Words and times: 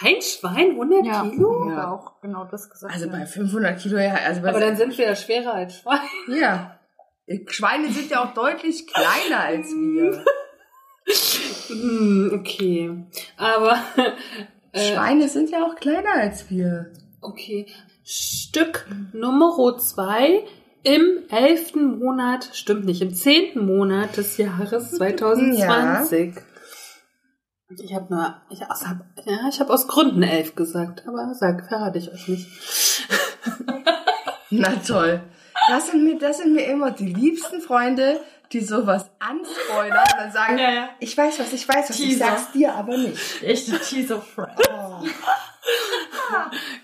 Ein 0.00 0.22
Schwein, 0.22 0.70
100 0.70 1.04
Ja, 1.06 1.22
Kilo? 1.22 1.68
ja. 1.70 1.90
auch 1.92 2.20
genau 2.20 2.44
das 2.44 2.70
gesagt. 2.70 2.92
Also 2.94 3.06
ja. 3.06 3.12
bei 3.12 3.26
500 3.26 3.78
Kilo, 3.78 3.98
ja. 3.98 4.14
Also 4.14 4.40
bei 4.42 4.48
Aber 4.48 4.60
dann 4.60 4.76
sind 4.76 4.96
wir 4.96 5.04
ja 5.06 5.14
schwerer 5.16 5.54
als 5.54 5.76
Schwein. 5.78 5.98
ja. 6.28 6.78
Schweine 7.48 7.90
sind 7.90 8.10
ja 8.10 8.24
auch 8.24 8.34
deutlich 8.34 8.86
kleiner 8.86 9.40
als 9.44 9.68
wir. 9.70 10.24
Hm, 11.68 12.30
okay. 12.34 13.04
Aber, 13.36 13.76
äh, 14.72 14.92
Schweine 14.92 15.28
sind 15.28 15.50
ja 15.50 15.64
auch 15.64 15.74
kleiner 15.76 16.14
als 16.14 16.50
wir. 16.50 16.90
okay. 17.20 17.66
Stück 18.04 18.86
Nummer 19.12 19.78
zwei 19.78 20.44
im 20.82 21.18
elften 21.30 22.00
Monat, 22.00 22.50
stimmt 22.52 22.84
nicht, 22.84 23.00
im 23.00 23.14
zehnten 23.14 23.64
Monat 23.66 24.16
des 24.16 24.36
Jahres 24.36 24.90
2020. 24.96 26.34
Ich 27.80 27.94
habe 27.94 28.12
nur, 28.12 28.34
ich 28.50 28.60
hab, 28.60 28.78
ja, 29.24 29.48
ich 29.48 29.60
habe 29.60 29.72
aus 29.72 29.86
Gründen 29.88 30.22
elf 30.22 30.54
gesagt, 30.54 31.04
aber 31.06 31.32
sag, 31.34 31.66
verrate 31.68 31.98
ich 31.98 32.12
euch 32.12 32.28
nicht. 32.28 32.48
Na 34.50 34.70
toll. 34.86 35.20
Das 35.68 35.88
sind 35.88 36.04
mir, 36.04 36.18
das 36.18 36.38
sind 36.38 36.54
mir 36.54 36.66
immer 36.66 36.90
die 36.90 37.12
liebsten 37.12 37.60
Freunde, 37.60 38.20
die 38.52 38.60
sowas 38.60 39.06
anspoilern 39.18 39.98
und 40.12 40.20
dann 40.20 40.32
sagen, 40.32 40.58
Ja, 40.58 40.72
ja. 40.72 40.88
ich 41.00 41.16
weiß 41.16 41.38
was, 41.38 41.52
ich 41.52 41.66
weiß 41.66 41.88
was, 41.88 41.98
ich 41.98 42.08
Teaser. 42.10 42.26
sag's 42.26 42.52
dir 42.52 42.74
aber 42.74 42.96
nicht. 42.96 43.42
Echte 43.42 43.78
Teaser-Friend. 43.78 44.50
Oh. 44.70 45.06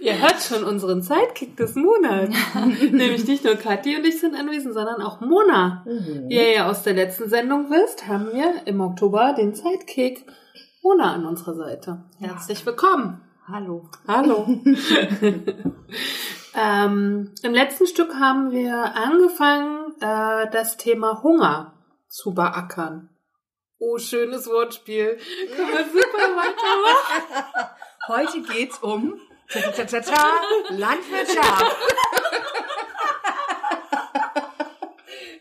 Ihr 0.00 0.18
hört 0.20 0.40
schon 0.42 0.62
unseren 0.64 1.02
Sidekick 1.02 1.56
des 1.56 1.74
Monats. 1.74 2.34
Nämlich 2.54 3.26
nicht 3.26 3.44
nur 3.44 3.56
Kathi 3.56 3.96
und 3.96 4.04
ich 4.06 4.20
sind 4.20 4.34
anwesend, 4.34 4.74
sondern 4.74 5.02
auch 5.02 5.20
Mona. 5.20 5.84
Wie 5.84 6.34
ihr 6.34 6.52
ja 6.52 6.70
aus 6.70 6.82
der 6.84 6.94
letzten 6.94 7.28
Sendung 7.28 7.70
wisst, 7.70 8.06
haben 8.06 8.32
wir 8.32 8.62
im 8.66 8.80
Oktober 8.80 9.34
den 9.36 9.54
Sidekick 9.54 10.24
Mona 10.82 11.14
an 11.14 11.26
unserer 11.26 11.54
Seite. 11.54 12.04
Herzlich 12.18 12.64
willkommen. 12.64 13.20
Hallo. 13.46 13.90
Hallo. 14.06 14.46
ähm, 16.54 17.34
Im 17.42 17.54
letzten 17.54 17.86
Stück 17.86 18.14
haben 18.14 18.52
wir 18.52 18.94
angefangen, 18.94 19.94
äh, 20.00 20.50
das 20.50 20.76
Thema 20.76 21.22
Hunger 21.22 21.74
zu 22.08 22.32
beackern. 22.34 23.10
Oh, 23.78 23.98
schönes 23.98 24.46
Wortspiel. 24.48 25.18
Können 25.54 25.68
wir 25.68 25.84
super 25.84 26.36
weitermachen? 26.36 27.70
Heute 28.08 28.42
geht's 28.42 28.78
um 28.78 29.20
ta, 29.48 29.60
ta, 29.60 29.70
ta, 29.70 29.84
ta, 29.84 30.00
ta, 30.00 30.40
Landwirtschaft. 30.70 31.76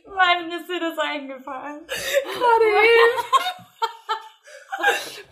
Wann 0.05 0.51
ist 0.51 0.69
dir 0.69 0.79
das 0.79 0.97
eingefallen? 0.97 1.85
Gerade 1.87 2.65
eben. 2.65 3.56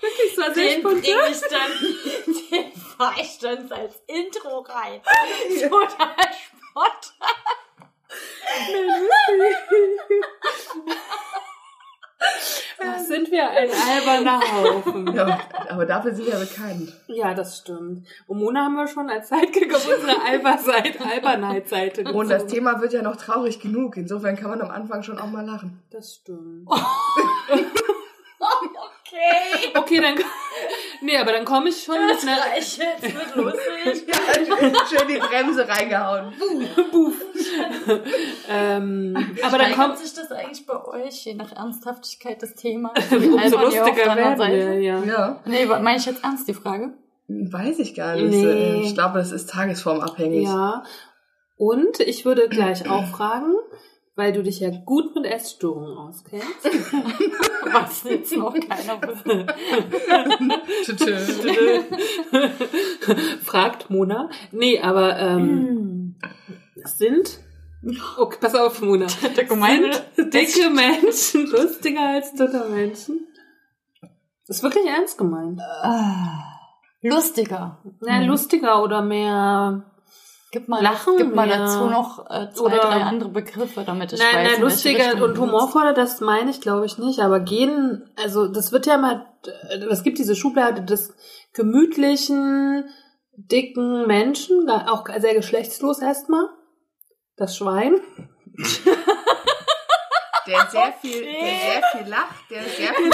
Wirklich, 0.02 0.36
so 0.36 0.54
sehr 0.54 0.76
Den 0.76 0.84
bringe 0.84 1.04
spontan. 1.04 1.32
ich 1.32 1.42
dann, 1.50 1.72
den 2.52 2.72
fahr 2.74 3.14
ich 3.20 3.38
dann 3.40 3.72
als 3.72 4.02
Intro 4.08 4.60
rein. 4.60 5.02
Total 5.62 6.16
spontan. 6.34 7.16
Ach, 12.80 13.00
sind 13.00 13.32
wir 13.32 13.50
ein 13.50 13.70
alberner 13.70 14.40
Haufen. 14.40 15.14
Ja, 15.16 15.40
aber 15.70 15.86
dafür 15.86 16.14
sind 16.14 16.28
wir 16.28 16.38
bekannt. 16.38 16.94
Ja, 17.08 17.34
das 17.34 17.58
stimmt. 17.60 18.08
Und 18.28 18.40
Mona 18.40 18.66
haben 18.66 18.76
wir 18.76 18.88
schon 18.88 19.10
als 19.10 19.30
Sidekick 19.30 19.74
auf 19.74 19.88
Alberseite, 20.28 21.04
Albernheit-Seite 21.04 22.04
gezogen. 22.04 22.20
Und 22.20 22.30
das 22.30 22.48
Thema 22.48 22.82
wird 22.82 22.94
ja 22.94 23.02
noch 23.02 23.16
traurig 23.16 23.60
genug. 23.60 23.98
Insofern 23.98 24.36
kann 24.36 24.50
man 24.50 24.62
am 24.62 24.72
Anfang 24.72 25.04
schon 25.04 25.20
auch 25.20 25.30
mal 25.30 25.46
lachen. 25.46 25.84
Das 25.92 26.16
stimmt. 26.16 26.68
Okay. 29.08 29.72
Okay, 29.78 30.02
dann... 30.02 30.16
Nee, 31.02 31.18
aber 31.18 31.32
dann 31.34 31.46
komme 31.46 31.70
ich 31.70 31.84
schon 31.84 32.06
mit 32.08 32.22
einer... 32.24 32.42
Reicht 32.42 32.80
jetzt, 32.80 33.04
wird 33.04 33.36
lustig. 33.36 34.16
Schön 34.90 35.08
die 35.08 35.20
Bremse 35.20 35.68
reingehauen. 35.68 36.34
Ähm, 38.50 39.36
aber 39.44 39.58
dann 39.60 39.74
kommt... 39.74 40.00
sich 40.00 40.14
das 40.14 40.32
eigentlich 40.32 40.66
bei 40.66 40.84
euch, 40.86 41.26
je 41.26 41.36
nach 41.36 41.52
Ernsthaftigkeit 41.56 42.42
des 42.42 42.56
Themas? 42.56 42.94
Umso 43.12 43.60
lustiger 43.60 44.16
werden 44.16 44.40
wir, 44.40 44.80
ja. 44.82 45.04
Ja, 45.04 45.42
Nee, 45.46 45.66
meine 45.66 45.98
ich 45.98 46.06
jetzt 46.06 46.24
ernst, 46.24 46.48
die 46.48 46.54
Frage? 46.54 46.94
weiß 47.28 47.80
ich 47.80 47.96
gar 47.96 48.16
nicht. 48.16 48.30
Nee. 48.30 48.82
Ich 48.84 48.94
glaube, 48.94 49.18
das 49.20 49.32
ist 49.32 49.50
tagesformabhängig. 49.50 50.48
Ja. 50.48 50.84
Und 51.58 52.00
ich 52.00 52.26
würde 52.26 52.50
gleich 52.50 52.90
auch 52.90 53.06
fragen, 53.08 53.56
weil 54.16 54.32
du 54.32 54.44
dich 54.44 54.62
ja 54.62 54.70
gut 54.70 55.14
mit 55.14 55.26
Essstörungen 55.26 55.98
auskennst. 55.98 56.64
Was 57.72 58.04
jetzt 58.04 58.36
noch 58.36 58.54
keiner. 58.54 59.02
Fragt 63.44 63.90
Mona. 63.90 64.30
Nee, 64.52 64.80
aber 64.80 65.20
ähm, 65.20 66.16
sind. 66.86 67.40
Okay, 68.18 68.38
pass 68.40 68.56
auf, 68.56 68.82
Mona. 68.82 69.10
Sind 69.10 69.38
dicke 69.38 69.56
Menschen 70.70 71.48
lustiger 71.48 72.10
als 72.10 72.34
dünne 72.34 72.66
Menschen? 72.70 73.28
Das 74.48 74.58
ist 74.58 74.64
wirklich 74.64 74.86
ernst 74.86 75.18
gemeint. 75.18 75.60
Lustiger. 77.02 77.82
Na, 78.00 78.22
lustiger 78.22 78.82
oder 78.82 79.02
mehr. 79.02 79.92
Gib 80.56 80.70
mal, 80.70 80.82
Lachen 80.82 81.18
gib 81.18 81.36
mal 81.36 81.48
mehr. 81.48 81.58
dazu 81.58 81.86
noch 81.90 82.30
äh, 82.30 82.50
zwei, 82.54 82.68
Oder- 82.68 82.78
drei 82.78 83.04
andere 83.04 83.28
Begriffe, 83.28 83.84
damit 83.86 84.14
ich 84.14 84.20
Nein, 84.22 84.46
weiß, 84.46 84.52
nein, 84.54 84.62
lustiger 84.62 85.22
und 85.22 85.38
humorvoller, 85.38 85.92
das 85.94 86.22
meine 86.22 86.50
ich, 86.50 86.62
glaube 86.62 86.86
ich, 86.86 86.98
nicht. 86.98 87.20
Aber 87.20 87.42
gehen, 87.42 88.10
also 88.16 88.48
das 88.48 88.72
wird 88.72 88.86
ja 88.86 88.98
mal, 88.98 89.26
es 89.92 90.02
gibt 90.04 90.18
diese 90.18 90.34
Schublade 90.34 90.82
des 90.82 91.14
gemütlichen, 91.52 92.86
dicken 93.36 94.08
Menschen, 94.08 94.70
auch 94.70 95.04
sehr 95.18 95.34
geschlechtslos 95.34 96.00
erstmal. 96.00 96.46
Das 97.36 97.58
Schwein. 97.58 98.00
Der 100.48 100.68
sehr 100.72 100.94
viel, 101.02 101.22
der 101.22 101.32
sehr 101.34 101.84
viel 101.92 102.08
lacht, 102.10 102.50
der 102.50 102.64
sehr 102.64 102.94
viel, 102.94 103.10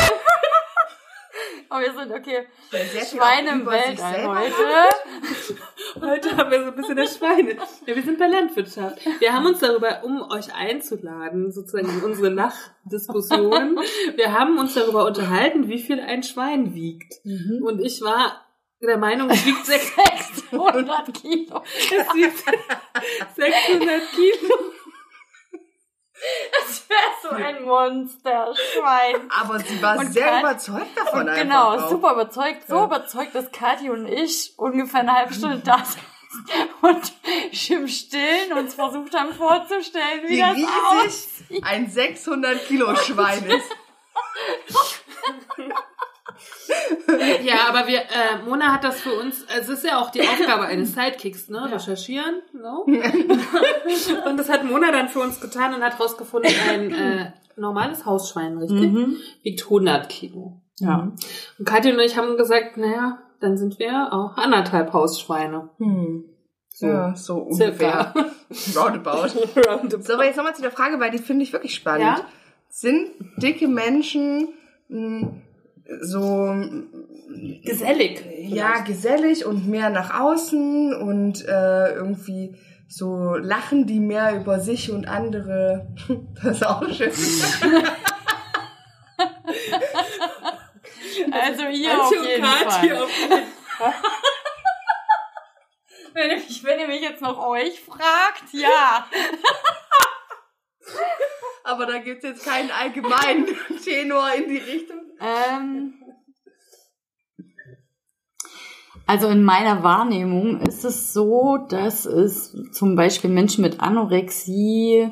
Aber 1.71 1.85
wir 1.85 1.93
sind 1.93 2.11
okay. 2.11 2.47
Schweine 2.69 3.51
im 3.51 3.65
Weltall 3.65 4.27
heute. 4.27 6.05
Heute 6.05 6.35
haben 6.35 6.51
wir 6.51 6.63
so 6.63 6.67
ein 6.67 6.75
bisschen 6.75 6.97
das 6.97 7.17
Schweine. 7.17 7.55
Ja, 7.85 7.95
wir 7.95 8.03
sind 8.03 8.19
bei 8.19 8.27
Landwirtschaft. 8.27 8.99
Wir 9.19 9.31
haben 9.31 9.45
uns 9.45 9.59
darüber, 9.59 10.03
um 10.03 10.21
euch 10.31 10.53
einzuladen, 10.53 11.49
sozusagen 11.53 11.87
in 11.87 12.03
unsere 12.03 12.27
Lachdiskussion, 12.27 13.79
wir 14.15 14.33
haben 14.37 14.57
uns 14.57 14.73
darüber 14.73 15.05
unterhalten, 15.05 15.69
wie 15.69 15.79
viel 15.79 16.01
ein 16.01 16.23
Schwein 16.23 16.75
wiegt. 16.75 17.13
Mhm. 17.23 17.63
Und 17.63 17.79
ich 17.79 18.01
war 18.01 18.45
der 18.81 18.97
Meinung, 18.97 19.29
es 19.29 19.45
wiegt 19.45 19.65
sechs 19.65 19.95
600 20.49 21.13
Kilo. 21.13 21.63
Es 21.63 22.13
wiegt 22.13 22.37
600 23.35 24.11
Kilo. 24.11 24.55
Das 26.59 26.89
wäre 26.89 26.99
so 27.23 27.29
ein 27.29 27.63
Monster-Schwein. 27.63 29.29
Aber 29.41 29.59
sie 29.59 29.81
war 29.81 29.97
Und 29.97 30.13
sehr 30.13 30.27
Kat- 30.29 30.39
überzeugt 30.41 30.95
davon 30.97 31.27
Und 31.29 31.35
genau, 31.35 31.71
auch. 31.75 31.89
super 31.89 32.13
überzeugt, 32.13 32.67
so 32.67 32.75
Ja. 32.75 32.85
überzeugt, 32.85 33.33
dass 33.35 33.51
Kathi 33.51 33.89
und 33.89 34.05
ich 34.07 34.53
ungefähr 34.57 34.99
eine 35.01 35.13
halbe 35.13 35.33
Stunde 35.33 35.59
da 35.59 35.77
saßen 35.79 36.01
und 36.81 37.13
im 37.69 37.87
Stillen 37.87 38.53
uns 38.57 38.75
versucht 38.75 39.13
haben 39.17 39.33
vorzustellen, 39.33 40.23
wie 40.27 40.37
Wie 40.37 40.39
das 40.39 40.55
riesig 41.49 41.63
ein 41.65 41.89
600 41.89 42.65
Kilo 42.67 42.95
Schwein 42.95 43.43
ist. 43.49 43.69
Ja, 47.43 47.67
aber 47.69 47.87
wir, 47.87 47.99
äh, 47.99 48.43
Mona 48.45 48.73
hat 48.73 48.83
das 48.83 49.01
für 49.01 49.13
uns, 49.13 49.45
es 49.59 49.67
ist 49.69 49.83
ja 49.83 49.99
auch 49.99 50.09
die 50.11 50.21
Aufgabe 50.21 50.63
eines 50.63 50.93
Sidekicks, 50.93 51.49
ne? 51.49 51.69
Recherchieren, 51.71 52.41
no? 52.53 52.85
und 54.25 54.37
das 54.37 54.49
hat 54.49 54.63
Mona 54.63 54.91
dann 54.91 55.09
für 55.09 55.19
uns 55.19 55.41
getan 55.41 55.73
und 55.73 55.81
hat 55.81 55.99
rausgefunden, 55.99 56.51
ein 56.69 56.91
äh, 56.91 57.31
normales 57.55 58.05
Hausschwein, 58.05 58.57
richtig? 58.57 59.17
Wiegt 59.43 59.63
100 59.63 60.09
Kilo. 60.09 60.61
Ja. 60.79 61.11
Und 61.59 61.65
Katja 61.65 61.93
und 61.93 61.99
ich 61.99 62.17
haben 62.17 62.37
gesagt, 62.37 62.77
naja, 62.77 63.19
dann 63.39 63.57
sind 63.57 63.79
wir 63.79 64.13
auch 64.13 64.37
anderthalb 64.37 64.93
Hausschweine. 64.93 65.69
Hm. 65.77 66.25
So. 66.69 66.87
Ja, 66.87 67.15
so 67.15 67.37
ungefähr. 67.39 68.13
Roundabout. 68.75 69.27
Roundabout. 69.67 70.03
So, 70.03 70.13
aber 70.13 70.25
jetzt 70.25 70.37
nochmal 70.37 70.55
zu 70.55 70.61
der 70.61 70.71
Frage, 70.71 70.99
weil 70.99 71.11
die 71.11 71.17
finde 71.17 71.43
ich 71.43 71.53
wirklich 71.53 71.75
spannend. 71.75 72.01
Ja? 72.01 72.25
Sind 72.69 73.11
dicke 73.37 73.67
Menschen 73.67 74.49
mh, 74.87 75.27
so 75.99 76.53
Gesellig. 77.63 78.25
ja 78.37 78.79
gesellig 78.79 79.45
und 79.45 79.67
mehr 79.67 79.89
nach 79.89 80.19
außen 80.19 80.93
und 80.93 81.45
äh, 81.47 81.93
irgendwie 81.93 82.55
so 82.87 83.35
lachen 83.35 83.87
die 83.87 83.99
mehr 83.99 84.35
über 84.35 84.59
sich 84.59 84.91
und 84.91 85.07
andere. 85.07 85.87
Das 86.43 86.57
ist 86.57 86.65
auch 86.65 86.87
schön. 86.89 87.11
Also 91.31 91.65
hier 91.65 92.01
auf 92.01 92.11
jeden 92.11 92.45
Fall. 92.45 93.07
Wenn 96.13 96.29
ihr, 96.29 96.37
mich, 96.37 96.63
wenn 96.63 96.79
ihr 96.79 96.87
mich 96.87 97.01
jetzt 97.01 97.21
noch 97.21 97.39
euch 97.47 97.79
fragt, 97.79 98.51
ja. 98.51 99.07
Aber 101.63 101.85
da 101.85 101.99
gibt's 101.99 102.25
jetzt 102.25 102.43
keinen 102.43 102.69
allgemeinen 102.69 103.47
Tenor 103.81 104.33
in 104.33 104.49
die 104.49 104.57
Richtung. 104.57 105.00
Ähm, 105.21 105.93
also 109.05 109.27
in 109.27 109.43
meiner 109.43 109.83
Wahrnehmung 109.83 110.61
ist 110.61 110.83
es 110.85 111.13
so, 111.13 111.57
dass 111.57 112.05
es 112.05 112.55
zum 112.71 112.95
Beispiel 112.95 113.29
Menschen 113.29 113.61
mit 113.61 113.79
Anorexie 113.79 115.09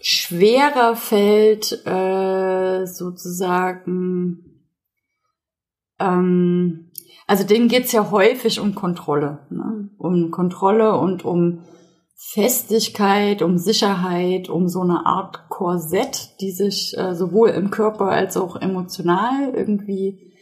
schwerer 0.00 0.96
fällt, 0.96 1.86
äh, 1.86 2.86
sozusagen, 2.86 4.64
ähm, 5.98 6.90
also 7.26 7.44
denen 7.44 7.68
geht's 7.68 7.92
ja 7.92 8.10
häufig 8.10 8.60
um 8.60 8.74
Kontrolle, 8.74 9.46
ne? 9.50 9.88
um 9.96 10.30
Kontrolle 10.30 10.96
und 10.96 11.24
um 11.24 11.62
Festigkeit, 12.30 13.42
um 13.42 13.58
Sicherheit, 13.58 14.48
um 14.48 14.68
so 14.68 14.80
eine 14.80 15.04
Art 15.06 15.48
Korsett, 15.48 16.40
die 16.40 16.52
sich 16.52 16.96
äh, 16.96 17.14
sowohl 17.14 17.50
im 17.50 17.70
Körper 17.70 18.06
als 18.06 18.36
auch 18.36 18.56
emotional 18.56 19.52
irgendwie 19.54 20.32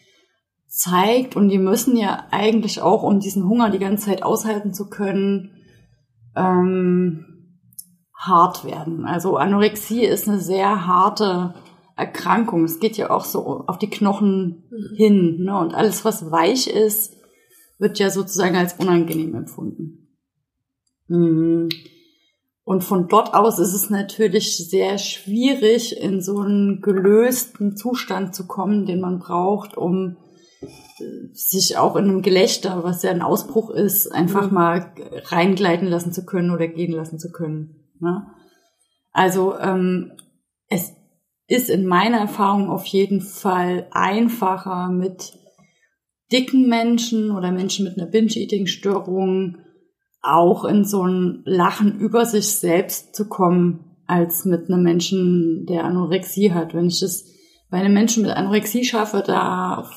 zeigt. 0.69 1.37
Und 1.37 1.49
die 1.49 1.59
müssen 1.59 1.97
ja 1.97 2.27
eigentlich 2.31 2.81
auch, 2.83 3.03
um 3.03 3.19
diesen 3.19 3.49
Hunger 3.49 3.71
die 3.71 3.79
ganze 3.79 4.07
Zeit 4.07 4.23
aushalten 4.23 4.73
zu 4.73 4.89
können, 4.89 5.57
ähm, 6.37 7.25
hart 8.15 8.65
werden. 8.65 9.07
Also 9.07 9.37
Anorexie 9.37 10.05
ist 10.05 10.29
eine 10.29 10.39
sehr 10.39 10.87
harte 10.87 11.55
Erkrankung. 11.97 12.65
Es 12.65 12.79
geht 12.79 12.99
ja 12.99 13.11
auch 13.11 13.25
so 13.25 13.65
auf 13.67 13.79
die 13.79 13.91
Knochen 13.91 14.69
hin. 14.97 15.45
Ne? 15.45 15.59
Und 15.59 15.75
alles, 15.75 16.05
was 16.05 16.31
weich 16.31 16.69
ist, 16.69 17.17
wird 17.79 17.99
ja 17.99 18.11
sozusagen 18.11 18.57
als 18.57 18.75
unangenehm 18.75 19.35
empfunden. 19.35 20.00
Mhm. 21.11 21.69
Und 22.63 22.85
von 22.85 23.09
dort 23.09 23.35
aus 23.35 23.59
ist 23.59 23.75
es 23.75 23.91
natürlich 23.91 24.57
sehr 24.57 24.97
schwierig, 24.99 26.01
in 26.01 26.23
so 26.23 26.39
einen 26.39 26.81
gelösten 26.81 27.77
Zustand 27.77 28.35
zu 28.35 28.47
kommen, 28.47 28.87
den 28.87 29.01
man 29.01 29.19
braucht, 29.19 29.77
um 29.77 30.19
äh, 30.63 30.67
sich 31.33 31.79
auch 31.79 31.97
in 31.97 32.05
einem 32.05 32.23
Gelächter, 32.23 32.85
was 32.85 33.03
ja 33.03 33.11
ein 33.11 33.23
Ausbruch 33.23 33.71
ist, 33.71 34.13
einfach 34.13 34.53
mal 34.53 34.93
reingleiten 35.25 35.89
lassen 35.89 36.13
zu 36.13 36.25
können 36.25 36.53
oder 36.53 36.69
gehen 36.69 36.93
lassen 36.93 37.19
zu 37.19 37.33
können. 37.33 37.91
Ne? 37.99 38.27
Also 39.11 39.59
ähm, 39.59 40.13
es 40.69 40.93
ist 41.49 41.71
in 41.71 41.87
meiner 41.87 42.19
Erfahrung 42.19 42.71
auf 42.71 42.87
jeden 42.87 43.21
Fall 43.21 43.89
einfacher 43.91 44.91
mit 44.91 45.37
dicken 46.31 46.69
Menschen 46.69 47.33
oder 47.33 47.51
Menschen 47.51 47.85
mit 47.87 47.99
einer 47.99 48.07
Binge-Eating-Störung 48.07 49.59
auch 50.23 50.65
in 50.65 50.85
so 50.85 51.07
ein 51.07 51.43
Lachen 51.45 51.99
über 51.99 52.25
sich 52.27 52.53
selbst 52.57 53.15
zu 53.15 53.29
kommen, 53.29 53.97
als 54.07 54.45
mit 54.45 54.69
einem 54.69 54.83
Menschen, 54.83 55.67
der 55.67 55.85
Anorexie 55.85 56.53
hat. 56.53 56.75
Wenn 56.75 56.89
ich 56.89 57.01
das 57.01 57.25
bei 57.71 57.79
einem 57.79 57.95
Menschen 57.95 58.25
mit 58.25 58.33
Anorexie 58.33 58.85
schaffe, 58.85 59.23
da 59.25 59.89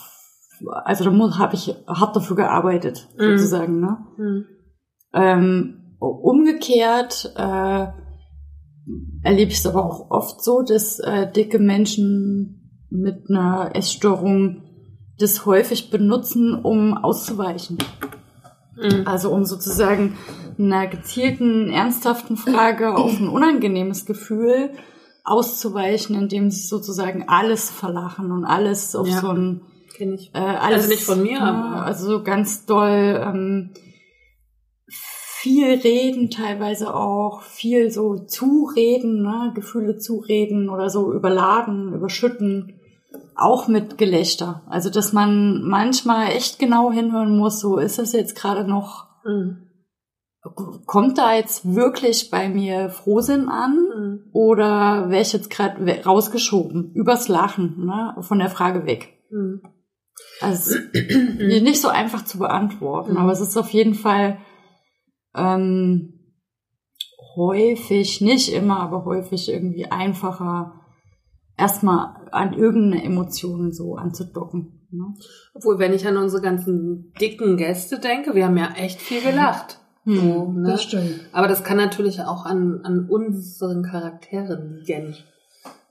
also 0.85 1.03
da 1.03 1.37
habe 1.37 1.55
ich 1.55 1.75
hart 1.87 2.15
dafür 2.15 2.35
gearbeitet, 2.35 3.09
Mhm. 3.17 3.37
sozusagen. 3.37 3.79
Ne? 3.79 3.97
Mhm. 4.17 4.45
Ähm, 5.13 5.97
umgekehrt 5.99 7.33
äh, 7.35 7.87
erlebe 9.23 9.51
ich 9.51 9.57
es 9.57 9.65
aber 9.65 9.85
auch 9.85 10.11
oft 10.11 10.43
so, 10.43 10.61
dass 10.61 10.99
äh, 10.99 11.31
dicke 11.31 11.59
Menschen 11.59 12.85
mit 12.89 13.29
einer 13.29 13.71
Essstörung 13.75 14.61
das 15.19 15.45
häufig 15.45 15.89
benutzen, 15.89 16.55
um 16.55 16.97
auszuweichen. 16.97 17.77
Mhm. 18.75 19.03
Also 19.05 19.31
um 19.31 19.45
sozusagen 19.45 20.17
einer 20.57 20.87
gezielten, 20.87 21.69
ernsthaften 21.71 22.37
Frage 22.37 22.95
auf 22.95 23.19
ein 23.19 23.27
unangenehmes 23.27 24.05
Gefühl 24.05 24.71
auszuweichen, 25.23 26.15
indem 26.15 26.49
sie 26.51 26.67
sozusagen 26.67 27.25
alles 27.27 27.69
verlachen 27.69 28.31
und 28.31 28.45
alles 28.45 28.95
auf 28.95 29.07
Ja. 29.07 29.21
so 29.21 29.29
ein 29.29 29.61
Kenn 29.95 30.13
ich. 30.13 30.31
äh, 30.33 30.39
alles, 30.39 30.77
Also 30.83 30.89
nicht 30.89 31.03
von 31.03 31.21
mir, 31.21 31.41
aber- 31.41 31.85
also 31.85 32.07
so 32.07 32.23
ganz 32.23 32.65
doll 32.65 33.21
ähm, 33.25 33.71
viel 34.87 35.73
reden, 35.79 36.29
teilweise 36.29 36.93
auch 36.95 37.41
viel 37.41 37.91
so 37.91 38.15
zureden, 38.15 39.21
ne? 39.23 39.51
Gefühle 39.55 39.97
zureden 39.97 40.69
oder 40.69 40.89
so 40.89 41.13
überladen, 41.13 41.93
überschütten, 41.93 42.79
auch 43.35 43.67
mit 43.67 43.97
Gelächter. 43.97 44.63
Also 44.67 44.89
dass 44.89 45.13
man 45.13 45.63
manchmal 45.63 46.27
echt 46.29 46.59
genau 46.59 46.91
hinhören 46.91 47.37
muss, 47.37 47.59
so 47.59 47.77
ist 47.77 47.99
das 47.99 48.13
jetzt 48.13 48.35
gerade 48.35 48.67
noch, 48.67 49.07
Mhm. 49.25 49.69
kommt 50.85 51.17
da 51.17 51.33
jetzt 51.35 51.73
wirklich 51.73 52.29
bei 52.29 52.49
mir 52.49 52.89
Frohsinn 52.89 53.47
an? 53.47 53.75
Mhm. 53.75 54.19
Oder 54.33 55.09
wäre 55.09 55.21
ich 55.21 55.31
jetzt 55.31 55.49
gerade 55.49 56.03
rausgeschoben, 56.05 56.91
übers 56.93 57.27
Lachen, 57.29 57.85
ne? 57.85 58.15
von 58.21 58.39
der 58.39 58.49
Frage 58.49 58.85
weg? 58.85 59.13
Mhm. 59.31 59.61
Also 60.41 60.75
nicht 60.93 61.81
so 61.81 61.87
einfach 61.87 62.25
zu 62.25 62.37
beantworten, 62.39 63.11
Mhm. 63.13 63.17
aber 63.17 63.31
es 63.31 63.39
ist 63.41 63.55
auf 63.57 63.69
jeden 63.69 63.95
Fall 63.95 64.37
ähm, 65.35 66.19
häufig, 67.35 68.21
nicht 68.21 68.53
immer, 68.53 68.79
aber 68.81 69.05
häufig 69.05 69.49
irgendwie 69.49 69.85
einfacher, 69.85 70.81
erstmal 71.57 72.15
an 72.31 72.53
irgendeine 72.53 73.03
Emotion 73.03 73.71
so 73.71 73.95
anzudocken. 73.95 74.87
Ne? 74.91 75.13
Obwohl, 75.53 75.79
wenn 75.79 75.93
ich 75.93 76.07
an 76.07 76.17
unsere 76.17 76.41
ganzen 76.41 77.13
dicken 77.19 77.57
Gäste 77.57 77.99
denke, 77.99 78.35
wir 78.35 78.45
haben 78.45 78.57
ja 78.57 78.73
echt 78.75 79.01
viel 79.01 79.21
gelacht. 79.21 79.79
Hm. 80.03 80.15
So, 80.15 80.51
ne? 80.51 80.67
Das 80.69 80.83
stimmt. 80.83 81.21
Aber 81.31 81.47
das 81.47 81.63
kann 81.63 81.77
natürlich 81.77 82.21
auch 82.21 82.45
an, 82.45 82.81
an 82.83 83.07
unseren 83.09 83.83
Charakteren 83.83 84.81
liegen. 84.85 85.15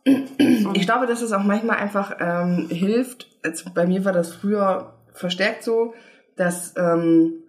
Ich 0.74 0.86
glaube, 0.86 1.06
dass 1.06 1.22
es 1.22 1.32
auch 1.32 1.44
manchmal 1.44 1.76
einfach 1.76 2.16
ähm, 2.18 2.66
hilft. 2.68 3.28
Also 3.44 3.70
bei 3.72 3.86
mir 3.86 4.04
war 4.04 4.12
das 4.12 4.32
früher 4.32 4.94
verstärkt 5.12 5.62
so, 5.62 5.94
dass 6.36 6.74
ähm, 6.76 7.41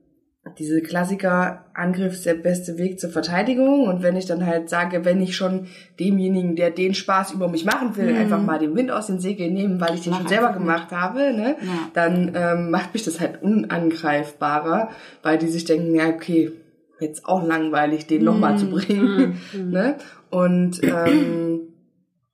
diese 0.57 0.81
Klassiker 0.81 1.65
Angriff 1.74 2.13
ist 2.13 2.25
der 2.25 2.34
beste 2.34 2.77
Weg 2.77 3.00
zur 3.00 3.10
Verteidigung 3.10 3.88
und 3.88 4.03
wenn 4.03 4.17
ich 4.17 4.25
dann 4.25 4.46
halt 4.46 4.70
sage, 4.70 5.06
wenn 5.06 5.22
ich 5.22 5.36
schon 5.38 5.67
demjenigen, 6.00 6.56
der 6.58 6.70
den 6.70 6.94
Spaß 6.94 7.32
über 7.32 7.48
mich 7.48 7.63
machen 7.65 7.96
will, 7.96 8.12
Mhm. 8.12 8.17
einfach 8.20 8.41
mal 8.44 8.60
den 8.60 8.75
Wind 8.75 8.91
aus 8.91 9.08
den 9.08 9.20
Segeln 9.20 9.53
nehmen, 9.53 9.79
weil 9.79 9.96
ich 9.96 10.01
den 10.01 10.12
Mach 10.12 10.20
schon 10.20 10.27
selber 10.27 10.48
einfach 10.50 10.60
mit. 10.60 10.67
gemacht 10.67 10.91
habe, 10.91 11.20
ne, 11.34 11.56
Ja. 11.62 11.89
dann 11.94 12.34
ähm, 12.36 12.72
macht 12.72 12.94
mich 12.94 13.03
das 13.03 13.20
halt 13.22 13.41
unangreifbarer, 13.41 14.89
weil 15.24 15.38
die 15.38 15.48
sich 15.48 15.65
denken, 15.65 15.96
ja 15.96 16.08
okay, 16.10 16.51
jetzt 17.00 17.25
auch 17.25 17.46
langweilig, 17.46 18.08
den 18.08 18.24
nochmal 18.24 18.58
zu 18.58 18.70
bringen, 18.70 19.38
Mhm. 19.53 19.70
ne? 19.72 19.96
Und 20.29 20.82
ähm, 20.84 21.60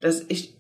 das 0.02 0.26
ich 0.30 0.58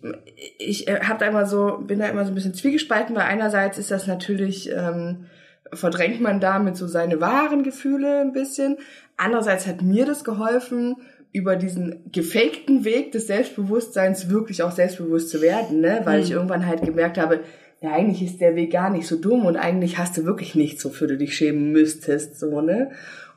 ich 0.58 0.88
äh, 0.88 1.00
hab 1.02 1.20
da 1.20 1.26
immer 1.26 1.46
so 1.46 1.78
bin 1.82 2.00
da 2.00 2.08
immer 2.08 2.26
so 2.26 2.32
ein 2.32 2.36
bisschen 2.36 2.54
zwiegespalten, 2.54 3.16
weil 3.16 3.24
einerseits 3.24 3.78
ist 3.78 3.92
das 3.92 4.06
natürlich 4.08 4.70
ähm, 4.72 5.26
verdrängt 5.74 6.22
man 6.22 6.40
damit 6.40 6.78
so 6.78 6.88
seine 6.88 7.22
wahren 7.22 7.64
Gefühle 7.64 8.22
ein 8.22 8.34
bisschen. 8.34 8.78
Andererseits 9.18 9.68
hat 9.68 9.82
mir 9.82 10.06
das 10.06 10.24
geholfen, 10.24 10.96
über 11.32 11.56
diesen 11.56 12.12
gefakten 12.12 12.86
Weg 12.86 13.12
des 13.12 13.28
Selbstbewusstseins 13.28 14.30
wirklich 14.30 14.64
auch 14.64 14.72
selbstbewusst 14.72 15.30
zu 15.30 15.42
werden, 15.42 15.80
ne? 15.82 16.02
Weil 16.04 16.22
ich 16.22 16.32
irgendwann 16.32 16.66
halt 16.66 16.82
gemerkt 16.82 17.18
habe, 17.18 17.42
ja, 17.82 17.92
eigentlich 17.92 18.24
ist 18.24 18.42
der 18.42 18.56
Weg 18.56 18.72
gar 18.72 18.90
nicht 18.90 19.08
so 19.08 19.16
dumm 19.16 19.46
und 19.46 19.56
eigentlich 19.56 19.98
hast 19.98 20.18
du 20.18 20.26
wirklich 20.26 20.56
nichts, 20.56 20.84
wofür 20.84 21.08
du 21.08 21.18
dich 21.18 21.36
schämen 21.36 21.72
müsstest, 21.72 22.40
so, 22.40 22.62
ne? 22.62 22.92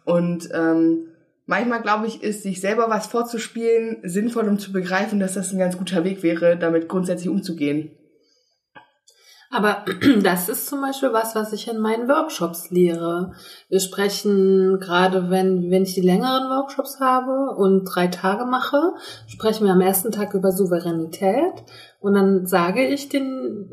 Und 0.04 0.48
ähm, 0.54 1.08
manchmal, 1.46 1.82
glaube 1.82 2.06
ich, 2.06 2.22
ist 2.22 2.42
sich 2.42 2.60
selber 2.60 2.88
was 2.88 3.06
vorzuspielen 3.06 3.98
sinnvoll, 4.02 4.48
um 4.48 4.58
zu 4.58 4.72
begreifen, 4.72 5.20
dass 5.20 5.34
das 5.34 5.52
ein 5.52 5.58
ganz 5.58 5.76
guter 5.76 6.02
Weg 6.04 6.22
wäre, 6.22 6.56
damit 6.56 6.88
grundsätzlich 6.88 7.28
umzugehen. 7.28 7.90
Aber 9.54 9.84
das 10.22 10.48
ist 10.48 10.66
zum 10.66 10.80
Beispiel 10.80 11.12
was, 11.12 11.34
was 11.34 11.52
ich 11.52 11.68
in 11.68 11.78
meinen 11.78 12.08
Workshops 12.08 12.70
lehre. 12.70 13.32
Wir 13.68 13.80
sprechen 13.80 14.78
gerade, 14.80 15.30
wenn, 15.30 15.70
wenn 15.70 15.82
ich 15.82 15.94
die 15.94 16.00
längeren 16.00 16.48
Workshops 16.48 16.98
habe 17.00 17.54
und 17.54 17.84
drei 17.84 18.06
Tage 18.08 18.46
mache, 18.46 18.80
sprechen 19.26 19.66
wir 19.66 19.72
am 19.72 19.80
ersten 19.82 20.10
Tag 20.10 20.34
über 20.34 20.52
Souveränität. 20.52 21.52
Und 22.00 22.14
dann 22.14 22.46
sage 22.46 22.86
ich 22.86 23.10
den 23.10 23.68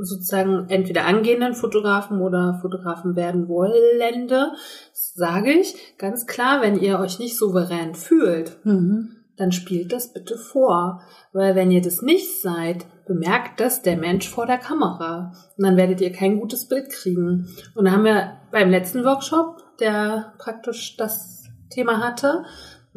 sozusagen 0.00 0.66
entweder 0.68 1.04
angehenden 1.04 1.54
Fotografen 1.54 2.20
oder 2.20 2.58
Fotografen 2.62 3.16
werden 3.16 3.48
wollende, 3.48 4.52
sage 4.92 5.52
ich 5.52 5.74
ganz 5.98 6.26
klar, 6.26 6.62
wenn 6.62 6.78
ihr 6.78 7.00
euch 7.00 7.18
nicht 7.18 7.36
souverän 7.36 7.94
fühlt, 7.94 8.64
Mhm. 8.64 9.16
dann 9.36 9.52
spielt 9.52 9.92
das 9.92 10.12
bitte 10.12 10.38
vor. 10.38 11.02
Weil 11.32 11.56
wenn 11.56 11.70
ihr 11.70 11.82
das 11.82 12.02
nicht 12.02 12.40
seid, 12.40 12.86
bemerkt 13.08 13.58
das 13.58 13.82
der 13.82 13.96
Mensch 13.96 14.28
vor 14.28 14.46
der 14.46 14.58
Kamera. 14.58 15.32
Und 15.56 15.64
dann 15.64 15.76
werdet 15.76 16.00
ihr 16.00 16.12
kein 16.12 16.38
gutes 16.38 16.68
Bild 16.68 16.90
kriegen. 16.90 17.48
Und 17.74 17.86
da 17.86 17.90
haben 17.90 18.04
wir 18.04 18.34
beim 18.52 18.70
letzten 18.70 19.04
Workshop, 19.04 19.56
der 19.80 20.34
praktisch 20.38 20.96
das 20.96 21.44
Thema 21.70 21.98
hatte, 21.98 22.44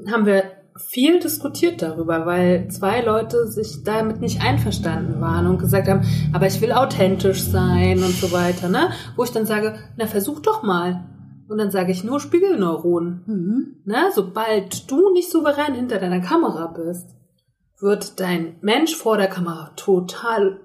haben 0.10 0.26
wir 0.26 0.44
viel 0.78 1.20
diskutiert 1.20 1.82
darüber, 1.82 2.26
weil 2.26 2.70
zwei 2.70 3.02
Leute 3.02 3.48
sich 3.48 3.84
damit 3.84 4.22
nicht 4.22 4.42
einverstanden 4.42 5.20
waren 5.20 5.48
und 5.48 5.60
gesagt 5.60 5.88
haben, 5.88 6.02
aber 6.34 6.48
ich 6.48 6.62
will 6.62 6.72
authentisch 6.72 7.44
sein 7.44 8.04
und 8.04 8.14
so 8.14 8.32
weiter, 8.32 8.70
ne? 8.70 8.92
Wo 9.16 9.24
ich 9.24 9.32
dann 9.32 9.46
sage, 9.46 9.76
na 9.98 10.08
versuch 10.08 10.40
doch 10.40 10.64
mal. 10.64 11.06
Und 11.48 11.58
dann 11.58 11.72
sage 11.72 11.92
ich 11.92 12.06
nur 12.06 12.22
Spiegelneuronen. 12.22 13.24
Mhm. 13.26 13.76
Ne? 13.84 14.10
Sobald 14.16 14.90
du 14.90 15.12
nicht 15.12 15.30
souverän 15.30 15.74
hinter 15.74 16.00
deiner 16.00 16.22
Kamera 16.22 16.68
bist, 16.68 17.10
wird 17.82 18.20
dein 18.20 18.58
Mensch 18.62 18.96
vor 18.96 19.18
der 19.18 19.28
Kamera 19.28 19.72
total, 19.76 20.60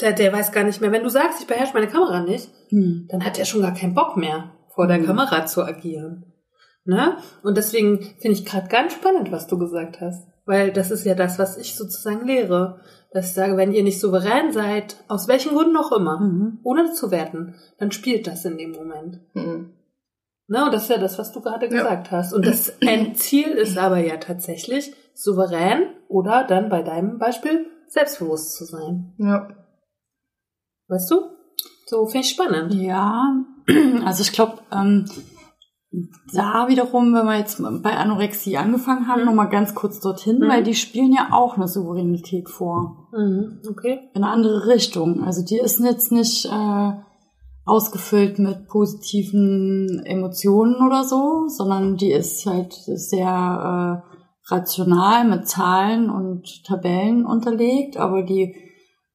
der, 0.00 0.12
der 0.12 0.32
weiß 0.32 0.52
gar 0.52 0.64
nicht 0.64 0.80
mehr, 0.80 0.92
wenn 0.92 1.02
du 1.02 1.08
sagst, 1.08 1.40
ich 1.40 1.46
beherrsche 1.46 1.74
meine 1.74 1.88
Kamera 1.88 2.20
nicht, 2.20 2.50
Mhm. 2.70 3.06
dann 3.10 3.24
hat 3.24 3.38
er 3.38 3.44
schon 3.44 3.62
gar 3.62 3.74
keinen 3.74 3.94
Bock 3.94 4.16
mehr, 4.16 4.50
vor 4.74 4.86
der 4.86 4.98
Mhm. 4.98 5.06
Kamera 5.06 5.46
zu 5.46 5.62
agieren. 5.62 6.32
Ne? 6.84 7.16
Und 7.42 7.56
deswegen 7.56 7.98
finde 8.20 8.36
ich 8.38 8.44
gerade 8.44 8.68
ganz 8.68 8.92
spannend, 8.92 9.32
was 9.32 9.46
du 9.46 9.58
gesagt 9.58 10.00
hast. 10.00 10.26
Weil 10.46 10.72
das 10.72 10.90
ist 10.90 11.04
ja 11.06 11.14
das, 11.14 11.38
was 11.38 11.56
ich 11.56 11.74
sozusagen 11.76 12.26
lehre. 12.26 12.80
Dass 13.12 13.28
ich 13.28 13.32
sage, 13.34 13.56
wenn 13.56 13.72
ihr 13.72 13.82
nicht 13.84 14.00
souverän 14.00 14.52
seid, 14.52 14.96
aus 15.08 15.26
welchen 15.28 15.54
Gründen 15.54 15.76
auch 15.78 15.92
immer, 15.92 16.20
Mhm. 16.20 16.58
ohne 16.64 16.92
zu 16.92 17.10
werten, 17.10 17.54
dann 17.78 17.92
spielt 17.92 18.26
das 18.26 18.44
in 18.44 18.58
dem 18.58 18.72
Moment. 18.72 19.20
Mhm. 19.34 19.70
Ne? 20.46 20.64
Und 20.64 20.74
das 20.74 20.84
ist 20.84 20.90
ja 20.90 20.98
das, 20.98 21.18
was 21.18 21.32
du 21.32 21.40
gerade 21.40 21.66
Ja. 21.66 21.70
gesagt 21.82 22.10
hast. 22.10 22.32
Und 22.32 22.46
das 22.46 22.68
Endziel 22.80 23.48
ist 23.48 23.78
aber 23.78 23.98
ja 23.98 24.16
tatsächlich, 24.18 24.92
souverän 25.14 25.84
oder 26.08 26.44
dann 26.44 26.68
bei 26.68 26.82
deinem 26.82 27.18
Beispiel 27.18 27.66
selbstbewusst 27.88 28.56
zu 28.56 28.64
sein. 28.64 29.14
Ja. 29.18 29.48
Weißt 30.88 31.10
du? 31.10 31.20
So 31.86 32.06
finde 32.06 32.26
ich 32.26 32.30
spannend. 32.32 32.74
Ja, 32.74 33.44
also 34.04 34.22
ich 34.22 34.32
glaube, 34.32 34.58
ähm, 34.72 35.06
da 36.34 36.66
wiederum, 36.66 37.14
wenn 37.14 37.24
wir 37.24 37.38
jetzt 37.38 37.62
bei 37.82 37.96
Anorexie 37.96 38.56
angefangen 38.56 39.06
haben, 39.06 39.20
Mhm. 39.20 39.26
nochmal 39.26 39.48
ganz 39.48 39.74
kurz 39.76 40.00
dorthin, 40.00 40.40
Mhm. 40.40 40.48
weil 40.48 40.62
die 40.64 40.74
spielen 40.74 41.12
ja 41.12 41.28
auch 41.30 41.56
eine 41.56 41.68
Souveränität 41.68 42.48
vor. 42.48 43.08
Mhm. 43.12 43.60
Okay. 43.70 44.10
In 44.14 44.24
eine 44.24 44.32
andere 44.32 44.66
Richtung. 44.66 45.22
Also 45.22 45.44
die 45.44 45.58
ist 45.58 45.78
jetzt 45.80 46.10
nicht 46.10 46.46
äh, 46.46 46.92
ausgefüllt 47.64 48.38
mit 48.38 48.68
positiven 48.68 50.02
Emotionen 50.04 50.76
oder 50.86 51.04
so, 51.04 51.48
sondern 51.48 51.96
die 51.96 52.12
ist 52.12 52.44
halt 52.46 52.74
sehr 52.74 54.02
äh, 54.04 54.52
rational 54.52 55.26
mit 55.26 55.48
Zahlen 55.48 56.10
und 56.10 56.64
Tabellen 56.64 57.24
unterlegt, 57.24 57.96
aber 57.96 58.22
die 58.22 58.54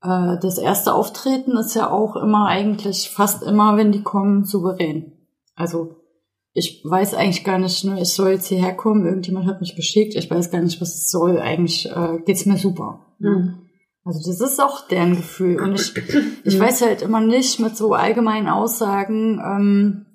äh, 0.02 0.38
das 0.42 0.58
erste 0.58 0.94
Auftreten 0.94 1.58
ist 1.58 1.76
ja 1.76 1.92
auch 1.92 2.16
immer 2.16 2.48
eigentlich 2.48 3.10
fast 3.10 3.44
immer, 3.44 3.78
wenn 3.78 3.92
die 3.92 4.04
kommen, 4.04 4.46
souverän. 4.46 5.14
Also 5.56 5.96
ich 6.54 6.84
weiß 6.84 7.14
eigentlich 7.14 7.44
gar 7.44 7.60
nicht, 7.60 7.86
ne, 7.86 8.02
ich 8.02 8.10
soll 8.10 8.32
jetzt 8.32 8.48
hierher 8.48 8.76
kommen, 8.76 9.06
irgendjemand 9.06 9.46
hat 9.46 9.62
mich 9.62 9.76
geschickt, 9.76 10.16
ich 10.16 10.30
weiß 10.30 10.50
gar 10.50 10.62
nicht, 10.62 10.82
was 10.82 10.96
es 10.96 11.12
soll. 11.12 11.40
Eigentlich 11.40 11.90
äh, 11.92 12.20
geht's 12.26 12.46
mir 12.46 12.58
super. 12.58 13.06
Mhm. 13.20 13.69
Also 14.06 14.20
das 14.30 14.40
ist 14.42 14.60
auch 14.60 14.88
deren 14.88 15.16
Gefühl. 15.16 15.62
Und 15.62 15.76
ich, 15.76 15.94
ich 16.44 16.60
weiß 16.60 16.82
halt 16.82 17.02
immer 17.02 17.22
nicht 17.22 17.60
mit 17.60 17.76
so 17.78 17.94
allgemeinen 17.94 18.48
Aussagen, 18.48 19.40
ähm, 19.40 20.06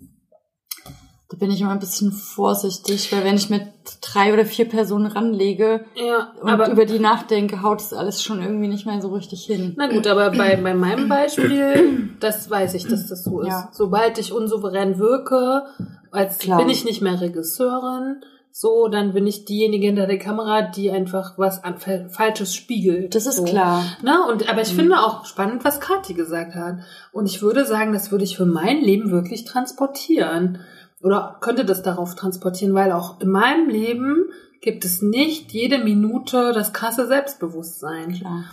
da 1.35 1.38
bin 1.38 1.50
ich 1.50 1.61
immer 1.61 1.73
ein 1.73 1.81
bisschen 1.81 2.12
vorsichtig, 2.12 3.11
weil 3.12 3.25
wenn 3.25 3.35
ich 3.35 3.50
mit 3.50 3.62
drei 4.00 4.33
oder 4.33 4.45
vier 4.45 4.69
Personen 4.69 5.07
ranlege 5.07 5.85
Ja, 5.97 6.33
und 6.41 6.49
aber 6.49 6.71
über 6.71 6.85
die 6.85 7.00
nachdenke, 7.00 7.62
haut 7.62 7.81
das 7.81 7.93
alles 7.93 8.23
schon 8.23 8.41
irgendwie 8.41 8.69
nicht 8.69 8.87
mehr 8.87 9.00
so 9.03 9.09
richtig 9.09 9.45
hin. 9.45 9.75
Na 9.76 9.88
gut, 9.88 10.07
aber 10.07 10.31
bei, 10.31 10.57
bei 10.57 10.75
meinem 10.75 11.09
Beispiel, 11.09 12.11
das 12.21 12.50
weiß 12.50 12.75
ich, 12.75 12.87
dass 12.87 13.09
das 13.09 13.25
so 13.25 13.41
ist. 13.41 13.49
Ja. 13.49 13.69
Sobald 13.73 14.19
ich 14.19 14.33
unsouverän 14.33 14.99
wirke, 14.99 15.64
als 16.12 16.38
Klar. 16.38 16.59
bin 16.59 16.69
ich 16.69 16.85
nicht 16.85 17.03
mehr 17.03 17.21
Regisseurin, 17.21 18.23
so, 18.57 18.87
dann 18.87 19.15
bin 19.15 19.27
ich 19.27 19.47
diejenige 19.47 19.87
hinter 19.87 20.07
der 20.07 20.21
Kamera, 20.21 20.63
die 20.63 20.89
einfach 20.93 21.37
was 21.39 21.65
an 21.65 21.79
Fa- 21.79 22.09
Falsches 22.09 22.55
spiegelt. 22.55 23.17
Das 23.17 23.27
ist 23.27 23.39
so. 23.39 23.45
klar. 23.45 23.83
Ne? 24.03 24.15
Und, 24.31 24.49
aber 24.49 24.63
ich 24.63 24.71
Mhm. 24.73 24.77
finde 24.77 25.01
auch 25.01 25.25
spannend, 25.27 25.65
was 25.65 25.81
Kathi 25.81 26.15
gesagt 26.15 26.55
hat. 26.55 26.77
Und 27.13 27.27
ich 27.27 27.43
würde 27.43 27.65
sagen, 27.67 27.93
das 27.93 28.13
würde 28.13 28.23
ich 28.23 28.37
für 28.37 28.47
mein 28.47 28.81
Leben 28.81 29.11
wirklich 29.11 29.45
transportieren. 29.45 30.61
Oder 31.03 31.37
könnte 31.41 31.65
das 31.65 31.83
darauf 31.83 32.15
transportieren, 32.15 32.75
weil 32.75 32.93
auch 32.93 33.21
in 33.21 33.29
meinem 33.29 33.69
Leben 33.69 34.27
gibt 34.61 34.85
es 34.85 35.03
nicht 35.03 35.53
jede 35.53 35.79
Minute 35.79 36.53
das 36.53 36.73
krasse 36.73 37.09
Selbstbewusstsein. 37.09 38.15
Klar. 38.15 38.45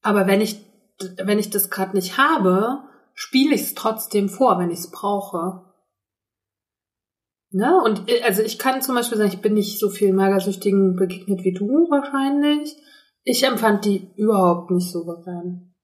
Aber 0.00 0.26
wenn 0.26 0.40
ich, 0.40 0.64
wenn 1.22 1.38
ich 1.38 1.50
das 1.50 1.68
gerade 1.68 1.94
nicht 1.94 2.16
habe, 2.16 2.78
spiele 3.12 3.54
ich 3.54 3.60
es 3.60 3.74
trotzdem 3.74 4.30
vor, 4.30 4.58
wenn 4.58 4.70
ich 4.70 4.78
es 4.78 4.90
brauche. 4.90 5.62
Ne? 7.52 7.80
Und 7.84 8.08
äh, 8.10 8.22
also 8.22 8.42
ich 8.42 8.58
kann 8.58 8.80
zum 8.82 8.94
Beispiel 8.94 9.18
sagen, 9.18 9.30
ich 9.32 9.40
bin 9.42 9.54
nicht 9.54 9.78
so 9.78 9.90
viel 9.90 10.12
Magersüchtigen 10.12 10.96
begegnet 10.96 11.44
wie 11.44 11.52
du 11.52 11.66
wahrscheinlich. 11.90 12.74
Ich 13.24 13.44
empfand 13.44 13.84
die 13.84 14.10
überhaupt 14.16 14.70
nicht 14.70 14.90
souverän. 14.90 15.74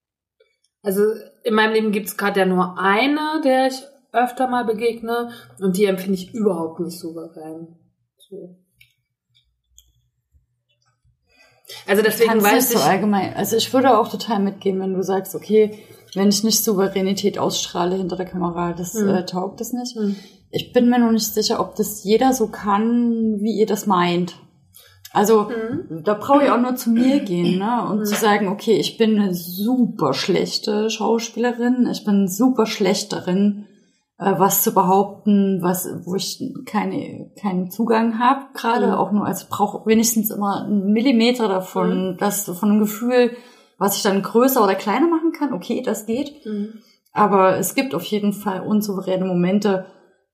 Also 0.82 1.02
in 1.44 1.54
meinem 1.54 1.74
Leben 1.74 1.92
gibt 1.92 2.08
es 2.08 2.16
gerade 2.16 2.40
ja 2.40 2.46
nur 2.46 2.78
eine, 2.78 3.40
der 3.44 3.68
ich 3.68 3.82
öfter 4.12 4.48
mal 4.48 4.64
begegne 4.64 5.30
und 5.60 5.76
die 5.76 5.84
empfinde 5.84 6.14
ich 6.14 6.32
überhaupt 6.34 6.80
nicht 6.80 6.98
souverän. 6.98 7.76
So. 8.16 8.56
Also 11.86 12.02
deswegen 12.02 12.42
weiß 12.42 12.70
ich. 12.72 12.78
so 12.78 12.82
allgemein. 12.82 13.34
Also 13.34 13.56
ich 13.56 13.72
würde 13.72 13.98
auch 13.98 14.08
total 14.08 14.40
mitgehen, 14.40 14.80
wenn 14.80 14.94
du 14.94 15.02
sagst, 15.02 15.34
okay, 15.34 15.78
wenn 16.14 16.28
ich 16.28 16.42
nicht 16.42 16.64
Souveränität 16.64 17.38
ausstrahle 17.38 17.96
hinter 17.96 18.16
der 18.16 18.26
Kamera, 18.26 18.72
das 18.72 18.94
Mhm. 18.94 19.08
äh, 19.08 19.26
taugt 19.26 19.60
das 19.60 19.72
nicht. 19.72 19.94
Hm. 19.96 20.16
Ich 20.50 20.72
bin 20.72 20.88
mir 20.88 20.98
noch 20.98 21.12
nicht 21.12 21.26
sicher, 21.34 21.60
ob 21.60 21.74
das 21.76 22.04
jeder 22.04 22.32
so 22.32 22.46
kann, 22.48 23.40
wie 23.40 23.58
ihr 23.58 23.66
das 23.66 23.86
meint. 23.86 24.36
Also 25.12 25.48
Mhm. 25.50 26.02
da 26.04 26.14
brauche 26.14 26.44
ich 26.44 26.50
auch 26.50 26.60
nur 26.60 26.76
zu 26.76 26.90
mir 26.90 27.20
gehen, 27.20 27.58
ne? 27.58 27.86
Und 27.90 28.06
zu 28.06 28.14
sagen, 28.14 28.48
okay, 28.48 28.76
ich 28.78 28.98
bin 28.98 29.18
eine 29.18 29.34
super 29.34 30.12
schlechte 30.14 30.90
Schauspielerin, 30.90 31.88
ich 31.90 32.04
bin 32.04 32.28
super 32.28 32.66
schlecht 32.66 33.12
darin, 33.12 33.64
äh, 34.18 34.34
was 34.36 34.62
zu 34.62 34.74
behaupten, 34.74 35.60
was, 35.62 35.88
wo 36.04 36.14
ich 36.14 36.42
keine, 36.66 37.30
keinen 37.40 37.70
Zugang 37.70 38.18
habe, 38.18 38.46
gerade 38.54 38.88
Mhm. 38.88 38.92
auch 38.94 39.12
nur, 39.12 39.24
also 39.26 39.44
ich 39.44 39.48
brauche 39.50 39.86
wenigstens 39.86 40.30
immer 40.30 40.64
einen 40.64 40.92
Millimeter 40.92 41.48
davon, 41.48 42.16
das 42.18 42.44
von 42.44 42.70
einem 42.70 42.80
Gefühl, 42.80 43.30
was 43.78 43.96
ich 43.96 44.02
dann 44.02 44.22
größer 44.22 44.62
oder 44.62 44.74
kleiner 44.74 45.08
machen 45.08 45.32
kann, 45.32 45.52
okay, 45.52 45.82
das 45.82 46.04
geht. 46.04 46.44
Mhm. 46.44 46.74
Aber 47.12 47.56
es 47.56 47.74
gibt 47.74 47.94
auf 47.94 48.04
jeden 48.04 48.32
Fall 48.34 48.60
unsouveräne 48.60 49.24
Momente, 49.24 49.86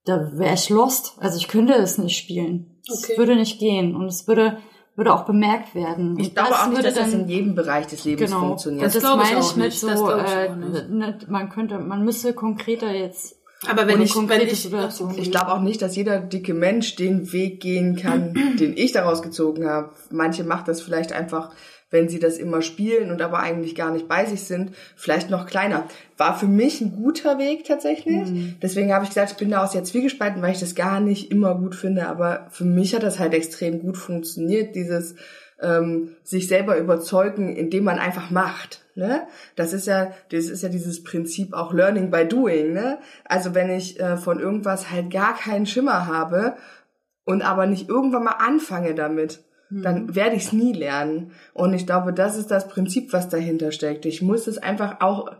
da 0.04 0.30
wäre 0.34 0.54
ich 0.54 0.68
lost. 0.70 1.14
Also 1.18 1.38
ich 1.38 1.48
könnte 1.48 1.74
es 1.74 1.98
nicht 1.98 2.16
spielen. 2.16 2.80
Es 2.88 3.04
Okay. 3.04 3.18
würde 3.18 3.36
nicht 3.36 3.58
gehen 3.58 3.96
und 3.96 4.06
es 4.06 4.26
würde, 4.28 4.58
würde 4.96 5.14
auch 5.14 5.24
bemerkt 5.24 5.74
werden. 5.74 6.18
Ich 6.18 6.28
Und 6.28 6.34
glaube 6.34 6.50
das 6.50 6.60
auch 6.60 6.66
nicht, 6.66 6.76
würde 6.76 6.88
dass 6.88 6.98
das 6.98 7.12
in 7.14 7.28
jedem 7.28 7.54
Bereich 7.54 7.86
des 7.86 8.04
Lebens 8.04 8.30
genau, 8.30 8.40
funktioniert. 8.46 8.84
Das, 8.84 8.92
Das 8.92 9.02
das 9.02 9.10
glaub 9.12 9.24
ich 9.24 9.30
meine 9.32 9.44
auch 9.44 9.50
ich 9.50 9.56
mit 9.56 9.66
nicht. 9.66 9.80
so, 9.80 9.88
Das 9.88 9.98
glaub 10.00 10.24
ich 10.26 10.32
äh, 10.32 10.48
auch 10.50 10.56
nicht. 10.56 10.90
ne, 10.90 11.18
man 11.28 11.48
könnte, 11.48 11.78
man 11.78 12.04
müsste 12.04 12.34
konkreter 12.34 12.92
jetzt 12.92 13.36
Aber 13.66 13.86
wenn 13.86 14.02
ich, 14.02 14.14
wenn 14.14 14.40
ich, 14.42 14.60
Situation 14.60 15.14
Ich 15.16 15.30
glaube 15.30 15.52
auch 15.52 15.60
nicht, 15.60 15.80
dass 15.80 15.96
jeder 15.96 16.20
dicke 16.20 16.52
Mensch 16.52 16.96
den 16.96 17.32
Weg 17.32 17.60
gehen 17.60 17.96
kann, 17.96 18.34
den 18.60 18.76
ich 18.76 18.92
daraus 18.92 19.22
gezogen 19.22 19.66
habe. 19.66 19.92
Manche 20.10 20.44
macht 20.44 20.68
das 20.68 20.82
vielleicht 20.82 21.12
einfach, 21.14 21.50
wenn 21.94 22.08
sie 22.08 22.18
das 22.18 22.38
immer 22.38 22.60
spielen 22.60 23.12
und 23.12 23.22
aber 23.22 23.38
eigentlich 23.38 23.76
gar 23.76 23.92
nicht 23.92 24.08
bei 24.08 24.26
sich 24.26 24.42
sind, 24.42 24.72
vielleicht 24.96 25.30
noch 25.30 25.46
kleiner. 25.46 25.86
War 26.18 26.36
für 26.36 26.48
mich 26.48 26.80
ein 26.80 26.92
guter 26.92 27.38
Weg 27.38 27.64
tatsächlich. 27.64 28.28
Mhm. 28.28 28.56
Deswegen 28.60 28.92
habe 28.92 29.04
ich 29.04 29.10
gesagt, 29.10 29.30
ich 29.30 29.36
bin 29.36 29.50
da 29.50 29.62
aus 29.62 29.74
jetzt 29.74 29.92
zwiegespalten, 29.92 30.42
weil 30.42 30.52
ich 30.52 30.60
das 30.60 30.74
gar 30.74 31.00
nicht 31.00 31.30
immer 31.30 31.54
gut 31.54 31.76
finde. 31.76 32.08
Aber 32.08 32.48
für 32.50 32.64
mich 32.64 32.96
hat 32.96 33.04
das 33.04 33.20
halt 33.20 33.32
extrem 33.32 33.80
gut 33.80 33.96
funktioniert, 33.96 34.74
dieses 34.74 35.14
ähm, 35.62 36.16
sich 36.24 36.48
selber 36.48 36.76
überzeugen, 36.78 37.54
indem 37.54 37.84
man 37.84 38.00
einfach 38.00 38.28
macht. 38.28 38.84
Ne? 38.96 39.22
Das 39.54 39.72
ist 39.72 39.86
ja, 39.86 40.12
das 40.32 40.46
ist 40.46 40.64
ja 40.64 40.68
dieses 40.68 41.04
Prinzip 41.04 41.54
auch 41.54 41.72
Learning 41.72 42.10
by 42.10 42.26
Doing. 42.26 42.72
Ne? 42.72 42.98
Also 43.24 43.54
wenn 43.54 43.70
ich 43.70 44.00
äh, 44.00 44.16
von 44.16 44.40
irgendwas 44.40 44.90
halt 44.90 45.12
gar 45.12 45.36
keinen 45.36 45.66
Schimmer 45.66 46.08
habe 46.08 46.56
und 47.24 47.42
aber 47.42 47.66
nicht 47.66 47.88
irgendwann 47.88 48.24
mal 48.24 48.38
anfange 48.40 48.96
damit, 48.96 49.44
dann 49.82 50.14
werde 50.14 50.36
ich 50.36 50.44
es 50.44 50.52
nie 50.52 50.72
lernen. 50.72 51.32
Und 51.52 51.74
ich 51.74 51.86
glaube, 51.86 52.12
das 52.12 52.36
ist 52.36 52.50
das 52.50 52.68
Prinzip, 52.68 53.12
was 53.12 53.28
dahinter 53.28 53.72
steckt. 53.72 54.06
Ich 54.06 54.22
muss 54.22 54.46
es 54.46 54.58
einfach 54.58 55.00
auch 55.00 55.30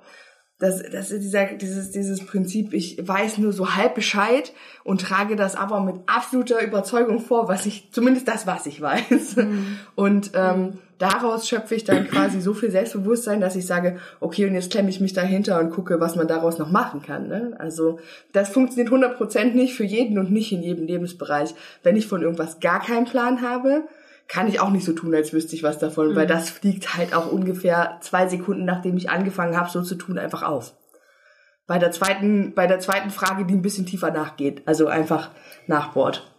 das, 0.59 0.83
das 0.91 1.11
ist 1.11 1.25
dieser, 1.25 1.47
dieses, 1.47 1.91
dieses 1.91 2.25
Prinzip, 2.25 2.75
ich 2.75 2.97
weiß 3.07 3.38
nur 3.38 3.53
so 3.53 3.75
halb 3.75 3.97
Bescheid 3.97 4.53
und 4.85 5.00
trage 5.00 5.35
das 5.35 5.57
aber 5.57 5.81
mit 5.81 5.97
absoluter 6.07 6.62
Überzeugung 6.62 7.21
vor, 7.21 7.49
was 7.49 7.67
ich, 7.67 7.91
zumindest 7.93 8.29
das, 8.29 8.47
was 8.47 8.67
ich 8.67 8.81
weiß. 8.81 9.37
Und 9.97 10.31
ähm, 10.35 10.79
daraus 10.99 11.49
schöpfe 11.49 11.75
ich 11.75 11.83
dann 11.83 12.07
quasi 12.09 12.41
so 12.41 12.55
viel 12.55 12.71
Selbstbewusstsein, 12.71 13.41
dass 13.41 13.57
ich 13.57 13.67
sage, 13.67 13.99
okay, 14.21 14.47
und 14.47 14.55
jetzt 14.55 14.71
klemme 14.71 14.91
ich 14.91 15.00
mich 15.00 15.12
dahinter 15.12 15.59
und 15.59 15.71
gucke, 15.71 15.99
was 15.99 16.14
man 16.14 16.29
daraus 16.29 16.59
noch 16.59 16.71
machen 16.71 17.03
kann. 17.03 17.26
Ne? 17.26 17.57
Also 17.59 17.99
das 18.33 18.50
funktioniert 18.50 18.93
100% 18.93 19.55
nicht 19.55 19.75
für 19.75 19.85
jeden 19.85 20.19
und 20.19 20.31
nicht 20.31 20.53
in 20.53 20.62
jedem 20.62 20.87
Lebensbereich. 20.87 21.53
Wenn 21.83 21.97
ich 21.97 22.07
von 22.07 22.23
irgendwas 22.23 22.61
gar 22.61 22.81
keinen 22.81 23.07
Plan 23.07 23.43
habe, 23.43 23.88
kann 24.28 24.49
ich 24.49 24.61
auch 24.61 24.71
nicht 24.71 24.85
so 24.85 24.93
tun, 24.93 25.14
als 25.14 25.33
wüsste 25.33 25.54
ich 25.54 25.62
was 25.62 25.78
davon, 25.78 26.11
mhm. 26.11 26.16
weil 26.16 26.26
das 26.26 26.50
fliegt 26.50 26.97
halt 26.97 27.14
auch 27.14 27.31
ungefähr 27.31 27.99
zwei 28.00 28.26
Sekunden, 28.28 28.64
nachdem 28.64 28.97
ich 28.97 29.11
angefangen 29.11 29.57
habe, 29.57 29.71
so 29.71 29.83
zu 29.83 29.95
tun, 29.95 30.19
einfach 30.19 30.43
auf. 30.43 30.75
Bei 31.66 31.78
der 31.78 31.93
zweiten, 31.93 32.52
bei 32.54 32.66
der 32.66 32.78
zweiten 32.78 33.11
Frage, 33.11 33.47
die 33.47 33.54
ein 33.54 33.62
bisschen 33.62 33.87
tiefer 33.87 34.11
nachgeht, 34.11 34.62
also 34.66 34.87
einfach 34.87 35.31
nachbohrt. 35.66 36.31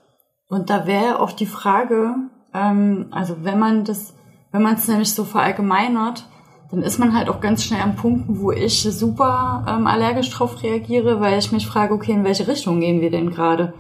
Und 0.47 0.69
da 0.69 0.85
wäre 0.85 1.19
auch 1.19 1.31
die 1.31 1.47
Frage, 1.47 2.15
ähm, 2.53 3.07
also 3.11 3.37
wenn 3.43 3.57
man 3.57 3.85
das, 3.85 4.13
wenn 4.51 4.61
man 4.61 4.75
es 4.75 4.87
nämlich 4.87 5.13
so 5.13 5.23
verallgemeinert, 5.23 6.27
dann 6.71 6.81
ist 6.81 6.99
man 6.99 7.15
halt 7.15 7.29
auch 7.29 7.41
ganz 7.41 7.63
schnell 7.63 7.81
am 7.81 7.95
Punkt, 7.95 8.25
wo 8.27 8.51
ich 8.51 8.81
super 8.81 9.65
ähm, 9.67 9.87
allergisch 9.87 10.29
drauf 10.29 10.61
reagiere, 10.61 11.19
weil 11.19 11.39
ich 11.39 11.51
mich 11.51 11.65
frage, 11.67 11.93
okay, 11.93 12.11
in 12.11 12.23
welche 12.23 12.47
Richtung 12.47 12.79
gehen 12.79 13.01
wir 13.01 13.11
denn 13.11 13.31
gerade? 13.31 13.73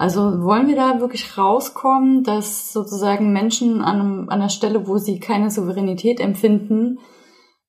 Also 0.00 0.42
wollen 0.42 0.66
wir 0.66 0.76
da 0.76 0.98
wirklich 0.98 1.36
rauskommen, 1.36 2.24
dass 2.24 2.72
sozusagen 2.72 3.34
Menschen 3.34 3.82
an, 3.82 4.00
einem, 4.00 4.28
an 4.30 4.40
der 4.40 4.48
Stelle, 4.48 4.88
wo 4.88 4.96
sie 4.96 5.20
keine 5.20 5.50
Souveränität 5.50 6.20
empfinden, 6.20 7.00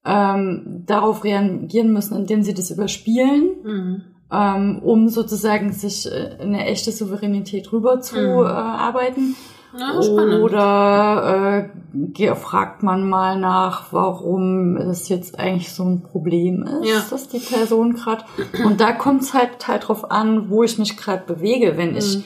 ähm, 0.05 0.83
darauf 0.85 1.25
reagieren 1.25 1.91
müssen, 1.91 2.15
indem 2.15 2.41
sie 2.41 2.53
das 2.53 2.71
überspielen, 2.71 3.50
mhm. 3.65 4.01
ähm, 4.31 4.79
um 4.81 5.09
sozusagen 5.09 5.73
sich 5.73 6.09
äh, 6.09 6.38
eine 6.39 6.63
echte 6.67 6.93
Souveränität 6.93 7.73
rüber 7.73 8.00
zu 8.00 8.15
mhm. 8.15 8.45
äh, 8.45 8.50
arbeiten? 8.50 9.35
Ja, 9.77 9.97
Oder 9.97 11.69
äh, 12.17 12.35
fragt 12.35 12.83
man 12.83 13.07
mal 13.07 13.39
nach, 13.39 13.91
warum 13.91 14.75
es 14.75 15.07
jetzt 15.07 15.39
eigentlich 15.39 15.73
so 15.73 15.83
ein 15.83 16.01
Problem 16.01 16.63
ist, 16.63 16.89
ja. 16.89 17.01
dass 17.09 17.29
die 17.29 17.39
Person 17.39 17.93
gerade. 17.93 18.25
Und 18.65 18.81
da 18.81 18.91
kommt 18.91 19.21
es 19.21 19.33
halt 19.33 19.67
halt 19.67 19.87
drauf 19.87 20.11
an, 20.11 20.49
wo 20.49 20.63
ich 20.63 20.77
mich 20.77 20.97
gerade 20.97 21.23
bewege. 21.25 21.77
Wenn 21.77 21.95
ich 21.95 22.17
mhm. 22.17 22.23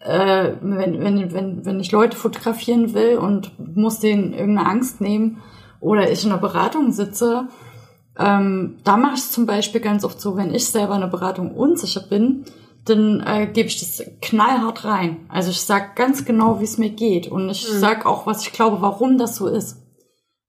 äh, 0.00 0.52
wenn, 0.60 1.00
wenn, 1.00 1.32
wenn, 1.32 1.64
wenn 1.64 1.80
ich 1.80 1.92
Leute 1.92 2.16
fotografieren 2.16 2.92
will 2.92 3.18
und 3.18 3.52
muss 3.76 4.00
denen 4.00 4.32
irgendeine 4.32 4.68
Angst 4.68 5.00
nehmen 5.00 5.38
oder 5.78 6.10
ich 6.10 6.24
in 6.24 6.32
einer 6.32 6.40
Beratung 6.40 6.90
sitze, 6.90 7.48
ähm, 8.18 8.78
da 8.84 8.96
mache 8.96 9.14
ich 9.14 9.20
es 9.20 9.32
zum 9.32 9.46
Beispiel 9.46 9.80
ganz 9.80 10.04
oft 10.04 10.20
so, 10.20 10.36
wenn 10.36 10.54
ich 10.54 10.66
selber 10.66 10.96
in 10.96 11.02
einer 11.02 11.10
Beratung 11.10 11.54
unsicher 11.54 12.02
bin, 12.02 12.44
dann 12.84 13.20
äh, 13.26 13.46
gebe 13.46 13.68
ich 13.68 13.80
das 13.80 14.02
knallhart 14.22 14.84
rein. 14.84 15.26
Also 15.28 15.50
ich 15.50 15.60
sag 15.60 15.96
ganz 15.96 16.24
genau, 16.24 16.60
wie 16.60 16.64
es 16.64 16.78
mir 16.78 16.90
geht 16.90 17.28
und 17.28 17.48
ich 17.50 17.68
mhm. 17.68 17.78
sag 17.78 18.06
auch, 18.06 18.26
was 18.26 18.42
ich 18.42 18.52
glaube, 18.52 18.80
warum 18.80 19.18
das 19.18 19.36
so 19.36 19.46
ist. 19.46 19.76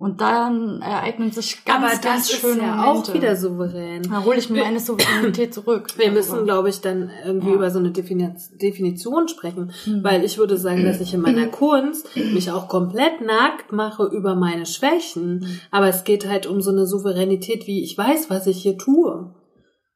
Und 0.01 0.19
dann 0.19 0.81
ereignen 0.81 1.31
sich 1.31 1.63
ganz, 1.63 1.85
Aber 1.85 2.01
ganz 2.01 2.31
schöne 2.31 2.63
ja 2.63 2.75
Momente. 2.77 3.11
auch 3.11 3.13
wieder 3.13 3.35
souverän. 3.35 4.01
Da 4.01 4.23
hole 4.25 4.39
ich 4.39 4.49
mir 4.49 4.63
meine 4.63 4.79
Souveränität 4.79 5.53
zurück. 5.53 5.89
Wir 5.97 6.11
müssen, 6.11 6.43
glaube 6.43 6.69
ich, 6.69 6.81
dann 6.81 7.11
irgendwie 7.23 7.49
ja. 7.49 7.53
über 7.53 7.69
so 7.69 7.77
eine 7.77 7.91
Definition 7.91 9.27
sprechen, 9.27 9.71
mhm. 9.85 10.03
weil 10.03 10.23
ich 10.23 10.39
würde 10.39 10.57
sagen, 10.57 10.85
dass 10.85 11.01
ich 11.01 11.13
in 11.13 11.21
meiner 11.21 11.45
Kunst 11.49 12.07
mich 12.15 12.49
auch 12.49 12.67
komplett 12.67 13.21
nackt 13.21 13.73
mache 13.73 14.05
über 14.05 14.33
meine 14.33 14.65
Schwächen. 14.65 15.41
Mhm. 15.41 15.59
Aber 15.69 15.87
es 15.89 16.03
geht 16.03 16.27
halt 16.27 16.47
um 16.47 16.61
so 16.61 16.71
eine 16.71 16.87
Souveränität, 16.87 17.67
wie 17.67 17.83
ich 17.83 17.95
weiß, 17.95 18.31
was 18.31 18.47
ich 18.47 18.59
hier 18.59 18.79
tue. 18.79 19.35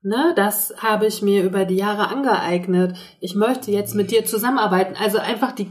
Ne, 0.06 0.34
das 0.36 0.72
habe 0.78 1.08
ich 1.08 1.24
mir 1.24 1.42
über 1.42 1.66
die 1.66 1.78
Jahre 1.78 2.10
angeeignet. 2.10 2.96
Ich 3.22 3.34
möchte 3.34 3.72
jetzt 3.72 3.96
mit 3.96 4.12
dir 4.12 4.24
zusammenarbeiten. 4.24 4.94
Also 5.02 5.18
einfach 5.18 5.52
die, 5.52 5.68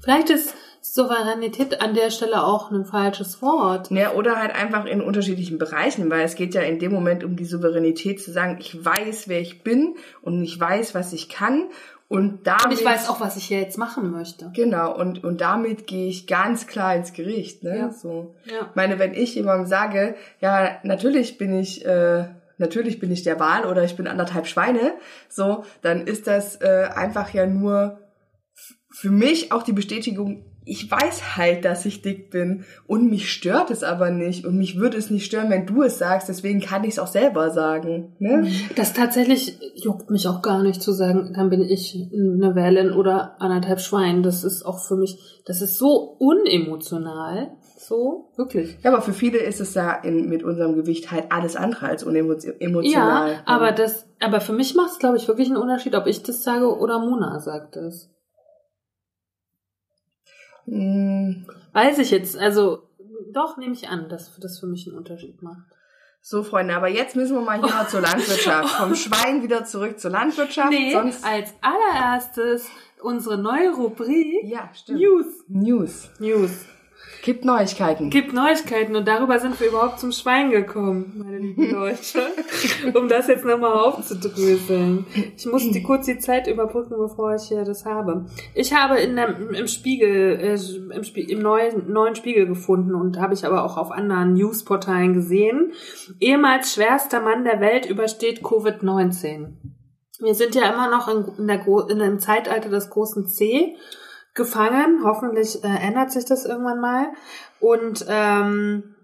vielleicht 0.00 0.30
ist 0.30 0.54
Souveränität 0.80 1.80
an 1.80 1.92
der 1.92 2.10
Stelle 2.10 2.44
auch 2.44 2.70
ein 2.70 2.84
falsches 2.84 3.42
Wort. 3.42 3.90
Ja, 3.90 4.12
oder 4.12 4.36
halt 4.36 4.54
einfach 4.54 4.84
in 4.84 5.00
unterschiedlichen 5.00 5.58
Bereichen, 5.58 6.08
weil 6.10 6.20
es 6.20 6.36
geht 6.36 6.54
ja 6.54 6.60
in 6.60 6.78
dem 6.78 6.92
Moment 6.92 7.24
um 7.24 7.34
die 7.34 7.44
Souveränität 7.44 8.22
zu 8.22 8.30
sagen, 8.30 8.58
ich 8.60 8.84
weiß, 8.84 9.26
wer 9.26 9.40
ich 9.40 9.64
bin 9.64 9.96
und 10.20 10.44
ich 10.44 10.60
weiß, 10.60 10.94
was 10.94 11.12
ich 11.12 11.28
kann 11.28 11.64
und 12.06 12.46
damit. 12.46 12.66
Und 12.66 12.72
ich 12.74 12.84
weiß 12.84 13.08
auch, 13.08 13.20
was 13.20 13.36
ich 13.36 13.46
hier 13.46 13.58
jetzt 13.58 13.78
machen 13.78 14.12
möchte. 14.12 14.52
Genau, 14.54 14.96
und, 14.96 15.24
und 15.24 15.40
damit 15.40 15.88
gehe 15.88 16.08
ich 16.08 16.28
ganz 16.28 16.68
klar 16.68 16.94
ins 16.94 17.14
Gericht, 17.14 17.64
ne? 17.64 17.78
Ja. 17.78 17.90
So. 17.90 18.34
Ja. 18.44 18.68
Ich 18.70 18.76
meine, 18.76 19.00
wenn 19.00 19.14
ich 19.14 19.34
jemandem 19.34 19.66
sage, 19.66 20.14
ja, 20.40 20.76
natürlich 20.84 21.36
bin 21.36 21.58
ich, 21.58 21.84
äh, 21.84 22.26
natürlich 22.62 22.98
bin 22.98 23.12
ich 23.12 23.22
der 23.22 23.38
Wal 23.38 23.66
oder 23.66 23.84
ich 23.84 23.96
bin 23.96 24.06
anderthalb 24.06 24.46
Schweine, 24.46 24.94
so, 25.28 25.64
dann 25.82 26.06
ist 26.06 26.26
das 26.26 26.56
äh, 26.62 26.88
einfach 26.94 27.34
ja 27.34 27.46
nur 27.46 27.98
für 28.90 29.10
mich 29.10 29.52
auch 29.52 29.62
die 29.62 29.72
Bestätigung, 29.72 30.44
ich 30.64 30.88
weiß 30.88 31.36
halt, 31.36 31.64
dass 31.64 31.84
ich 31.86 32.02
dick 32.02 32.30
bin 32.30 32.64
und 32.86 33.10
mich 33.10 33.32
stört 33.32 33.70
es 33.70 33.82
aber 33.82 34.10
nicht 34.10 34.46
und 34.46 34.56
mich 34.56 34.78
würde 34.78 34.96
es 34.96 35.10
nicht 35.10 35.26
stören, 35.26 35.50
wenn 35.50 35.66
du 35.66 35.82
es 35.82 35.98
sagst, 35.98 36.28
deswegen 36.28 36.60
kann 36.60 36.84
ich 36.84 36.90
es 36.90 36.98
auch 36.98 37.08
selber 37.08 37.50
sagen. 37.50 38.14
Ne? 38.20 38.46
Das 38.76 38.92
tatsächlich 38.92 39.58
juckt 39.74 40.10
mich 40.10 40.28
auch 40.28 40.40
gar 40.40 40.62
nicht 40.62 40.80
zu 40.80 40.92
sagen, 40.92 41.32
dann 41.34 41.50
bin 41.50 41.62
ich 41.62 41.96
eine 42.12 42.54
Wellen 42.54 42.92
oder 42.92 43.40
anderthalb 43.40 43.80
Schwein. 43.80 44.22
Das 44.22 44.44
ist 44.44 44.64
auch 44.64 44.78
für 44.78 44.96
mich, 44.96 45.18
das 45.46 45.62
ist 45.62 45.78
so 45.78 46.16
unemotional. 46.18 47.56
So, 47.84 48.30
wirklich. 48.36 48.78
Ja, 48.84 48.92
aber 48.92 49.02
für 49.02 49.12
viele 49.12 49.38
ist 49.38 49.60
es 49.60 49.74
ja 49.74 49.92
in, 49.92 50.28
mit 50.28 50.44
unserem 50.44 50.76
Gewicht 50.76 51.10
halt 51.10 51.32
alles 51.32 51.56
andere 51.56 51.86
als 51.86 52.04
unemotional. 52.04 53.32
Ja, 53.32 53.42
aber 53.44 53.72
das, 53.72 54.06
aber 54.20 54.40
für 54.40 54.52
mich 54.52 54.76
macht 54.76 54.92
es, 54.92 54.98
glaube 55.00 55.16
ich, 55.16 55.26
wirklich 55.26 55.48
einen 55.48 55.56
Unterschied, 55.56 55.96
ob 55.96 56.06
ich 56.06 56.22
das 56.22 56.44
sage 56.44 56.78
oder 56.78 57.00
Mona 57.00 57.40
sagt 57.40 57.74
es. 57.74 58.08
Hm. 60.66 61.44
Weiß 61.72 61.98
ich 61.98 62.12
jetzt, 62.12 62.38
also 62.38 62.84
doch 63.32 63.56
nehme 63.56 63.72
ich 63.72 63.88
an, 63.88 64.08
dass 64.08 64.30
das 64.38 64.60
für 64.60 64.68
mich 64.68 64.86
einen 64.86 64.96
Unterschied 64.96 65.42
macht. 65.42 65.66
So, 66.20 66.44
Freunde, 66.44 66.76
aber 66.76 66.86
jetzt 66.86 67.16
müssen 67.16 67.34
wir 67.34 67.42
mal 67.42 67.60
hier 67.60 67.74
oh. 67.82 67.84
zur 67.88 68.00
Landwirtschaft. 68.00 68.76
Vom 68.76 68.94
Schwein 68.94 69.42
wieder 69.42 69.64
zurück 69.64 69.98
zur 69.98 70.12
Landwirtschaft. 70.12 70.70
Nee, 70.70 70.92
sonst 70.92 71.24
als 71.24 71.52
allererstes 71.60 72.68
unsere 73.00 73.38
neue 73.38 73.74
Rubrik. 73.74 74.44
Ja, 74.44 74.70
stimmt. 74.72 75.00
News. 75.00 75.26
News. 75.48 76.10
News. 76.20 76.66
Gibt 77.22 77.44
Neuigkeiten. 77.44 78.10
Gibt 78.10 78.32
Neuigkeiten 78.32 78.96
und 78.96 79.06
darüber 79.06 79.38
sind 79.38 79.58
wir 79.60 79.68
überhaupt 79.68 80.00
zum 80.00 80.10
Schwein 80.10 80.50
gekommen, 80.50 81.12
meine 81.24 81.38
lieben 81.38 81.70
Leute. 81.72 82.26
um 82.94 83.08
das 83.08 83.28
jetzt 83.28 83.44
nochmal 83.44 83.72
aufzudröseln. 83.72 85.06
Ich 85.36 85.46
muss 85.46 85.70
die 85.70 85.84
kurz 85.84 86.06
die 86.06 86.18
Zeit 86.18 86.48
überbrücken, 86.48 86.96
bevor 86.98 87.36
ich 87.36 87.42
hier 87.44 87.62
das 87.62 87.84
habe. 87.84 88.26
Ich 88.54 88.74
habe 88.74 88.98
in 88.98 89.14
der, 89.14 89.38
im 89.38 89.68
Spiegel, 89.68 90.36
äh, 90.40 90.94
im, 90.96 91.04
Spie 91.04 91.30
im 91.30 91.42
neuen, 91.42 91.92
neuen 91.92 92.16
Spiegel 92.16 92.46
gefunden 92.46 92.96
und 92.96 93.20
habe 93.20 93.34
ich 93.34 93.46
aber 93.46 93.64
auch 93.64 93.76
auf 93.76 93.92
anderen 93.92 94.34
Newsportalen 94.34 95.14
gesehen. 95.14 95.72
Ehemals 96.18 96.74
schwerster 96.74 97.20
Mann 97.20 97.44
der 97.44 97.60
Welt 97.60 97.88
übersteht 97.88 98.42
Covid-19. 98.42 99.52
Wir 100.18 100.34
sind 100.34 100.56
ja 100.56 100.72
immer 100.72 100.90
noch 100.90 101.06
in, 101.06 101.24
in, 101.38 101.46
der, 101.46 101.64
in 101.88 101.98
dem 102.00 102.18
Zeitalter 102.18 102.68
des 102.68 102.90
großen 102.90 103.28
C 103.28 103.76
gefangen. 104.34 105.02
Hoffentlich 105.04 105.62
äh, 105.64 105.68
ändert 105.68 106.12
sich 106.12 106.24
das 106.24 106.44
irgendwann 106.44 106.80
mal. 106.80 107.08
Und 107.60 108.04
ähm, 108.08 108.94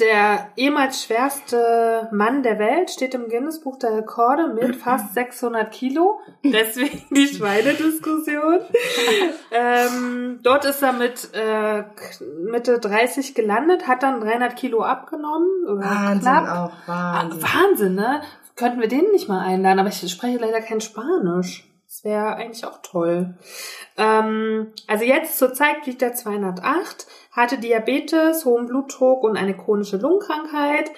der 0.00 0.48
ehemals 0.56 1.04
schwerste 1.04 2.08
Mann 2.10 2.42
der 2.42 2.58
Welt 2.58 2.90
steht 2.90 3.14
im 3.14 3.28
Guinness-Buch 3.28 3.78
der 3.78 3.96
Rekorde 3.96 4.48
mit 4.48 4.74
fast 4.82 5.14
600 5.14 5.70
Kilo. 5.70 6.18
Deswegen 6.44 7.02
die 7.14 7.28
Schweinediskussion. 7.28 8.60
ähm, 9.52 10.40
dort 10.42 10.64
ist 10.64 10.82
er 10.82 10.92
mit 10.92 11.30
äh, 11.32 11.84
Mitte 12.42 12.80
30 12.80 13.34
gelandet, 13.34 13.86
hat 13.86 14.02
dann 14.02 14.20
300 14.20 14.56
Kilo 14.56 14.82
abgenommen. 14.82 15.48
Wahnsinn 15.66 16.20
knapp. 16.22 16.48
auch, 16.48 16.88
Wahnsinn. 16.88 17.44
Ah, 17.44 17.54
Wahnsinn, 17.54 17.94
ne? 17.94 18.20
Könnten 18.56 18.80
wir 18.80 18.88
den 18.88 19.12
nicht 19.12 19.28
mal 19.28 19.44
einladen, 19.44 19.78
aber 19.78 19.90
ich 19.90 20.10
spreche 20.10 20.38
leider 20.38 20.60
kein 20.60 20.80
Spanisch. 20.80 21.67
Das 21.98 22.04
wäre 22.04 22.36
eigentlich 22.36 22.64
auch 22.64 22.78
toll. 22.80 23.34
Ähm, 23.96 24.68
also 24.86 25.04
jetzt 25.04 25.36
zurzeit 25.36 25.84
wiegt 25.84 26.00
er 26.00 26.14
208, 26.14 27.08
hatte 27.32 27.58
Diabetes, 27.58 28.44
hohen 28.44 28.66
Blutdruck 28.68 29.24
und 29.24 29.36
eine 29.36 29.56
chronische 29.56 29.96
Lungenkrankheit. 29.96 30.92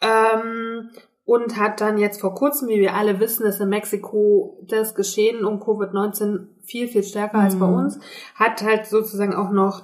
Ähm, 0.00 0.90
und 1.26 1.58
hat 1.58 1.80
dann 1.80 1.98
jetzt 1.98 2.20
vor 2.20 2.34
kurzem, 2.34 2.68
wie 2.68 2.80
wir 2.80 2.94
alle 2.94 3.20
wissen, 3.20 3.44
dass 3.44 3.60
in 3.60 3.68
Mexiko 3.68 4.64
das 4.68 4.94
Geschehen 4.94 5.44
um 5.44 5.60
Covid-19 5.60 6.46
viel, 6.64 6.88
viel 6.88 7.02
stärker 7.02 7.38
mhm. 7.38 7.44
als 7.44 7.58
bei 7.58 7.66
mhm. 7.66 7.74
uns, 7.74 8.00
hat 8.36 8.62
halt 8.62 8.86
sozusagen 8.86 9.34
auch 9.34 9.50
noch 9.50 9.82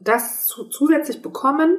das 0.00 0.46
zusätzlich 0.70 1.20
bekommen. 1.20 1.76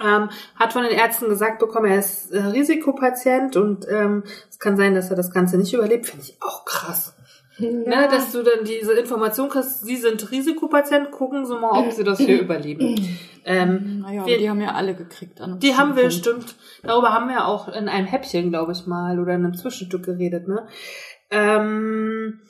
Ähm, 0.00 0.30
hat 0.56 0.72
von 0.72 0.84
den 0.84 0.96
Ärzten 0.96 1.28
gesagt 1.28 1.58
bekommen, 1.58 1.90
er 1.90 1.98
ist 1.98 2.30
äh, 2.30 2.38
Risikopatient 2.38 3.56
und 3.56 3.86
ähm, 3.86 4.24
es 4.48 4.58
kann 4.58 4.78
sein, 4.78 4.94
dass 4.94 5.10
er 5.10 5.16
das 5.16 5.30
Ganze 5.30 5.58
nicht 5.58 5.74
überlebt. 5.74 6.06
Finde 6.06 6.24
ich 6.24 6.38
auch 6.40 6.64
krass. 6.64 7.13
Ja. 7.56 7.70
Ne, 7.70 8.08
dass 8.10 8.32
du 8.32 8.42
dann 8.42 8.64
diese 8.64 8.94
Information 8.94 9.48
kriegst, 9.48 9.84
sie 9.84 9.96
sind 9.96 10.30
Risikopatient, 10.32 11.12
gucken 11.12 11.46
Sie 11.46 11.54
mal, 11.54 11.70
ob 11.70 11.92
sie 11.92 12.02
das 12.02 12.18
hier 12.18 12.40
überleben. 12.40 12.96
Ähm, 13.46 14.00
naja, 14.00 14.24
wir, 14.24 14.38
die 14.38 14.48
haben 14.48 14.62
ja 14.62 14.72
alle 14.72 14.94
gekriegt. 14.94 15.38
die 15.62 15.74
haben 15.76 15.96
wir, 15.96 16.10
stimmt. 16.10 16.56
Darüber 16.82 17.12
haben 17.12 17.28
wir 17.28 17.46
auch 17.46 17.68
in 17.68 17.90
einem 17.90 18.06
Häppchen, 18.06 18.48
glaube 18.48 18.72
ich 18.72 18.86
mal, 18.86 19.20
oder 19.20 19.34
in 19.34 19.44
einem 19.44 19.54
Zwischenstück 19.54 20.02
geredet. 20.02 20.48
Ne? 20.48 20.66
Ähm, 21.30 22.40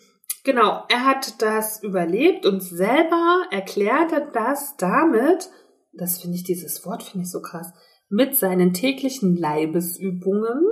genau, 0.44 0.84
er 0.88 1.04
hat 1.04 1.42
das 1.42 1.82
überlebt 1.82 2.46
und 2.46 2.62
selber 2.62 3.42
erklärte 3.50 4.28
das 4.32 4.76
damit, 4.76 5.50
das 5.92 6.20
finde 6.20 6.36
ich, 6.36 6.44
dieses 6.44 6.86
Wort 6.86 7.02
finde 7.02 7.24
ich 7.24 7.32
so 7.32 7.42
krass, 7.42 7.72
mit 8.08 8.36
seinen 8.36 8.72
täglichen 8.72 9.36
Leibesübungen 9.36 10.64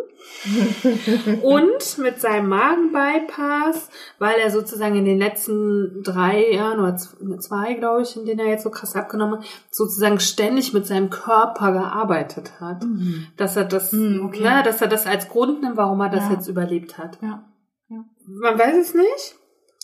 und 1.43 1.99
mit 1.99 2.21
seinem 2.21 2.49
Magenbypass, 2.49 3.89
weil 4.19 4.39
er 4.39 4.51
sozusagen 4.51 4.97
in 4.97 5.05
den 5.05 5.19
letzten 5.19 6.03
drei 6.03 6.53
Jahren 6.53 6.79
oder 6.79 6.97
zwei, 6.97 7.75
glaube 7.75 8.03
ich, 8.03 8.17
in 8.17 8.27
denen 8.27 8.41
er 8.41 8.47
jetzt 8.47 8.63
so 8.63 8.71
krass 8.71 8.95
abgenommen 8.95 9.41
hat, 9.41 9.47
sozusagen 9.71 10.21
ständig 10.21 10.73
mit 10.73 10.87
seinem 10.87 11.11
Körper 11.11 11.73
gearbeitet 11.73 12.61
hat. 12.61 12.85
Mhm. 12.85 13.27
Dass 13.37 13.57
er 13.57 13.65
das, 13.65 13.93
mhm, 13.93 14.27
okay. 14.27 14.43
ne, 14.43 14.63
dass 14.65 14.81
er 14.81 14.89
das 14.89 15.07
als 15.07 15.29
Grund 15.29 15.63
nimmt, 15.63 15.77
warum 15.77 16.01
er 16.01 16.11
das 16.11 16.25
ja. 16.25 16.35
jetzt 16.35 16.49
überlebt 16.49 16.99
hat. 16.99 17.19
Ja. 17.23 17.45
ja. 17.89 18.05
Man 18.27 18.59
weiß 18.59 18.77
es 18.77 18.95
nicht. 18.95 19.37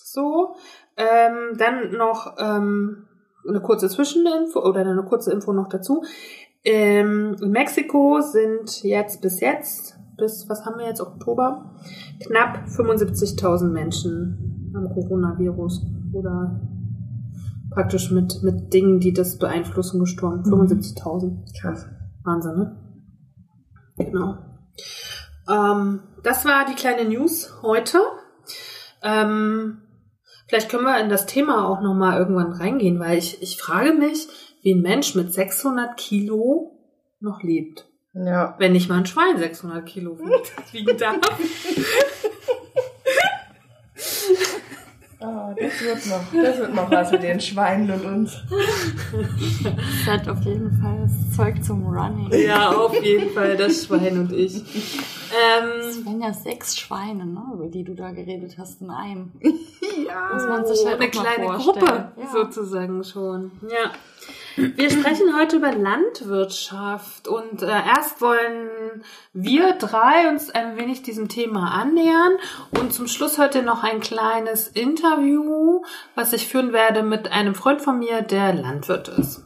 So. 0.05 0.55
Ähm, 0.97 1.57
dann 1.57 1.93
noch 1.93 2.37
ähm, 2.39 3.07
eine 3.49 3.61
kurze 3.61 3.89
Zwischeninfo 3.89 4.61
oder 4.61 4.81
eine 4.81 5.05
kurze 5.05 5.33
Info 5.33 5.53
noch 5.53 5.69
dazu. 5.69 6.03
Ähm, 6.64 7.37
in 7.40 7.51
Mexiko 7.51 8.21
sind 8.21 8.83
jetzt 8.83 9.23
bis 9.23 9.40
jetzt, 9.40 9.99
bis, 10.16 10.49
was 10.49 10.64
haben 10.66 10.79
wir 10.79 10.87
jetzt, 10.87 11.01
Oktober, 11.01 11.77
knapp 12.21 12.66
75.000 12.66 13.71
Menschen 13.71 14.73
am 14.75 14.88
Coronavirus 14.92 15.87
oder 16.12 16.61
praktisch 17.71 18.11
mit, 18.11 18.42
mit 18.42 18.73
Dingen, 18.73 19.01
die 19.01 19.12
das 19.12 19.38
beeinflussen, 19.38 20.01
gestorben. 20.01 20.42
Mhm. 20.44 20.62
75.000. 20.62 21.61
Krass. 21.61 21.87
Wahnsinn, 22.25 22.57
ne? 22.57 22.77
Genau. 23.97 24.38
Ähm, 25.49 26.01
das 26.23 26.44
war 26.44 26.66
die 26.66 26.75
kleine 26.75 27.09
News 27.09 27.55
heute. 27.62 27.99
Ähm, 29.03 29.79
vielleicht 30.47 30.68
können 30.68 30.85
wir 30.85 31.01
in 31.01 31.09
das 31.09 31.27
Thema 31.27 31.68
auch 31.68 31.81
nochmal 31.81 32.18
irgendwann 32.18 32.53
reingehen, 32.53 32.99
weil 32.99 33.18
ich, 33.18 33.42
ich 33.42 33.61
frage 33.61 33.92
mich, 33.92 34.29
wie 34.62 34.75
ein 34.75 34.83
Mensch 34.83 35.14
mit 35.14 35.33
600 35.33 35.97
Kilo 35.97 36.79
noch 37.21 37.42
lebt. 37.42 37.87
Ja. 38.14 38.55
Wenn 38.59 38.73
nicht 38.73 38.88
mal 38.88 38.99
ein 38.99 39.07
Schwein 39.07 39.38
600 39.38 39.87
Kilo 39.87 40.18
wiegen 40.73 40.99
darf. 40.99 41.18
Oh, 45.21 45.53
das 45.59 45.81
wird 45.83 46.07
noch, 46.07 46.42
das 46.42 46.59
wird 46.59 46.75
noch 46.75 46.90
was 46.92 47.11
mit 47.11 47.25
den 47.25 47.40
Schweinen 47.40 47.90
und 47.90 48.05
uns. 48.05 48.37
Das 49.64 50.07
hat 50.07 50.29
auf 50.29 50.40
jeden 50.44 50.71
Fall 50.81 51.01
das 51.03 51.37
Zeug 51.37 51.64
zum 51.64 51.85
Running. 51.87 52.31
Ja, 52.47 52.71
auf 52.71 53.03
jeden 53.03 53.31
Fall, 53.31 53.57
das 53.57 53.85
Schwein 53.85 54.16
und 54.16 54.33
ich. 54.33 54.55
Ähm, 54.57 55.71
das 55.83 56.05
wären 56.05 56.21
ja 56.21 56.33
sechs 56.33 56.79
Schweine, 56.79 57.27
ne, 57.27 57.42
über 57.53 57.66
die 57.66 57.83
du 57.83 57.94
da 57.94 58.12
geredet 58.12 58.57
hast 58.59 58.81
in 58.81 58.90
einem. 58.90 59.33
Ja. 60.07 60.31
Muss 60.33 60.47
man 60.47 60.66
sich 60.66 60.87
halt 60.87 61.01
eine 61.01 61.11
kleine 61.11 61.47
Gruppe 61.59 62.12
ja. 62.16 62.27
sozusagen 62.33 63.03
schon. 63.03 63.51
Ja. 63.62 63.90
Wir 64.59 64.90
sprechen 64.90 65.38
heute 65.38 65.59
über 65.59 65.73
Landwirtschaft 65.73 67.29
und 67.29 67.62
äh, 67.62 67.68
erst 67.68 68.21
wollen 68.21 69.05
wir 69.33 69.75
drei 69.75 70.29
uns 70.29 70.51
ein 70.51 70.77
wenig 70.77 71.03
diesem 71.03 71.29
Thema 71.29 71.71
annähern 71.71 72.33
und 72.73 72.92
zum 72.92 73.07
Schluss 73.07 73.38
heute 73.38 73.62
noch 73.62 73.85
ein 73.85 74.01
kleines 74.01 74.66
Interview, 74.66 75.85
was 76.16 76.33
ich 76.33 76.49
führen 76.49 76.73
werde 76.73 77.05
mit 77.05 77.31
einem 77.31 77.55
Freund 77.55 77.83
von 77.83 78.01
mir, 78.01 78.23
der 78.23 78.53
Landwirt 78.53 79.07
ist. 79.07 79.44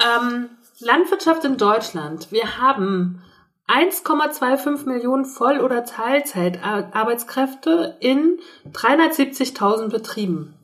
Ähm, 0.00 0.48
Landwirtschaft 0.78 1.44
in 1.44 1.58
Deutschland. 1.58 2.32
Wir 2.32 2.56
haben 2.56 3.22
1,25 3.68 4.86
Millionen 4.86 5.26
Voll- 5.26 5.60
oder 5.60 5.84
Teilzeitarbeitskräfte 5.84 7.98
in 8.00 8.38
370.000 8.72 9.90
Betrieben. 9.90 10.54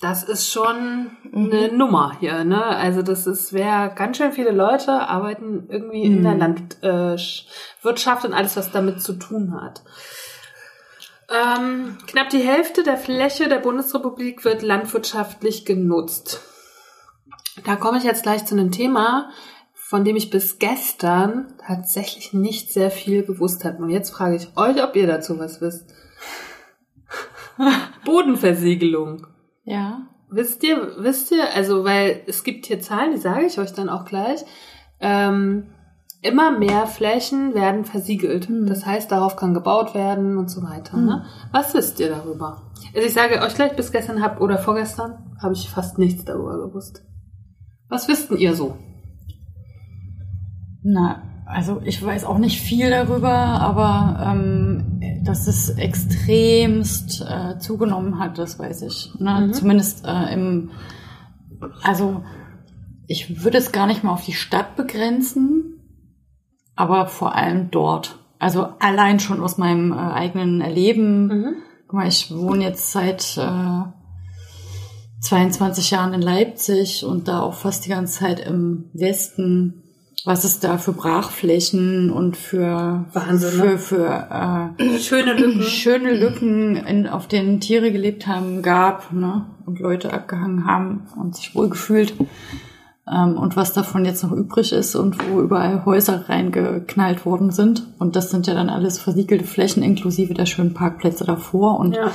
Das 0.00 0.24
ist 0.24 0.50
schon 0.50 1.16
eine 1.32 1.70
mhm. 1.70 1.78
Nummer 1.78 2.18
hier, 2.20 2.44
ne? 2.44 2.62
Also 2.62 3.00
das 3.00 3.26
ist, 3.26 3.54
wer 3.54 3.88
ganz 3.88 4.18
schön 4.18 4.32
viele 4.32 4.50
Leute 4.50 4.92
arbeiten 4.92 5.68
irgendwie 5.70 6.06
mhm. 6.06 6.16
in 6.16 6.22
der 6.22 6.34
mhm. 6.34 6.40
Landwirtschaft 6.82 8.24
äh, 8.24 8.26
und 8.26 8.34
alles, 8.34 8.56
was 8.56 8.70
damit 8.72 9.00
zu 9.00 9.14
tun 9.14 9.58
hat. 9.58 9.82
Ähm, 11.28 11.96
knapp 12.06 12.28
die 12.28 12.42
Hälfte 12.42 12.82
der 12.82 12.98
Fläche 12.98 13.48
der 13.48 13.58
Bundesrepublik 13.58 14.44
wird 14.44 14.62
landwirtschaftlich 14.62 15.64
genutzt. 15.64 16.42
Da 17.64 17.76
komme 17.76 17.98
ich 17.98 18.04
jetzt 18.04 18.22
gleich 18.22 18.44
zu 18.44 18.54
einem 18.54 18.70
Thema, 18.70 19.30
von 19.72 20.04
dem 20.04 20.14
ich 20.14 20.30
bis 20.30 20.58
gestern 20.58 21.54
tatsächlich 21.66 22.34
nicht 22.34 22.70
sehr 22.70 22.90
viel 22.90 23.24
gewusst 23.24 23.64
habe. 23.64 23.82
Und 23.82 23.88
jetzt 23.88 24.10
frage 24.10 24.36
ich 24.36 24.56
euch, 24.56 24.82
ob 24.84 24.94
ihr 24.94 25.06
dazu 25.06 25.38
was 25.38 25.60
wisst. 25.62 25.86
Bodenversiegelung. 28.04 29.26
Ja. 29.66 30.06
Wisst 30.30 30.62
ihr, 30.64 30.94
wisst 30.98 31.30
ihr, 31.30 31.54
also 31.54 31.84
weil 31.84 32.22
es 32.26 32.42
gibt 32.42 32.66
hier 32.66 32.80
Zahlen, 32.80 33.12
die 33.12 33.18
sage 33.18 33.46
ich 33.46 33.58
euch 33.58 33.72
dann 33.72 33.88
auch 33.88 34.04
gleich. 34.04 34.44
Ähm, 35.00 35.66
immer 36.22 36.58
mehr 36.58 36.86
Flächen 36.86 37.54
werden 37.54 37.84
versiegelt. 37.84 38.48
Hm. 38.48 38.66
Das 38.66 38.86
heißt, 38.86 39.10
darauf 39.12 39.36
kann 39.36 39.54
gebaut 39.54 39.94
werden 39.94 40.38
und 40.38 40.50
so 40.50 40.62
weiter. 40.62 40.94
Hm. 40.94 41.06
Ne? 41.06 41.24
Was 41.52 41.74
wisst 41.74 42.00
ihr 42.00 42.08
darüber? 42.08 42.62
Also 42.94 43.06
ich 43.06 43.12
sage 43.12 43.40
euch 43.40 43.54
gleich, 43.54 43.76
bis 43.76 43.92
gestern 43.92 44.22
hab 44.22 44.40
oder 44.40 44.58
vorgestern 44.58 45.36
habe 45.42 45.52
ich 45.52 45.68
fast 45.68 45.98
nichts 45.98 46.24
darüber 46.24 46.58
gewusst. 46.58 47.04
Was 47.88 48.08
wissten 48.08 48.36
ihr 48.36 48.54
so? 48.54 48.76
Na, 50.82 51.22
also 51.46 51.80
ich 51.84 52.04
weiß 52.04 52.24
auch 52.24 52.38
nicht 52.38 52.60
viel 52.60 52.90
darüber, 52.90 53.30
aber 53.30 54.24
ähm, 54.26 54.75
dass 55.22 55.46
es 55.46 55.70
extremst 55.70 57.24
äh, 57.28 57.58
zugenommen 57.58 58.18
hat, 58.18 58.38
das 58.38 58.58
weiß 58.58 58.82
ich. 58.82 59.12
Ne? 59.18 59.46
Mhm. 59.48 59.52
Zumindest 59.52 60.04
äh, 60.06 60.32
im, 60.32 60.70
also 61.82 62.22
ich 63.06 63.44
würde 63.44 63.58
es 63.58 63.72
gar 63.72 63.86
nicht 63.86 64.04
mal 64.04 64.12
auf 64.12 64.24
die 64.24 64.32
Stadt 64.32 64.76
begrenzen, 64.76 65.80
aber 66.74 67.06
vor 67.06 67.34
allem 67.34 67.70
dort. 67.70 68.18
Also 68.38 68.68
allein 68.80 69.20
schon 69.20 69.40
aus 69.40 69.58
meinem 69.58 69.92
äh, 69.92 69.96
eigenen 69.96 70.60
Erleben. 70.60 71.26
Mhm. 71.26 71.54
Guck 71.86 71.94
mal, 71.94 72.08
ich 72.08 72.34
wohne 72.34 72.64
jetzt 72.64 72.92
seit 72.92 73.38
äh, 73.38 73.82
22 75.20 75.90
Jahren 75.90 76.14
in 76.14 76.22
Leipzig 76.22 77.04
und 77.04 77.28
da 77.28 77.40
auch 77.40 77.54
fast 77.54 77.86
die 77.86 77.90
ganze 77.90 78.20
Zeit 78.20 78.40
im 78.40 78.90
Westen 78.92 79.85
was 80.24 80.44
es 80.44 80.60
da 80.60 80.78
für 80.78 80.92
Brachflächen 80.92 82.10
und 82.10 82.36
für 82.36 83.04
Wahnsinn, 83.12 83.50
für, 83.50 83.66
ne? 83.66 83.78
für 83.78 84.74
äh, 84.78 84.98
schöne 84.98 85.34
Lücken, 85.34 85.62
schöne 85.62 86.14
Lücken, 86.14 86.76
in, 86.76 87.06
auf 87.06 87.28
denen 87.28 87.60
Tiere 87.60 87.92
gelebt 87.92 88.26
haben, 88.26 88.62
gab 88.62 89.12
ne? 89.12 89.46
und 89.66 89.78
Leute 89.78 90.12
abgehangen 90.12 90.66
haben 90.66 91.06
und 91.16 91.36
sich 91.36 91.54
wohlgefühlt. 91.54 92.14
Ähm, 93.08 93.38
und 93.38 93.54
was 93.54 93.72
davon 93.72 94.04
jetzt 94.04 94.24
noch 94.24 94.32
übrig 94.32 94.72
ist 94.72 94.96
und 94.96 95.16
wo 95.30 95.40
überall 95.40 95.84
Häuser 95.84 96.28
reingeknallt 96.28 97.24
worden 97.24 97.52
sind. 97.52 97.86
Und 98.00 98.16
das 98.16 98.30
sind 98.30 98.48
ja 98.48 98.54
dann 98.54 98.68
alles 98.68 98.98
versiegelte 98.98 99.44
Flächen 99.44 99.84
inklusive 99.84 100.34
der 100.34 100.46
schönen 100.46 100.74
Parkplätze 100.74 101.24
davor 101.24 101.78
und 101.78 101.94
ja. 101.94 102.10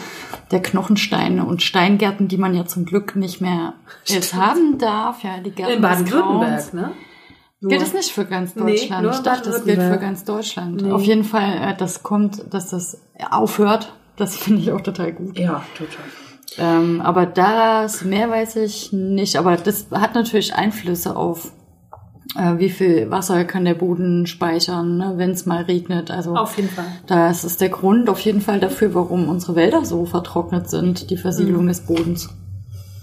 der 0.51 0.61
Knochensteine 0.61 1.45
und 1.45 1.61
Steingärten, 1.61 2.27
die 2.27 2.37
man 2.37 2.53
ja 2.53 2.65
zum 2.65 2.83
Glück 2.83 3.15
nicht 3.15 3.39
mehr 3.39 3.73
jetzt 4.03 4.33
haben 4.33 4.79
darf. 4.79 5.23
Ja, 5.23 5.37
die 5.37 5.51
Gärten 5.51 5.75
In 5.75 5.81
Baden-Württemberg, 5.81 6.73
ne? 6.73 6.91
Nur. 7.61 7.69
Gilt 7.69 7.83
es 7.83 7.93
nicht 7.93 8.11
für 8.11 8.25
ganz 8.25 8.55
Deutschland? 8.55 9.03
Nee, 9.03 9.11
ich 9.11 9.19
dachte, 9.19 9.51
das 9.51 9.63
gilt 9.63 9.81
für 9.81 9.99
ganz 9.99 10.23
Deutschland. 10.23 10.81
Nee. 10.81 10.91
Auf 10.91 11.03
jeden 11.03 11.23
Fall, 11.23 11.57
äh, 11.61 11.77
das 11.77 12.01
kommt, 12.01 12.43
dass 12.51 12.71
das 12.71 12.99
aufhört. 13.29 13.93
Das 14.15 14.35
finde 14.37 14.61
ich 14.61 14.71
auch 14.71 14.81
total 14.81 15.13
gut. 15.13 15.37
Ja, 15.37 15.63
total. 15.77 16.03
Ähm, 16.57 17.01
aber 17.01 17.27
das 17.27 18.03
mehr 18.03 18.29
weiß 18.29 18.55
ich 18.57 18.91
nicht. 18.91 19.37
Aber 19.37 19.55
das 19.57 19.87
hat 19.91 20.15
natürlich 20.15 20.55
Einflüsse 20.55 21.15
auf 21.15 21.51
äh, 22.35 22.57
wie 22.57 22.69
viel 22.69 23.11
Wasser 23.11 23.45
kann 23.45 23.65
der 23.65 23.75
Boden 23.75 24.25
speichern, 24.25 24.97
ne, 24.97 25.13
wenn 25.17 25.31
es 25.31 25.45
mal 25.45 25.63
regnet. 25.63 26.11
Also 26.11 26.35
auf 26.35 26.57
jeden 26.57 26.69
Fall. 26.69 26.85
Das 27.05 27.43
ist 27.43 27.61
der 27.61 27.69
Grund 27.69 28.09
auf 28.09 28.19
jeden 28.21 28.41
Fall 28.41 28.59
dafür, 28.59 28.93
warum 28.95 29.29
unsere 29.29 29.55
Wälder 29.55 29.85
so 29.85 30.05
vertrocknet 30.05 30.69
sind, 30.69 31.09
die 31.09 31.17
Versiegelung 31.17 31.63
mhm. 31.63 31.69
des 31.69 31.81
Bodens. 31.81 32.29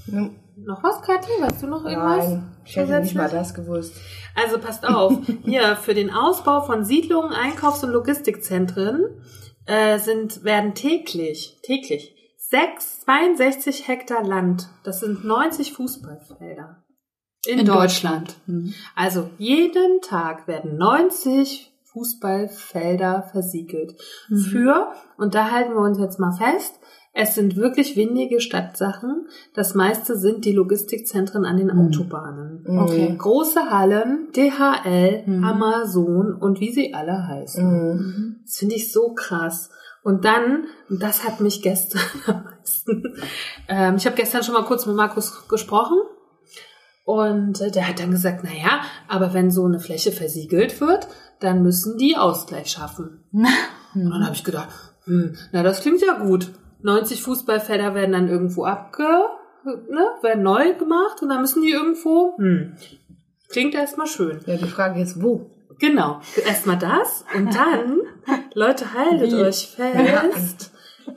Ja. 0.06 0.28
Noch 0.68 0.82
was, 0.82 1.00
Kathi? 1.00 1.30
Weißt 1.40 1.62
du 1.62 1.66
noch 1.66 1.86
irgendwas? 1.86 2.28
Nein, 2.28 2.52
ich 2.66 2.76
hätte 2.76 3.00
nicht 3.00 3.14
mal 3.14 3.30
das 3.30 3.54
gewusst. 3.54 3.94
Also 4.34 4.58
passt 4.58 4.86
auf, 4.86 5.18
hier 5.42 5.76
für 5.76 5.94
den 5.94 6.12
Ausbau 6.12 6.60
von 6.60 6.84
Siedlungen, 6.84 7.32
Einkaufs- 7.32 7.82
und 7.84 7.90
Logistikzentren 7.90 9.22
äh, 9.64 9.98
sind 9.98 10.44
werden 10.44 10.74
täglich, 10.74 11.56
täglich 11.62 12.14
6, 12.36 13.00
62 13.00 13.88
Hektar 13.88 14.22
Land, 14.22 14.68
das 14.84 15.00
sind 15.00 15.24
90 15.24 15.72
Fußballfelder 15.72 16.84
in, 17.46 17.60
in 17.60 17.64
Deutschland. 17.64 18.28
Deutschland. 18.28 18.36
Mhm. 18.46 18.74
Also 18.94 19.30
jeden 19.38 20.02
Tag 20.02 20.48
werden 20.48 20.76
90 20.76 21.72
Fußballfelder 21.94 23.22
versiegelt. 23.32 23.94
Mhm. 24.28 24.36
Für, 24.36 24.92
und 25.16 25.34
da 25.34 25.50
halten 25.50 25.72
wir 25.72 25.80
uns 25.80 25.98
jetzt 25.98 26.18
mal 26.18 26.32
fest, 26.32 26.77
es 27.20 27.34
sind 27.34 27.56
wirklich 27.56 27.96
windige 27.96 28.40
Stadtsachen. 28.40 29.26
Das 29.52 29.74
meiste 29.74 30.16
sind 30.16 30.44
die 30.44 30.52
Logistikzentren 30.52 31.44
an 31.44 31.56
den 31.56 31.66
mhm. 31.66 31.88
Autobahnen. 31.88 32.64
Mhm. 32.64 32.78
Okay. 32.78 33.14
Große 33.18 33.70
Hallen, 33.70 34.28
DHL, 34.36 35.24
mhm. 35.26 35.42
Amazon 35.42 36.32
und 36.34 36.60
wie 36.60 36.70
sie 36.70 36.94
alle 36.94 37.26
heißen. 37.26 37.64
Mhm. 37.66 38.36
Das 38.44 38.58
finde 38.58 38.76
ich 38.76 38.92
so 38.92 39.14
krass. 39.14 39.70
Und 40.04 40.24
dann, 40.24 40.66
das 40.88 41.26
hat 41.26 41.40
mich 41.40 41.60
gestern 41.60 42.02
am 42.28 42.44
meisten, 42.44 43.02
ähm, 43.68 43.96
ich 43.96 44.06
habe 44.06 44.14
gestern 44.14 44.44
schon 44.44 44.54
mal 44.54 44.64
kurz 44.64 44.86
mit 44.86 44.94
Markus 44.94 45.48
gesprochen 45.48 45.98
Und 47.04 47.60
äh, 47.60 47.72
der 47.72 47.88
hat 47.88 47.98
dann 47.98 48.12
gesagt, 48.12 48.44
na 48.44 48.50
ja, 48.52 48.82
aber 49.08 49.34
wenn 49.34 49.50
so 49.50 49.64
eine 49.64 49.80
Fläche 49.80 50.12
versiegelt 50.12 50.80
wird, 50.80 51.08
dann 51.40 51.64
müssen 51.64 51.98
die 51.98 52.16
Ausgleich 52.16 52.70
schaffen. 52.70 53.24
Und 53.32 54.08
dann 54.08 54.24
habe 54.24 54.36
ich 54.36 54.44
gedacht, 54.44 54.68
hm, 55.02 55.34
na 55.50 55.64
das 55.64 55.80
klingt 55.80 56.00
ja 56.00 56.16
gut. 56.18 56.52
90 56.82 57.22
Fußballfelder 57.22 57.94
werden 57.94 58.12
dann 58.12 58.28
irgendwo 58.28 58.64
abge, 58.64 59.08
ne, 59.64 60.06
werden 60.22 60.42
neu 60.42 60.74
gemacht 60.74 61.22
und 61.22 61.28
dann 61.28 61.40
müssen 61.40 61.62
die 61.62 61.70
irgendwo, 61.70 62.36
hm, 62.36 62.74
klingt 63.48 63.74
erstmal 63.74 64.06
schön. 64.06 64.40
Ja, 64.46 64.56
die 64.56 64.68
Frage 64.68 65.00
ist, 65.00 65.22
wo? 65.22 65.50
Genau, 65.80 66.20
erstmal 66.44 66.78
das 66.78 67.24
und 67.34 67.54
dann, 67.54 68.00
Leute, 68.54 68.94
haltet 68.94 69.32
Wie? 69.32 69.36
euch 69.36 69.68
fest, 69.68 70.72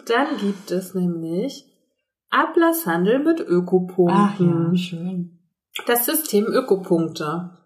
dann 0.06 0.38
gibt 0.38 0.72
es 0.72 0.94
nämlich 0.94 1.66
Ablasshandel 2.30 3.20
mit 3.20 3.42
Ach 3.42 3.48
Ökopunkten. 3.48 4.72
ja, 4.72 4.78
schön. 4.78 5.40
Das 5.88 6.06
System 6.06 6.46
Ökopunkte. 6.46 7.58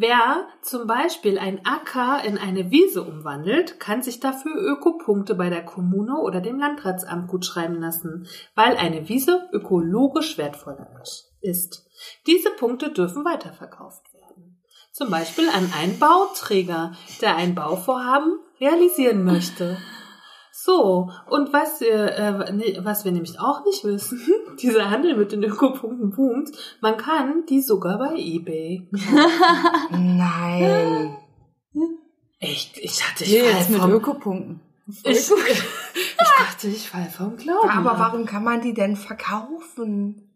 Wer 0.00 0.46
zum 0.62 0.86
Beispiel 0.86 1.40
ein 1.40 1.66
Acker 1.66 2.22
in 2.24 2.38
eine 2.38 2.70
Wiese 2.70 3.02
umwandelt, 3.02 3.80
kann 3.80 4.00
sich 4.00 4.20
dafür 4.20 4.54
Ökopunkte 4.54 5.34
bei 5.34 5.50
der 5.50 5.64
Kommune 5.64 6.20
oder 6.20 6.40
dem 6.40 6.60
Landratsamt 6.60 7.26
gutschreiben 7.26 7.80
lassen, 7.80 8.28
weil 8.54 8.76
eine 8.76 9.08
Wiese 9.08 9.48
ökologisch 9.52 10.38
wertvoller 10.38 10.88
ist. 11.40 11.84
Diese 12.28 12.50
Punkte 12.50 12.92
dürfen 12.92 13.24
weiterverkauft 13.24 14.04
werden. 14.14 14.62
Zum 14.92 15.10
Beispiel 15.10 15.48
an 15.48 15.68
einen 15.76 15.98
Bauträger, 15.98 16.92
der 17.20 17.34
ein 17.34 17.56
Bauvorhaben 17.56 18.38
realisieren 18.60 19.24
möchte. 19.24 19.78
So, 20.68 21.10
und 21.30 21.50
was, 21.54 21.80
wir, 21.80 22.12
äh, 22.12 22.52
nee, 22.52 22.78
was 22.82 23.06
wir 23.06 23.12
nämlich 23.12 23.40
auch 23.40 23.64
nicht 23.64 23.84
wissen, 23.84 24.20
dieser 24.60 24.90
Handel 24.90 25.16
mit 25.16 25.32
den 25.32 25.42
Ökopunkten 25.42 26.10
boomt, 26.10 26.50
man 26.82 26.98
kann 26.98 27.46
die 27.46 27.62
sogar 27.62 27.96
bei 27.96 28.14
Ebay. 28.14 28.86
Nein. 29.90 31.16
Echt, 32.38 32.76
ich 32.76 33.02
hatte 33.02 33.24
ich 33.24 33.32
Nee, 33.32 33.48
jetzt 33.48 33.70
mit 33.70 33.80
vom, 33.80 33.92
Ökopunkten. 33.92 34.60
ich, 35.04 35.30
ich 35.30 35.30
dachte, 36.38 36.68
ich 36.68 36.90
fall 36.90 37.08
vom 37.08 37.38
Glauben. 37.38 37.70
Aber 37.70 37.92
ab. 37.92 37.98
warum 38.00 38.26
kann 38.26 38.44
man 38.44 38.60
die 38.60 38.74
denn 38.74 38.96
verkaufen? 38.96 40.30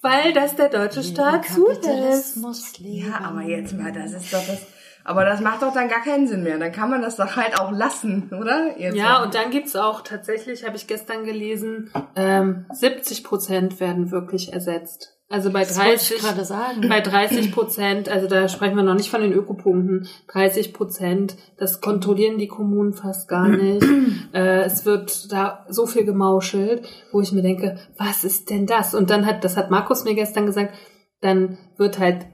Weil 0.00 0.32
das 0.32 0.56
der 0.56 0.70
deutsche 0.70 1.02
Staat 1.02 1.44
zulässt. 1.44 2.38
Ja, 2.78 3.20
aber 3.20 3.42
jetzt 3.42 3.74
mal, 3.74 3.92
das 3.92 4.12
ist 4.12 4.32
doch 4.32 4.46
das. 4.46 4.66
Aber 5.04 5.24
das 5.24 5.40
macht 5.40 5.62
doch 5.62 5.72
dann 5.72 5.88
gar 5.88 6.02
keinen 6.02 6.26
Sinn 6.26 6.42
mehr. 6.42 6.58
Dann 6.58 6.72
kann 6.72 6.90
man 6.90 7.02
das 7.02 7.16
doch 7.16 7.36
halt 7.36 7.58
auch 7.58 7.72
lassen, 7.72 8.30
oder? 8.38 8.78
Jetzt 8.78 8.96
Ja, 8.96 9.22
und 9.22 9.34
dann 9.34 9.50
gibt's 9.50 9.76
auch 9.76 10.02
tatsächlich, 10.02 10.66
habe 10.66 10.76
ich 10.76 10.86
gestern 10.86 11.24
gelesen, 11.24 11.90
ähm, 12.16 12.66
70 12.72 13.24
Prozent 13.24 13.80
werden 13.80 14.10
wirklich 14.10 14.52
ersetzt. 14.52 15.16
Also 15.32 15.52
bei 15.52 15.60
Das 15.60 15.78
wollte 15.78 15.92
ich 15.94 16.08
30, 16.08 16.18
gerade 16.18 16.44
sagen. 16.44 16.88
bei 16.88 17.00
30 17.00 17.52
Prozent, 17.52 18.08
also 18.08 18.26
da 18.26 18.48
sprechen 18.48 18.74
wir 18.74 18.82
noch 18.82 18.96
nicht 18.96 19.10
von 19.10 19.20
den 19.20 19.32
Ökopunkten, 19.32 20.08
30 20.26 20.74
Prozent, 20.74 21.36
das 21.56 21.80
kontrollieren 21.80 22.36
die 22.36 22.48
Kommunen 22.48 22.94
fast 22.94 23.28
gar 23.28 23.46
nicht. 23.46 23.86
äh, 24.34 24.62
es 24.62 24.84
wird 24.84 25.30
da 25.32 25.66
so 25.68 25.86
viel 25.86 26.04
gemauschelt, 26.04 26.82
wo 27.12 27.20
ich 27.20 27.30
mir 27.30 27.42
denke, 27.42 27.78
was 27.96 28.24
ist 28.24 28.50
denn 28.50 28.66
das? 28.66 28.92
Und 28.92 29.10
dann 29.10 29.24
hat, 29.24 29.44
das 29.44 29.56
hat 29.56 29.70
Markus 29.70 30.02
mir 30.02 30.16
gestern 30.16 30.46
gesagt, 30.46 30.74
dann 31.20 31.58
wird 31.76 32.00
halt 32.00 32.26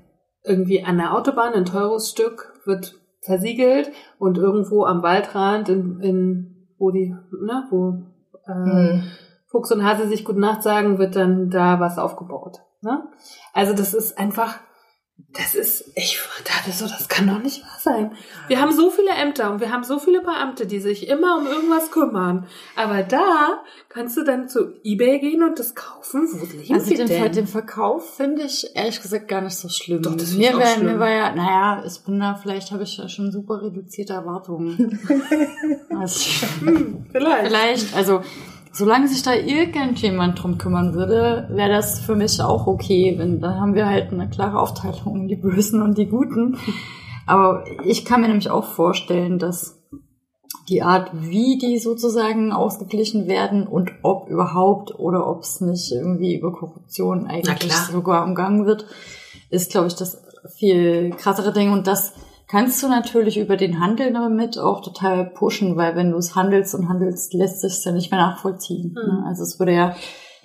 irgendwie 0.43 0.83
an 0.83 0.97
der 0.97 1.13
Autobahn 1.13 1.53
ein 1.53 1.67
teures 1.67 2.09
Stück 2.09 2.55
wird 2.67 2.95
versiegelt 3.21 3.91
und 4.19 4.39
irgendwo 4.39 4.85
am 4.85 5.03
Waldrand 5.03 5.69
in, 5.69 6.01
in 6.01 6.69
wo 6.79 6.91
die, 6.91 7.15
ne, 7.31 7.65
wo 7.71 8.03
äh, 8.47 8.53
Hm. 8.53 9.03
Fuchs 9.49 9.73
und 9.73 9.85
Hase 9.85 10.09
sich 10.09 10.25
Gute 10.25 10.41
Nacht 10.41 10.63
sagen, 10.63 10.99
wird 10.99 11.17
dann 11.17 11.51
da 11.51 11.81
was 11.81 11.99
aufgebaut. 11.99 12.59
Ne? 12.83 13.09
Also 13.53 13.75
das 13.75 13.95
ist 13.95 14.19
einfach, 14.19 14.61
das 15.33 15.55
ist, 15.55 15.93
ich 15.95 16.19
dachte 16.45 16.73
so, 16.73 16.87
das 16.87 17.09
kann 17.09 17.27
doch 17.27 17.43
nicht 17.43 17.63
wahr 17.63 17.79
sein. 17.79 18.13
Wir 18.49 18.61
haben 18.61 18.73
so 18.73 18.91
viele 18.91 19.11
Ämter 19.11 19.51
und 19.51 19.61
wir 19.61 19.71
haben 19.71 19.85
so 19.85 19.99
viele 19.99 20.23
Beamte, 20.23 20.67
die 20.67 20.81
sich 20.81 21.09
immer 21.09 21.37
um 21.37 21.47
irgendwas 21.47 21.91
kümmern. 21.91 22.47
Aber 22.75 23.03
da 23.03 23.63
kannst 23.89 24.17
du 24.17 24.25
dann 24.25 24.49
zu 24.49 24.75
Ebay 24.83 25.19
gehen 25.19 25.43
und 25.43 25.59
das 25.59 25.75
kaufen. 25.75 26.29
Wo 26.33 26.45
leben 26.47 26.75
Also 26.75 26.87
sie 26.87 26.95
den, 26.95 27.09
denn? 27.09 27.33
den 27.33 27.47
Verkauf 27.47 28.17
finde 28.17 28.43
ich 28.43 28.75
ehrlich 28.75 29.03
gesagt 29.03 29.29
gar 29.29 29.43
nicht 29.43 29.57
so 29.57 29.69
schlimm. 29.69 30.03
Doch, 30.03 30.17
das 30.17 30.33
mir, 30.33 30.49
ich 30.51 30.55
auch 30.55 30.59
wär, 30.59 30.67
schlimm. 30.69 30.87
mir 30.87 30.99
war 30.99 31.11
ja, 31.11 31.35
naja, 31.35 31.83
ich 31.87 32.01
bin 32.01 32.19
da, 32.19 32.35
vielleicht 32.35 32.73
habe 32.73 32.85
ich 32.85 32.97
ja 32.97 33.09
schon 33.09 33.31
super 33.31 33.61
reduzierte 33.63 34.15
Erwartungen. 34.15 34.99
also, 35.99 36.19
Vielleicht. 37.13 37.47
vielleicht, 37.47 37.95
also 37.97 38.23
solange 38.77 39.09
sich 39.09 39.23
da 39.23 39.33
irgendjemand 39.33 40.43
drum 40.43 40.59
kümmern 40.59 40.95
würde, 40.95 41.49
wäre 41.51 41.71
das 41.71 42.01
für 42.01 42.15
mich 42.15 42.41
auch 42.43 42.67
okay. 42.67 43.15
Wenn 43.17 43.41
da 43.41 43.55
haben 43.55 43.75
wir 43.75 43.87
halt 43.87 44.13
eine 44.13 44.29
klare 44.29 44.61
Aufteilung 44.61 45.17
in 45.23 45.29
die 45.29 45.37
Bösen 45.37 45.81
und 45.81 45.97
die 45.97 46.07
Guten. 46.07 46.59
Aber 47.27 47.65
ich 47.85 48.05
kann 48.05 48.21
mir 48.21 48.29
nämlich 48.29 48.51
auch 48.51 48.65
vorstellen, 48.65 49.39
dass 49.39 49.83
die 50.69 50.83
Art, 50.83 51.11
wie 51.13 51.59
die 51.59 51.79
sozusagen 51.79 52.53
ausgeglichen 52.53 53.29
werden 53.29 53.67
und 53.67 53.93
ob 54.03 54.29
überhaupt 54.29 54.99
oder 54.99 55.27
ob 55.27 55.41
es 55.41 55.61
nicht 55.61 55.93
irgendwie 55.93 56.37
über 56.37 56.53
Korruption 56.53 57.27
eigentlich 57.27 57.73
sogar 57.73 58.25
umgangen 58.25 58.67
wird, 58.67 58.87
ist, 59.49 59.71
glaube 59.71 59.87
ich, 59.87 59.95
das 59.95 60.23
viel 60.57 61.11
krassere 61.17 61.53
Ding. 61.53 61.73
Und 61.73 61.87
das 61.87 62.13
kannst 62.49 62.83
du 62.83 62.89
natürlich 62.89 63.39
über 63.39 63.57
den 63.57 63.81
Handel 63.81 64.13
damit 64.13 64.59
auch 64.59 64.81
total 64.81 65.27
pushen, 65.27 65.77
weil 65.77 65.97
wenn 65.97 66.11
du 66.11 66.17
es 66.17 66.35
handelst 66.35 66.75
und 66.75 66.89
handelst, 66.89 67.35
lässt 67.35 67.61
sich 67.61 67.85
ja 67.85 67.93
nicht 67.93 68.11
mehr 68.11 68.21
nachvollziehen. 68.21 68.93
Ne? 68.93 69.25
Also 69.27 69.43
es 69.43 69.59
würde 69.59 69.73
ja 69.73 69.97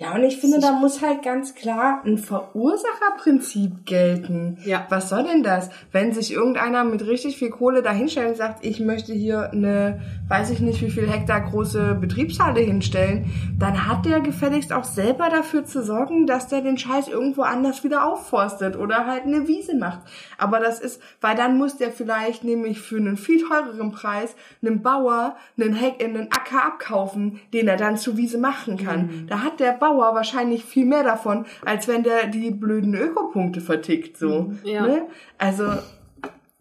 Ja, 0.02 0.16
und 0.16 0.24
ich 0.24 0.38
finde, 0.38 0.58
da 0.58 0.72
muss 0.72 1.00
halt 1.00 1.22
ganz 1.22 1.54
klar 1.54 2.02
ein 2.04 2.18
Verursacherprinzip 2.18 3.86
gelten. 3.86 4.58
Ja. 4.64 4.84
Was 4.88 5.08
soll 5.08 5.22
denn 5.22 5.44
das? 5.44 5.70
Wenn 5.92 6.12
sich 6.12 6.32
irgendeiner 6.32 6.82
mit 6.82 7.06
richtig 7.06 7.36
viel 7.36 7.50
Kohle 7.50 7.82
dahinstellt 7.82 8.30
und 8.30 8.36
sagt, 8.36 8.66
ich 8.66 8.80
möchte 8.80 9.12
hier 9.12 9.52
eine, 9.52 10.00
weiß 10.28 10.50
ich 10.50 10.58
nicht, 10.58 10.82
wie 10.82 10.90
viel 10.90 11.08
Hektar 11.08 11.42
große 11.42 11.98
Betriebshalle 12.00 12.60
hinstellen, 12.60 13.30
dann 13.56 13.86
hat 13.86 14.04
der 14.04 14.18
gefälligst 14.18 14.72
auch 14.72 14.82
selber 14.82 15.28
dafür 15.28 15.64
zu 15.64 15.84
sorgen, 15.84 16.26
dass 16.26 16.48
der 16.48 16.62
den 16.62 16.78
Scheiß 16.78 17.06
irgendwo 17.06 17.42
anders 17.42 17.84
wieder 17.84 18.04
aufforstet 18.04 18.76
oder 18.76 19.06
halt 19.06 19.22
eine 19.22 19.46
Wiese 19.46 19.76
macht. 19.76 20.00
Aber 20.36 20.58
das 20.58 20.80
ist, 20.80 21.00
weil 21.20 21.36
dann 21.36 21.56
muss 21.56 21.76
der 21.76 21.92
vielleicht 21.92 22.42
nämlich 22.42 22.80
für 22.80 22.96
einen 22.96 23.16
viel 23.16 23.46
teureren 23.46 23.92
Preis 23.92 24.34
einem 24.62 24.82
Bauer 24.82 25.36
einen, 25.56 25.74
Hek 25.74 26.02
einen 26.02 26.32
Acker 26.32 26.64
abkaufen, 26.66 27.38
den 27.52 27.68
er 27.68 27.76
dann 27.76 27.96
zur 27.96 28.16
Wiese 28.16 28.38
machen 28.38 28.76
kann. 28.76 29.28
Da 29.28 29.44
hat 29.44 29.60
der 29.60 29.72
Bauer 29.72 29.91
wahrscheinlich 29.98 30.64
viel 30.64 30.86
mehr 30.86 31.04
davon, 31.04 31.46
als 31.64 31.88
wenn 31.88 32.02
der 32.02 32.26
die 32.26 32.50
blöden 32.50 32.94
Ökopunkte 32.94 33.60
vertickt, 33.60 34.16
so. 34.16 34.52
Ja. 34.64 34.86
Ne? 34.86 35.06
Also, 35.38 35.64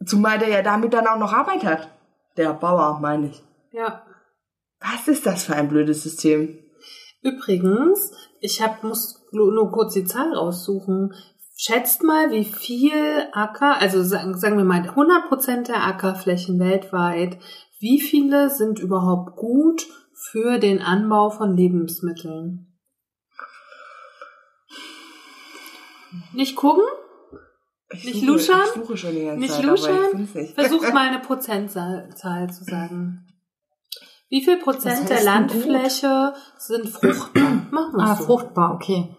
zumal 0.05 0.39
der 0.39 0.49
ja 0.49 0.61
damit 0.61 0.93
dann 0.93 1.07
auch 1.07 1.17
noch 1.17 1.33
Arbeit 1.33 1.63
hat. 1.63 1.89
Der 2.37 2.53
Bauer, 2.53 2.99
meine 3.01 3.27
ich. 3.27 3.43
Ja. 3.71 4.03
Was 4.79 5.07
ist 5.07 5.25
das 5.25 5.43
für 5.43 5.55
ein 5.55 5.69
blödes 5.69 6.03
System? 6.03 6.57
Übrigens, 7.21 8.11
ich 8.39 8.61
hab, 8.61 8.83
muss 8.83 9.21
nur 9.31 9.53
nur 9.53 9.71
kurz 9.71 9.93
die 9.93 10.05
Zahl 10.05 10.33
raussuchen. 10.33 11.13
Schätzt 11.55 12.01
mal, 12.01 12.31
wie 12.31 12.45
viel 12.45 13.27
Acker, 13.33 13.79
also 13.79 14.01
sagen, 14.01 14.35
sagen 14.35 14.57
wir 14.57 14.63
mal 14.63 14.81
100% 14.81 15.67
der 15.67 15.85
Ackerflächen 15.85 16.59
weltweit, 16.59 17.37
wie 17.79 18.01
viele 18.01 18.49
sind 18.49 18.79
überhaupt 18.79 19.35
gut 19.35 19.87
für 20.13 20.57
den 20.57 20.81
Anbau 20.81 21.29
von 21.29 21.55
Lebensmitteln? 21.55 22.70
Nicht 26.33 26.55
gucken? 26.55 26.83
Ich 27.93 28.05
Nicht 28.05 28.15
suche, 28.21 28.25
luschern? 28.25 28.61
Ich 28.63 28.81
suche 28.81 28.97
schon 28.97 29.15
die 29.15 29.25
ganze 29.25 29.39
Nicht 29.39 29.53
Zeit, 29.53 29.65
luschern? 29.65 30.29
nicht. 30.33 30.53
Versucht 30.55 30.93
mal 30.93 31.07
eine 31.07 31.19
Prozentzahl 31.27 32.09
Zahl 32.15 32.49
zu 32.49 32.63
sagen. 32.63 33.27
Wie 34.29 34.43
viel 34.43 34.57
Prozent 34.57 35.09
der 35.09 35.17
gut? 35.17 35.25
Landfläche 35.25 36.33
sind 36.57 36.87
fruchtbar? 36.87 37.67
Machen 37.69 37.97
wir 37.97 38.03
ah, 38.03 38.15
so. 38.15 38.23
fruchtbar, 38.23 38.75
okay. 38.75 39.13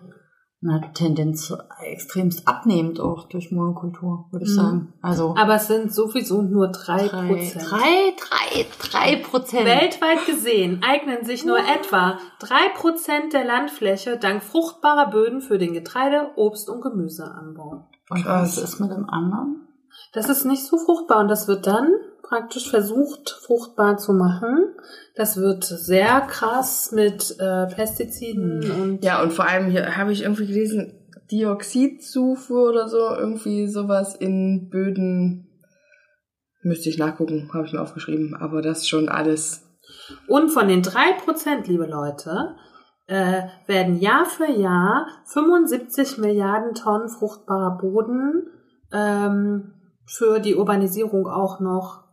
Na, 0.65 0.81
Tendenz 0.95 1.53
extremst 1.85 2.47
abnehmend 2.47 3.01
auch 3.01 3.29
durch 3.29 3.51
Monokultur, 3.51 4.27
würde 4.31 4.45
ich 4.45 4.53
Mhm. 4.53 4.55
sagen. 4.55 4.93
Also 5.03 5.35
Aber 5.37 5.57
es 5.57 5.67
sind 5.67 5.93
sowieso 5.93 6.41
nur 6.41 6.69
drei 6.69 7.09
Prozent. 7.09 7.69
drei, 7.69 8.15
drei, 8.17 8.67
drei 8.79 9.17
Prozent. 9.17 9.67
Weltweit 9.67 10.25
gesehen 10.25 10.81
eignen 10.89 11.25
sich 11.25 11.45
nur 11.45 11.59
etwa 11.59 12.17
drei 12.39 12.69
Prozent 12.77 13.33
der 13.33 13.45
Landfläche 13.45 14.19
dank 14.19 14.45
fruchtbarer 14.45 15.11
Böden 15.11 15.41
für 15.41 15.59
den 15.59 15.73
Getreide-, 15.75 16.31
Obst- 16.37 16.71
und 16.71 16.81
Gemüseanbau. 16.81 17.89
Und 18.11 18.25
was 18.25 18.57
ist 18.57 18.79
mit 18.79 18.93
dem 18.93 19.11
anderen? 19.11 19.67
Das 20.13 20.29
ist 20.29 20.45
nicht 20.45 20.65
so 20.65 20.79
fruchtbar 20.79 21.19
und 21.23 21.29
das 21.29 21.49
wird 21.49 21.67
dann 21.67 21.91
praktisch 22.23 22.71
versucht, 22.71 23.31
fruchtbar 23.45 23.97
zu 23.99 24.13
machen. 24.13 24.65
Das 25.15 25.37
wird 25.37 25.65
sehr 25.65 26.23
krass 26.23 26.91
mit 26.93 27.37
äh, 27.39 27.67
Pestiziden 27.67 28.71
und 28.71 29.05
Ja, 29.05 29.23
und 29.23 29.33
vor 29.33 29.47
allem 29.47 29.71
hier 29.71 29.97
habe 29.97 30.13
ich 30.13 30.23
irgendwie 30.23 30.47
gelesen, 30.47 31.03
Dioxidzufuhr 31.31 32.71
oder 32.71 32.89
so, 32.89 32.99
irgendwie 32.99 33.67
sowas 33.67 34.15
in 34.15 34.69
Böden. 34.71 35.49
Müsste 36.63 36.89
ich 36.89 36.99
nachgucken, 36.99 37.51
habe 37.53 37.67
ich 37.67 37.73
mir 37.73 37.81
aufgeschrieben, 37.81 38.35
aber 38.35 38.63
das 38.63 38.89
schon 38.89 39.09
alles. 39.09 39.67
Und 40.29 40.51
von 40.51 40.69
den 40.69 40.83
drei 40.83 41.13
Prozent, 41.25 41.67
liebe 41.69 41.87
Leute, 41.87 42.55
äh, 43.07 43.43
werden 43.67 43.99
Jahr 43.99 44.25
für 44.25 44.51
Jahr 44.51 45.07
75 45.27 46.19
Milliarden 46.19 46.75
Tonnen 46.75 47.09
fruchtbarer 47.09 47.79
Boden 47.79 48.47
ähm, 48.93 49.75
für 50.07 50.39
die 50.39 50.55
Urbanisierung 50.55 51.27
auch 51.27 51.61
noch 51.61 52.05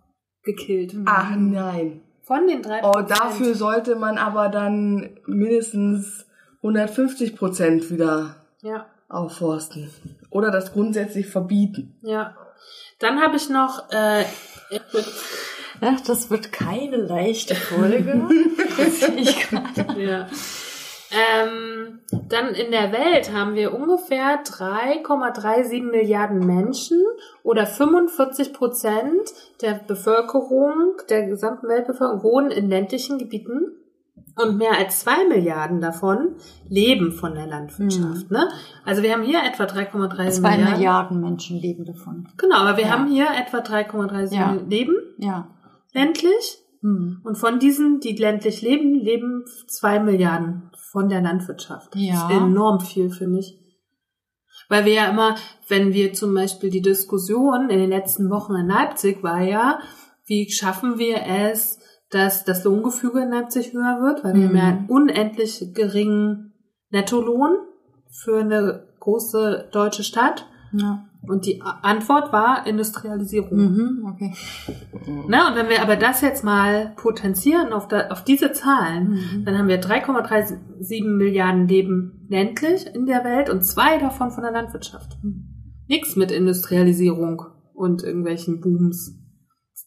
gekillt. 0.43 0.95
Ach 1.05 1.35
nein. 1.35 2.01
Von 2.29 2.47
den 2.47 2.61
drei 2.61 2.81
Oh, 2.83 3.01
dafür 3.01 3.55
sollte 3.55 3.95
man 3.95 4.17
aber 4.19 4.49
dann 4.49 5.17
mindestens 5.25 6.25
150 6.57 7.35
Prozent 7.35 7.89
wieder 7.89 8.35
Ja, 8.61 8.85
aufforsten. 9.09 9.89
Oder 10.29 10.51
das 10.51 10.71
grundsätzlich 10.73 11.25
verbieten. 11.27 11.97
ja. 12.03 12.35
Dann 12.99 13.21
habe 13.21 13.37
ich 13.37 13.49
noch 13.49 13.89
äh, 13.91 14.23
Ja, 15.81 15.95
das 16.05 16.29
wird 16.29 16.51
keine 16.51 16.97
leichte 16.97 17.55
Folge. 17.55 18.27
Ich 19.17 19.49
gerade. 19.49 20.01
Ja. 20.01 20.27
Ähm, 21.11 21.99
dann 22.29 22.53
in 22.53 22.71
der 22.71 22.91
Welt 22.91 23.33
haben 23.33 23.55
wir 23.55 23.73
ungefähr 23.73 24.43
3,37 24.43 25.83
Milliarden 25.83 26.45
Menschen 26.45 27.01
oder 27.43 27.65
45 27.65 28.53
Prozent 28.53 29.33
der 29.61 29.73
Bevölkerung, 29.87 30.93
der 31.09 31.25
gesamten 31.25 31.67
Weltbevölkerung 31.67 32.23
wohnen 32.23 32.51
in 32.51 32.69
ländlichen 32.69 33.17
Gebieten 33.17 33.71
und 34.35 34.57
mehr 34.57 34.77
als 34.77 34.99
zwei 34.99 35.27
Milliarden 35.27 35.81
davon 35.81 36.35
leben 36.69 37.11
von 37.11 37.33
der 37.33 37.47
Landwirtschaft. 37.47 38.29
Ne? 38.29 38.47
Also 38.85 39.01
wir 39.01 39.11
haben 39.11 39.23
hier 39.23 39.39
etwa 39.43 39.63
3,3 39.63 40.29
Zwei 40.29 40.51
Milliarden. 40.57 40.73
Milliarden 40.77 41.21
Menschen 41.21 41.57
leben 41.59 41.85
davon. 41.85 42.29
Genau, 42.37 42.55
aber 42.57 42.77
wir 42.77 42.85
Ja. 42.85 42.91
haben 42.91 43.07
hier 43.07 43.27
etwa 43.37 43.57
3,37 43.61 44.35
Ja. 44.35 44.57
leben 44.67 44.95
Ja. 45.17 45.47
ländlich. 45.93 46.59
Hm. 46.81 47.19
Und 47.25 47.35
von 47.37 47.59
diesen, 47.59 47.99
die 47.99 48.15
ländlich 48.15 48.61
leben, 48.61 48.93
leben 48.95 49.43
zwei 49.67 49.99
Milliarden 49.99 50.68
von 50.91 51.09
der 51.09 51.21
Landwirtschaft. 51.21 51.93
Das 51.93 52.01
Ja. 52.01 52.27
ist 52.29 52.35
enorm 52.35 52.79
viel, 52.79 53.09
finde 53.11 53.39
ich. 53.39 53.55
Weil 54.69 54.85
wir 54.85 54.93
ja 54.93 55.09
immer, 55.09 55.35
wenn 55.67 55.93
wir 55.93 56.13
zum 56.13 56.33
Beispiel 56.33 56.69
die 56.69 56.81
Diskussion 56.81 57.69
in 57.69 57.79
den 57.79 57.89
letzten 57.89 58.29
Wochen 58.29 58.55
in 58.55 58.67
Leipzig 58.67 59.23
war 59.23 59.41
ja, 59.41 59.79
wie 60.25 60.49
schaffen 60.51 60.99
wir 60.99 61.23
es, 61.25 61.79
dass 62.11 62.43
das 62.43 62.63
Lohngefüge 62.63 63.21
in 63.21 63.31
Leipzig 63.31 63.73
höher 63.73 64.01
wird, 64.01 64.23
weil 64.23 64.35
wir 64.35 64.47
haben 64.47 64.55
ja 64.57 64.63
einen 64.63 64.85
unendlich 64.87 65.73
geringen 65.73 66.53
Nettolohn 66.89 67.55
für 68.09 68.39
eine 68.39 68.87
große 68.99 69.69
deutsche 69.71 70.03
Stadt. 70.03 70.45
Ja. 70.71 71.08
Und 71.21 71.45
die 71.45 71.61
Antwort 71.61 72.31
war 72.31 72.65
Industrialisierung. 72.65 73.57
Mhm, 73.57 74.05
okay. 74.13 74.33
Ne? 75.27 75.47
Und 75.47 75.55
wenn 75.55 75.69
wir 75.69 75.81
aber 75.81 75.95
das 75.95 76.21
jetzt 76.21 76.43
mal 76.43 76.93
potenzieren 76.95 77.73
auf, 77.73 77.87
da, 77.87 78.07
auf 78.07 78.23
diese 78.23 78.51
Zahlen, 78.51 79.09
Mhm. 79.09 79.45
dann 79.45 79.57
haben 79.57 79.67
wir 79.67 79.81
3,37 79.81 81.03
Milliarden 81.05 81.67
Leben 81.67 82.25
ländlich 82.29 82.87
in 82.93 83.05
der 83.05 83.23
Welt 83.23 83.49
und 83.49 83.63
zwei 83.63 83.97
davon 83.97 84.31
von 84.31 84.43
der 84.43 84.53
Landwirtschaft. 84.53 85.17
Nichts 85.87 86.15
mit 86.15 86.31
Industrialisierung 86.31 87.43
und 87.73 88.03
irgendwelchen 88.03 88.61
Booms. 88.61 89.15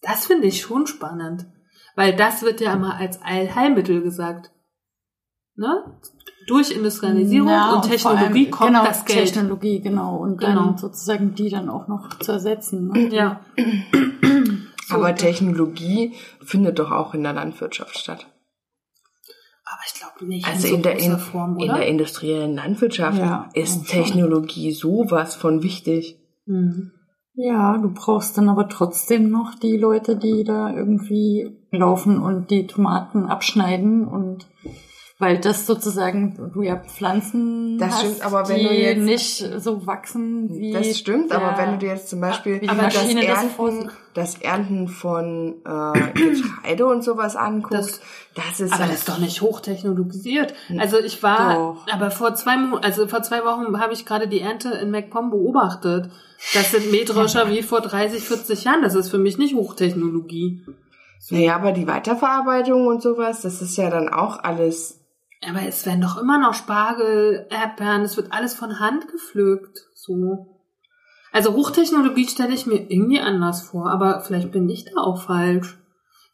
Das 0.03 0.27
finde 0.27 0.49
ich 0.49 0.61
schon 0.61 0.87
spannend. 0.87 1.47
Weil 1.95 2.16
das 2.16 2.42
wird 2.42 2.61
ja 2.61 2.73
immer 2.73 2.97
als 2.97 3.21
Allheilmittel 3.23 4.03
gesagt. 4.03 4.51
Ne? 5.57 5.85
Durch 6.46 6.70
Industrialisierung 6.70 7.48
Ja, 7.48 7.74
und 7.74 7.83
Technologie 7.88 8.44
allem- 8.46 8.50
kommt 8.50 8.70
genau, 8.70 8.85
das 8.85 9.05
Geld. 9.05 9.26
Technologie, 9.33 9.81
genau. 9.81 10.16
Und 10.16 10.38
Genau. 10.38 10.55
dann 10.66 10.78
sozusagen 10.78 11.35
die 11.35 11.48
dann 11.50 11.68
auch 11.68 11.88
noch 11.88 12.09
zu 12.18 12.33
ersetzen. 12.33 12.88
Ne? 12.88 13.09
Ja. 13.14 13.40
Aber 14.90 15.14
Technologie 15.14 16.14
findet 16.44 16.78
doch 16.78 16.90
auch 16.90 17.14
in 17.14 17.22
der 17.22 17.33
Landwirtschaft 17.33 17.98
statt. 17.98 18.26
Aber 19.64 19.81
ich 19.87 19.94
glaube 19.98 20.26
nicht 20.26 20.46
Also 20.46 20.66
in 20.68 20.76
so 20.76 20.83
der, 20.83 20.98
in, 20.98 21.18
Form, 21.18 21.59
in 21.59 21.68
der 21.68 21.87
industriellen 21.87 22.55
Landwirtschaft 22.57 23.18
Ja, 23.18 23.48
ist. 23.55 23.87
Technologie 23.88 24.72
sowas 24.72 25.35
von 25.35 25.62
wichtig. 25.62 26.18
Mhm. 26.44 26.92
Ja, 27.35 27.78
du 27.78 27.90
brauchst 27.94 28.37
dann 28.37 28.50
aber 28.50 28.68
trotzdem 28.68 29.31
noch 29.31 29.55
die 29.55 29.78
Leute, 29.78 30.16
die 30.16 30.44
da 30.44 30.70
irgendwie 30.70 31.57
laufen 31.70 32.20
und 32.20 32.50
die 32.50 32.66
Tomaten 32.66 33.24
abschneiden 33.24 34.07
und 34.07 34.46
weil 35.22 35.38
das 35.38 35.66
sozusagen 35.66 36.50
du 36.52 36.62
ja 36.62 36.76
Pflanzen 36.76 37.78
Das 37.78 37.92
hast, 37.92 38.00
stimmt, 38.00 38.26
aber 38.26 38.48
wenn 38.48 38.58
die 38.58 38.64
du 38.68 38.74
jetzt- 38.74 38.98
nicht 39.02 39.50
so 39.62 39.87
wachsen 39.87 40.50
wie 40.50 40.72
Das 40.72 40.98
stimmt, 40.98 41.30
der- 41.30 41.38
aber 41.40 41.56
wenn 41.58 41.72
du 41.72 41.78
dir 41.78 41.90
jetzt 41.90 42.11
zum 42.11 42.20
Beispiel 42.20 42.58
das, 42.61 42.76
das 42.76 43.14
Ernten, 43.14 43.90
das 44.14 44.35
Ernten 44.40 44.88
von 44.88 45.54
äh, 45.64 46.00
Getreide 46.14 46.87
und 46.87 47.02
sowas 47.04 47.37
anguckst, 47.37 48.00
das, 48.35 48.61
ist 48.61 48.72
Aber 48.72 48.82
ja- 48.82 48.88
das 48.88 48.98
ist 48.98 49.08
doch 49.08 49.18
nicht 49.18 49.40
hochtechnologisiert. 49.40 50.54
Also 50.78 50.98
ich 50.98 51.22
war, 51.22 51.54
Doch. 51.54 51.87
aber 51.92 52.11
vor 52.11 52.35
zwei 52.35 52.56
also 52.82 53.06
vor 53.06 53.22
zwei 53.22 53.44
Wochen 53.44 53.78
habe 53.80 53.92
ich 53.92 54.04
gerade 54.04 54.26
die 54.28 54.40
Ernte 54.40 54.70
in 54.70 54.90
MacPom 54.90 55.30
beobachtet. 55.30 56.11
Das 56.54 56.72
sind 56.72 56.90
Mähdrescher 56.90 57.48
wie 57.50 57.62
vor 57.62 57.80
30, 57.80 58.22
40 58.24 58.64
Jahren. 58.64 58.82
Das 58.82 58.94
ist 58.96 59.08
für 59.11 59.18
mich 59.18 59.38
nicht 59.38 59.54
Hochtechnologie. 59.54 60.64
Naja, 61.30 61.54
aber 61.54 61.70
die 61.70 61.87
Weiterverarbeitung 61.87 62.88
und 62.88 63.00
sowas, 63.00 63.42
das 63.42 63.62
ist 63.62 63.76
ja 63.76 63.90
dann 63.90 64.08
auch 64.08 64.42
alles. 64.42 64.98
Aber 65.48 65.66
es 65.66 65.85
werden 65.87 66.00
doch 66.00 66.18
immer 66.18 66.38
noch 66.38 66.55
Spargel, 66.55 67.46
Erdbeeren, 67.50 68.02
es 68.02 68.16
wird 68.16 68.33
alles 68.33 68.55
von 68.55 68.78
Hand 68.78 69.09
gepflückt. 69.09 69.87
So. 69.94 70.61
Also 71.33 71.55
Hochtechnologie 71.55 72.28
stelle 72.28 72.55
ich 72.55 72.66
mir 72.66 72.90
irgendwie 72.90 73.20
anders 73.20 73.62
vor, 73.62 73.90
aber 73.90 74.20
vielleicht 74.20 74.52
bin 74.52 74.68
ich 74.68 74.85
da 74.85 75.00
auch 75.00 75.22
falsch. 75.22 75.78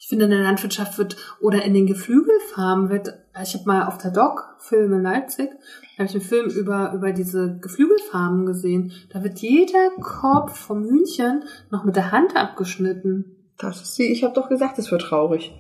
Ich 0.00 0.06
finde, 0.08 0.26
in 0.26 0.30
der 0.30 0.42
Landwirtschaft 0.42 0.96
wird 0.98 1.16
oder 1.40 1.64
in 1.64 1.74
den 1.74 1.86
Geflügelfarmen 1.86 2.88
wird, 2.88 3.14
ich 3.42 3.54
habe 3.54 3.64
mal 3.66 3.86
auf 3.86 3.98
der 3.98 4.12
Doc 4.12 4.56
Film 4.58 4.92
in 4.92 5.02
Leipzig, 5.02 5.50
habe 5.98 6.06
ich 6.08 6.14
einen 6.14 6.20
Film 6.20 6.50
über 6.50 6.92
über 6.92 7.12
diese 7.12 7.58
Geflügelfarmen 7.58 8.46
gesehen. 8.46 8.92
Da 9.10 9.24
wird 9.24 9.40
jeder 9.40 9.90
Kopf 10.00 10.56
vom 10.56 10.84
Hühnchen 10.84 11.44
noch 11.70 11.84
mit 11.84 11.96
der 11.96 12.12
Hand 12.12 12.36
abgeschnitten. 12.36 13.37
Das 13.58 13.82
ist 13.82 13.98
die, 13.98 14.04
ich 14.04 14.22
habe 14.22 14.34
doch 14.34 14.48
gesagt, 14.48 14.78
es 14.78 14.90
wird 14.92 15.02
traurig. 15.02 15.52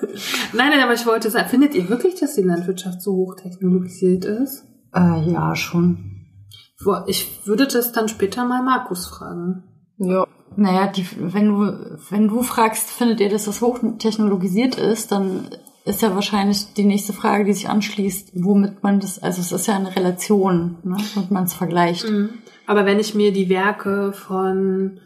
Nein, 0.54 0.70
nein, 0.70 0.80
aber 0.80 0.94
ich 0.94 1.06
wollte 1.06 1.30
sagen, 1.30 1.48
findet 1.48 1.74
ihr 1.74 1.88
wirklich, 1.88 2.18
dass 2.18 2.34
die 2.34 2.42
Landwirtschaft 2.42 3.00
so 3.02 3.12
hochtechnologisiert 3.12 4.24
ist? 4.24 4.64
Äh, 4.94 5.30
ja, 5.30 5.54
schon. 5.54 6.26
Boah, 6.82 7.04
Ich 7.06 7.46
würde 7.46 7.66
das 7.66 7.92
dann 7.92 8.08
später 8.08 8.44
mal 8.44 8.62
Markus 8.62 9.06
fragen. 9.06 9.64
Ja. 9.98 10.26
Naja, 10.56 10.88
die, 10.88 11.06
wenn 11.18 11.46
du, 11.48 11.98
wenn 12.10 12.28
du 12.28 12.42
fragst, 12.42 12.90
findet 12.90 13.20
ihr, 13.20 13.30
dass 13.30 13.44
das 13.44 13.60
hochtechnologisiert 13.60 14.76
ist, 14.76 15.12
dann 15.12 15.48
ist 15.84 16.02
ja 16.02 16.14
wahrscheinlich 16.14 16.74
die 16.74 16.84
nächste 16.84 17.12
Frage, 17.12 17.44
die 17.44 17.52
sich 17.52 17.68
anschließt, 17.68 18.32
womit 18.34 18.82
man 18.82 19.00
das, 19.00 19.22
also 19.22 19.40
es 19.40 19.52
ist 19.52 19.66
ja 19.66 19.76
eine 19.76 19.94
Relation, 19.94 20.78
ne, 20.84 20.96
womit 21.14 21.30
man 21.30 21.44
es 21.44 21.54
vergleicht. 21.54 22.06
Aber 22.66 22.86
wenn 22.86 23.00
ich 23.00 23.14
mir 23.14 23.32
die 23.32 23.48
Werke 23.48 24.12
von 24.12 25.00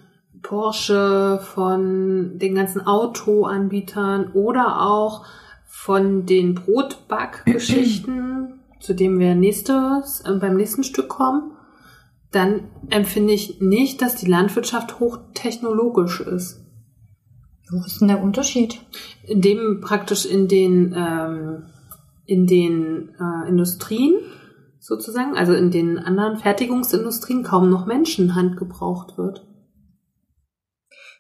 Porsche, 0.47 1.41
von 1.43 2.39
den 2.39 2.55
ganzen 2.55 2.87
Autoanbietern 2.87 4.31
oder 4.33 4.83
auch 4.83 5.25
von 5.67 6.27
den 6.27 6.55
Brotbackgeschichten, 6.55 8.61
zu 8.81 8.95
dem 8.95 9.19
wir 9.19 9.35
nächstes, 9.35 10.21
äh, 10.21 10.35
beim 10.35 10.57
nächsten 10.57 10.85
Stück 10.85 11.09
kommen, 11.09 11.53
dann 12.31 12.65
empfinde 12.91 13.33
ich 13.33 13.61
nicht, 13.61 14.03
dass 14.03 14.17
die 14.17 14.31
Landwirtschaft 14.31 15.01
hochtechnologisch 15.01 16.21
ist. 16.21 16.63
Wo 17.71 17.85
ist 17.85 18.01
denn 18.01 18.09
der 18.09 18.23
Unterschied? 18.23 18.81
in 19.27 19.41
dem 19.41 19.81
praktisch 19.81 20.25
in 20.25 20.49
den 20.49 20.95
ähm, 20.97 21.65
in 22.25 22.47
den 22.47 23.11
äh, 23.21 23.49
Industrien 23.49 24.15
sozusagen, 24.81 25.37
also 25.37 25.53
in 25.53 25.71
den 25.71 25.99
anderen 25.99 26.39
Fertigungsindustrien 26.39 27.43
kaum 27.43 27.71
noch 27.71 27.87
Menschenhand 27.87 28.57
gebraucht 28.57 29.19
wird. 29.19 29.45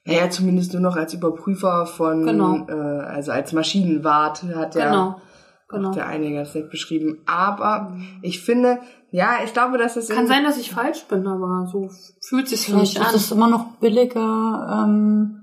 Naja, 0.07 0.31
zumindest 0.31 0.73
nur 0.73 0.83
noch 0.83 0.97
als 0.97 1.12
Überprüfer 1.14 1.85
von, 1.87 2.25
Genau. 2.25 2.66
äh, 2.69 2.73
also 2.73 3.33
als 3.33 3.53
Maschinenwart 3.53 4.42
hat 4.55 4.75
ja 4.77 4.87
Genau, 4.90 5.21
genau. 5.69 5.90
der 5.92 6.07
einige 6.07 6.38
das 6.38 6.55
nicht 6.55 6.71
beschrieben. 6.71 7.19
Aber 7.27 7.97
ich 8.23 8.40
finde, 8.40 8.79
ja, 9.11 9.31
ich 9.45 9.53
glaube, 9.53 9.79
dass 9.79 9.97
es 9.97 10.09
Kann 10.09 10.21
in- 10.25 10.27
sein, 10.29 10.45
dass 10.45 10.59
ich 10.59 10.71
falsch 10.71 11.05
bin, 11.09 11.27
aber 11.27 11.66
so 11.73 11.88
fühlt 12.29 12.49
sich 12.49 12.66
für 12.66 12.77
mich 12.77 12.92
Vielleicht 12.95 13.09
ist 13.09 13.14
an. 13.14 13.16
es 13.16 13.31
immer 13.33 13.49
noch 13.49 13.66
billiger, 13.81 14.85
ähm, 14.87 15.42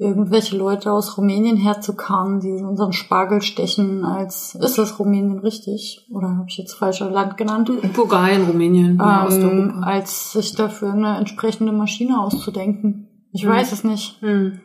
irgendwelche 0.00 0.56
Leute 0.56 0.92
aus 0.92 1.18
Rumänien 1.18 1.56
herzukarren, 1.56 2.38
die 2.38 2.52
unseren 2.62 2.92
Spargel 2.92 3.42
stechen, 3.42 4.04
als 4.04 4.54
ist 4.54 4.78
das 4.78 4.96
Rumänien 5.00 5.40
richtig? 5.40 6.06
Oder 6.14 6.28
habe 6.36 6.44
ich 6.48 6.56
jetzt 6.56 6.74
falsches 6.74 7.10
Land 7.10 7.36
genannt? 7.36 7.68
Bulgarien, 7.94 8.44
Rumänien, 8.44 8.96
ja, 8.96 9.22
Ähm, 9.22 9.26
Osteuropa. 9.26 9.80
als 9.86 10.32
sich 10.34 10.54
dafür 10.54 10.92
eine 10.92 11.16
entsprechende 11.18 11.72
Maschine 11.72 12.20
auszudenken. 12.20 13.07
Ich 13.32 13.42
Hm. 13.44 13.50
weiß 13.50 13.72
es 13.72 13.84
nicht. 13.84 14.20
Hm. 14.20 14.60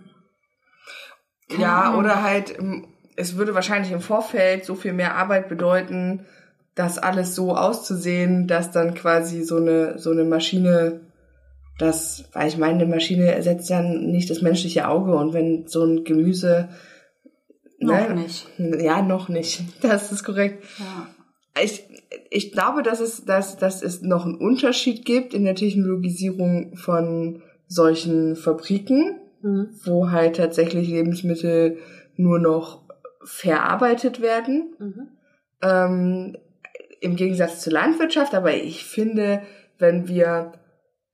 Ja, 1.58 1.82
Ahnung. 1.84 2.00
oder 2.00 2.24
halt, 2.24 2.58
es 3.16 3.36
würde 3.38 3.54
wahrscheinlich 3.54 3.92
im 3.92 4.02
Vorfeld 4.02 4.66
so 4.66 4.76
viel 4.76 4.94
mehr 4.94 5.16
Arbeit 5.16 5.50
bedeuten, 5.50 6.26
das 6.76 6.98
alles 6.98 7.36
so 7.36 7.56
auszusehen, 7.56 8.48
dass 8.48 8.72
dann 8.72 8.96
quasi 8.96 9.44
so 9.44 9.58
eine, 9.58 10.00
so 10.00 10.10
eine 10.10 10.24
Maschine, 10.24 11.02
das, 11.78 12.26
weil 12.34 12.48
ich 12.48 12.58
meine, 12.58 12.76
eine 12.82 12.86
Maschine 12.88 13.34
ersetzt 13.34 13.70
ja 13.70 13.82
nicht 13.84 14.30
das 14.30 14.42
menschliche 14.42 14.88
Auge 14.88 15.16
und 15.16 15.34
wenn 15.34 15.68
so 15.68 15.84
ein 15.86 16.04
Gemüse 16.04 16.70
Noch 17.80 18.10
ne? 18.10 18.16
nicht. 18.16 18.48
Ja, 18.58 19.02
noch 19.02 19.30
nicht. 19.30 19.62
Das 19.82 20.12
ist 20.12 20.24
korrekt. 20.24 20.64
Ja. 20.80 21.08
Ich, 21.62 21.84
ich 22.32 22.52
glaube, 22.52 22.82
dass 22.82 23.00
es, 23.00 23.26
dass, 23.26 23.58
dass 23.58 23.84
es 23.84 24.02
noch 24.02 24.26
einen 24.26 24.36
Unterschied 24.38 25.06
gibt 25.06 25.36
in 25.36 25.44
der 25.46 25.54
Technologisierung 25.54 26.76
von 26.78 27.44
solchen 27.74 28.36
Fabriken, 28.36 29.20
Mhm. 29.42 29.70
wo 29.84 30.12
halt 30.12 30.38
tatsächlich 30.38 30.88
Lebensmittel 30.88 31.78
nur 32.16 32.40
noch 32.40 32.84
verarbeitet 33.24 34.22
werden. 34.22 34.76
Mhm. 34.80 35.08
ähm, 35.62 36.38
im 37.00 37.16
Gegensatz 37.16 37.62
zur 37.62 37.74
Landwirtschaft, 37.74 38.34
aber 38.34 38.54
ich 38.54 38.86
finde, 38.86 39.42
wenn 39.78 40.08
wir, 40.08 40.54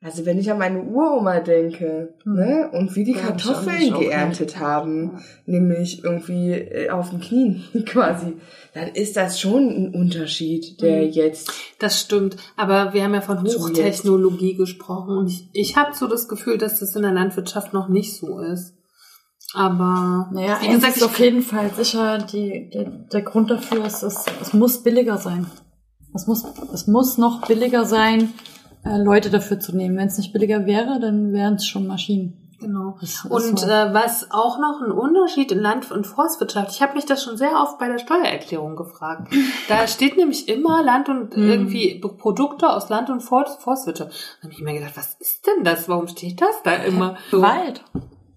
also 0.01 0.25
wenn 0.25 0.39
ich 0.39 0.49
an 0.49 0.57
meine 0.59 0.81
Uroma 0.81 1.41
denke, 1.41 2.13
Hm. 2.23 2.33
ne, 2.33 2.69
und 2.71 2.95
wie 2.95 3.03
die 3.03 3.13
Ja, 3.13 3.19
Kartoffeln 3.19 3.79
nicht 3.79 3.99
geerntet 3.99 4.57
haben, 4.59 5.19
nämlich 5.45 6.03
irgendwie 6.03 6.51
äh, 6.53 6.89
auf 6.89 7.09
den 7.09 7.19
Knien 7.19 7.63
quasi, 7.85 8.37
dann 8.73 8.87
ist 8.89 9.17
das 9.17 9.39
schon 9.41 9.67
ein 9.69 9.93
Unterschied, 9.93 10.81
der 10.81 11.01
Hm. 11.03 11.11
jetzt, 11.11 11.51
Das 11.79 11.99
stimmt, 11.99 12.37
aber 12.55 12.93
wir 12.93 13.03
haben 13.03 13.13
ja 13.13 13.21
von 13.21 13.43
Hochtechnologie 13.43 14.55
gesprochen 14.55 15.17
und 15.17 15.27
ich, 15.27 15.49
ich 15.53 15.75
habe 15.77 15.93
so 15.93 16.07
das 16.07 16.27
Gefühl, 16.27 16.57
dass 16.57 16.79
das 16.79 16.95
in 16.95 17.01
der 17.01 17.11
Landwirtschaft 17.11 17.73
noch 17.73 17.89
nicht 17.89 18.15
so 18.15 18.39
ist. 18.39 18.75
Aber 19.53 20.29
Naja, 20.31 20.59
wie 20.61 20.67
gesagt, 20.69 20.97
ist 20.97 21.03
auf 21.03 21.17
jeden 21.19 21.41
Fall 21.41 21.71
sicher, 21.73 22.19
die, 22.19 22.69
der, 22.69 22.83
der 22.85 23.21
Grund 23.23 23.49
dafür 23.49 23.83
ist, 23.85 24.03
es, 24.03 24.25
es 24.41 24.53
muss 24.53 24.83
billiger 24.83 25.17
sein. 25.17 25.47
Es 26.13 26.27
muss, 26.27 26.43
es 26.73 26.87
muss 26.87 27.17
noch 27.17 27.47
billiger 27.47 27.85
sein, 27.85 28.31
äh, 28.83 28.97
Leute 28.97 29.29
dafür 29.29 29.59
zu 29.59 29.75
nehmen. 29.75 29.97
Wenn 29.97 30.07
es 30.07 30.17
nicht 30.17 30.33
billiger 30.33 30.65
wäre, 30.65 30.99
dann 30.99 31.33
wären 31.33 31.55
es 31.55 31.65
schon 31.65 31.87
Maschinen. 31.87 32.35
Genau. 32.61 32.97
Und 33.29 33.63
äh, 33.63 33.93
was 33.93 34.31
auch 34.31 34.59
noch 34.59 34.81
ein 34.83 34.91
Unterschied 34.91 35.49
in 35.53 35.59
Land- 35.59 35.91
und 35.93 36.05
Forstwirtschaft, 36.05 36.71
ich 36.71 36.81
habe 36.81 36.95
mich 36.95 37.05
das 37.05 37.23
schon 37.23 37.37
sehr 37.37 37.53
oft 37.61 37.79
bei 37.79 37.87
der 37.87 37.99
Steuererklärung 37.99 38.75
gefragt. 38.75 39.31
Da 39.69 39.87
steht 39.87 40.17
nämlich 40.17 40.49
immer 40.49 40.83
Land 40.83 41.07
und 41.07 41.35
Hm. 41.35 41.49
irgendwie 41.49 41.99
Produkte 42.01 42.67
aus 42.69 42.89
Land- 42.89 43.09
und 43.09 43.21
Forst 43.21 43.61
Forstwirtschaft. 43.61 44.11
Da 44.41 44.43
habe 44.43 44.53
ich 44.53 44.61
mir 44.61 44.73
gedacht, 44.73 44.97
was 44.97 45.13
ist 45.21 45.47
denn 45.47 45.63
das? 45.63 45.87
Warum 45.87 46.09
steht 46.09 46.41
das 46.41 46.61
da 46.65 46.73
immer? 46.73 47.15
So. 47.31 47.41
Wald. 47.41 47.81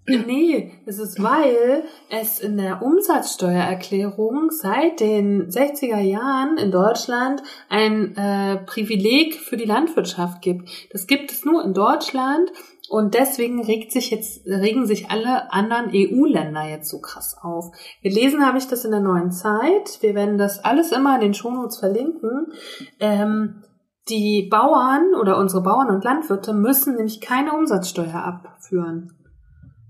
Nee, 0.04 0.72
es 0.84 0.98
ist, 0.98 1.22
weil 1.22 1.84
es 2.10 2.40
in 2.40 2.56
der 2.56 2.82
Umsatzsteuererklärung 2.82 4.50
seit 4.50 4.98
den 4.98 5.48
60er 5.48 6.00
Jahren 6.00 6.58
in 6.58 6.72
Deutschland 6.72 7.40
ein 7.68 8.16
äh, 8.16 8.56
Privileg 8.66 9.34
für 9.34 9.56
die 9.56 9.64
Landwirtschaft 9.64 10.42
gibt. 10.42 10.68
Das 10.92 11.06
gibt 11.06 11.30
es 11.30 11.44
nur 11.44 11.64
in 11.64 11.72
Deutschland 11.72 12.50
und 12.88 13.14
deswegen 13.14 13.62
regt 13.62 13.92
sich 13.92 14.10
jetzt, 14.10 14.44
regen 14.44 14.86
sich 14.86 15.08
alle 15.08 15.52
anderen 15.52 15.90
EU-Länder 15.94 16.68
jetzt 16.68 16.90
so 16.90 17.00
krass 17.00 17.36
auf. 17.40 17.70
Gelesen 18.02 18.44
habe 18.44 18.58
ich 18.58 18.66
das 18.66 18.84
in 18.84 18.90
der 18.90 19.00
neuen 19.00 19.30
Zeit. 19.30 19.98
Wir 20.00 20.16
werden 20.16 20.36
das 20.36 20.64
alles 20.64 20.90
immer 20.90 21.14
in 21.14 21.20
den 21.20 21.34
Shownotes 21.34 21.78
verlinken. 21.78 22.48
Ähm, 22.98 23.62
die 24.08 24.48
Bauern 24.50 25.14
oder 25.14 25.38
unsere 25.38 25.62
Bauern 25.62 25.90
und 25.90 26.02
Landwirte 26.02 26.52
müssen 26.52 26.96
nämlich 26.96 27.20
keine 27.20 27.52
Umsatzsteuer 27.52 28.16
abführen. 28.16 29.21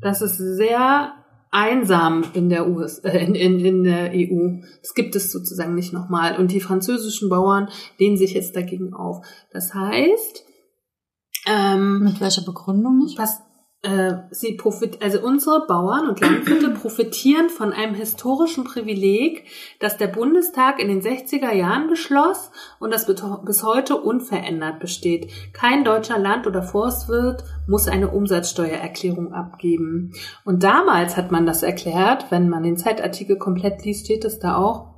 Das 0.03 0.20
ist 0.20 0.36
sehr 0.36 1.14
einsam 1.50 2.24
in 2.32 2.48
der 2.48 2.68
US, 2.68 2.98
äh, 3.00 3.18
in, 3.18 3.34
in, 3.34 3.64
in 3.64 3.84
der 3.84 4.11
EU. 4.14 4.62
Das 4.80 4.94
gibt 4.94 5.14
es 5.14 5.30
sozusagen 5.30 5.74
nicht 5.74 5.92
nochmal. 5.92 6.38
Und 6.38 6.50
die 6.50 6.61
französischen 6.61 7.28
Bauern 7.28 7.68
lehnen 7.98 8.16
sich 8.16 8.32
jetzt 8.32 8.57
dagegen 8.57 8.94
auf. 8.94 9.24
Das 9.53 9.74
heißt, 9.74 10.44
ähm, 11.46 12.00
Mit 12.05 12.20
welcher 12.20 12.42
Begründung 12.42 12.98
nicht? 12.98 13.18
was 13.18 13.41
äh, 13.83 14.18
sie 14.30 14.55
profit 14.55 15.03
also 15.03 15.20
unsere 15.20 15.66
Bauern 15.66 16.09
und 16.09 16.20
Landwirte 16.20 16.70
profitieren 16.70 17.51
von 17.51 17.72
einem 17.72 17.95
historischen 17.95 18.62
Privileg, 18.62 19.45
das 19.80 19.97
der 19.97 20.07
Bundestag 20.07 20.80
in 20.80 20.87
den 20.87 21.03
60er 21.03 21.53
Jahren 21.53 21.89
beschloss 21.89 22.53
und 22.78 22.93
das 22.95 23.07
bis 23.07 23.62
heute 23.64 23.97
unverändert 23.97 24.78
besteht. 24.78 25.33
Kein 25.53 25.83
deutscher 25.83 26.18
Land- 26.18 26.47
oder 26.47 26.62
Forstwirt 26.62 27.43
muss 27.66 27.89
eine 27.89 28.11
Umsatzsteuererklärung 28.11 29.33
abgeben. 29.33 30.12
Und 30.45 30.62
damals 30.62 31.16
hat 31.16 31.33
man 31.33 31.45
das 31.45 31.64
erklärt, 31.64 32.30
wenn 32.30 32.49
man 32.49 32.62
den 32.62 32.76
Zeitartikel 32.76 33.37
komplett 33.37 33.85
liest, 33.85 34.05
steht 34.05 34.24
es 34.24 34.39
da 34.39 34.59
auch, 34.59 34.95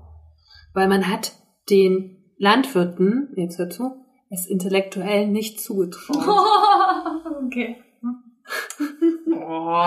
weil 0.74 0.88
man 0.88 1.08
hat 1.10 1.32
den 1.70 2.18
Landwirten, 2.36 3.32
jetzt 3.36 3.58
hör 3.58 3.70
zu, 3.70 4.04
es 4.28 4.46
intellektuell 4.46 5.26
nicht 5.26 5.60
zugetraut. 5.60 6.18
okay. 7.46 7.76
Oh, 9.32 9.82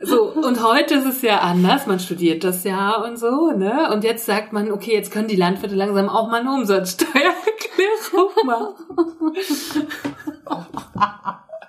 So, 0.00 0.24
und 0.32 0.62
heute 0.62 0.94
ist 0.94 1.06
es 1.06 1.22
ja 1.22 1.40
anders. 1.40 1.86
Man 1.86 2.00
studiert 2.00 2.44
das 2.44 2.64
ja 2.64 2.96
und 3.02 3.18
so, 3.18 3.50
ne? 3.50 3.90
Und 3.92 4.04
jetzt 4.04 4.26
sagt 4.26 4.52
man, 4.52 4.70
okay, 4.70 4.92
jetzt 4.92 5.12
können 5.12 5.28
die 5.28 5.36
Landwirte 5.36 5.74
langsam 5.74 6.08
auch 6.08 6.28
mal 6.28 6.40
eine 6.40 6.52
Umsatzsteuererklärung 6.52 8.30
machen. 8.44 8.74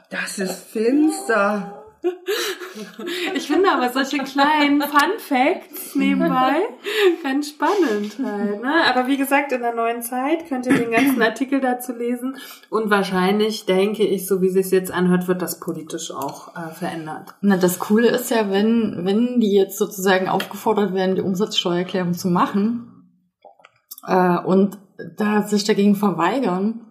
das 0.10 0.40
ist 0.40 0.70
finster. 0.70 1.87
Ich 3.34 3.48
finde 3.48 3.72
aber 3.72 3.90
solche 3.90 4.20
kleinen 4.20 4.82
Fun 4.82 5.18
Facts 5.18 5.96
nebenbei 5.96 6.62
ganz 7.24 7.50
spannend 7.50 8.18
halt, 8.24 8.62
ne? 8.62 8.74
Aber 8.88 9.08
wie 9.08 9.18
gesagt, 9.18 9.52
in 9.52 9.62
der 9.62 9.74
neuen 9.74 10.02
Zeit 10.02 10.48
könnt 10.48 10.66
ihr 10.68 10.78
den 10.78 10.92
ganzen 10.92 11.22
Artikel 11.22 11.60
dazu 11.60 11.94
lesen. 11.94 12.38
Und 12.70 12.90
wahrscheinlich, 12.90 13.66
denke 13.66 14.04
ich, 14.04 14.28
so 14.28 14.42
wie 14.42 14.48
es 14.48 14.54
sich 14.54 14.72
jetzt 14.72 14.92
anhört, 14.92 15.28
wird 15.28 15.42
das 15.42 15.60
politisch 15.60 16.12
auch 16.12 16.56
äh, 16.56 16.72
verändert. 16.72 17.36
Na, 17.42 17.58
das 17.58 17.80
Coole 17.80 18.10
ist 18.10 18.30
ja, 18.32 18.50
wenn, 18.52 19.06
wenn 19.06 19.40
die 19.40 19.54
jetzt 19.54 19.78
sozusagen 19.78 20.28
aufgefordert 20.28 20.94
werden, 20.94 21.16
die 21.16 21.22
Umsatzsteuererklärung 21.22 22.14
zu 22.14 22.30
machen 22.30 23.10
äh, 24.06 24.38
und 24.40 24.78
da 25.18 25.44
sich 25.44 25.64
dagegen 25.64 25.96
verweigern, 25.96 26.87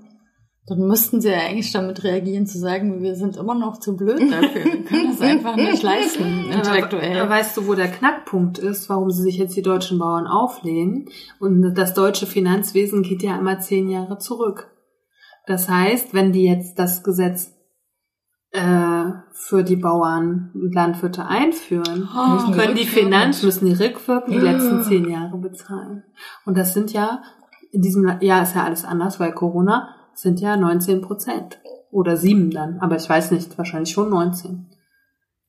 dann 0.68 0.78
müssten 0.80 1.20
sie 1.20 1.30
ja 1.30 1.38
eigentlich 1.38 1.70
damit 1.72 2.02
reagieren, 2.02 2.46
zu 2.46 2.58
sagen, 2.58 3.00
wir 3.00 3.14
sind 3.14 3.36
immer 3.36 3.54
noch 3.54 3.78
zu 3.78 3.96
blöd 3.96 4.20
dafür. 4.20 4.64
Wir 4.64 4.84
können 4.84 5.10
das 5.12 5.20
einfach 5.20 5.54
nicht 5.54 5.82
leisten, 5.82 6.24
Aber 6.46 6.54
intellektuell. 6.56 7.28
weißt 7.28 7.56
du, 7.56 7.68
wo 7.68 7.74
der 7.74 7.88
Knackpunkt 7.88 8.58
ist, 8.58 8.88
warum 8.88 9.10
sie 9.10 9.22
sich 9.22 9.36
jetzt 9.36 9.56
die 9.56 9.62
deutschen 9.62 9.98
Bauern 9.98 10.26
auflehnen? 10.26 11.08
Und 11.38 11.74
das 11.74 11.94
deutsche 11.94 12.26
Finanzwesen 12.26 13.02
geht 13.02 13.22
ja 13.22 13.38
immer 13.38 13.60
zehn 13.60 13.88
Jahre 13.88 14.18
zurück. 14.18 14.72
Das 15.46 15.68
heißt, 15.68 16.12
wenn 16.14 16.32
die 16.32 16.44
jetzt 16.44 16.76
das 16.80 17.04
Gesetz 17.04 17.52
äh, 18.50 19.04
für 19.32 19.62
die 19.62 19.76
Bauern 19.76 20.50
und 20.54 20.74
Landwirte 20.74 21.26
einführen, 21.26 22.08
Oh, 22.12 22.50
können 22.50 22.74
die 22.74 22.86
Finanz, 22.86 23.44
müssen 23.44 23.66
die 23.66 23.72
rückwirkend 23.80 24.34
die 24.34 24.40
letzten 24.40 24.82
zehn 24.82 25.08
Jahre 25.08 25.38
bezahlen. 25.38 26.02
Und 26.44 26.58
das 26.58 26.74
sind 26.74 26.92
ja, 26.92 27.22
in 27.70 27.82
diesem 27.82 28.20
Jahr 28.20 28.42
ist 28.42 28.56
ja 28.56 28.64
alles 28.64 28.84
anders, 28.84 29.20
weil 29.20 29.32
Corona 29.32 29.90
sind 30.16 30.40
ja 30.40 30.56
19 30.56 31.02
Prozent. 31.02 31.58
Oder 31.90 32.16
sieben 32.16 32.50
dann. 32.50 32.80
Aber 32.80 32.96
ich 32.96 33.08
weiß 33.08 33.30
nicht, 33.30 33.56
wahrscheinlich 33.56 33.90
schon 33.90 34.10
19. 34.10 34.66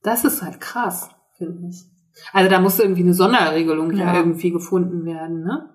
Das 0.04 0.24
ist 0.24 0.42
halt 0.44 0.62
krass, 0.62 1.10
finde 1.38 1.68
ich. 1.70 1.84
Also 2.32 2.50
da 2.50 2.60
muss 2.60 2.80
irgendwie 2.80 3.02
eine 3.02 3.14
Sonderregelung 3.14 3.92
ja. 3.92 4.06
Ja. 4.06 4.16
irgendwie 4.18 4.52
gefunden 4.52 5.06
werden, 5.06 5.44
ne? 5.44 5.70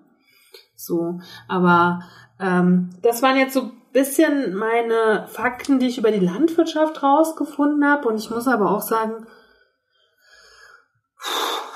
So, 0.75 1.19
aber 1.47 2.01
ähm, 2.39 2.89
das 3.01 3.21
waren 3.21 3.37
jetzt 3.37 3.53
so 3.53 3.61
ein 3.61 3.71
bisschen 3.93 4.55
meine 4.55 5.27
Fakten, 5.27 5.79
die 5.79 5.87
ich 5.87 5.97
über 5.97 6.11
die 6.11 6.25
Landwirtschaft 6.25 7.03
rausgefunden 7.03 7.85
habe. 7.85 8.09
Und 8.09 8.17
ich 8.17 8.29
muss 8.29 8.47
aber 8.47 8.71
auch 8.71 8.81
sagen, 8.81 9.25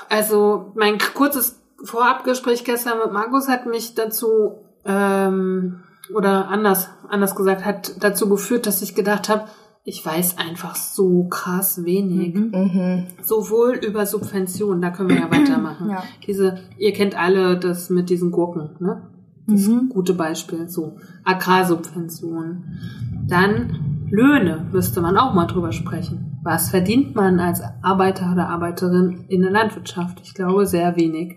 also 0.08 0.72
mein 0.74 0.98
kurzes 0.98 1.62
Vorabgespräch 1.84 2.64
gestern 2.64 2.98
mit 2.98 3.12
Markus 3.12 3.48
hat 3.48 3.66
mich 3.66 3.94
dazu 3.94 4.64
ähm, 4.84 5.84
oder 6.14 6.48
anders 6.48 6.88
anders 7.08 7.34
gesagt 7.34 7.64
hat 7.64 7.92
dazu 8.02 8.28
geführt, 8.28 8.66
dass 8.66 8.82
ich 8.82 8.94
gedacht 8.94 9.28
habe, 9.28 9.44
ich 9.84 10.04
weiß 10.04 10.36
einfach 10.38 10.74
so 10.76 11.28
krass 11.28 11.84
wenig, 11.84 12.34
Mhm. 12.34 13.06
sowohl 13.22 13.76
über 13.76 14.04
Subventionen, 14.04 14.82
da 14.82 14.90
können 14.90 15.08
wir 15.10 15.16
ja 15.20 15.30
weitermachen. 15.30 15.88
Ja. 15.90 16.02
Diese, 16.26 16.58
ihr 16.76 16.92
kennt 16.92 17.18
alle 17.18 17.58
das 17.58 17.88
mit 17.88 18.10
diesen 18.10 18.30
Gurken, 18.30 18.76
ne? 18.80 19.08
Das 19.46 19.66
Mhm. 19.66 19.88
gute 19.88 20.12
Beispiel, 20.12 20.68
so 20.68 20.98
Agrarsubventionen. 21.24 22.78
Dann 23.26 24.06
Löhne 24.10 24.66
müsste 24.72 25.00
man 25.00 25.16
auch 25.16 25.32
mal 25.34 25.46
drüber 25.46 25.72
sprechen. 25.72 26.38
Was 26.42 26.68
verdient 26.70 27.14
man 27.14 27.40
als 27.40 27.62
Arbeiter 27.82 28.30
oder 28.32 28.48
Arbeiterin 28.48 29.24
in 29.28 29.40
der 29.42 29.50
Landwirtschaft? 29.50 30.20
Ich 30.22 30.34
glaube 30.34 30.66
sehr 30.66 30.96
wenig. 30.96 31.36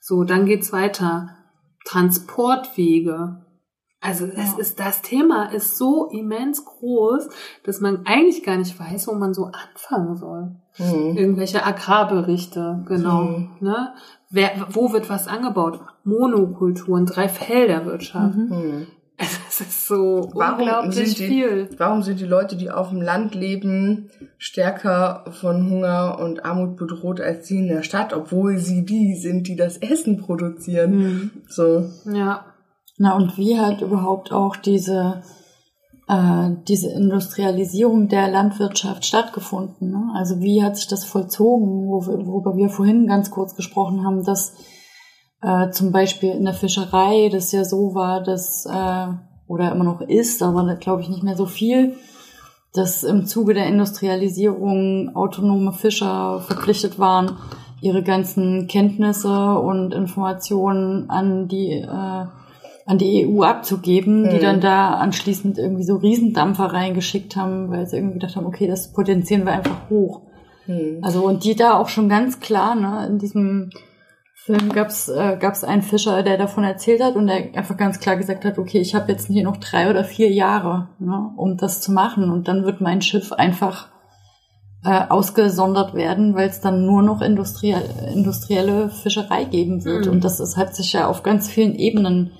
So, 0.00 0.22
dann 0.24 0.46
geht's 0.46 0.72
weiter. 0.72 1.30
Transportwege. 1.84 3.38
Also 4.04 4.26
es 4.26 4.52
Ja. 4.52 4.58
ist 4.58 4.80
das 4.80 5.00
Thema 5.02 5.52
ist 5.52 5.78
so 5.78 6.08
immens 6.10 6.64
groß, 6.64 7.28
dass 7.64 7.80
man 7.80 8.00
eigentlich 8.04 8.42
gar 8.42 8.56
nicht 8.56 8.78
weiß, 8.78 9.06
wo 9.08 9.12
man 9.14 9.32
so 9.32 9.46
anfangen 9.52 10.16
soll. 10.16 10.50
Mhm. 10.78 11.16
Irgendwelche 11.16 11.64
Agrarberichte, 11.64 12.82
genau. 12.88 13.22
Mhm. 13.22 13.48
Ne? 13.60 13.92
Wer, 14.28 14.50
wo 14.70 14.92
wird 14.92 15.08
was 15.08 15.28
angebaut? 15.28 15.80
Monokulturen, 16.04 17.06
Dreifelderwirtschaft. 17.06 18.36
Mhm. 18.36 18.48
Mhm. 18.48 18.86
Es 19.18 19.60
ist 19.60 19.86
so 19.86 20.30
Warum 20.34 20.60
unglaublich 20.60 20.94
sind 20.96 21.18
die- 21.18 21.26
viel. 21.28 21.68
Warum 21.78 22.02
sind 22.02 22.18
die 22.18 22.24
Leute, 22.26 22.56
die 22.56 22.70
auf 22.72 22.88
dem 22.88 23.00
Land 23.02 23.36
leben, 23.36 24.10
stärker 24.38 25.24
von 25.40 25.68
Hunger 25.70 26.18
und 26.18 26.44
Armut 26.44 26.76
bedroht 26.76 27.20
als 27.20 27.46
die 27.46 27.58
in 27.58 27.68
der 27.68 27.82
Stadt, 27.84 28.12
obwohl 28.14 28.58
sie 28.58 28.84
die 28.84 29.14
sind, 29.14 29.46
die 29.46 29.54
das 29.54 29.76
Essen 29.76 30.16
produzieren? 30.16 31.30
So. 31.46 31.84
Ja. 32.12 32.46
Na 32.98 33.16
und 33.16 33.36
wie 33.38 33.58
hat 33.58 33.80
überhaupt 33.80 34.32
auch 34.32 34.56
diese 34.56 35.22
äh, 36.08 36.50
diese 36.68 36.90
Industrialisierung 36.90 38.08
der 38.08 38.28
Landwirtschaft 38.28 39.04
stattgefunden? 39.04 39.90
Ne? 39.90 40.12
Also 40.14 40.40
wie 40.40 40.62
hat 40.62 40.76
sich 40.76 40.88
das 40.88 41.04
vollzogen, 41.04 41.88
worüber 41.88 42.56
wir 42.56 42.68
vorhin 42.68 43.06
ganz 43.06 43.30
kurz 43.30 43.54
gesprochen 43.54 44.04
haben, 44.04 44.24
dass 44.24 44.54
äh, 45.40 45.70
zum 45.70 45.92
Beispiel 45.92 46.30
in 46.30 46.44
der 46.44 46.54
Fischerei 46.54 47.28
das 47.30 47.52
ja 47.52 47.64
so 47.64 47.94
war, 47.94 48.22
dass 48.22 48.66
äh, 48.66 49.06
oder 49.48 49.72
immer 49.72 49.84
noch 49.84 50.00
ist, 50.00 50.42
aber 50.42 50.74
glaube 50.76 51.02
ich 51.02 51.08
nicht 51.08 51.22
mehr 51.22 51.36
so 51.36 51.46
viel, 51.46 51.96
dass 52.72 53.02
im 53.02 53.26
Zuge 53.26 53.54
der 53.54 53.66
Industrialisierung 53.66 55.14
autonome 55.14 55.72
Fischer 55.72 56.40
verpflichtet 56.40 56.98
waren, 56.98 57.36
ihre 57.80 58.02
ganzen 58.02 58.66
Kenntnisse 58.68 59.58
und 59.58 59.92
Informationen 59.92 61.10
an 61.10 61.48
die 61.48 61.72
äh, 61.72 62.26
an 62.86 62.98
die 62.98 63.26
EU 63.26 63.42
abzugeben, 63.42 64.28
die 64.28 64.36
Mhm. 64.36 64.40
dann 64.40 64.60
da 64.60 64.94
anschließend 64.94 65.58
irgendwie 65.58 65.84
so 65.84 65.96
Riesendampfer 65.96 66.66
reingeschickt 66.66 67.36
haben, 67.36 67.70
weil 67.70 67.86
sie 67.86 67.96
irgendwie 67.96 68.18
gedacht 68.18 68.36
haben, 68.36 68.46
okay, 68.46 68.66
das 68.66 68.92
potenzieren 68.92 69.44
wir 69.44 69.52
einfach 69.52 69.88
hoch. 69.88 70.22
Hm. 70.66 70.98
Also 71.02 71.24
und 71.24 71.44
die 71.44 71.54
da 71.54 71.78
auch 71.78 71.88
schon 71.88 72.08
ganz 72.08 72.40
klar, 72.40 72.74
ne, 72.74 73.06
in 73.08 73.18
diesem 73.18 73.70
Film 74.34 74.70
gab's 74.70 75.08
äh, 75.08 75.36
gab's 75.38 75.62
einen 75.62 75.82
Fischer, 75.82 76.22
der 76.24 76.36
davon 76.36 76.64
erzählt 76.64 77.02
hat 77.02 77.14
und 77.14 77.28
der 77.28 77.54
einfach 77.54 77.76
ganz 77.76 78.00
klar 78.00 78.16
gesagt 78.16 78.44
hat, 78.44 78.58
okay, 78.58 78.78
ich 78.78 78.94
habe 78.94 79.10
jetzt 79.12 79.28
hier 79.28 79.44
noch 79.44 79.58
drei 79.58 79.88
oder 79.88 80.02
vier 80.02 80.30
Jahre, 80.30 80.88
ne, 80.98 81.30
um 81.36 81.56
das 81.56 81.80
zu 81.80 81.92
machen 81.92 82.30
und 82.30 82.48
dann 82.48 82.64
wird 82.64 82.80
mein 82.80 83.02
Schiff 83.02 83.32
einfach 83.32 83.88
äh, 84.84 85.02
ausgesondert 85.08 85.94
werden, 85.94 86.34
weil 86.34 86.48
es 86.48 86.60
dann 86.60 86.86
nur 86.86 87.02
noch 87.02 87.22
industrie 87.22 87.76
industrielle 88.12 88.90
Fischerei 88.90 89.44
geben 89.44 89.84
wird. 89.84 90.06
Mhm. 90.06 90.12
Und 90.12 90.24
das 90.24 90.40
ist, 90.40 90.56
hat 90.56 90.74
sich 90.74 90.92
ja 90.92 91.06
auf 91.06 91.22
ganz 91.22 91.48
vielen 91.48 91.76
Ebenen 91.76 92.32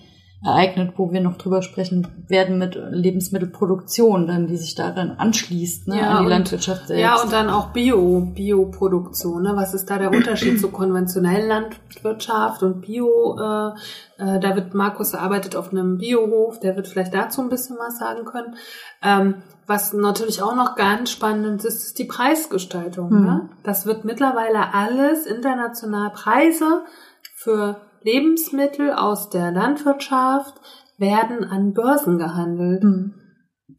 ereignet, 0.44 0.94
wo 0.96 1.12
wir 1.12 1.20
noch 1.20 1.36
drüber 1.36 1.62
sprechen 1.62 2.08
werden 2.26 2.58
mit 2.58 2.74
Lebensmittelproduktion, 2.74 4.26
dann 4.26 4.46
die 4.48 4.56
sich 4.56 4.74
daran 4.74 5.12
anschließt, 5.12 5.88
ne, 5.88 5.98
Ja, 5.98 6.10
an 6.10 6.16
die 6.18 6.24
und- 6.24 6.30
Landwirtschaft 6.30 6.88
selbst. 6.88 7.00
Ja, 7.00 7.20
und 7.22 7.32
dann 7.32 7.48
auch 7.48 7.68
Bio, 7.68 8.20
Bioproduktion. 8.34 9.42
Ne? 9.42 9.52
Was 9.54 9.72
ist 9.74 9.88
da 9.88 9.98
der 9.98 10.10
Unterschied 10.10 10.60
zu 10.60 10.68
konventionellen 10.70 11.48
Landwirtschaft 11.48 12.62
und 12.62 12.80
Bio? 12.80 13.36
Äh, 13.38 13.68
äh, 14.18 14.40
da 14.40 14.56
wird 14.56 14.74
Markus 14.74 15.14
arbeitet 15.14 15.54
auf 15.54 15.70
einem 15.70 15.98
Biohof, 15.98 16.58
der 16.58 16.76
wird 16.76 16.88
vielleicht 16.88 17.14
dazu 17.14 17.40
ein 17.42 17.48
bisschen 17.48 17.76
was 17.78 17.98
sagen 17.98 18.24
können. 18.24 18.56
Ähm, 19.02 19.34
was 19.68 19.92
natürlich 19.92 20.42
auch 20.42 20.56
noch 20.56 20.74
ganz 20.74 21.10
spannend 21.10 21.64
ist, 21.64 21.84
ist 21.84 21.98
die 21.98 22.04
Preisgestaltung. 22.04 23.10
Mhm. 23.10 23.24
Ne? 23.24 23.48
Das 23.62 23.86
wird 23.86 24.04
mittlerweile 24.04 24.74
alles 24.74 25.24
international 25.26 26.10
Preise 26.10 26.82
für 27.36 27.76
Lebensmittel 28.04 28.92
aus 28.92 29.30
der 29.30 29.50
Landwirtschaft 29.50 30.54
werden 30.98 31.44
an 31.44 31.72
Börsen 31.72 32.18
gehandelt. 32.18 32.82
Hm. 32.82 33.14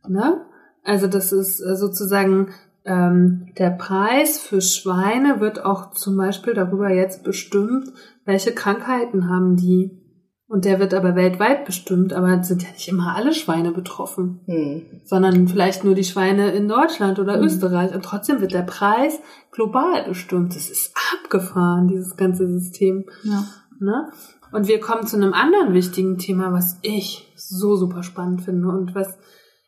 Ne? 0.08 0.42
Also 0.84 1.08
das 1.08 1.32
ist 1.32 1.62
äh, 1.62 1.76
sozusagen 1.76 2.50
ähm, 2.86 3.48
der 3.58 3.70
Preis 3.70 4.40
für 4.40 4.60
Schweine 4.62 5.40
wird 5.40 5.64
auch 5.64 5.92
zum 5.92 6.18
Beispiel 6.18 6.54
darüber 6.54 6.90
jetzt 6.90 7.24
bestimmt, 7.24 7.88
welche 8.26 8.52
Krankheiten 8.54 9.30
haben 9.30 9.56
die. 9.56 10.00
Und 10.48 10.66
der 10.66 10.80
wird 10.80 10.94
aber 10.94 11.16
weltweit 11.16 11.66
bestimmt, 11.66 12.14
aber 12.14 12.28
es 12.40 12.48
sind 12.50 12.62
ja 12.62 12.70
nicht 12.70 12.88
immer 12.88 13.16
alle 13.16 13.34
Schweine 13.34 13.72
betroffen, 13.72 14.42
Hm. 14.46 15.02
sondern 15.06 15.48
vielleicht 15.48 15.84
nur 15.84 15.96
die 15.96 16.04
Schweine 16.04 16.52
in 16.52 16.68
Deutschland 16.68 17.18
oder 17.18 17.38
Mhm. 17.38 17.46
Österreich. 17.46 17.96
Und 17.96 18.04
trotzdem 18.06 18.40
wird 18.42 18.54
der 18.54 18.62
Preis 18.62 19.20
global 19.52 20.04
bestimmt. 20.08 20.56
Das 20.56 20.70
ist 20.70 20.94
abgefahren, 21.16 21.88
dieses 21.88 22.18
ganze 22.18 22.48
System. 22.48 23.06
Ja. 23.24 23.46
Ne? 23.84 24.12
Und 24.52 24.68
wir 24.68 24.80
kommen 24.80 25.06
zu 25.08 25.16
einem 25.18 25.34
anderen 25.34 25.74
wichtigen 25.74 26.18
Thema, 26.18 26.52
was 26.54 26.80
ich 26.84 27.32
so 27.36 27.76
super 27.76 28.04
spannend 28.04 28.42
finde 28.42 28.68
und 28.70 28.94
was 28.96 29.18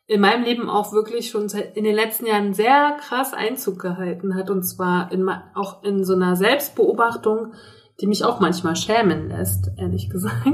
in 0.06 0.20
meinem 0.20 0.44
Leben 0.44 0.68
auch 0.70 0.92
wirklich 0.92 1.30
schon 1.30 1.48
seit 1.48 1.76
in 1.76 1.82
den 1.84 1.94
letzten 1.96 2.26
Jahren 2.26 2.54
sehr 2.54 2.96
krass 3.00 3.32
Einzug 3.34 3.80
gehalten 3.80 4.34
hat. 4.36 4.50
Und 4.50 4.62
zwar 4.62 5.10
in, 5.12 5.28
auch 5.54 5.82
in 5.82 6.04
so 6.04 6.14
einer 6.14 6.36
Selbstbeobachtung, 6.36 7.52
die 8.00 8.06
mich 8.06 8.24
auch 8.24 8.38
manchmal 8.40 8.76
schämen 8.76 9.28
lässt, 9.28 9.70
ehrlich 9.76 10.08
gesagt. 10.10 10.46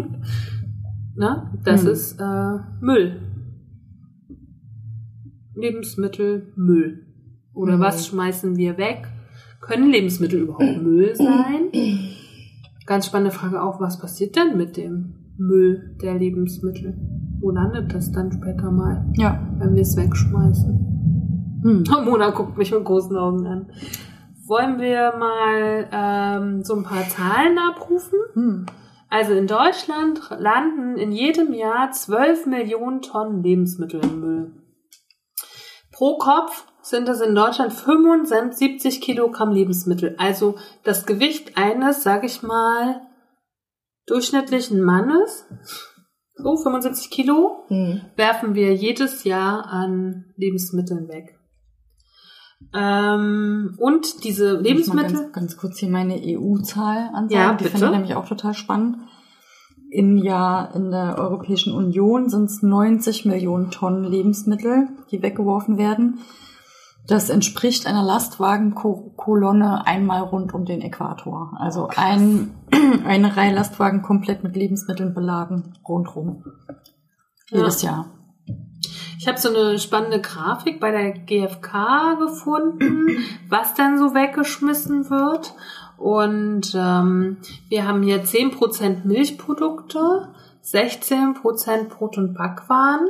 Ne? 1.14 1.50
Das 1.64 1.82
Hm. 1.82 1.90
ist 1.90 2.18
äh, 2.18 2.58
Müll. 2.80 3.20
Lebensmittelmüll. 5.54 7.06
Oder 7.54 7.76
Mhm. 7.76 7.80
was 7.80 8.06
schmeißen 8.06 8.56
wir 8.56 8.78
weg? 8.78 9.06
Können 9.60 9.90
Lebensmittel 9.90 10.40
überhaupt 10.40 10.82
Müll 10.82 11.14
sein? 11.14 11.68
Ganz 12.87 13.07
spannende 13.07 13.30
Frage 13.30 13.62
auch, 13.62 13.80
was 13.80 13.99
passiert 13.99 14.37
denn 14.37 14.57
mit 14.57 14.76
dem 14.76 15.14
Müll 15.39 15.97
der 16.03 16.14
Lebensmittel? 16.14 16.97
Wo 17.41 17.51
landet 17.51 17.95
das 17.95 18.12
dann 18.12 18.30
später 18.33 18.70
mal, 18.70 19.07
Ja. 19.16 19.41
wenn 19.59 19.74
wir 19.74 19.83
es 19.83 19.97
wegschmeißen? 19.97 21.61
Hm. 21.62 21.85
Mona 22.05 22.30
guckt 22.30 22.57
mich 22.59 22.72
mit 22.72 22.85
großen 22.85 23.16
Augen 23.16 23.47
an. 23.47 23.70
Wollen 24.47 24.78
wir 24.80 25.14
mal 25.16 25.89
ähm, 25.93 26.62
so 26.64 26.74
ein 26.74 26.83
paar 26.83 27.09
Zahlen 27.09 27.59
abrufen? 27.59 28.18
Hm. 28.35 28.66
Also 29.09 29.35
in 29.35 29.47
Deutschland 29.47 30.20
landen 30.39 30.97
in 30.97 31.12
jedem 31.12 31.53
Jahr 31.53 31.91
12 31.93 32.47
Millionen 32.47 33.03
Tonnen 33.03 33.43
Lebensmittel 33.43 34.01
im 34.03 34.20
Müll. 34.20 34.53
Pro 35.93 36.16
Kopf 36.18 36.66
sind 36.83 37.09
es 37.09 37.20
in 37.20 37.35
Deutschland 37.35 37.72
75 37.72 39.01
Kilogramm 39.01 39.53
Lebensmittel. 39.53 40.14
Also 40.18 40.57
das 40.85 41.07
Gewicht 41.07 41.57
eines, 41.57 42.03
sag 42.03 42.24
ich 42.24 42.43
mal, 42.43 43.01
durchschnittlichen 44.07 44.83
Mannes, 44.83 45.47
so 46.35 46.57
75 46.57 47.11
Kilo, 47.11 47.64
Hm. 47.68 48.01
werfen 48.16 48.55
wir 48.55 48.74
jedes 48.74 49.24
Jahr 49.24 49.66
an 49.66 50.24
Lebensmitteln 50.37 51.09
weg. 51.09 51.39
Ähm, 52.74 53.76
und 53.78 54.24
diese 54.24 54.45
Ich 54.45 54.53
muss 54.53 54.62
mal 54.62 54.62
Lebensmittel, 55.03 55.16
Ganz, 55.24 55.33
ganz 55.33 55.57
kurz 55.57 55.78
hier 55.78 55.91
meine 55.91 56.14
EU-Zahl 56.20 57.11
ansagen. 57.12 57.30
Ja, 57.30 57.53
Die 57.55 57.64
bitte. 57.64 57.70
finde 57.70 57.87
ich 57.87 57.93
nämlich 57.93 58.14
auch 58.14 58.26
total 58.28 58.55
spannend. 58.55 58.97
Im 59.91 60.16
Jahr 60.16 60.74
in 60.74 60.91
der 60.91 61.16
Europäischen 61.18 61.74
Union 61.74 62.28
sind 62.30 62.45
es 62.47 62.62
90 62.62 63.26
Millionen 63.26 63.70
Tonnen 63.70 64.05
Lebensmittel, 64.05 64.89
die 65.11 65.22
weggeworfen 65.22 65.76
werden. 65.76 66.20
Das 67.07 67.30
entspricht 67.30 67.86
einer 67.86 68.05
Lastwagenkolonne 68.05 69.86
einmal 69.86 70.22
rund 70.22 70.55
um 70.55 70.64
den 70.64 70.80
Äquator. 70.80 71.53
Also 71.59 71.88
ein, 71.96 72.55
eine 73.05 73.36
Reihe 73.36 73.55
Lastwagen 73.55 74.03
komplett 74.03 74.44
mit 74.44 74.55
Lebensmitteln 74.55 75.12
beladen 75.12 75.76
rundrum. 75.86 76.44
Jedes 77.50 77.82
Jahr. 77.82 78.07
Ich 79.18 79.28
habe 79.28 79.38
so 79.38 79.50
eine 79.50 79.78
spannende 79.78 80.20
Grafik 80.20 80.80
bei 80.80 80.90
der 80.90 81.12
GfK 81.12 82.16
gefunden, 82.18 83.18
was 83.48 83.74
dann 83.74 83.98
so 83.98 84.14
weggeschmissen 84.14 85.11
wird. 85.11 85.55
Und 85.96 86.74
ähm, 86.74 87.36
wir 87.68 87.86
haben 87.86 88.03
hier 88.03 88.24
10% 88.24 89.05
Milchprodukte, 89.05 90.28
16% 90.64 91.88
Brot- 91.88 92.18
und 92.18 92.34
Backwaren. 92.34 93.09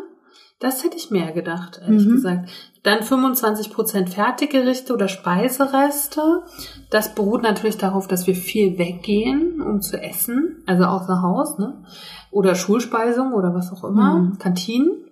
Das 0.63 0.85
hätte 0.85 0.97
ich 0.97 1.11
mehr 1.11 1.33
gedacht, 1.33 1.81
ehrlich 1.83 2.07
Mhm. 2.07 2.13
gesagt. 2.13 2.49
Dann 2.85 3.01
25% 3.03 4.09
Fertiggerichte 4.11 4.93
oder 4.95 5.09
Speisereste. 5.09 6.43
Das 6.91 7.15
beruht 7.17 7.43
natürlich 7.43 7.79
darauf, 7.79 8.07
dass 8.07 8.27
wir 8.29 8.35
viel 8.37 8.79
weggehen, 8.79 9.61
um 9.61 9.81
zu 9.81 10.01
essen, 10.01 10.63
also 10.67 10.85
außer 10.85 11.21
Haus, 11.21 11.59
ne? 11.59 11.83
Oder 12.31 12.55
Schulspeisung 12.55 13.33
oder 13.35 13.55
was 13.55 13.73
auch 13.73 13.83
immer, 13.85 14.15
Mhm. 14.21 14.39
Kantinen. 14.39 15.05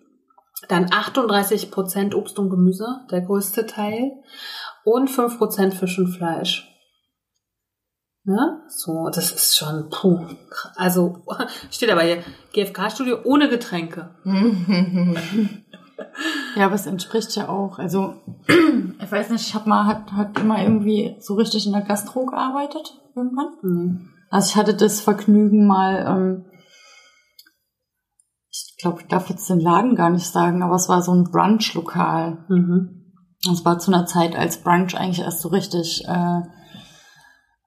Dann 0.69 0.87
38 0.93 1.71
Prozent 1.73 2.15
Obst 2.15 2.39
und 2.39 2.51
Gemüse, 2.51 2.87
der 3.11 3.23
größte 3.23 3.67
Teil. 3.67 4.13
Und 4.85 5.11
5 5.11 5.37
Prozent 5.39 5.75
Fisch 5.75 5.99
und 5.99 6.09
Fleisch. 6.09 6.70
Ne? 8.25 8.63
So, 8.69 9.09
das 9.09 9.33
ist 9.33 9.57
schon, 9.57 9.89
puh. 9.91 10.27
Also, 10.77 11.23
steht 11.71 11.91
aber 11.91 12.03
hier, 12.03 12.23
GFK-Studio 12.53 13.19
ohne 13.25 13.49
Getränke. 13.49 14.15
Ja, 16.57 16.67
aber 16.67 16.75
es 16.75 16.87
entspricht 16.87 17.37
ja 17.37 17.49
auch. 17.49 17.79
Also, 17.79 18.15
ich 18.49 19.13
weiß 19.13 19.31
nicht, 19.31 19.47
ich 19.47 19.55
habe 19.55 19.69
mal, 19.69 19.87
hat, 19.87 20.13
hat 20.13 20.39
immer 20.39 20.63
irgendwie 20.63 21.17
so 21.21 21.35
richtig 21.35 21.67
in 21.67 21.73
der 21.73 21.83
Gastro 21.83 22.27
gearbeitet 22.27 22.99
irgendwann. 23.15 23.55
Mhm. 23.63 24.11
Also 24.31 24.51
ich 24.51 24.57
hatte 24.57 24.75
das 24.75 25.01
Vergnügen 25.01 25.67
mal, 25.67 26.07
ähm, 26.07 26.45
ich 28.51 28.77
glaube, 28.79 29.03
ich 29.03 29.09
darf 29.09 29.29
jetzt 29.29 29.49
den 29.51 29.61
Laden 29.61 29.97
gar 29.97 30.11
nicht 30.11 30.27
sagen, 30.27 30.63
aber 30.63 30.77
es 30.77 30.89
war 30.89 31.03
so 31.03 31.13
ein 31.13 31.25
Brunch-Lokal. 31.25 32.45
Mhm. 32.49 33.13
Das 33.49 33.65
war 33.65 33.79
zu 33.79 33.93
einer 33.93 34.07
Zeit, 34.07 34.37
als 34.37 34.63
Brunch 34.63 34.97
eigentlich 34.97 35.21
erst 35.21 35.41
so 35.41 35.49
richtig 35.49 36.05
äh, 36.07 36.41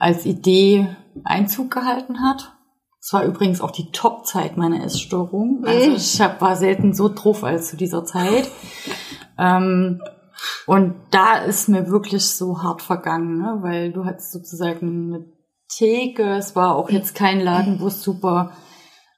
als 0.03 0.25
Idee 0.25 0.89
Einzug 1.23 1.71
gehalten 1.71 2.21
hat. 2.21 2.51
Es 2.99 3.13
war 3.13 3.23
übrigens 3.23 3.61
auch 3.61 3.71
die 3.71 3.89
Top-Zeit 3.91 4.57
meiner 4.57 4.83
Essstörung. 4.83 5.63
Also 5.65 5.91
ich 5.91 6.21
hab, 6.21 6.41
war 6.41 6.57
selten 6.57 6.93
so 6.93 7.07
drauf 7.07 7.45
als 7.45 7.69
zu 7.69 7.77
dieser 7.77 8.03
Zeit. 8.03 8.49
ähm, 9.39 10.01
und 10.67 10.95
da 11.11 11.37
ist 11.37 11.69
mir 11.69 11.87
wirklich 11.87 12.25
so 12.25 12.61
hart 12.61 12.81
vergangen, 12.81 13.37
ne? 13.37 13.59
weil 13.61 13.93
du 13.93 14.03
hattest 14.03 14.33
sozusagen 14.33 15.13
eine 15.13 15.25
Theke. 15.69 16.35
Es 16.35 16.53
war 16.53 16.75
auch 16.75 16.89
jetzt 16.89 17.15
kein 17.15 17.39
Laden, 17.39 17.79
wo 17.79 17.87
es 17.87 18.03
super 18.03 18.51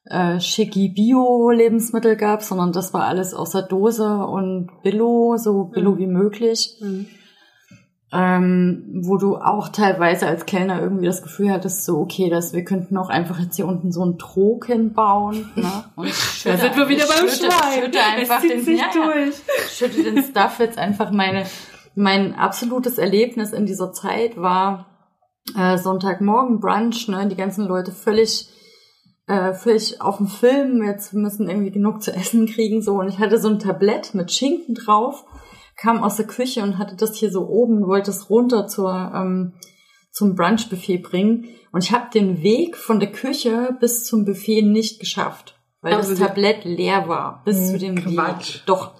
äh, 0.05 0.39
schicki 0.39 0.89
Bio-Lebensmittel 0.89 2.15
gab, 2.15 2.43
sondern 2.43 2.73
das 2.73 2.93
war 2.93 3.05
alles 3.05 3.33
aus 3.33 3.51
der 3.51 3.63
Dose 3.63 4.19
und 4.19 4.69
Billo, 4.83 5.35
so 5.37 5.63
Billo 5.63 5.97
wie 5.97 6.07
möglich. 6.07 6.79
Ähm, 8.13 9.01
wo 9.01 9.17
du 9.17 9.35
auch 9.35 9.69
teilweise 9.69 10.27
als 10.27 10.45
Kellner 10.45 10.79
irgendwie 10.79 11.07
das 11.07 11.23
Gefühl 11.23 11.51
hattest, 11.51 11.83
so 11.85 11.97
okay, 11.97 12.29
dass 12.29 12.53
wir 12.53 12.63
könnten 12.63 12.97
auch 12.97 13.09
einfach 13.09 13.39
jetzt 13.39 13.55
hier 13.55 13.65
unten 13.65 13.91
so 13.91 14.03
einen 14.03 14.19
Trog 14.19 14.67
hinbauen. 14.67 15.51
Ne? 15.55 15.83
Und 15.95 16.13
Da 16.45 16.55
sind 16.57 16.77
wir 16.77 16.87
wieder 16.87 17.07
beim 17.07 17.27
schütte, 17.27 17.51
Schwein. 17.51 17.83
Schütte 17.83 17.99
einfach 17.99 18.35
es 18.35 18.41
zieht 18.41 18.51
den, 18.51 18.63
sich 18.63 18.79
ja, 18.79 18.85
ja 18.93 19.11
durch. 19.11 19.35
schütte 19.69 20.03
den 20.03 20.23
Stuff 20.23 20.59
jetzt 20.59 20.77
einfach 20.77 21.11
meine, 21.11 21.45
mein 21.95 22.35
absolutes 22.35 22.99
Erlebnis 22.99 23.53
in 23.53 23.65
dieser 23.65 23.91
Zeit 23.91 24.37
war 24.37 24.85
äh, 25.57 25.77
Sonntagmorgen 25.77 26.59
Brunch, 26.59 27.07
ne, 27.07 27.27
die 27.27 27.35
ganzen 27.35 27.65
Leute 27.65 27.91
völlig 27.91 28.49
äh, 29.27 29.53
völlig 29.53 30.01
auf 30.01 30.17
dem 30.17 30.27
Film, 30.27 30.83
jetzt 30.83 31.13
müssen 31.13 31.49
irgendwie 31.49 31.71
genug 31.71 32.01
zu 32.01 32.13
essen 32.13 32.45
kriegen, 32.53 32.81
so, 32.81 32.93
und 32.99 33.09
ich 33.09 33.19
hatte 33.19 33.39
so 33.39 33.49
ein 33.49 33.59
Tablett 33.59 34.13
mit 34.13 34.31
Schinken 34.31 34.75
drauf, 34.75 35.25
kam 35.77 36.03
aus 36.03 36.15
der 36.15 36.27
Küche 36.27 36.63
und 36.63 36.77
hatte 36.77 36.95
das 36.95 37.15
hier 37.15 37.31
so 37.31 37.47
oben, 37.47 37.87
wollte 37.87 38.11
es 38.11 38.29
runter 38.29 38.67
zur, 38.67 39.11
ähm, 39.13 39.53
zum 40.11 40.35
Brunchbuffet 40.35 40.99
bringen, 40.99 41.45
und 41.75 41.83
ich 41.83 41.91
habe 41.91 42.05
den 42.13 42.41
Weg 42.41 42.77
von 42.77 43.01
der 43.01 43.11
Küche 43.11 43.75
bis 43.81 44.05
zum 44.05 44.23
Buffet 44.23 44.61
nicht 44.61 45.01
geschafft, 45.01 45.59
weil 45.81 45.93
Also 45.93 46.11
das 46.11 46.19
Tablett 46.19 46.63
leer 46.63 47.09
war, 47.09 47.41
bis 47.43 47.69
zu 47.69 47.77
dem 47.77 47.95
Quatsch. 47.95 48.55
Weg. 48.55 48.65
Doch. 48.65 48.91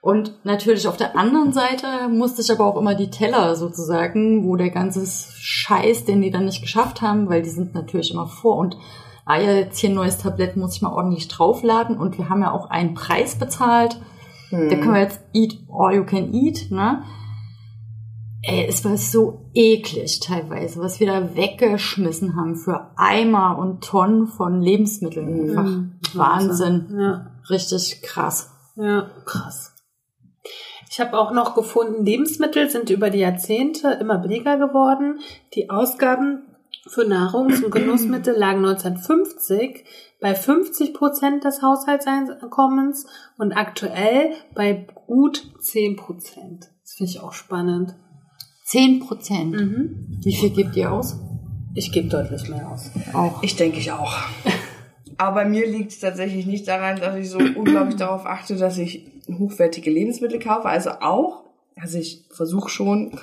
Und 0.00 0.42
natürlich 0.44 0.88
auf 0.88 0.96
der 0.96 1.14
anderen 1.14 1.52
Seite 1.52 2.08
musste 2.08 2.40
ich 2.40 2.50
aber 2.50 2.64
auch 2.64 2.78
immer 2.78 2.94
die 2.94 3.10
Teller 3.10 3.54
sozusagen, 3.54 4.46
wo 4.46 4.56
der 4.56 4.70
ganze 4.70 5.06
Scheiß, 5.06 6.06
den 6.06 6.22
die 6.22 6.30
dann 6.30 6.46
nicht 6.46 6.62
geschafft 6.62 7.02
haben, 7.02 7.28
weil 7.28 7.42
die 7.42 7.50
sind 7.50 7.74
natürlich 7.74 8.14
immer 8.14 8.28
vor 8.28 8.56
und 8.56 8.78
ah 9.26 9.38
ja, 9.38 9.52
jetzt 9.52 9.78
hier 9.78 9.90
ein 9.90 9.94
neues 9.94 10.16
Tablett 10.16 10.56
muss 10.56 10.76
ich 10.76 10.80
mal 10.80 10.94
ordentlich 10.94 11.28
draufladen 11.28 11.98
und 11.98 12.16
wir 12.16 12.30
haben 12.30 12.40
ja 12.40 12.52
auch 12.52 12.70
einen 12.70 12.94
Preis 12.94 13.34
bezahlt. 13.34 14.00
Da 14.50 14.76
können 14.76 14.94
wir 14.94 15.00
jetzt 15.02 15.20
eat 15.32 15.58
all 15.70 15.94
you 15.94 16.04
can 16.04 16.34
eat, 16.34 16.70
ne? 16.70 17.02
Ey, 18.42 18.66
es 18.68 18.84
war 18.84 18.96
so 18.96 19.50
eklig 19.54 20.20
teilweise, 20.20 20.80
was 20.80 20.98
wir 20.98 21.06
da 21.06 21.36
weggeschmissen 21.36 22.36
haben 22.36 22.56
für 22.56 22.90
Eimer 22.96 23.58
und 23.58 23.84
Tonnen 23.84 24.26
von 24.26 24.62
Lebensmitteln. 24.62 25.50
Einfach 25.50 26.14
Wahnsinn. 26.14 26.86
Ja. 26.98 27.26
Richtig 27.50 28.00
krass. 28.02 28.50
Ja, 28.76 29.10
krass. 29.26 29.74
Ich 30.90 30.98
habe 31.00 31.18
auch 31.18 31.32
noch 31.32 31.54
gefunden, 31.54 32.04
Lebensmittel 32.04 32.68
sind 32.70 32.90
über 32.90 33.10
die 33.10 33.18
Jahrzehnte 33.20 33.92
immer 34.00 34.18
billiger 34.18 34.56
geworden. 34.56 35.20
Die 35.54 35.70
Ausgaben 35.70 36.42
für 36.86 37.02
Nahrungs- 37.02 37.62
und 37.64 37.70
Genussmittel 37.70 38.34
lagen 38.34 38.64
1950 38.64 39.84
bei 40.20 40.34
50 40.34 40.94
Prozent 40.94 41.44
des 41.44 41.62
Haushaltseinkommens 41.62 43.06
und 43.38 43.52
aktuell 43.52 44.32
bei 44.54 44.86
gut 45.06 45.50
10 45.60 45.96
Prozent. 45.96 46.70
Das 46.82 46.92
finde 46.92 47.10
ich 47.10 47.20
auch 47.20 47.32
spannend. 47.32 47.94
10 48.64 49.00
Prozent. 49.00 49.52
Mhm. 49.52 50.20
Wie 50.22 50.34
viel 50.34 50.50
gebt 50.50 50.76
ihr 50.76 50.92
aus? 50.92 51.16
Ich 51.74 51.92
gebe 51.92 52.08
deutlich 52.08 52.48
mehr 52.48 52.68
aus. 52.68 52.90
Auch. 53.12 53.42
Ich 53.42 53.56
denke 53.56 53.78
ich 53.78 53.92
auch. 53.92 54.16
Aber 55.16 55.44
mir 55.44 55.66
liegt 55.66 55.92
es 55.92 56.00
tatsächlich 56.00 56.46
nicht 56.46 56.66
daran, 56.66 56.98
dass 56.98 57.16
ich 57.16 57.30
so 57.30 57.38
unglaublich 57.38 57.96
darauf 57.96 58.26
achte, 58.26 58.56
dass 58.56 58.78
ich 58.78 59.06
hochwertige 59.38 59.90
Lebensmittel 59.90 60.38
kaufe. 60.38 60.68
Also 60.68 60.90
auch, 61.00 61.44
also 61.76 61.98
ich 61.98 62.26
versuche 62.30 62.70
schon 62.70 63.18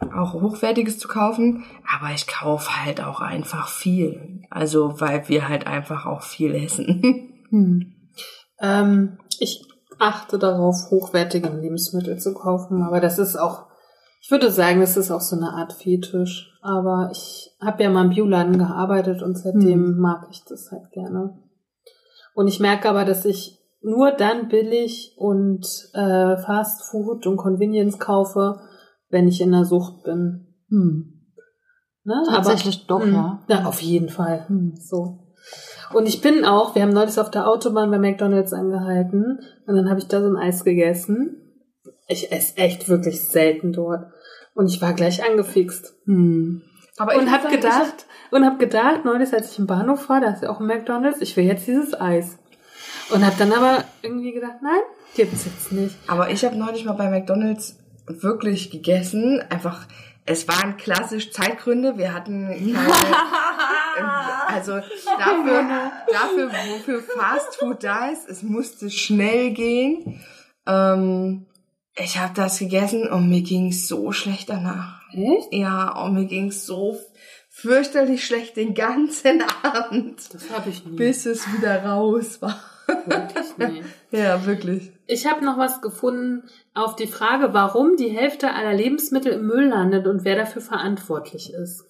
auch 0.00 0.34
hochwertiges 0.34 0.98
zu 0.98 1.08
kaufen, 1.08 1.64
aber 1.86 2.14
ich 2.14 2.26
kaufe 2.26 2.84
halt 2.84 3.02
auch 3.02 3.20
einfach 3.20 3.68
viel. 3.68 4.42
Also 4.50 5.00
weil 5.00 5.28
wir 5.28 5.48
halt 5.48 5.66
einfach 5.66 6.06
auch 6.06 6.22
viel 6.22 6.54
essen. 6.54 7.24
Hm. 7.50 7.94
Ähm, 8.60 9.16
ich 9.38 9.64
achte 9.98 10.38
darauf, 10.38 10.90
hochwertige 10.90 11.48
Lebensmittel 11.48 12.18
zu 12.18 12.34
kaufen, 12.34 12.82
aber 12.82 13.00
das 13.00 13.18
ist 13.18 13.36
auch, 13.36 13.68
ich 14.20 14.30
würde 14.30 14.50
sagen, 14.50 14.80
das 14.80 14.98
ist 14.98 15.10
auch 15.10 15.22
so 15.22 15.34
eine 15.34 15.54
Art 15.54 15.72
Fetisch. 15.72 16.52
Aber 16.60 17.08
ich 17.12 17.50
habe 17.64 17.82
ja 17.82 17.88
mal 17.88 18.04
im 18.04 18.10
Bioladen 18.10 18.58
gearbeitet 18.58 19.22
und 19.22 19.38
seitdem 19.38 19.98
mag 19.98 20.26
ich 20.30 20.44
das 20.44 20.70
halt 20.70 20.90
gerne. 20.90 21.38
Und 22.34 22.48
ich 22.48 22.60
merke 22.60 22.90
aber, 22.90 23.04
dass 23.06 23.24
ich 23.24 23.58
nur 23.80 24.10
dann 24.12 24.48
billig 24.48 25.14
und 25.16 25.66
äh, 25.94 26.36
Fast 26.36 26.82
Food 26.90 27.26
und 27.26 27.36
Convenience 27.36 27.98
kaufe, 27.98 28.60
wenn 29.10 29.28
ich 29.28 29.40
in 29.40 29.52
der 29.52 29.64
Sucht 29.64 30.04
bin. 30.04 30.54
Hm. 30.68 31.14
Ne? 32.04 32.22
Tatsächlich 32.28 32.86
doch, 32.86 33.04
Mhm. 33.04 33.12
ja. 33.14 33.42
Ja, 33.48 33.64
auf 33.64 33.80
jeden 33.82 34.08
Fall. 34.08 34.46
Hm. 34.48 34.74
So. 34.76 35.34
Und 35.92 36.06
ich 36.06 36.20
bin 36.20 36.44
auch, 36.44 36.74
wir 36.74 36.82
haben 36.82 36.92
neulich 36.92 37.18
auf 37.18 37.30
der 37.30 37.48
Autobahn 37.48 37.90
bei 37.90 37.98
McDonalds 37.98 38.52
angehalten 38.52 39.40
und 39.66 39.74
dann 39.74 39.88
habe 39.88 40.00
ich 40.00 40.08
da 40.08 40.20
so 40.20 40.26
ein 40.26 40.36
Eis 40.36 40.64
gegessen. 40.64 41.36
Ich 42.06 42.32
esse 42.32 42.56
echt 42.56 42.88
wirklich 42.88 43.22
selten 43.22 43.72
dort. 43.72 44.06
Und 44.54 44.66
ich 44.66 44.80
war 44.82 44.92
gleich 44.92 45.24
angefixt. 45.24 45.94
Hm. 46.04 46.62
Aber 46.96 47.12
ich 47.12 47.18
und 47.18 47.24
muss 47.24 47.32
hab 47.32 47.42
sagen, 47.42 47.54
ich 47.54 47.60
gedacht, 47.60 48.06
und 48.30 48.44
hab 48.44 48.58
gedacht, 48.58 49.04
neulich, 49.04 49.32
als 49.32 49.52
ich 49.52 49.58
im 49.58 49.66
Bahnhof 49.66 50.08
war, 50.08 50.20
da 50.20 50.30
ist 50.30 50.42
ja 50.42 50.50
auch 50.50 50.60
ein 50.60 50.66
McDonalds, 50.66 51.20
ich 51.20 51.36
will 51.36 51.44
jetzt 51.44 51.66
dieses 51.66 51.98
Eis. 51.98 52.38
Und 53.10 53.24
hab 53.24 53.38
dann 53.38 53.52
aber 53.52 53.84
irgendwie 54.02 54.32
gedacht, 54.32 54.56
nein, 54.62 54.80
gibt's 55.14 55.44
jetzt 55.44 55.72
nicht. 55.72 55.94
Aber 56.08 56.30
ich 56.30 56.44
habe 56.44 56.56
neulich 56.56 56.84
mal 56.84 56.92
bei 56.94 57.08
McDonalds 57.08 57.78
wirklich 58.08 58.70
gegessen. 58.70 59.42
Einfach, 59.50 59.86
es 60.24 60.48
waren 60.48 60.76
klassisch 60.76 61.30
Zeitgründe. 61.30 61.98
Wir 61.98 62.12
hatten 62.14 62.48
keine, 62.48 62.78
also 64.48 64.72
dafür, 65.18 65.66
dafür, 66.12 66.50
wofür 66.50 67.02
Fast 67.02 67.56
Food 67.56 67.84
da 67.84 68.08
ist, 68.08 68.28
es 68.28 68.42
musste 68.42 68.90
schnell 68.90 69.50
gehen. 69.50 70.20
Ähm, 70.66 71.46
ich 71.96 72.18
habe 72.18 72.32
das 72.34 72.58
gegessen 72.58 73.08
und 73.08 73.28
mir 73.28 73.42
ging's 73.42 73.88
so 73.88 74.12
schlecht 74.12 74.48
danach. 74.50 75.00
Echt? 75.12 75.52
Ja, 75.52 75.90
und 76.02 76.14
mir 76.14 76.26
ging's 76.26 76.64
so 76.66 76.98
fürchterlich 77.50 78.24
schlecht 78.24 78.56
den 78.56 78.74
ganzen 78.74 79.42
Abend, 79.62 80.32
Das 80.32 80.50
habe 80.50 80.70
ich 80.70 80.84
nie. 80.84 80.96
bis 80.96 81.26
es 81.26 81.52
wieder 81.52 81.84
raus 81.84 82.40
war. 82.40 82.60
Wirklich. 82.88 83.84
Ja, 84.10 84.46
wirklich. 84.46 84.90
Ich 85.06 85.26
habe 85.26 85.44
noch 85.44 85.58
was 85.58 85.82
gefunden 85.82 86.44
auf 86.72 86.96
die 86.96 87.06
Frage, 87.06 87.52
warum 87.52 87.96
die 87.96 88.08
Hälfte 88.08 88.54
aller 88.54 88.72
Lebensmittel 88.72 89.32
im 89.32 89.46
Müll 89.46 89.66
landet 89.68 90.06
und 90.06 90.24
wer 90.24 90.34
dafür 90.34 90.62
verantwortlich 90.62 91.52
ist. 91.52 91.84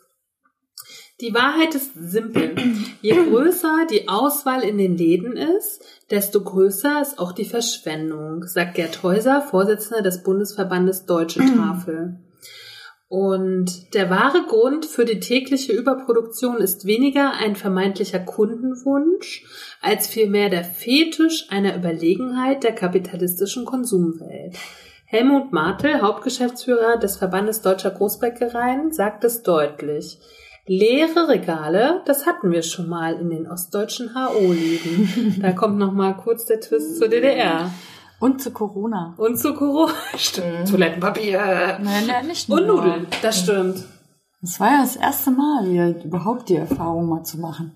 Die 1.20 1.34
Wahrheit 1.34 1.74
ist 1.74 1.92
simpel. 1.94 2.56
Je 3.02 3.12
größer 3.12 3.86
die 3.90 4.08
Auswahl 4.08 4.62
in 4.62 4.78
den 4.78 4.96
Läden 4.96 5.36
ist, 5.36 5.84
desto 6.10 6.42
größer 6.42 7.02
ist 7.02 7.18
auch 7.18 7.32
die 7.32 7.44
Verschwendung, 7.44 8.44
sagt 8.44 8.74
Gerd 8.74 9.02
Häuser, 9.02 9.42
Vorsitzender 9.42 10.02
des 10.02 10.22
Bundesverbandes 10.22 11.06
Deutsche 11.06 11.40
Tafel. 11.40 12.20
Und 13.08 13.94
der 13.94 14.10
wahre 14.10 14.42
Grund 14.46 14.84
für 14.84 15.06
die 15.06 15.18
tägliche 15.18 15.72
Überproduktion 15.72 16.58
ist 16.58 16.84
weniger 16.84 17.32
ein 17.32 17.56
vermeintlicher 17.56 18.18
Kundenwunsch, 18.18 19.44
als 19.80 20.06
vielmehr 20.06 20.50
der 20.50 20.62
Fetisch 20.62 21.46
einer 21.48 21.74
Überlegenheit 21.74 22.64
der 22.64 22.72
kapitalistischen 22.72 23.64
Konsumwelt. 23.64 24.56
Helmut 25.06 25.52
Martel, 25.52 26.02
Hauptgeschäftsführer 26.02 26.98
des 26.98 27.16
Verbandes 27.16 27.62
Deutscher 27.62 27.92
Großbäckereien, 27.92 28.92
sagt 28.92 29.24
es 29.24 29.42
deutlich. 29.42 30.18
Leere 30.66 31.28
Regale, 31.28 32.02
das 32.04 32.26
hatten 32.26 32.52
wir 32.52 32.60
schon 32.60 32.90
mal 32.90 33.18
in 33.18 33.30
den 33.30 33.50
ostdeutschen 33.50 34.14
HO-Läden. 34.14 35.36
Da 35.40 35.52
kommt 35.52 35.78
noch 35.78 35.92
mal 35.92 36.12
kurz 36.12 36.44
der 36.44 36.60
Twist 36.60 36.98
zur 36.98 37.08
DDR. 37.08 37.70
Und 38.20 38.40
zu 38.42 38.50
Corona. 38.50 39.14
Und 39.16 39.38
zu 39.38 39.54
Corona. 39.54 39.92
Stimmt. 40.16 40.68
Toilettenpapier. 40.70 41.78
Nein, 41.82 42.04
nein, 42.06 42.26
nicht 42.26 42.48
Und 42.50 42.66
nur. 42.66 42.76
Nudeln. 42.84 43.06
Das 43.22 43.40
stimmt. 43.40 43.84
Das 44.40 44.58
war 44.60 44.70
ja 44.70 44.80
das 44.82 44.96
erste 44.96 45.30
Mal, 45.30 45.68
wieder 45.68 46.04
überhaupt 46.04 46.48
die 46.48 46.56
Erfahrung 46.56 47.08
mal 47.08 47.22
zu 47.24 47.38
machen. 47.38 47.72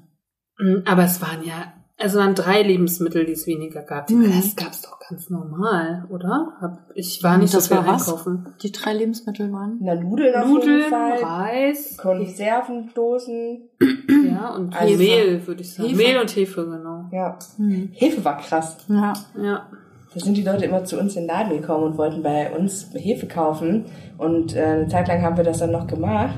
Mm, 0.58 0.78
Aber 0.86 1.04
es 1.04 1.20
waren 1.20 1.44
ja, 1.44 1.72
es 1.96 2.14
waren 2.14 2.34
drei 2.36 2.62
Lebensmittel, 2.62 3.24
die 3.26 3.32
es 3.32 3.46
weniger 3.46 3.82
gab. 3.82 4.08
Mhm. 4.10 4.32
Das 4.32 4.54
gab's 4.56 4.82
doch 4.82 4.98
ganz 5.08 5.28
normal, 5.30 6.06
oder? 6.10 6.78
Ich 6.94 7.22
war 7.22 7.36
nicht 7.38 7.52
das 7.54 7.66
so 7.66 7.74
viel 7.76 7.84
war 7.84 7.94
was? 7.94 8.08
einkaufen. 8.08 8.54
Die 8.62 8.70
drei 8.72 8.94
Lebensmittel 8.94 9.52
waren? 9.52 9.78
Na, 9.80 9.94
Nudeln 9.96 10.34
auf 10.34 10.42
jeden 10.46 10.54
Nudeln, 10.54 10.90
Fall. 10.90 11.22
Reis, 11.22 11.96
Konservendosen. 11.98 13.68
ja, 14.30 14.54
und 14.54 14.74
Also 14.76 14.96
Mehl, 14.98 15.46
würde 15.46 15.62
ich 15.62 15.74
sagen. 15.74 15.88
Hefe. 15.88 16.02
Mehl 16.02 16.20
und 16.20 16.36
Hefe, 16.36 16.64
genau. 16.64 17.04
Ja. 17.12 17.38
Hm. 17.56 17.90
Hefe 17.92 18.24
war 18.24 18.36
krass. 18.38 18.76
Ja. 18.88 19.12
Ja. 19.40 19.66
Da 20.14 20.20
sind 20.20 20.36
die 20.36 20.42
Leute 20.42 20.66
immer 20.66 20.84
zu 20.84 20.98
uns 20.98 21.16
in 21.16 21.22
den 21.22 21.28
Laden 21.28 21.60
gekommen 21.60 21.84
und 21.84 21.98
wollten 21.98 22.22
bei 22.22 22.50
uns 22.50 22.90
Hefe 22.94 23.26
kaufen. 23.26 23.86
Und 24.18 24.54
äh, 24.54 24.62
eine 24.62 24.88
Zeit 24.88 25.08
lang 25.08 25.22
haben 25.22 25.36
wir 25.36 25.44
das 25.44 25.58
dann 25.58 25.72
noch 25.72 25.86
gemacht. 25.86 26.36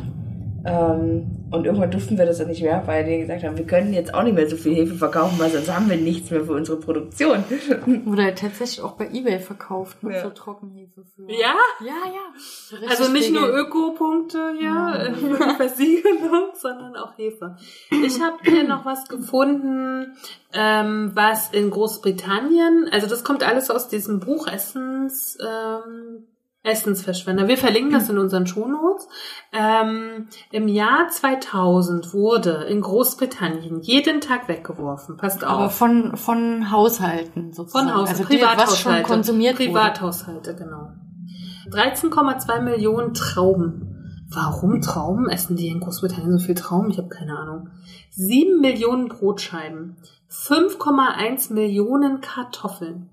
Ähm, 0.64 1.33
Und 1.54 1.66
irgendwann 1.66 1.90
durften 1.90 2.18
wir 2.18 2.26
das 2.26 2.38
dann 2.38 2.48
nicht 2.48 2.62
mehr, 2.62 2.82
weil 2.86 3.04
die 3.04 3.18
gesagt 3.20 3.44
haben, 3.44 3.56
wir 3.56 3.66
können 3.66 3.92
jetzt 3.92 4.12
auch 4.12 4.22
nicht 4.24 4.34
mehr 4.34 4.48
so 4.48 4.56
viel 4.56 4.74
Hefe 4.74 4.94
verkaufen, 4.96 5.38
weil 5.38 5.50
sonst 5.50 5.72
haben 5.72 5.88
wir 5.88 5.96
nichts 5.96 6.30
mehr 6.30 6.44
für 6.44 6.52
unsere 6.52 6.78
Produktion. 6.78 7.44
Wurde 8.04 8.34
tatsächlich 8.34 8.80
auch 8.82 8.92
bei 8.92 9.08
Ebay 9.12 9.38
verkauft, 9.38 10.02
ne, 10.02 10.14
Ja. 10.14 10.20
für 10.22 10.34
Trockenhefe. 10.34 11.04
Für 11.14 11.30
Ja? 11.30 11.54
Ja, 11.80 11.86
ja. 12.06 12.24
So 12.36 12.76
richtig 12.76 12.90
Also 12.90 13.12
nicht 13.12 13.32
nur. 13.32 13.48
Öko-Punkte, 13.48 14.54
ja, 14.60 14.96
äh, 14.96 15.14
Versiegelung, 15.56 16.48
sondern 16.54 16.96
auch 16.96 17.16
Hefe. 17.16 17.56
Ich 17.90 18.20
habe 18.20 18.38
hier 18.42 18.64
noch 18.64 18.84
was 18.84 19.06
gefunden, 19.08 20.16
ähm, 20.52 21.12
was 21.14 21.50
in 21.52 21.70
Großbritannien, 21.70 22.88
also 22.90 23.06
das 23.06 23.22
kommt 23.24 23.42
alles 23.46 23.70
aus 23.70 23.88
diesem 23.88 24.20
Buch 24.20 24.46
Essens, 24.48 25.38
ähm, 25.40 26.26
Essensverschwender. 26.64 27.46
Wir 27.46 27.58
verlinken 27.58 27.92
das 27.92 28.08
in 28.08 28.16
unseren 28.16 28.46
Shownotes. 28.46 29.06
Ähm, 29.52 30.28
Im 30.50 30.66
Jahr 30.66 31.08
2000 31.08 32.14
wurde 32.14 32.64
in 32.64 32.80
Großbritannien 32.80 33.80
jeden 33.82 34.22
Tag 34.22 34.48
weggeworfen. 34.48 35.18
Passt 35.18 35.44
Aber 35.44 35.66
auf. 35.66 35.74
von, 35.74 36.16
von 36.16 36.70
Haushalten 36.70 37.52
sozusagen. 37.52 37.88
Von 37.88 37.94
Haus, 37.94 38.08
also 38.08 38.24
die, 38.24 38.40
was 38.40 38.40
schon 38.40 38.92
Privathaushalte. 38.92 39.02
konsumiert 39.02 39.56
Privathaushalte, 39.56 40.56
genau. 40.56 40.92
13,2 41.70 42.60
Millionen 42.62 43.12
Trauben. 43.12 44.24
Warum 44.30 44.80
Trauben? 44.80 45.28
Essen 45.28 45.56
die 45.56 45.68
in 45.68 45.80
Großbritannien 45.80 46.38
so 46.38 46.46
viel 46.46 46.54
Trauben? 46.54 46.90
Ich 46.90 46.96
habe 46.96 47.08
keine 47.08 47.38
Ahnung. 47.38 47.68
7 48.10 48.60
Millionen 48.60 49.08
Brotscheiben. 49.08 49.96
5,1 50.30 51.52
Millionen 51.52 52.22
Kartoffeln. 52.22 53.10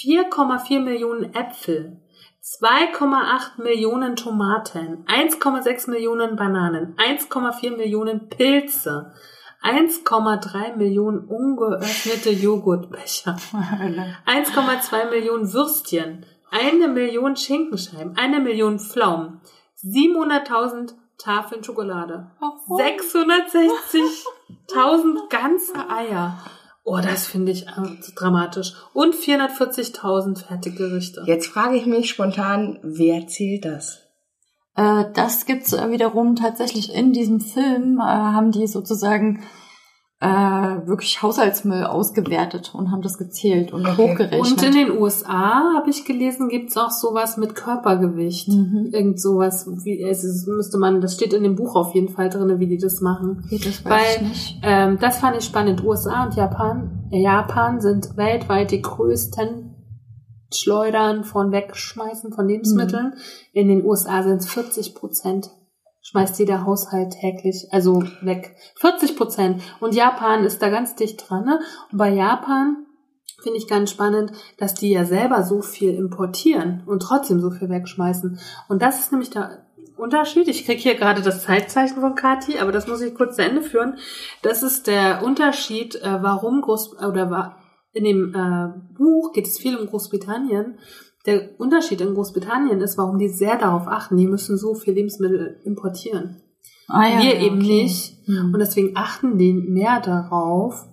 4,4 0.00 0.80
Millionen 0.80 1.32
Äpfel. 1.34 2.00
2,8 2.60 3.62
Millionen 3.62 4.16
Tomaten. 4.16 5.04
1,6 5.06 5.90
Millionen 5.90 6.36
Bananen. 6.36 6.96
1,4 6.96 7.76
Millionen 7.76 8.28
Pilze. 8.28 9.12
1,3 9.62 10.76
Millionen 10.76 11.26
ungeöffnete 11.26 12.30
Joghurtbecher. 12.30 13.36
wurde. 13.52 14.16
1,2 14.26 15.10
Millionen 15.10 15.52
Würstchen, 15.52 16.24
eine 16.50 16.88
Million 16.88 17.36
Schinkenscheiben, 17.36 18.16
eine 18.16 18.40
Million 18.40 18.78
Pflaumen, 18.78 19.42
700.000 19.84 20.94
Tafeln 21.18 21.62
Schokolade, 21.64 22.30
660.000 22.68 25.28
ganze 25.28 25.90
Eier. 25.90 26.38
Oh, 26.90 27.00
das 27.02 27.26
finde 27.26 27.52
ich 27.52 27.66
äh, 27.66 28.12
dramatisch. 28.16 28.72
Und 28.94 29.14
440.000 29.14 30.46
Fertiggerichte. 30.46 31.22
Jetzt 31.26 31.48
frage 31.48 31.76
ich 31.76 31.84
mich 31.84 32.08
spontan, 32.08 32.78
wer 32.82 33.26
zählt 33.26 33.66
das? 33.66 34.00
Äh, 34.74 35.04
das 35.12 35.44
gibt's 35.44 35.72
wiederum 35.72 36.34
tatsächlich 36.34 36.94
in 36.94 37.12
diesem 37.12 37.40
Film, 37.40 37.98
äh, 37.98 38.04
haben 38.04 38.52
die 38.52 38.66
sozusagen 38.66 39.42
äh, 40.20 40.26
wirklich 40.26 41.22
Haushaltsmüll 41.22 41.84
ausgewertet 41.84 42.72
und 42.74 42.90
haben 42.90 43.02
das 43.02 43.18
gezählt 43.18 43.72
und 43.72 43.86
Okay. 43.86 43.96
hochgerechnet. 43.96 44.40
Und 44.40 44.62
in 44.64 44.72
den 44.72 44.98
USA, 44.98 45.74
habe 45.76 45.90
ich 45.90 46.04
gelesen, 46.04 46.48
gibt's 46.48 46.76
auch 46.76 46.90
sowas 46.90 47.36
mit 47.36 47.54
Körpergewicht. 47.54 48.48
Mhm. 48.48 48.90
Irgend 48.92 49.20
sowas, 49.20 49.68
wie, 49.84 50.02
es 50.02 50.24
ist, 50.24 50.48
müsste 50.48 50.76
man, 50.76 51.00
das 51.00 51.14
steht 51.14 51.32
in 51.32 51.44
dem 51.44 51.54
Buch 51.54 51.76
auf 51.76 51.94
jeden 51.94 52.08
Fall 52.08 52.30
drinne, 52.30 52.58
wie 52.58 52.66
die 52.66 52.78
das 52.78 53.00
machen. 53.00 53.44
Okay, 53.44 53.60
das 53.64 53.84
weiß 53.84 53.92
Weil 53.92 54.16
ich 54.16 54.28
nicht. 54.28 54.60
Ähm, 54.62 54.98
das 55.00 55.18
fand 55.18 55.36
ich 55.36 55.44
spannend. 55.44 55.84
USA 55.84 56.24
und 56.24 56.34
Japan. 56.34 57.06
Japan 57.10 57.80
sind 57.80 58.16
weltweit 58.16 58.72
die 58.72 58.82
größten 58.82 59.76
Schleudern 60.52 61.22
von 61.22 61.52
Wegschmeißen 61.52 62.32
von 62.32 62.48
Lebensmitteln. 62.48 63.14
In 63.52 63.68
den 63.68 63.84
USA 63.84 64.24
sind 64.24 64.38
es 64.38 64.48
40 64.48 64.94
Prozent. 64.96 65.50
Schmeißt 66.10 66.38
jeder 66.38 66.64
Haushalt 66.64 67.12
täglich, 67.20 67.68
also 67.70 68.02
weg. 68.22 68.56
40 68.76 69.14
Prozent. 69.14 69.62
Und 69.78 69.94
Japan 69.94 70.44
ist 70.44 70.62
da 70.62 70.70
ganz 70.70 70.94
dicht 70.94 71.28
dran. 71.28 71.44
Ne? 71.44 71.60
Und 71.92 71.98
bei 71.98 72.08
Japan 72.08 72.86
finde 73.42 73.58
ich 73.58 73.68
ganz 73.68 73.90
spannend, 73.90 74.32
dass 74.56 74.72
die 74.72 74.90
ja 74.90 75.04
selber 75.04 75.42
so 75.42 75.60
viel 75.60 75.94
importieren 75.94 76.82
und 76.86 77.00
trotzdem 77.02 77.40
so 77.40 77.50
viel 77.50 77.68
wegschmeißen. 77.68 78.38
Und 78.68 78.80
das 78.80 79.00
ist 79.00 79.12
nämlich 79.12 79.28
der 79.28 79.66
Unterschied. 79.98 80.48
Ich 80.48 80.64
kriege 80.64 80.80
hier 80.80 80.94
gerade 80.94 81.20
das 81.20 81.42
Zeitzeichen 81.44 82.00
von 82.00 82.14
Kati, 82.14 82.58
aber 82.58 82.72
das 82.72 82.86
muss 82.86 83.02
ich 83.02 83.14
kurz 83.14 83.36
zu 83.36 83.42
Ende 83.42 83.60
führen. 83.60 83.98
Das 84.40 84.62
ist 84.62 84.86
der 84.86 85.22
Unterschied, 85.22 85.96
äh, 85.96 86.22
warum 86.22 86.62
Groß 86.62 87.02
oder 87.02 87.30
wa- 87.30 87.56
in 87.92 88.04
dem 88.04 88.34
äh, 88.34 88.96
Buch 88.96 89.32
geht 89.32 89.46
es 89.46 89.58
viel 89.58 89.76
um 89.76 89.86
Großbritannien. 89.86 90.78
Der 91.28 91.60
Unterschied 91.60 92.00
in 92.00 92.14
Großbritannien 92.14 92.80
ist, 92.80 92.96
warum 92.96 93.18
die 93.18 93.28
sehr 93.28 93.58
darauf 93.58 93.86
achten, 93.86 94.16
die 94.16 94.26
müssen 94.26 94.56
so 94.56 94.74
viel 94.74 94.94
Lebensmittel 94.94 95.60
importieren. 95.62 96.40
Ah, 96.88 97.06
ja, 97.06 97.18
Wir 97.18 97.34
ja, 97.34 97.42
eben 97.42 97.58
okay. 97.58 97.82
nicht. 97.82 98.26
Mhm. 98.26 98.54
Und 98.54 98.58
deswegen 98.60 98.96
achten 98.96 99.36
die 99.36 99.52
mehr 99.52 100.00
darauf, 100.00 100.86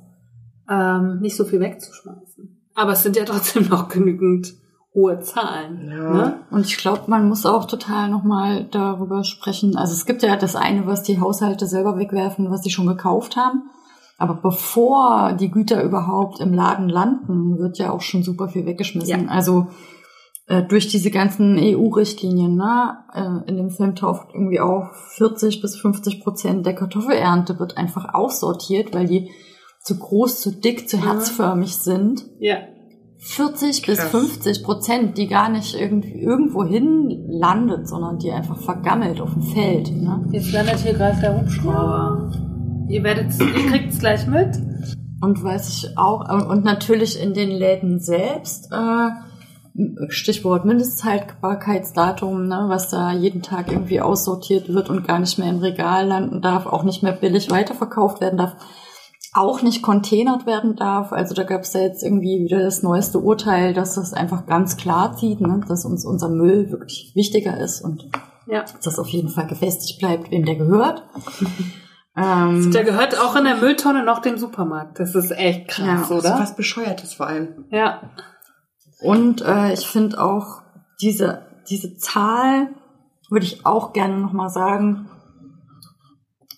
ähm, 0.70 1.20
nicht 1.22 1.38
so 1.38 1.46
viel 1.46 1.62
wegzuschmeißen. 1.62 2.70
Aber 2.74 2.92
es 2.92 3.04
sind 3.04 3.16
ja 3.16 3.24
trotzdem 3.24 3.70
noch 3.70 3.88
genügend 3.88 4.54
hohe 4.94 5.22
Zahlen. 5.22 5.88
Ja. 5.90 6.14
Ne? 6.14 6.40
Und 6.52 6.66
ich 6.66 6.76
glaube, 6.76 7.04
man 7.08 7.30
muss 7.30 7.46
auch 7.46 7.64
total 7.64 8.10
nochmal 8.10 8.68
darüber 8.72 9.24
sprechen. 9.24 9.78
Also 9.78 9.94
es 9.94 10.06
gibt 10.06 10.22
ja 10.22 10.36
das 10.36 10.58
eine, 10.58 10.86
was 10.86 11.04
die 11.04 11.22
Haushalte 11.22 11.66
selber 11.66 11.98
wegwerfen, 11.98 12.52
was 12.52 12.62
sie 12.62 12.72
schon 12.72 12.88
gekauft 12.88 13.38
haben. 13.38 13.70
Aber 14.18 14.34
bevor 14.34 15.32
die 15.34 15.50
Güter 15.50 15.82
überhaupt 15.82 16.42
im 16.42 16.54
Laden 16.54 16.90
landen, 16.90 17.58
wird 17.58 17.78
ja 17.78 17.92
auch 17.92 18.02
schon 18.02 18.24
super 18.24 18.50
viel 18.50 18.66
weggeschmissen. 18.66 19.26
Ja. 19.26 19.32
Also 19.32 19.68
äh, 20.48 20.64
durch 20.64 20.88
diese 20.88 21.12
ganzen 21.12 21.58
EU-Richtlinien, 21.58 22.56
ne, 22.56 22.98
äh, 23.14 23.50
in 23.50 23.58
dem 23.58 23.70
Film 23.72 23.96
taucht 23.96 24.28
irgendwie 24.34 24.60
auch 24.60 24.90
40 25.16 25.62
bis 25.62 25.76
50 25.78 26.22
Prozent 26.22 26.66
der 26.66 26.76
Kartoffelernte 26.76 27.60
wird 27.60 27.78
einfach 27.78 28.14
aussortiert, 28.14 28.94
weil 28.94 29.08
die 29.08 29.30
zu 29.82 29.98
groß, 29.98 30.42
zu 30.42 30.52
dick, 30.52 30.90
zu 30.90 30.98
Mhm. 30.98 31.04
herzförmig 31.04 31.76
sind. 31.78 32.26
Ja. 32.40 32.58
40 33.18 33.86
bis 33.88 33.98
Krass. 33.98 34.12
50 34.12 34.64
Prozent, 34.64 35.18
die 35.18 35.28
gar 35.28 35.50
nicht 35.50 35.74
irgendwie 35.74 36.22
irgendwo 36.22 36.64
hin 36.64 37.26
landet, 37.30 37.88
sondern 37.88 38.20
die 38.20 38.32
einfach 38.32 38.58
vergammelt 38.62 39.20
auf 39.22 39.34
dem 39.34 39.42
Feld. 39.42 39.92
Ne? 39.92 40.28
Jetzt 40.32 40.52
landet 40.52 40.78
hier 40.80 40.94
gerade 40.94 41.20
der 41.22 41.42
Hubschrauber. 41.42 42.32
Ihr 42.88 43.04
werdet, 43.04 43.34
ihr 43.40 43.72
kriegt 43.72 43.94
es 43.94 44.00
gleich 44.00 44.28
mit. 44.28 44.56
Und 45.22 45.44
weiß 45.44 45.70
ich 45.70 45.98
auch, 45.98 46.30
und 46.50 46.64
natürlich 46.66 47.20
in 47.20 47.34
den 47.34 47.50
Läden 47.50 48.00
selbst, 48.00 48.72
äh, 48.72 49.10
Stichwort 50.08 50.64
Mindesthaltbarkeitsdatum, 50.66 52.48
ne, 52.48 52.66
was 52.68 52.90
da 52.90 53.12
jeden 53.12 53.42
Tag 53.42 53.72
irgendwie 53.72 54.00
aussortiert 54.02 54.74
wird 54.74 54.90
und 54.90 55.06
gar 55.08 55.20
nicht 55.20 55.38
mehr 55.38 55.50
im 55.50 55.60
Regal 55.60 56.08
landen 56.08 56.42
darf, 56.42 56.66
auch 56.66 56.84
nicht 56.84 57.04
mehr 57.04 57.12
billig 57.12 57.52
weiterverkauft 57.52 58.22
werden 58.22 58.38
darf, 58.38 58.56
auch 59.34 59.62
nicht 59.62 59.82
containert 59.82 60.46
werden 60.46 60.78
darf. 60.78 61.12
Also 61.12 61.36
da 61.36 61.44
gab 61.44 61.62
es 61.62 61.74
ja 61.74 61.82
jetzt 61.82 62.04
irgendwie 62.04 62.40
wieder 62.46 62.64
das 62.64 62.84
neueste 62.84 63.20
Urteil, 63.20 63.74
dass 63.74 63.96
das 63.96 64.14
einfach 64.14 64.46
ganz 64.46 64.78
klar 64.78 65.16
zieht, 65.18 65.42
ne, 65.42 65.60
dass 65.68 65.84
uns 65.84 66.06
unser 66.06 66.30
Müll 66.30 66.72
wirklich 66.72 67.12
wichtiger 67.16 67.60
ist 67.60 67.82
und 67.82 68.08
Ja. 68.48 68.62
dass 68.62 68.80
das 68.80 68.98
auf 69.00 69.08
jeden 69.10 69.30
Fall 69.30 69.48
gefestigt 69.48 70.00
bleibt, 70.00 70.32
wem 70.32 70.46
der 70.46 70.56
gehört. 70.56 71.04
ähm, 72.18 72.72
Der 72.72 72.84
gehört 72.86 73.20
auch 73.20 73.36
in 73.36 73.44
der 73.44 73.58
Mülltonne 73.58 74.06
noch 74.06 74.20
dem 74.20 74.38
Supermarkt. 74.38 75.00
Das 75.02 75.16
ist 75.16 75.32
echt 75.32 75.68
krass, 75.68 75.86
Ja, 75.86 75.96
Das 75.98 76.12
ist 76.12 76.26
oder? 76.26 76.40
was 76.40 76.56
Bescheuertes 76.56 77.14
vor 77.14 77.28
allem. 77.28 77.66
Ja. 77.72 78.02
Und 79.06 79.42
äh, 79.42 79.74
ich 79.74 79.88
finde 79.88 80.20
auch 80.20 80.64
diese, 81.00 81.46
diese 81.70 81.96
Zahl, 81.98 82.70
würde 83.30 83.46
ich 83.46 83.66
auch 83.66 83.94
gerne 83.94 84.18
nochmal 84.18 84.50
sagen, 84.50 85.10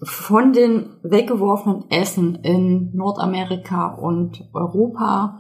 von 0.02 0.54
den 0.54 0.96
weggeworfenen 1.04 1.90
Essen 1.90 2.36
in 2.36 2.92
Nordamerika 2.94 3.88
und 3.96 4.48
Europa 4.54 5.40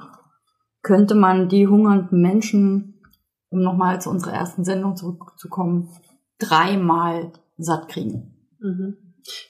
könnte 0.82 1.16
man 1.16 1.48
die 1.48 1.68
hungernden 1.68 2.22
Menschen, 2.22 3.02
um 3.50 3.62
nochmal 3.62 4.02
zu 4.02 4.10
unserer 4.10 4.34
ersten 4.34 4.66
Sendung 4.66 4.96
zurückzukommen, 4.96 5.90
dreimal 6.40 7.32
satt 7.58 7.88
kriegen. 7.88 8.36
Mhm. 8.60 8.98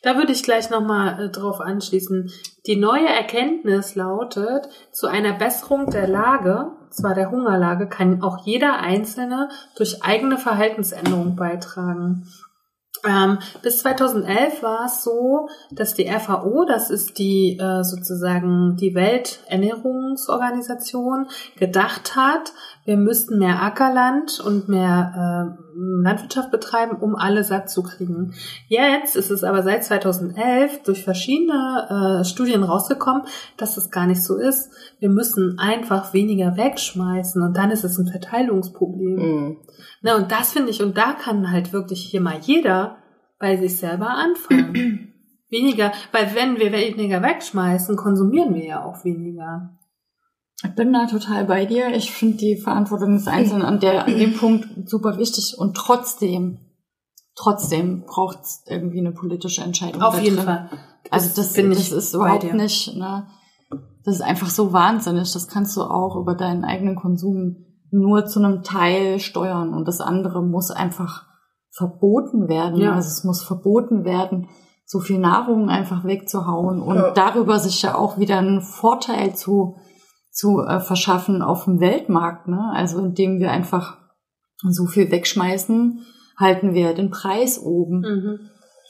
Da 0.03 0.15
würde 0.15 0.31
ich 0.31 0.43
gleich 0.43 0.69
nochmal 0.69 1.19
äh, 1.19 1.29
drauf 1.29 1.59
anschließen. 1.59 2.29
Die 2.65 2.75
neue 2.75 3.07
Erkenntnis 3.07 3.95
lautet, 3.95 4.67
zu 4.91 5.07
einer 5.07 5.33
Besserung 5.33 5.89
der 5.89 6.07
Lage, 6.07 6.71
zwar 6.89 7.13
der 7.13 7.31
Hungerlage, 7.31 7.87
kann 7.87 8.21
auch 8.21 8.45
jeder 8.45 8.79
Einzelne 8.79 9.49
durch 9.75 10.03
eigene 10.03 10.37
Verhaltensänderung 10.37 11.35
beitragen. 11.35 12.27
Ähm, 13.05 13.39
bis 13.61 13.79
2011 13.79 14.63
war 14.63 14.85
es 14.85 15.03
so, 15.03 15.49
dass 15.71 15.93
die 15.93 16.07
FAO, 16.07 16.63
das 16.65 16.89
ist 16.89 17.19
die 17.19 17.59
äh, 17.59 17.83
sozusagen 17.83 18.77
die 18.77 18.95
Welternährungsorganisation, 18.95 21.27
gedacht 21.57 22.15
hat, 22.15 22.53
wir 22.85 22.95
müssten 22.97 23.37
mehr 23.39 23.61
Ackerland 23.61 24.39
und 24.39 24.69
mehr 24.69 25.11
äh, 25.13 25.51
Landwirtschaft 25.77 26.51
betreiben, 26.51 26.95
um 26.95 27.15
alle 27.15 27.43
satt 27.43 27.69
zu 27.69 27.83
kriegen. 27.83 28.33
Jetzt 28.67 29.15
ist 29.15 29.29
es 29.29 29.43
aber 29.43 29.61
seit 29.61 29.83
2011 29.83 30.83
durch 30.83 31.03
verschiedene 31.03 32.21
äh, 32.21 32.25
Studien 32.25 32.63
rausgekommen, 32.63 33.23
dass 33.57 33.75
das 33.75 33.91
gar 33.91 34.07
nicht 34.07 34.23
so 34.23 34.37
ist. 34.37 34.71
Wir 34.99 35.09
müssen 35.09 35.59
einfach 35.59 36.13
weniger 36.13 36.57
wegschmeißen 36.57 37.41
und 37.41 37.57
dann 37.57 37.71
ist 37.71 37.83
es 37.83 37.97
ein 37.97 38.07
Verteilungsproblem. 38.07 39.15
Mhm. 39.15 39.57
Na, 40.07 40.15
und 40.15 40.31
das 40.31 40.53
finde 40.53 40.71
ich, 40.71 40.81
und 40.81 40.95
da 40.95 41.11
kann 41.11 41.51
halt 41.51 41.73
wirklich 41.73 42.01
hier 42.01 42.21
mal 42.21 42.39
jeder 42.39 42.95
bei 43.39 43.57
sich 43.57 43.77
selber 43.77 44.09
anfangen. 44.09 45.13
Weniger, 45.49 45.91
weil 46.13 46.33
wenn 46.33 46.57
wir 46.57 46.71
weniger 46.71 47.21
wegschmeißen, 47.21 47.97
konsumieren 47.97 48.53
wir 48.53 48.65
ja 48.65 48.85
auch 48.85 49.03
weniger. 49.03 49.77
Ich 50.63 50.75
bin 50.75 50.93
da 50.93 51.07
total 51.07 51.43
bei 51.43 51.65
dir. 51.65 51.93
Ich 51.93 52.11
finde 52.11 52.37
die 52.37 52.55
Verantwortung 52.55 53.15
des 53.15 53.27
Einzelnen 53.27 53.63
an, 53.63 53.81
der, 53.81 54.07
an 54.07 54.17
dem 54.17 54.33
Punkt 54.37 54.89
super 54.89 55.17
wichtig 55.17 55.55
und 55.57 55.75
trotzdem, 55.75 56.59
trotzdem 57.35 58.05
braucht 58.05 58.39
es 58.43 58.63
irgendwie 58.65 58.99
eine 58.99 59.11
politische 59.11 59.61
Entscheidung. 59.61 60.01
Auf 60.01 60.21
jeden 60.21 60.37
drin. 60.37 60.45
Fall. 60.45 60.69
Also 61.11 61.35
das, 61.35 61.51
bin 61.51 61.69
das 61.69 61.79
ich 61.79 61.91
ist 61.91 62.13
bei 62.13 62.17
überhaupt 62.17 62.53
nicht, 62.53 62.95
ne? 62.95 63.27
Das 64.05 64.15
ist 64.15 64.21
einfach 64.21 64.49
so 64.49 64.71
wahnsinnig. 64.71 65.33
Das 65.33 65.49
kannst 65.49 65.75
du 65.75 65.81
auch 65.81 66.15
über 66.15 66.35
deinen 66.35 66.63
eigenen 66.63 66.95
Konsum 66.95 67.66
nur 67.91 68.25
zu 68.25 68.39
einem 68.39 68.63
Teil 68.63 69.19
steuern 69.19 69.73
und 69.73 69.87
das 69.87 70.01
andere 70.01 70.43
muss 70.43 70.71
einfach 70.71 71.25
verboten 71.71 72.47
werden. 72.47 72.77
Ja. 72.81 72.93
Also 72.93 73.07
es 73.07 73.23
muss 73.23 73.43
verboten 73.43 74.03
werden, 74.03 74.49
so 74.85 74.99
viel 74.99 75.19
Nahrung 75.19 75.69
einfach 75.69 76.05
wegzuhauen 76.05 76.81
und 76.81 76.95
Ja. 76.95 77.11
darüber 77.11 77.59
sich 77.59 77.81
ja 77.81 77.95
auch 77.95 78.17
wieder 78.17 78.37
einen 78.37 78.61
Vorteil 78.61 79.35
zu 79.35 79.77
zu 80.31 80.59
äh, 80.61 80.79
verschaffen 80.79 81.41
auf 81.41 81.65
dem 81.65 81.79
Weltmarkt. 81.79 82.47
Ne? 82.47 82.71
Also 82.73 82.99
indem 82.99 83.39
wir 83.39 83.49
einfach 83.51 83.97
so 84.69 84.85
viel 84.85 85.09
wegschmeißen, 85.09 86.05
halten 86.39 86.75
wir 86.75 86.93
den 86.93 87.09
Preis 87.09 87.59
oben. 87.59 88.01
Mhm. 88.01 88.39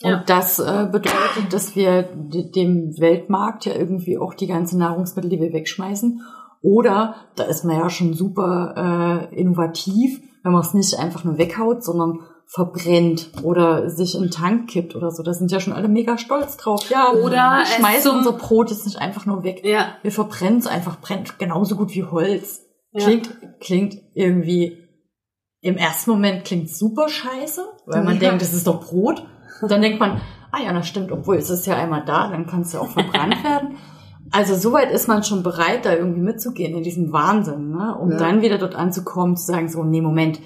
Ja. 0.02 0.20
Und 0.20 0.30
das 0.30 0.60
äh, 0.60 0.88
bedeutet, 0.92 1.52
dass 1.52 1.76
wir 1.76 2.04
dem 2.04 2.94
Weltmarkt 3.00 3.66
ja 3.66 3.74
irgendwie 3.74 4.18
auch 4.18 4.34
die 4.34 4.48
ganzen 4.48 4.80
Nahrungsmittel, 4.80 5.30
die 5.30 5.40
wir 5.40 5.54
wegschmeißen, 5.54 6.22
oder 6.62 7.16
da 7.36 7.44
ist 7.44 7.64
man 7.66 7.78
ja 7.78 7.90
schon 7.90 8.14
super 8.14 9.30
äh, 9.32 9.36
innovativ, 9.40 10.22
wenn 10.44 10.52
man 10.52 10.62
es 10.62 10.74
nicht 10.74 10.98
einfach 11.00 11.24
nur 11.24 11.38
weghaut, 11.38 11.84
sondern 11.84 12.20
verbrennt 12.46 13.32
oder 13.44 13.90
sich 13.90 14.16
in 14.16 14.22
den 14.22 14.32
Tank 14.32 14.70
kippt 14.70 14.96
oder 14.96 15.12
so. 15.12 15.22
Da 15.22 15.34
sind 15.34 15.52
ja 15.52 15.60
schon 15.60 15.74
alle 15.74 15.90
mega 15.90 16.18
stolz 16.18 16.56
drauf. 16.56 16.90
Ja, 16.90 17.12
Oder 17.12 17.64
schmeißen 17.66 18.10
unser 18.12 18.32
Brot 18.32 18.70
jetzt 18.72 18.86
nicht 18.86 19.00
einfach 19.00 19.26
nur 19.26 19.44
weg. 19.44 19.66
Ja. 19.66 19.96
Wir 20.02 20.14
verbrennen 20.14 20.60
es 20.60 20.68
einfach, 20.68 21.02
brennt 21.02 21.40
genauso 21.40 21.76
gut 21.76 21.94
wie 21.94 22.06
Holz. 22.06 22.62
Ja. 22.94 23.04
Klingt, 23.06 23.30
klingt 23.60 23.98
irgendwie, 24.14 24.78
im 25.60 25.76
ersten 25.76 26.10
Moment 26.12 26.46
klingt 26.46 26.70
super 26.70 27.10
scheiße, 27.10 27.66
weil 27.86 28.04
man 28.06 28.14
Ja. 28.14 28.30
denkt, 28.30 28.42
das 28.42 28.54
ist 28.54 28.66
doch 28.66 28.80
Brot. 28.86 29.26
Und 29.62 29.70
dann 29.70 29.82
denkt 29.82 30.00
man, 30.00 30.22
ah 30.54 30.62
ja, 30.64 30.72
das 30.72 30.88
stimmt, 30.88 31.12
obwohl 31.12 31.36
es 31.36 31.50
ist 31.50 31.68
ja 31.68 31.76
einmal 31.76 32.06
da, 32.06 32.30
dann 32.30 32.48
kann 32.48 32.62
es 32.62 32.72
ja 32.72 32.80
auch 32.80 32.92
verbrannt 32.92 33.36
werden. 33.44 33.76
Also 34.32 34.56
soweit 34.56 34.92
ist 34.92 35.08
man 35.08 35.24
schon 35.24 35.44
bereit, 35.44 35.86
da 35.86 35.94
irgendwie 35.94 36.22
mitzugehen 36.22 36.76
in 36.78 36.84
diesem 36.84 37.12
Wahnsinn, 37.14 37.72
ne? 37.72 37.96
um 38.00 38.12
Ja. 38.12 38.18
dann 38.18 38.42
wieder 38.42 38.58
dort 38.58 38.76
anzukommen, 38.76 39.38
zu 39.38 39.46
sagen, 39.46 39.70
so, 39.70 39.84
nee, 39.84 40.02
Moment, 40.02 40.40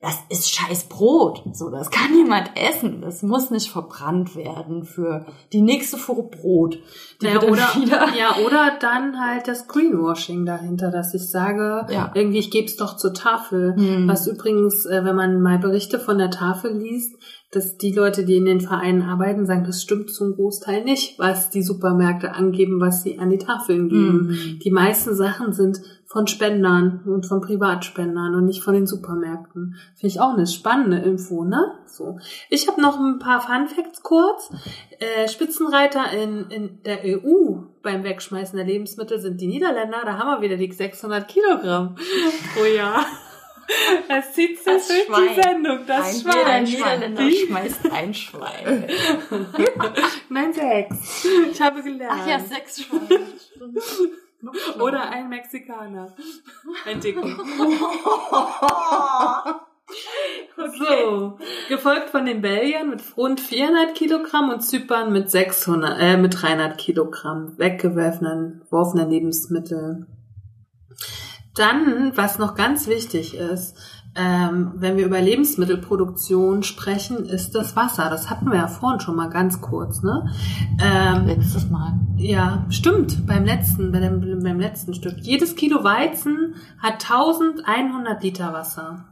das 0.00 0.18
ist 0.28 0.50
scheiß 0.54 0.84
Brot. 0.84 1.42
So, 1.52 1.70
das 1.70 1.90
kann 1.90 2.14
jemand 2.16 2.50
essen. 2.54 3.00
Das 3.00 3.22
muss 3.22 3.50
nicht 3.50 3.70
verbrannt 3.70 4.36
werden 4.36 4.84
für 4.84 5.26
die 5.52 5.62
nächste 5.62 5.96
Fuhre 5.96 6.22
Brot. 6.24 6.78
Ja, 7.22 7.42
oder, 7.42 7.66
ja, 8.18 8.36
oder 8.46 8.72
dann 8.78 9.18
halt 9.18 9.48
das 9.48 9.66
Greenwashing 9.68 10.44
dahinter, 10.46 10.90
dass 10.90 11.14
ich 11.14 11.28
sage, 11.30 11.86
Ja. 11.90 12.10
irgendwie, 12.14 12.38
ich 12.38 12.50
gebe 12.50 12.66
es 12.66 12.76
doch 12.76 12.96
zur 12.96 13.14
Tafel. 13.14 13.74
Hm. 13.76 14.06
Was 14.06 14.26
übrigens, 14.26 14.84
äh, 14.86 15.04
wenn 15.04 15.16
man 15.16 15.40
mal 15.40 15.58
Berichte 15.58 15.98
von 15.98 16.18
der 16.18 16.30
Tafel 16.30 16.76
liest, 16.76 17.14
dass 17.56 17.78
die 17.78 17.92
Leute, 17.92 18.24
die 18.24 18.36
in 18.36 18.44
den 18.44 18.60
Vereinen 18.60 19.00
arbeiten, 19.00 19.46
sagen, 19.46 19.64
das 19.64 19.80
stimmt 19.80 20.10
zum 20.10 20.34
Großteil 20.34 20.84
nicht, 20.84 21.18
was 21.18 21.48
die 21.48 21.62
Supermärkte 21.62 22.34
angeben, 22.34 22.80
was 22.80 23.02
sie 23.02 23.18
an 23.18 23.30
die 23.30 23.38
Tafeln 23.38 23.88
geben. 23.88 24.26
Mhm. 24.26 24.58
Die 24.58 24.70
meisten 24.70 25.14
Sachen 25.14 25.54
sind 25.54 25.80
von 26.04 26.26
Spendern 26.26 27.00
und 27.06 27.24
von 27.24 27.40
Privatspendern 27.40 28.34
und 28.34 28.44
nicht 28.44 28.62
von 28.62 28.74
den 28.74 28.86
Supermärkten. 28.86 29.76
Finde 29.94 30.06
ich 30.06 30.20
auch 30.20 30.34
eine 30.34 30.46
spannende 30.46 30.98
Info, 30.98 31.44
ne? 31.44 31.72
So. 31.86 32.18
Ich 32.50 32.68
habe 32.68 32.82
noch 32.82 33.00
ein 33.00 33.18
paar 33.18 33.40
Fun 33.40 33.68
Facts 33.68 34.02
kurz. 34.02 34.50
Äh, 34.98 35.26
Spitzenreiter 35.26 36.12
in, 36.12 36.50
in 36.50 36.82
der 36.84 37.04
EU 37.04 37.56
beim 37.82 38.04
Wegschmeißen 38.04 38.56
der 38.56 38.66
Lebensmittel 38.66 39.18
sind 39.18 39.40
die 39.40 39.46
Niederländer. 39.46 40.02
Da 40.04 40.18
haben 40.18 40.28
wir 40.28 40.42
wieder 40.42 40.58
die 40.58 40.70
600 40.70 41.26
Kilogramm 41.26 41.96
pro 42.54 42.64
Jahr. 42.66 43.06
Das 44.08 44.32
zieht 44.32 44.56
sich 44.56 44.64
Das 44.64 44.88
durch 44.88 45.04
Schwein. 45.06 45.28
die 45.36 45.42
Sendung. 45.42 45.78
Das 45.86 46.06
ein 46.06 46.20
Schwein. 46.32 46.32
Schwein. 46.44 46.64
Niederländer 46.64 47.22
Die- 47.22 47.36
schmeißt 47.46 47.92
ein 47.92 48.14
Schwein. 48.14 48.84
Nein, 50.28 50.52
sechs. 50.52 51.26
Ich 51.50 51.60
habe 51.60 51.82
gelernt. 51.82 52.20
Ach 52.22 52.26
ja, 52.26 52.38
sechs 52.38 52.82
Schweine. 52.82 53.20
Oder 54.80 55.08
ein 55.10 55.28
Mexikaner. 55.28 56.14
Ein 56.84 57.00
Dicken. 57.00 57.36
So, 60.78 61.38
gefolgt 61.68 62.10
von 62.10 62.26
den 62.26 62.40
Belgiern 62.42 62.90
mit 62.90 63.02
rund 63.16 63.40
400 63.40 63.94
Kilogramm 63.94 64.50
und 64.50 64.60
Zypern 64.60 65.12
mit 65.12 65.30
600, 65.30 65.98
äh, 66.00 66.16
mit 66.16 66.40
300 66.42 66.76
Kilogramm 66.78 67.56
weggeworfenen 67.58 68.62
geworfenen 68.64 69.08
Lebensmittel. 69.10 70.06
Dann, 71.56 72.12
was 72.16 72.38
noch 72.38 72.54
ganz 72.54 72.86
wichtig 72.86 73.34
ist, 73.34 73.76
ähm, 74.18 74.72
wenn 74.76 74.96
wir 74.96 75.04
über 75.04 75.20
Lebensmittelproduktion 75.20 76.62
sprechen, 76.62 77.26
ist 77.26 77.54
das 77.54 77.76
Wasser. 77.76 78.08
Das 78.08 78.30
hatten 78.30 78.50
wir 78.50 78.56
ja 78.56 78.66
vorhin 78.66 79.00
schon 79.00 79.16
mal 79.16 79.28
ganz 79.28 79.60
kurz, 79.60 80.02
ne? 80.02 80.30
Ähm, 80.82 81.26
Letztes 81.26 81.68
Mal. 81.68 82.00
ja, 82.16 82.64
stimmt. 82.70 83.26
Beim 83.26 83.44
letzten, 83.44 83.92
bei 83.92 84.00
dem, 84.00 84.42
beim 84.42 84.58
letzten 84.58 84.94
Stück. 84.94 85.18
Jedes 85.20 85.54
Kilo 85.54 85.84
Weizen 85.84 86.54
hat 86.78 87.10
1100 87.10 88.22
Liter 88.22 88.54
Wasser. 88.54 89.04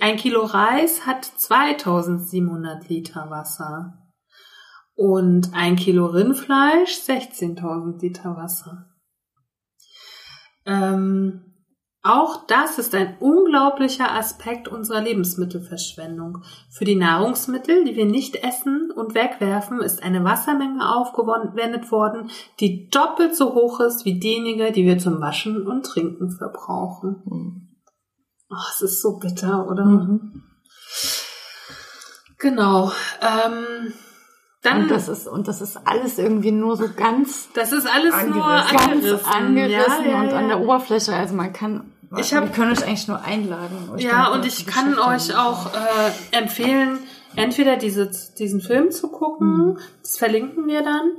Ein 0.00 0.16
Kilo 0.16 0.44
Reis 0.44 1.06
hat 1.06 1.24
2700 1.24 2.88
Liter 2.88 3.30
Wasser. 3.30 3.94
Und 4.96 5.54
ein 5.54 5.76
Kilo 5.76 6.06
Rindfleisch 6.06 6.98
16.000 7.06 8.00
Liter 8.00 8.36
Wasser. 8.36 8.89
Ähm, 10.70 11.40
auch 12.02 12.46
das 12.46 12.78
ist 12.78 12.94
ein 12.94 13.18
unglaublicher 13.18 14.10
Aspekt 14.14 14.68
unserer 14.68 15.02
Lebensmittelverschwendung. 15.02 16.44
Für 16.70 16.86
die 16.86 16.94
Nahrungsmittel, 16.94 17.84
die 17.84 17.94
wir 17.94 18.06
nicht 18.06 18.36
essen 18.36 18.90
und 18.90 19.14
wegwerfen, 19.14 19.82
ist 19.82 20.02
eine 20.02 20.24
Wassermenge 20.24 20.94
aufgewendet 20.96 21.92
worden, 21.92 22.30
die 22.58 22.88
doppelt 22.88 23.36
so 23.36 23.54
hoch 23.54 23.80
ist 23.80 24.06
wie 24.06 24.18
diejenige, 24.18 24.72
die 24.72 24.86
wir 24.86 24.98
zum 24.98 25.20
Waschen 25.20 25.66
und 25.66 25.84
Trinken 25.84 26.30
verbrauchen. 26.30 27.76
Oh, 28.48 28.56
es 28.70 28.80
ist 28.80 29.02
so 29.02 29.18
bitter, 29.18 29.68
oder? 29.68 29.84
Mhm. 29.84 30.42
Genau. 32.38 32.92
Ähm, 33.20 33.92
dann, 34.62 34.82
Und 34.82 34.90
das 34.90 35.08
ist, 35.08 35.26
und 35.26 35.48
das 35.48 35.60
ist 35.62 35.78
alles 35.86 36.18
irgendwie 36.18 36.50
nur 36.52 36.76
so 36.76 36.84
ganz, 36.94 37.48
das 37.54 37.72
ist 37.72 37.86
alles 37.86 38.14
nur 38.26 38.44
Angerissen. 38.44 38.76
ganz 38.76 38.90
angerissen. 39.24 39.32
angerissen 39.32 40.04
Ja, 40.04 40.10
ja, 40.10 40.20
und 40.20 40.32
an 40.32 40.48
der. 40.48 40.60
Oberfläche. 40.60 41.14
Also 41.14 41.34
man 41.34 41.52
kann, 41.52 41.92
Ich 42.18 42.34
hab- 42.34 42.44
wir 42.44 42.50
können 42.50 42.72
euch 42.72 42.84
eigentlich 42.84 43.08
nur 43.08 43.22
einladen. 43.24 43.90
Ja, 43.96 44.28
und 44.32 44.44
ich 44.44 44.66
kann 44.66 44.98
euch 44.98 45.34
auch 45.36 45.72
äh, 45.72 46.36
empfehlen, 46.36 46.98
entweder 47.36 47.76
diese, 47.76 48.10
diesen 48.38 48.60
Film 48.60 48.90
zu 48.90 49.08
gucken, 49.08 49.78
das 50.02 50.18
verlinken 50.18 50.66
wir 50.66 50.82
dann, 50.82 51.10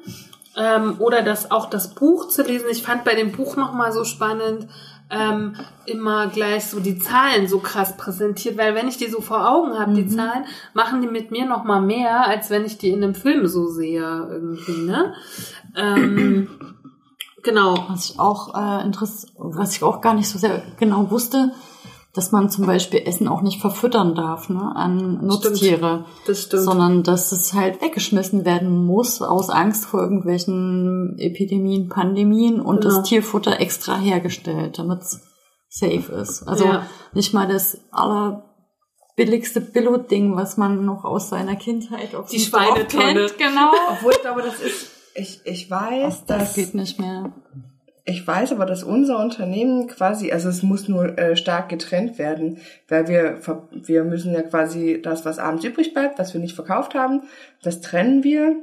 ähm, 0.58 0.96
oder 1.00 1.22
das 1.24 1.50
auch 1.50 1.70
das 1.70 1.96
Buch 1.96 2.28
zu 2.28 2.44
lesen. 2.44 2.66
Ich 2.70 2.84
fand 2.84 3.06
bei 3.06 3.16
dem 3.16 3.32
Buch 3.32 3.56
nochmal 3.56 3.92
so 3.94 4.04
spannend, 4.04 4.68
ähm, 5.12 5.56
immer 5.86 6.28
gleich 6.28 6.66
so 6.66 6.80
die 6.80 6.98
Zahlen 6.98 7.48
so 7.48 7.60
krass 7.60 7.98
präsentiert, 7.98 8.58
weil 8.58 8.76
wenn 8.76 8.88
ich 8.88 8.98
die 8.98 9.10
so 9.10 9.20
vor 9.22 9.50
Augen 9.50 9.78
habe, 9.78 9.94
die 9.94 10.08
Zahlen, 10.08 10.46
machen 10.74 11.02
die 11.02 11.08
mit 11.08 11.32
mir 11.32 11.46
nochmal 11.46 11.82
mehr, 11.82 12.28
als 12.28 12.50
wenn 12.50 12.66
ich 12.66 12.78
die 12.78 12.90
in 12.90 13.04
einem 13.04 13.14
Film 13.14 13.48
so 13.48 13.68
sehe 13.68 14.28
irgendwie, 14.32 14.86
ne? 14.86 15.14
Ähm, 15.76 16.50
genau. 17.44 17.86
Was 17.90 18.12
ich 18.12 18.20
auch 18.20 18.56
äh, 18.56 18.86
interess 18.86 19.28
was 19.38 19.76
ich 19.76 19.84
auch 19.84 20.00
gar 20.00 20.14
nicht 20.14 20.30
so 20.30 20.40
sehr 20.40 20.64
genau 20.80 21.12
wusste, 21.12 21.52
dass 22.14 22.32
man 22.34 22.50
zum 22.50 22.66
Beispiel 22.66 23.02
Essen 23.06 23.28
auch 23.30 23.42
nicht 23.42 23.62
verfüttern 23.62 24.16
darf, 24.16 24.50
ne, 24.50 24.76
an 24.76 25.26
Nutztiere. 25.26 26.06
Das 26.28 26.42
stimmt. 26.44 26.64
Sondern 26.64 27.04
dass 27.04 27.32
es 27.32 27.54
halt 27.54 27.82
weggeschmissen 27.82 28.44
werden 28.46 28.86
muss 28.86 29.22
aus 29.22 29.50
Angst 29.50 29.86
vor 29.86 30.02
irgendwelchen 30.02 31.16
Epidemien, 31.20 31.88
Pandemien 31.88 32.60
und 32.60 32.82
Genau. 32.82 32.96
das 32.96 33.08
Tierfutter 33.08 33.60
extra 33.62 33.98
hergestellt, 33.98 34.78
damit 34.78 35.02
es 35.04 35.22
safe 35.70 36.12
ist. 36.12 36.44
Also 36.50 36.66
Ja. 36.66 36.86
nicht 37.14 37.34
mal 37.34 37.48
das 37.48 37.78
allerbilligste 37.92 39.62
Billo-Ding, 39.62 40.36
was 40.36 40.58
man 40.58 40.84
noch 40.86 41.06
aus 41.06 41.30
seiner 41.30 41.56
Kindheit 41.56 42.14
auf 42.16 42.30
Die 42.30 42.40
Schweinetonne. 42.40 43.28
kennt, 43.28 43.38
genau. 43.38 43.72
Obwohl 43.92 44.12
ich 44.12 44.22
glaube, 44.22 44.42
das 44.42 44.60
ist, 44.60 44.88
ich, 45.16 45.42
ich 45.46 45.72
weiß, 45.72 46.26
Das 46.26 46.40
dass, 46.40 46.56
geht 46.56 46.74
nicht 46.76 47.00
mehr. 47.00 47.32
Ich 48.04 48.26
weiß 48.26 48.52
aber, 48.52 48.66
dass 48.66 48.84
unser 48.84 49.20
Unternehmen 49.20 49.88
quasi, 49.88 50.32
also 50.32 50.50
es 50.50 50.64
muss 50.64 50.88
nur 50.88 51.18
äh, 51.18 51.36
stark 51.36 51.70
getrennt 51.70 52.18
werden, 52.18 52.58
weil 52.88 53.08
wir, 53.08 53.40
wir 53.72 54.04
müssen 54.04 54.34
ja 54.34 54.42
quasi 54.42 55.00
das, 55.02 55.24
was 55.24 55.38
abends 55.38 55.64
übrig 55.64 55.94
bleibt, 55.94 56.18
was 56.18 56.34
wir 56.34 56.42
nicht 56.42 56.56
verkauft 56.56 56.96
haben, 56.96 57.24
das 57.62 57.82
trennen 57.82 58.24
wir 58.24 58.56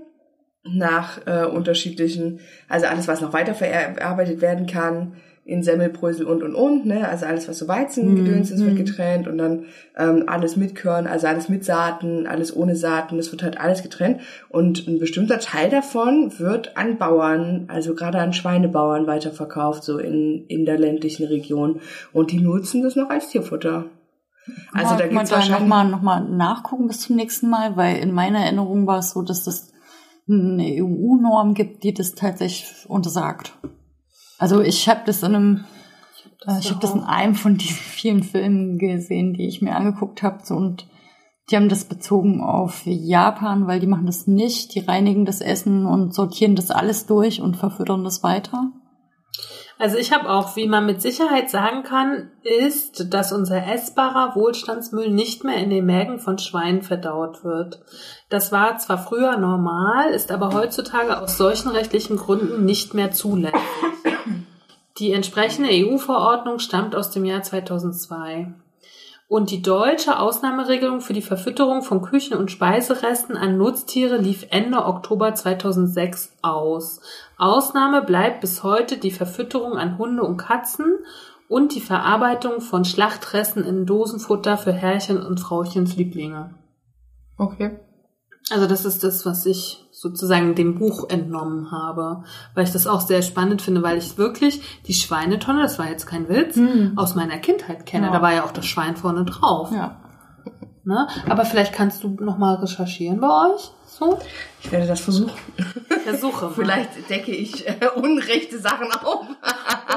nach 0.64 1.26
äh, 1.26 1.44
unterschiedlichen, 1.44 2.40
also 2.68 2.86
alles, 2.86 3.06
was 3.06 3.20
noch 3.20 3.32
weiterverarbeitet 3.32 4.40
werden 4.40 4.66
kann, 4.66 5.14
in 5.48 5.62
Semmelbrösel 5.62 6.26
und 6.26 6.42
und 6.42 6.54
und, 6.54 6.84
ne? 6.84 7.08
Also 7.08 7.24
alles, 7.24 7.48
was 7.48 7.58
so 7.58 7.68
Weizengedöns 7.68 8.50
ist, 8.50 8.62
wird 8.62 8.76
getrennt 8.76 9.26
und 9.26 9.38
dann 9.38 9.64
ähm, 9.96 10.24
alles 10.26 10.56
mit 10.56 10.74
Körn, 10.74 11.06
also 11.06 11.26
alles 11.26 11.48
mit 11.48 11.64
Saaten, 11.64 12.26
alles 12.26 12.54
ohne 12.54 12.76
Saaten, 12.76 13.16
das 13.16 13.32
wird 13.32 13.42
halt 13.42 13.58
alles 13.58 13.82
getrennt. 13.82 14.20
Und 14.50 14.86
ein 14.86 14.98
bestimmter 14.98 15.38
Teil 15.38 15.70
davon 15.70 16.38
wird 16.38 16.76
an 16.76 16.98
Bauern, 16.98 17.64
also 17.68 17.94
gerade 17.94 18.18
an 18.18 18.34
Schweinebauern 18.34 19.06
weiterverkauft, 19.06 19.84
so 19.84 19.96
in, 19.96 20.44
in 20.48 20.66
der 20.66 20.78
ländlichen 20.78 21.26
Region. 21.26 21.80
Und 22.12 22.30
die 22.30 22.40
nutzen 22.40 22.82
das 22.82 22.94
noch 22.94 23.08
als 23.08 23.30
Tierfutter. 23.30 23.86
Also 24.74 24.96
da 24.96 25.06
gibt's 25.06 25.32
wahrscheinlich... 25.32 25.60
nochmal 25.60 25.88
noch 25.88 26.02
mal 26.02 26.20
nachgucken 26.28 26.88
bis 26.88 27.00
zum 27.00 27.16
nächsten 27.16 27.48
Mal, 27.48 27.74
weil 27.78 27.96
in 27.96 28.12
meiner 28.12 28.40
Erinnerung 28.40 28.86
war 28.86 28.98
es 28.98 29.12
so, 29.12 29.22
dass 29.22 29.44
das 29.44 29.72
eine 30.28 30.82
EU-Norm 30.82 31.54
gibt, 31.54 31.84
die 31.84 31.94
das 31.94 32.14
tatsächlich 32.14 32.84
untersagt. 32.86 33.54
Also 34.38 34.60
ich 34.60 34.88
habe 34.88 35.00
das 35.04 35.22
in 35.22 35.34
einem, 35.34 35.64
äh, 36.46 36.58
ich 36.60 36.70
habe 36.70 36.80
das 36.80 36.94
in 36.94 37.02
einem 37.02 37.34
von 37.34 37.56
diesen 37.56 37.76
vielen 37.76 38.22
Filmen 38.22 38.78
gesehen, 38.78 39.34
die 39.34 39.46
ich 39.46 39.60
mir 39.60 39.74
angeguckt 39.74 40.22
habe, 40.22 40.38
so, 40.44 40.54
und 40.54 40.86
die 41.50 41.56
haben 41.56 41.68
das 41.68 41.84
bezogen 41.84 42.42
auf 42.42 42.82
Japan, 42.84 43.66
weil 43.66 43.80
die 43.80 43.86
machen 43.86 44.06
das 44.06 44.26
nicht, 44.26 44.74
die 44.74 44.80
reinigen 44.80 45.24
das 45.24 45.40
Essen 45.40 45.86
und 45.86 46.14
sortieren 46.14 46.56
das 46.56 46.70
alles 46.70 47.06
durch 47.06 47.40
und 47.40 47.56
verfüttern 47.56 48.04
das 48.04 48.22
weiter. 48.22 48.70
Also 49.78 49.96
ich 49.96 50.12
habe 50.12 50.28
auch, 50.28 50.56
wie 50.56 50.66
man 50.66 50.86
mit 50.86 51.00
Sicherheit 51.00 51.50
sagen 51.50 51.84
kann, 51.84 52.32
ist, 52.42 53.14
dass 53.14 53.32
unser 53.32 53.64
essbarer 53.64 54.34
Wohlstandsmüll 54.34 55.08
nicht 55.10 55.44
mehr 55.44 55.56
in 55.56 55.70
den 55.70 55.86
Mägen 55.86 56.18
von 56.18 56.36
Schweinen 56.38 56.82
verdaut 56.82 57.44
wird. 57.44 57.80
Das 58.28 58.50
war 58.50 58.76
zwar 58.78 58.98
früher 58.98 59.36
normal, 59.36 60.10
ist 60.10 60.32
aber 60.32 60.52
heutzutage 60.52 61.22
aus 61.22 61.38
solchen 61.38 61.68
rechtlichen 61.68 62.16
Gründen 62.16 62.64
nicht 62.64 62.92
mehr 62.92 63.12
zulässig. 63.12 63.54
Die 64.98 65.12
entsprechende 65.12 65.70
EU-Verordnung 65.70 66.58
stammt 66.58 66.96
aus 66.96 67.10
dem 67.10 67.24
Jahr 67.24 67.42
2002. 67.42 68.52
Und 69.28 69.50
die 69.50 69.60
deutsche 69.60 70.18
Ausnahmeregelung 70.18 71.02
für 71.02 71.12
die 71.12 71.22
Verfütterung 71.22 71.82
von 71.82 72.00
Küchen- 72.00 72.38
und 72.38 72.50
Speiseresten 72.50 73.36
an 73.36 73.58
Nutztiere 73.58 74.16
lief 74.16 74.46
Ende 74.50 74.86
Oktober 74.86 75.34
2006 75.34 76.32
aus. 76.40 77.00
Ausnahme 77.36 78.00
bleibt 78.02 78.40
bis 78.40 78.62
heute 78.62 78.96
die 78.96 79.10
Verfütterung 79.10 79.74
an 79.74 79.98
Hunde 79.98 80.22
und 80.22 80.38
Katzen 80.38 80.98
und 81.46 81.74
die 81.74 81.82
Verarbeitung 81.82 82.62
von 82.62 82.86
Schlachtresten 82.86 83.64
in 83.64 83.84
Dosenfutter 83.84 84.56
für 84.56 84.72
Herrchen 84.72 85.22
und 85.22 85.38
Frauchens 85.40 85.96
Lieblinge. 85.96 86.54
Okay. 87.36 87.78
Also 88.50 88.66
das 88.66 88.86
ist 88.86 89.04
das, 89.04 89.26
was 89.26 89.44
ich 89.44 89.87
sozusagen 90.00 90.54
dem 90.54 90.78
Buch 90.78 91.08
entnommen 91.08 91.70
habe, 91.72 92.22
weil 92.54 92.64
ich 92.64 92.72
das 92.72 92.86
auch 92.86 93.00
sehr 93.00 93.22
spannend 93.22 93.62
finde, 93.62 93.82
weil 93.82 93.98
ich 93.98 94.16
wirklich 94.16 94.60
die 94.86 94.94
Schweinetonne, 94.94 95.62
das 95.62 95.78
war 95.78 95.88
jetzt 95.88 96.06
kein 96.06 96.28
Witz, 96.28 96.58
aus 96.96 97.14
meiner 97.14 97.38
Kindheit 97.38 97.84
kenne. 97.86 98.06
Ja. 98.06 98.12
Da 98.12 98.22
war 98.22 98.32
ja 98.32 98.44
auch 98.44 98.52
das 98.52 98.66
Schwein 98.66 98.96
vorne 98.96 99.24
drauf. 99.24 99.70
Ja. 99.72 99.96
Ne? 100.88 101.06
Aber 101.28 101.44
vielleicht 101.44 101.74
kannst 101.74 102.02
du 102.02 102.16
noch 102.18 102.38
mal 102.38 102.54
recherchieren 102.54 103.20
bei 103.20 103.28
euch. 103.28 103.70
So? 103.86 104.18
Ich 104.62 104.72
werde 104.72 104.86
das 104.86 105.00
versuchen. 105.02 105.38
Versuche 106.02 106.46
mal. 106.46 106.52
Vielleicht 106.54 107.10
decke 107.10 107.30
ich 107.30 107.68
äh, 107.68 107.90
unrechte 107.94 108.58
Sachen 108.58 108.90
auf. 108.92 109.26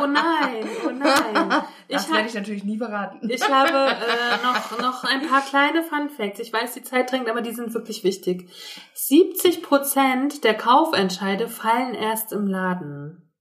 Oh 0.01 0.05
nein, 0.05 0.65
oh 0.85 0.91
nein. 0.91 1.63
Das 1.87 2.11
werde 2.11 2.27
ich 2.27 2.33
natürlich 2.33 2.65
nie 2.65 2.77
verraten. 2.77 3.19
ich 3.29 3.41
habe 3.41 3.95
äh, 3.95 4.43
noch, 4.43 4.79
noch 4.81 5.03
ein 5.05 5.25
paar 5.29 5.41
kleine 5.41 5.81
Fun 5.81 6.09
Facts. 6.09 6.41
Ich 6.41 6.51
weiß, 6.51 6.73
die 6.73 6.83
Zeit 6.83 7.09
drängt, 7.09 7.29
aber 7.29 7.39
die 7.41 7.53
sind 7.53 7.73
wirklich 7.73 8.03
wichtig. 8.03 8.49
70 8.93 9.63
Prozent 9.63 10.43
der 10.43 10.55
Kaufentscheide 10.55 11.47
fallen 11.47 11.93
erst 11.93 12.33
im 12.33 12.47
Laden. 12.47 13.31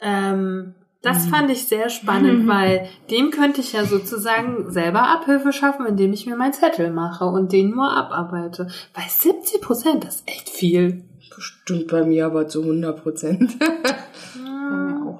Ähm, 0.00 0.74
das 1.06 1.26
fand 1.26 1.50
ich 1.50 1.66
sehr 1.66 1.88
spannend, 1.88 2.46
weil 2.48 2.88
dem 3.10 3.30
könnte 3.30 3.60
ich 3.60 3.72
ja 3.72 3.84
sozusagen 3.84 4.70
selber 4.70 5.08
Abhilfe 5.08 5.52
schaffen, 5.52 5.86
indem 5.86 6.12
ich 6.12 6.26
mir 6.26 6.36
meinen 6.36 6.52
Zettel 6.52 6.90
mache 6.90 7.24
und 7.24 7.52
den 7.52 7.70
nur 7.70 7.90
abarbeite. 7.90 8.68
Bei 8.92 9.02
70 9.08 9.60
Prozent, 9.60 10.04
das 10.04 10.16
ist 10.16 10.28
echt 10.28 10.48
viel. 10.48 11.04
Bestimmt 11.34 11.88
bei 11.88 12.04
mir 12.04 12.26
aber 12.26 12.48
zu 12.48 12.62
100 12.62 13.02
Prozent. 13.02 13.56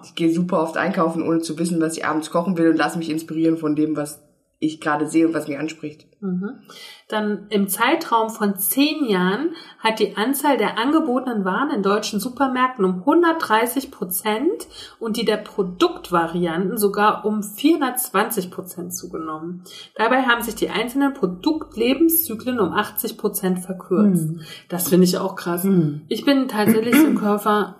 Ich 0.04 0.14
gehe 0.14 0.32
super 0.32 0.62
oft 0.62 0.76
einkaufen, 0.76 1.22
ohne 1.22 1.40
zu 1.40 1.58
wissen, 1.58 1.80
was 1.80 1.96
ich 1.96 2.04
abends 2.04 2.30
kochen 2.30 2.56
will 2.56 2.70
und 2.70 2.76
lasse 2.76 2.98
mich 2.98 3.10
inspirieren 3.10 3.56
von 3.56 3.74
dem, 3.74 3.96
was 3.96 4.22
ich 4.58 4.80
gerade 4.80 5.08
sehe 5.08 5.26
und 5.26 5.34
was 5.34 5.48
mich 5.48 5.58
anspricht. 5.58 6.06
Mhm. 6.20 6.60
Dann 7.08 7.46
im 7.50 7.68
Zeitraum 7.68 8.30
von 8.30 8.56
zehn 8.56 9.04
Jahren 9.04 9.54
hat 9.78 10.00
die 10.00 10.16
Anzahl 10.16 10.56
der 10.56 10.76
angebotenen 10.76 11.44
Waren 11.44 11.70
in 11.70 11.84
deutschen 11.84 12.18
Supermärkten 12.18 12.84
um 12.84 12.98
130 13.00 13.92
Prozent 13.92 14.66
und 14.98 15.16
die 15.16 15.24
der 15.24 15.36
Produktvarianten 15.36 16.78
sogar 16.78 17.24
um 17.24 17.44
420 17.44 18.50
Prozent 18.50 18.92
zugenommen. 18.92 19.62
Dabei 19.94 20.22
haben 20.22 20.42
sich 20.42 20.56
die 20.56 20.70
einzelnen 20.70 21.14
Produktlebenszyklen 21.14 22.58
um 22.58 22.72
80 22.72 23.16
Prozent 23.18 23.60
verkürzt. 23.60 24.30
Das 24.68 24.88
finde 24.88 25.04
ich 25.04 25.16
auch 25.18 25.36
krass. 25.36 25.62
Ich 26.08 26.24
bin 26.24 26.48
tatsächlich 26.48 26.96
so 26.96 27.06
ein 27.06 27.14
Käufer, 27.14 27.76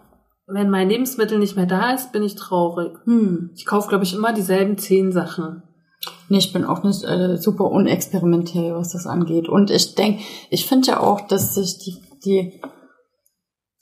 wenn 0.46 0.70
mein 0.70 0.88
Lebensmittel 0.88 1.40
nicht 1.40 1.56
mehr 1.56 1.66
da 1.66 1.92
ist, 1.92 2.12
bin 2.12 2.22
ich 2.22 2.36
traurig. 2.36 2.96
Hm. 3.04 3.50
Ich 3.56 3.66
kaufe, 3.66 3.88
glaube 3.88 4.04
ich, 4.04 4.14
immer 4.14 4.32
dieselben 4.32 4.78
zehn 4.78 5.10
Sachen. 5.10 5.64
Nee, 6.28 6.38
ich 6.38 6.52
bin 6.52 6.64
auch 6.64 6.82
nicht 6.82 7.04
äh, 7.04 7.36
super 7.36 7.70
unexperimentell, 7.70 8.74
was 8.74 8.92
das 8.92 9.07
angeht. 9.07 9.48
Und 9.48 9.70
ich 9.70 9.94
denke, 9.94 10.22
ich 10.50 10.66
finde 10.66 10.88
ja 10.88 11.00
auch, 11.00 11.20
dass 11.22 11.54
sich 11.54 11.78
die, 11.78 11.96
die 12.24 12.61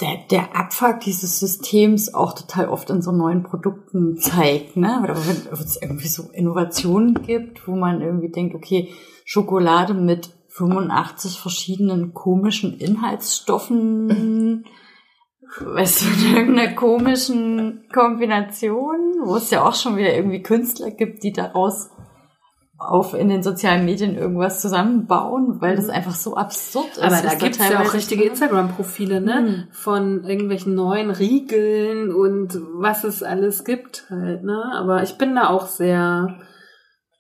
der, 0.01 0.19
der 0.31 0.57
Abfuck 0.57 1.01
dieses 1.01 1.39
Systems 1.39 2.13
auch 2.13 2.33
total 2.35 2.69
oft 2.69 2.91
in 2.91 3.01
so 3.01 3.13
neuen 3.13 3.45
Produkten 3.45 4.19
zeigt, 4.19 4.77
ne? 4.77 5.01
Oder 5.03 5.17
wenn 5.17 5.53
es 5.53 5.81
irgendwie 5.81 6.09
so 6.09 6.25
Innovationen 6.33 7.23
gibt, 7.23 7.67
wo 7.69 7.77
man 7.77 8.01
irgendwie 8.01 8.31
denkt, 8.31 8.55
okay, 8.55 8.93
Schokolade 9.25 9.95
mit 9.95 10.31
85 10.49 11.39
verschiedenen 11.39 12.13
komischen 12.13 12.79
Inhaltsstoffen, 12.79 14.65
weißt 15.61 16.03
du, 16.03 16.07
in 16.07 16.37
irgendeiner 16.37 16.75
komischen 16.75 17.85
Kombination, 17.93 19.15
wo 19.25 19.37
es 19.37 19.51
ja 19.51 19.65
auch 19.65 19.75
schon 19.75 19.97
wieder 19.97 20.15
irgendwie 20.15 20.43
Künstler 20.43 20.91
gibt, 20.91 21.23
die 21.23 21.33
daraus 21.33 21.91
auf 22.89 23.15
in 23.15 23.29
den 23.29 23.43
sozialen 23.43 23.85
Medien 23.85 24.17
irgendwas 24.17 24.61
zusammenbauen, 24.61 25.61
weil 25.61 25.77
das 25.77 25.89
einfach 25.89 26.15
so 26.15 26.37
absurd 26.37 26.91
ist. 26.93 27.03
Aber 27.03 27.17
da 27.17 27.25
was 27.25 27.39
gibt's 27.39 27.59
ja 27.59 27.83
auch 27.83 27.95
richtige 27.95 28.25
Instagram-Profile, 28.25 29.21
ne? 29.21 29.41
Mhm. 29.41 29.73
Von 29.73 30.25
irgendwelchen 30.25 30.75
neuen 30.75 31.11
Riegeln 31.11 32.13
und 32.13 32.61
was 32.75 33.05
es 33.05 33.23
alles 33.23 33.65
gibt 33.65 34.07
halt, 34.11 34.45
ne? 34.45 34.63
Aber 34.75 35.03
ich 35.03 35.17
bin 35.19 35.35
da 35.35 35.49
auch 35.49 35.67
sehr, 35.67 36.39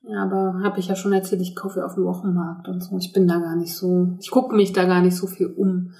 ja, 0.02 0.22
aber 0.22 0.60
habe 0.62 0.78
ich 0.78 0.88
ja 0.88 0.96
schon 0.96 1.12
erzählt, 1.12 1.42
ich 1.42 1.56
kaufe 1.56 1.80
ja 1.80 1.86
auf 1.86 1.94
dem 1.94 2.04
Wochenmarkt 2.04 2.68
und 2.68 2.82
so. 2.82 2.96
Ich 2.98 3.12
bin 3.12 3.26
da 3.26 3.38
gar 3.38 3.56
nicht 3.56 3.74
so, 3.74 4.16
ich 4.20 4.30
gucke 4.30 4.54
mich 4.54 4.72
da 4.72 4.84
gar 4.84 5.00
nicht 5.00 5.16
so 5.16 5.26
viel 5.26 5.46
um. 5.46 5.92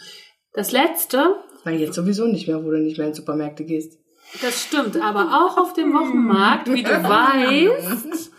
Das 0.52 0.72
letzte, 0.72 1.34
Na, 1.64 1.72
jetzt 1.72 1.94
sowieso 1.94 2.26
nicht 2.26 2.46
mehr, 2.46 2.62
wo 2.64 2.70
du 2.70 2.78
nicht 2.78 2.98
mehr 2.98 3.08
in 3.08 3.14
Supermärkte 3.14 3.64
gehst. 3.64 3.98
Das 4.42 4.62
stimmt, 4.62 5.00
aber 5.00 5.44
auch 5.44 5.58
auf 5.58 5.72
dem 5.72 5.92
Wochenmarkt, 5.92 6.72
wie 6.72 6.82
du 6.82 6.90
weißt, 6.90 8.32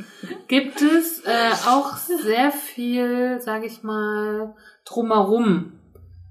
gibt 0.48 0.82
es 0.82 1.24
äh, 1.26 1.52
auch 1.68 1.96
sehr 1.98 2.52
viel, 2.52 3.40
sage 3.42 3.66
ich 3.66 3.84
mal, 3.84 4.54
drumherum. 4.86 5.74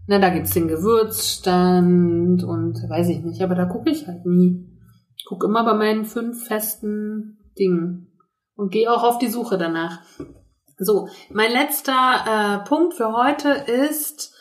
Na, 0.06 0.18
da 0.18 0.28
gibt's 0.28 0.52
den 0.52 0.68
Gewürzstand 0.68 2.44
und 2.44 2.88
weiß 2.88 3.08
ich 3.08 3.20
nicht, 3.20 3.42
aber 3.42 3.54
da 3.54 3.64
gucke 3.64 3.90
ich 3.90 4.06
halt 4.06 4.26
nie. 4.26 4.68
Ich 5.16 5.24
gucke 5.24 5.46
immer 5.46 5.64
bei 5.64 5.74
meinen 5.74 6.04
fünf 6.04 6.46
festen 6.46 7.38
Dingen 7.58 8.12
und 8.56 8.70
gehe 8.70 8.90
auch 8.92 9.02
auf 9.02 9.18
die 9.18 9.28
Suche 9.28 9.56
danach. 9.56 10.00
So, 10.76 11.08
mein 11.30 11.52
letzter 11.52 11.92
äh, 12.62 12.68
Punkt 12.68 12.94
für 12.94 13.12
heute 13.12 13.48
ist 13.50 14.33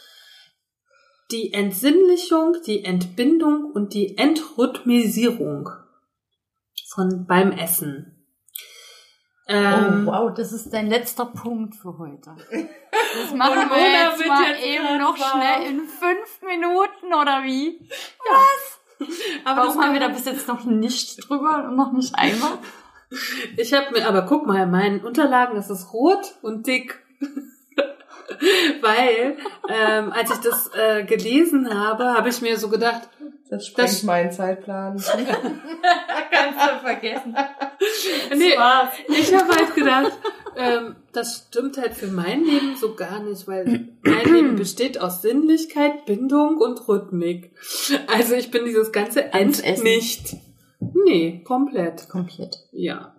die 1.31 1.53
Entsinnlichung, 1.53 2.57
die 2.65 2.83
Entbindung 2.85 3.71
und 3.73 3.93
die 3.93 4.17
Entrhythmisierung 4.17 5.69
von 6.89 7.25
beim 7.25 7.51
Essen. 7.51 8.09
Ähm, 9.47 10.07
Oh, 10.07 10.11
wow, 10.11 10.33
das 10.33 10.53
ist 10.53 10.71
dein 10.73 10.87
letzter 10.87 11.25
Punkt 11.25 11.75
für 11.75 11.97
heute. 11.97 12.35
Das 12.39 13.33
machen 13.35 13.69
wir 13.69 13.91
jetzt 13.91 14.25
mal 14.27 14.49
jetzt 14.49 14.63
eben 14.63 14.97
noch 14.99 15.19
warm. 15.19 15.41
schnell 15.41 15.69
in 15.69 15.87
fünf 15.87 16.41
Minuten, 16.41 17.13
oder 17.13 17.43
wie? 17.43 17.89
aber 19.45 19.61
Warum 19.67 19.81
haben 19.81 19.93
wir 19.93 19.99
da 19.99 20.07
bis 20.07 20.25
jetzt 20.25 20.47
noch 20.47 20.63
nicht 20.63 21.27
drüber 21.27 21.65
und 21.67 21.75
noch 21.75 21.91
nicht 21.91 22.15
einmal? 22.15 22.57
Ich 23.57 23.73
habe 23.73 23.91
mir, 23.91 24.07
aber 24.07 24.23
guck 24.23 24.45
mal, 24.47 24.63
in 24.63 24.71
meinen 24.71 25.03
Unterlagen 25.03 25.57
ist 25.57 25.69
es 25.69 25.93
rot 25.93 26.35
und 26.41 26.65
dick. 26.65 26.99
Weil, 28.81 29.37
ähm, 29.69 30.11
als 30.11 30.31
ich 30.31 30.37
das 30.39 30.69
äh, 30.75 31.03
gelesen 31.03 31.73
habe, 31.73 32.05
habe 32.13 32.29
ich 32.29 32.41
mir 32.41 32.57
so 32.57 32.69
gedacht, 32.69 33.09
Das 33.49 33.67
sprengt 33.67 33.89
Das- 33.89 34.03
meinen 34.03 34.31
Zeitplan. 34.31 34.97
Kannst 36.31 36.59
du 36.59 36.79
vergessen. 36.81 37.35
nee, 38.35 38.53
ich 39.09 39.33
habe 39.35 39.55
halt 39.55 39.75
gedacht, 39.75 40.11
ähm, 40.55 40.95
das 41.13 41.45
stimmt 41.49 41.77
halt 41.77 41.93
für 41.93 42.07
mein 42.07 42.43
Leben 42.43 42.75
so 42.75 42.95
gar 42.95 43.19
nicht, 43.21 43.47
weil 43.47 43.89
mein 44.03 44.33
Leben 44.33 44.55
besteht 44.57 44.99
aus 44.99 45.21
Sinnlichkeit, 45.21 46.05
Bindung 46.05 46.57
und 46.57 46.87
Rhythmik. 46.87 47.55
Also 48.07 48.35
ich 48.35 48.51
bin 48.51 48.65
dieses 48.65 48.91
ganze 48.91 49.33
End 49.33 49.61
nicht. 49.83 50.35
Nee, 51.05 51.43
komplett. 51.45 52.09
Komplett. 52.09 52.57
Ja. 52.71 53.15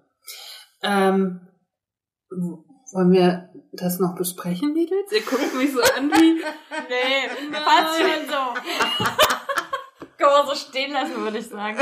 Ähm, 0.83 1.41
wollen 2.31 3.13
wir 3.13 3.49
das 3.77 3.99
noch 3.99 4.15
besprechen, 4.15 4.73
Mädels? 4.73 5.11
Ihr 5.13 5.23
guckt 5.23 5.55
mich 5.55 5.73
so 5.73 5.81
an 5.81 6.11
wie... 6.11 6.35
Nee, 6.35 7.29
passt 7.53 7.99
schon 7.99 8.27
so. 8.27 9.05
Kann 10.17 10.31
man 10.33 10.47
so 10.47 10.55
stehen 10.55 10.93
lassen, 10.93 11.17
würde 11.17 11.39
ich 11.39 11.49
sagen. 11.49 11.79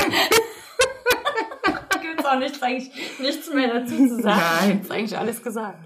Gibt's 2.01 2.25
auch 2.25 2.37
nichts, 2.37 2.61
eigentlich, 2.61 3.19
nichts 3.19 3.53
mehr 3.53 3.79
dazu 3.79 3.95
zu 3.95 4.21
sagen. 4.21 4.41
Nein. 4.67 4.81
Ist 4.81 4.91
eigentlich 4.91 5.17
alles 5.17 5.41
gesagt. 5.41 5.79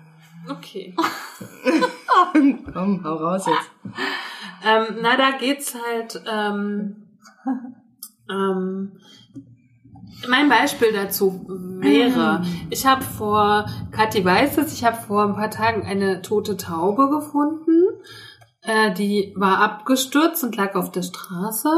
Okay. 0.50 0.96
Komm, 2.74 3.04
hau 3.04 3.16
raus 3.16 3.46
jetzt. 3.46 3.72
Ähm, 4.66 5.00
na, 5.02 5.18
da 5.18 5.32
geht's 5.32 5.76
halt. 5.76 6.22
Ähm, 6.26 7.08
ähm, 8.30 9.00
mein 10.28 10.50
Beispiel 10.50 10.94
dazu 10.94 11.46
wäre, 11.48 12.44
ich 12.70 12.86
habe 12.86 13.04
vor, 13.04 13.68
Kathi 13.92 14.24
weiß 14.26 14.58
es, 14.58 14.74
ich 14.74 14.84
habe 14.84 14.98
vor 14.98 15.24
ein 15.24 15.36
paar 15.36 15.52
Tagen 15.52 15.86
eine 15.86 16.22
tote 16.22 16.58
Taube 16.58 17.10
gefunden. 17.10 17.84
Äh, 18.64 18.94
die 18.94 19.34
war 19.36 19.60
abgestürzt 19.60 20.44
und 20.44 20.56
lag 20.56 20.76
auf 20.76 20.92
der 20.92 21.04
Straße. 21.04 21.70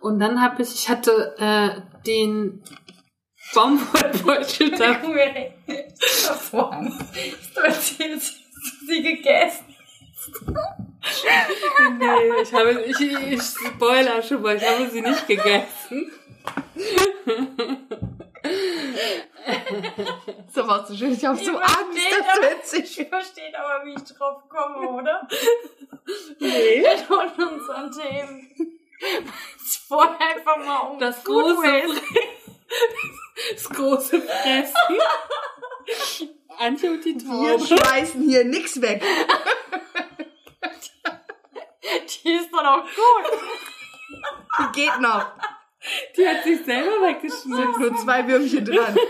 Und 0.00 0.18
dann 0.20 0.40
habe 0.40 0.62
ich, 0.62 0.74
ich 0.74 0.88
hatte 0.88 1.34
äh, 1.38 1.80
den 2.06 2.62
Baumwollbeutel 3.54 4.70
da. 4.78 5.00
Hervorragend. 5.66 6.94
Du 7.54 7.60
erzählst, 7.60 8.36
hast 8.54 8.82
du 8.82 8.86
sie 8.86 9.02
gegessen. 9.02 9.64
Nee, 11.98 12.42
ich 12.42 12.52
habe, 12.52 12.82
ich, 12.82 13.00
ich 13.00 13.42
spoiler 13.42 14.22
schon 14.22 14.42
mal, 14.42 14.56
ich 14.56 14.68
habe 14.68 14.88
sie 14.90 15.00
nicht 15.00 15.26
gegessen. 15.26 16.12
So 20.54 20.66
was 20.66 20.88
so 20.88 20.96
schön. 20.96 21.12
Ich 21.12 21.24
habe 21.24 21.38
so 21.38 21.56
Angst, 21.56 21.98
dass 22.10 22.26
du 22.26 22.32
aber- 22.42 22.50
jetzt 22.50 22.74
nicht. 22.74 22.98
Ihr 22.98 23.06
versteht 23.06 23.54
aber, 23.54 23.84
wie 23.84 23.94
ich 23.94 24.02
drauf 24.04 24.42
komme, 24.48 24.88
oder? 24.90 25.26
Nee. 26.38 26.78
In 26.78 27.44
unseren 27.44 27.92
Themen. 27.92 28.50
Es 29.64 29.76
vorher 29.76 30.18
einfach 30.36 30.56
mal 30.58 30.78
um 30.90 30.98
Das 30.98 31.22
große, 31.24 31.82
das 33.54 33.68
große 33.70 34.20
Fressen. 34.22 34.74
Antje 36.58 36.90
und 36.90 37.04
die 37.04 37.14
Wir 37.20 37.56
Taube. 37.58 37.66
schmeißen 37.66 38.22
hier 38.28 38.44
nix 38.44 38.80
weg. 38.80 39.02
Die 42.24 42.32
ist 42.32 42.52
doch 42.52 42.64
auch 42.64 42.82
gut. 42.82 43.38
Die 44.58 44.80
geht 44.80 45.00
noch. 45.00 45.26
Die 46.16 46.26
hat 46.28 46.42
sich 46.44 46.64
selber 46.64 46.90
Sind 46.92 47.02
weggeschmissen. 47.08 47.80
nur 47.80 47.96
zwei 47.96 48.26
Würmchen 48.26 48.64
dran. 48.64 48.96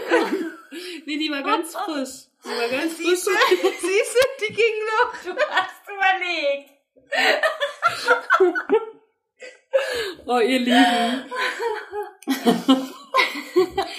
Nee, 1.06 1.16
die 1.16 1.30
war 1.30 1.42
ganz 1.42 1.74
frisch. 1.74 2.26
Die 2.44 2.50
war 2.50 2.68
ganz 2.68 2.92
frisch. 2.92 3.06
Siehst 3.06 3.26
du, 3.26 3.30
siehst 3.80 4.14
du, 4.14 4.46
die 4.46 4.52
ging 4.52 4.74
noch. 4.84 5.14
Du 5.24 5.30
hast 5.50 5.82
überlegt. 5.88 6.70
Oh, 10.26 10.38
ihr 10.40 10.58
Lieben. 10.58 11.24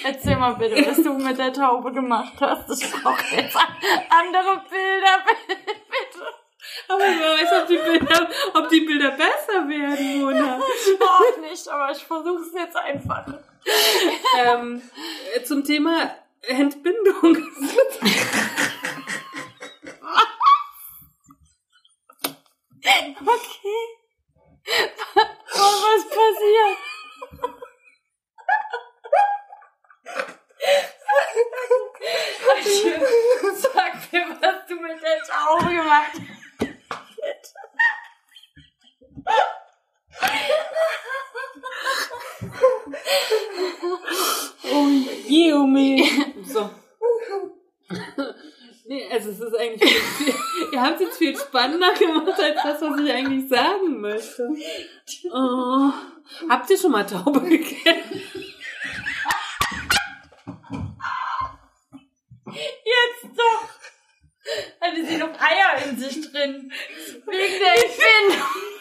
Erzähl 0.04 0.36
mal 0.36 0.54
bitte, 0.54 0.86
was 0.88 0.98
du 0.98 1.14
mit 1.14 1.38
der 1.40 1.54
Taube 1.54 1.92
gemacht 1.92 2.34
hast. 2.40 2.70
Ich 2.84 2.92
brauche 2.92 3.36
jetzt 3.36 3.56
andere 3.58 4.64
Bilder, 4.70 5.26
bitte. 5.26 6.28
Aber 6.88 7.00
wer 7.00 7.36
weiß, 7.36 7.62
ob 7.62 7.68
die 7.68 7.78
Bilder, 7.78 8.30
ob 8.54 8.70
die 8.70 8.82
Bilder 8.82 9.12
besser 9.12 9.68
werden, 9.68 10.22
Mona. 10.22 10.60
Ich 10.60 11.02
auch 11.02 11.38
nicht, 11.38 11.68
aber 11.68 11.92
ich 11.92 12.04
versuche 12.04 12.42
es 12.42 12.54
jetzt 12.54 12.76
einfach. 12.76 13.26
Ähm, 14.38 14.82
äh, 15.36 15.44
zum 15.44 15.64
Thema 15.64 16.16
Entbindung. 16.42 17.38
Okay. 23.22 24.00
Oh, 25.56 25.76
was 25.84 26.04
passiert? 26.10 26.78
Sag 33.56 34.12
mir, 34.12 34.38
was 34.42 34.68
du 34.68 34.76
mit 34.76 35.02
der 35.02 35.22
Taube 35.24 35.70
gemacht 35.76 36.12
hast. 36.14 36.39
Yumi. 45.28 46.10
So. 46.46 46.70
Nee, 48.86 49.08
also 49.12 49.30
es 49.30 49.40
ist 49.40 49.56
eigentlich 49.56 49.94
viel, 49.94 50.34
ihr 50.74 50.82
habt 50.82 50.96
es 50.96 51.02
jetzt 51.02 51.18
viel 51.20 51.38
spannender 51.38 51.94
gemacht 51.94 52.40
als 52.40 52.64
das, 52.64 52.82
was 52.82 53.00
ich 53.00 53.12
eigentlich 53.12 53.48
sagen 53.48 54.02
möchte. 54.02 54.50
Oh, 55.32 55.92
habt 56.50 56.70
ihr 56.72 56.78
schon 56.78 56.92
mal 56.92 57.06
Taube 57.06 57.42
gegessen? 57.42 58.22
Jetzt 62.46 63.38
doch. 63.38 63.70
Hatte 64.82 65.06
sie 65.06 65.18
noch 65.18 65.40
Eier 65.40 65.86
in 65.86 65.98
sich 65.98 66.32
drin. 66.32 66.72
Wegen 67.28 67.60
der 67.60 67.76
Entbindung. 67.76 68.79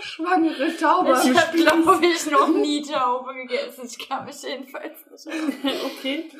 Schwangere 0.00 0.76
Taube. 0.76 1.20
Ich 1.22 1.38
habe, 1.38 1.56
glaube 1.56 2.06
ich, 2.06 2.26
noch 2.26 2.48
nie 2.48 2.82
Taube 2.82 3.34
gegessen. 3.34 3.86
Ich 3.86 4.08
kann 4.08 4.24
mich 4.24 4.42
jedenfalls 4.42 4.98
nicht. 5.10 5.26
Okay. 5.84 6.30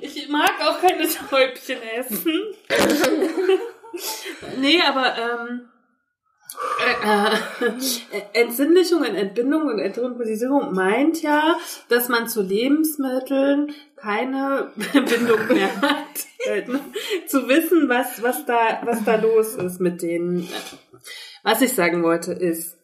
Ich 0.00 0.28
mag 0.28 0.52
auch 0.60 0.80
keine 0.80 1.08
Täubchen 1.08 1.82
essen. 1.82 2.54
nee, 4.58 4.80
aber 4.82 5.16
ähm, 5.16 5.28
äh, 5.48 5.64
äh, 5.64 5.67
Entsinnlichung 8.32 9.00
und 9.00 9.14
Entbindung 9.14 9.62
und 9.66 9.78
Entrhythmisierung 9.78 10.74
meint 10.74 11.22
ja, 11.22 11.56
dass 11.88 12.08
man 12.08 12.28
zu 12.28 12.42
Lebensmitteln 12.42 13.72
keine 13.96 14.70
Bindung 14.92 15.46
mehr 15.48 15.80
hat. 15.80 16.68
Ne? 16.68 16.80
Zu 17.26 17.48
wissen, 17.48 17.88
was, 17.88 18.22
was, 18.22 18.44
da, 18.46 18.80
was 18.84 19.04
da 19.04 19.16
los 19.16 19.54
ist 19.56 19.80
mit 19.80 20.02
denen. 20.02 20.48
Was 21.42 21.60
ich 21.62 21.72
sagen 21.74 22.02
wollte 22.02 22.32
ist, 22.32 22.76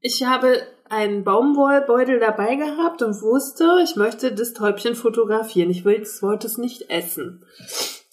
ich 0.00 0.24
habe 0.24 0.60
einen 0.90 1.24
Baumwollbeutel 1.24 2.20
dabei 2.20 2.56
gehabt 2.56 3.02
und 3.02 3.20
wusste, 3.22 3.78
ich 3.82 3.96
möchte 3.96 4.32
das 4.32 4.52
Täubchen 4.52 4.94
fotografieren. 4.94 5.70
Ich 5.70 5.84
will- 5.84 6.06
wollte 6.20 6.46
es 6.46 6.58
nicht 6.58 6.90
essen. 6.90 7.44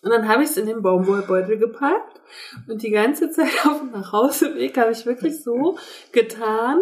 Und 0.03 0.09
dann 0.09 0.27
habe 0.27 0.43
ich 0.43 0.49
es 0.49 0.57
in 0.57 0.65
den 0.65 0.81
Baumwollbeutel 0.81 1.57
gepackt 1.59 2.21
und 2.67 2.81
die 2.81 2.89
ganze 2.89 3.29
Zeit 3.29 3.65
auf 3.67 3.79
dem 3.81 3.91
Nachhauseweg 3.91 4.77
habe 4.77 4.91
ich 4.91 5.05
wirklich 5.05 5.43
so 5.43 5.77
getan 6.11 6.79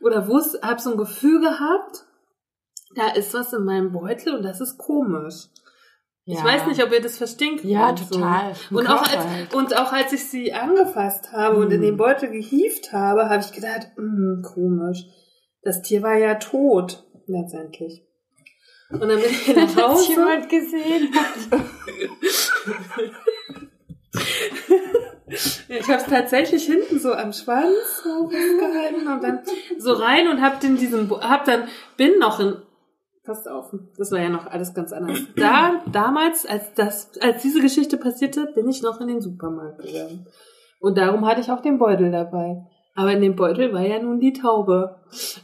oder 0.00 0.26
wusste, 0.26 0.60
habe 0.62 0.80
so 0.80 0.92
ein 0.92 0.96
Gefühl 0.96 1.40
gehabt, 1.40 2.06
da 2.94 3.08
ist 3.14 3.34
was 3.34 3.52
in 3.52 3.64
meinem 3.64 3.92
Beutel 3.92 4.34
und 4.36 4.42
das 4.42 4.60
ist 4.60 4.78
komisch. 4.78 5.48
Ich 6.24 6.42
weiß 6.42 6.66
nicht, 6.68 6.82
ob 6.84 6.92
ihr 6.92 7.02
das 7.02 7.18
verstehen 7.18 7.56
könnt. 7.56 7.64
Ja, 7.70 7.96
so. 7.96 8.14
total. 8.14 8.52
Im 8.70 8.76
Und 8.76 8.86
auch, 8.88 9.02
als, 9.02 9.16
halt. 9.16 9.54
und 9.54 9.76
auch 9.76 9.92
als 9.92 10.12
ich 10.12 10.30
sie 10.30 10.52
angefasst 10.52 11.32
habe 11.32 11.56
und 11.56 11.72
in 11.72 11.80
Mhm. 11.80 11.84
den 11.84 11.96
Beutel 11.96 12.30
gehievt 12.30 12.92
habe, 12.92 13.28
habe 13.28 13.40
ich 13.42 13.52
gedacht, 13.52 13.88
"Hm, 13.96 14.40
komisch. 14.54 15.04
Das 15.62 15.82
Tier 15.82 16.02
war 16.02 16.14
ja 16.16 16.36
tot, 16.36 17.04
letztendlich. 17.26 18.06
Und 18.92 19.00
dann 19.00 19.20
bin 19.20 19.30
ich 19.30 19.56
nach 19.56 19.76
Hat 19.76 19.88
Hause. 19.90 20.10
jemand 20.10 20.48
gesehen? 20.48 21.12
Ich 25.68 25.88
habe 25.88 26.02
es 26.02 26.04
tatsächlich 26.04 26.64
hinten 26.64 26.98
so 26.98 27.12
am 27.12 27.32
Schwanz 27.32 28.02
so 28.04 28.28
festgehalten 28.28 29.08
und 29.08 29.22
dann 29.22 29.40
so 29.78 29.92
rein 29.94 30.28
und 30.28 30.42
hab 30.42 30.60
den 30.60 30.76
diesen, 30.76 31.10
hab 31.10 31.46
dann 31.46 31.68
bin 31.96 32.18
noch 32.18 32.38
in, 32.38 32.56
passt 33.24 33.48
auf, 33.48 33.72
das 33.96 34.12
war 34.12 34.20
ja 34.20 34.28
noch 34.28 34.46
alles 34.46 34.74
ganz 34.74 34.92
anders. 34.92 35.20
Da 35.36 35.82
damals, 35.90 36.44
als 36.44 36.74
das, 36.74 37.12
als 37.20 37.40
diese 37.40 37.62
Geschichte 37.62 37.96
passierte, 37.96 38.52
bin 38.54 38.68
ich 38.68 38.82
noch 38.82 39.00
in 39.00 39.08
den 39.08 39.22
Supermarkt 39.22 39.80
gegangen 39.82 40.26
und 40.80 40.98
darum 40.98 41.24
hatte 41.26 41.40
ich 41.40 41.50
auch 41.50 41.62
den 41.62 41.78
Beutel 41.78 42.10
dabei. 42.10 42.66
Aber 42.94 43.12
in 43.12 43.22
dem 43.22 43.36
Beutel 43.36 43.72
war 43.72 43.80
ja 43.80 43.98
nun 43.98 44.20
die 44.20 44.34
Taube. 44.34 44.96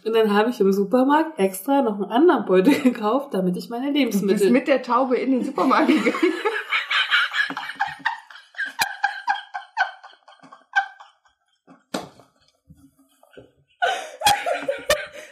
Und 0.04 0.14
dann 0.14 0.34
habe 0.34 0.50
ich 0.50 0.60
im 0.60 0.72
Supermarkt 0.72 1.38
extra 1.38 1.80
noch 1.80 1.94
einen 1.94 2.04
anderen 2.10 2.44
Beutel 2.44 2.74
gekauft, 2.82 3.32
damit 3.32 3.56
ich 3.56 3.70
meine 3.70 3.86
Du 3.86 3.92
bist 3.92 4.20
Lebensmittel. 4.22 4.50
mit 4.50 4.68
der 4.68 4.82
Taube 4.82 5.16
in 5.16 5.32
den 5.32 5.44
Supermarkt 5.44 5.88
gegangen. 5.88 6.14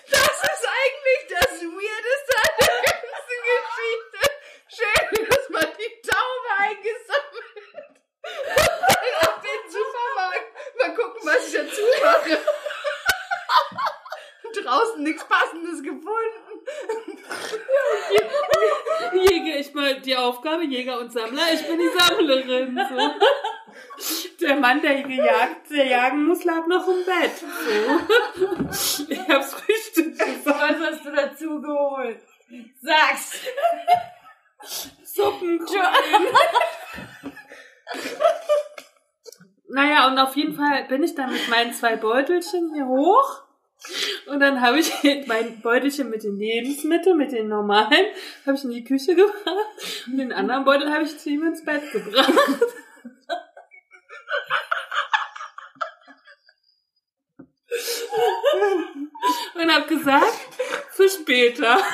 Das 0.09 0.43
ist 0.43 0.67
eigentlich 0.67 1.23
das 1.29 1.61
Weirdeste 1.63 2.37
an 2.37 2.55
der 2.59 2.83
ganzen 2.93 3.39
Geschichte. 3.47 4.27
ich 19.67 19.75
mal 19.75 20.01
die 20.01 20.17
Aufgabe 20.17 20.65
Jäger 20.65 20.99
und 21.01 21.13
Sammler, 21.13 21.43
ich 21.53 21.67
bin 21.67 21.79
die 21.79 21.99
Sammlerin. 21.99 22.79
So. 22.89 24.47
Der 24.87 25.03
gejagt, 25.03 25.69
der 25.69 25.85
jagen 25.85 26.27
muss, 26.27 26.45
lag 26.45 26.65
noch 26.69 26.87
im 26.87 27.05
Bett. 27.05 27.33
So. 27.37 29.07
Ich 29.13 29.29
hab's 29.29 29.55
Frühstück 29.55 30.17
gesagt. 30.17 30.47
Was 30.47 30.93
hast 30.93 31.05
du 31.05 31.11
dazu 31.11 31.61
geholt? 31.61 32.21
Sag's. 32.81 33.33
Suppengrün. 35.03 35.81
naja, 39.69 40.07
und 40.07 40.19
auf 40.21 40.37
jeden 40.37 40.55
Fall 40.55 40.85
bin 40.85 41.03
ich 41.03 41.17
dann 41.17 41.33
mit 41.33 41.49
meinen 41.49 41.73
zwei 41.73 41.97
Beutelchen 41.97 42.73
hier 42.73 42.87
hoch. 42.87 43.43
Und 44.27 44.39
dann 44.39 44.61
habe 44.61 44.79
ich 44.79 44.93
mein 45.27 45.61
Beutelchen 45.63 46.11
mit 46.11 46.23
den 46.23 46.39
Lebensmitteln, 46.39 47.17
mit 47.17 47.33
den 47.33 47.49
normalen, 47.49 48.07
habe 48.47 48.57
ich 48.57 48.63
in 48.63 48.71
die 48.71 48.85
Küche 48.85 49.17
gebracht. 49.17 50.07
Und 50.07 50.19
den 50.19 50.33
anderen 50.33 50.65
Beutel 50.65 50.93
habe 50.93 51.03
ich 51.03 51.19
zu 51.19 51.29
ihm 51.29 51.45
ins 51.45 51.65
Bett 51.65 51.91
gebracht. 51.91 52.33
Und 59.55 59.66
habe 59.77 59.95
gesagt, 59.95 60.33
für 60.91 61.09
später. 61.09 61.79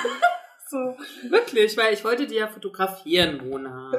So, 0.73 0.97
wirklich, 1.29 1.77
weil 1.77 1.93
ich 1.93 2.03
wollte 2.03 2.27
die 2.27 2.37
ja 2.37 2.47
fotografieren, 2.47 3.47
Mona. 3.47 3.93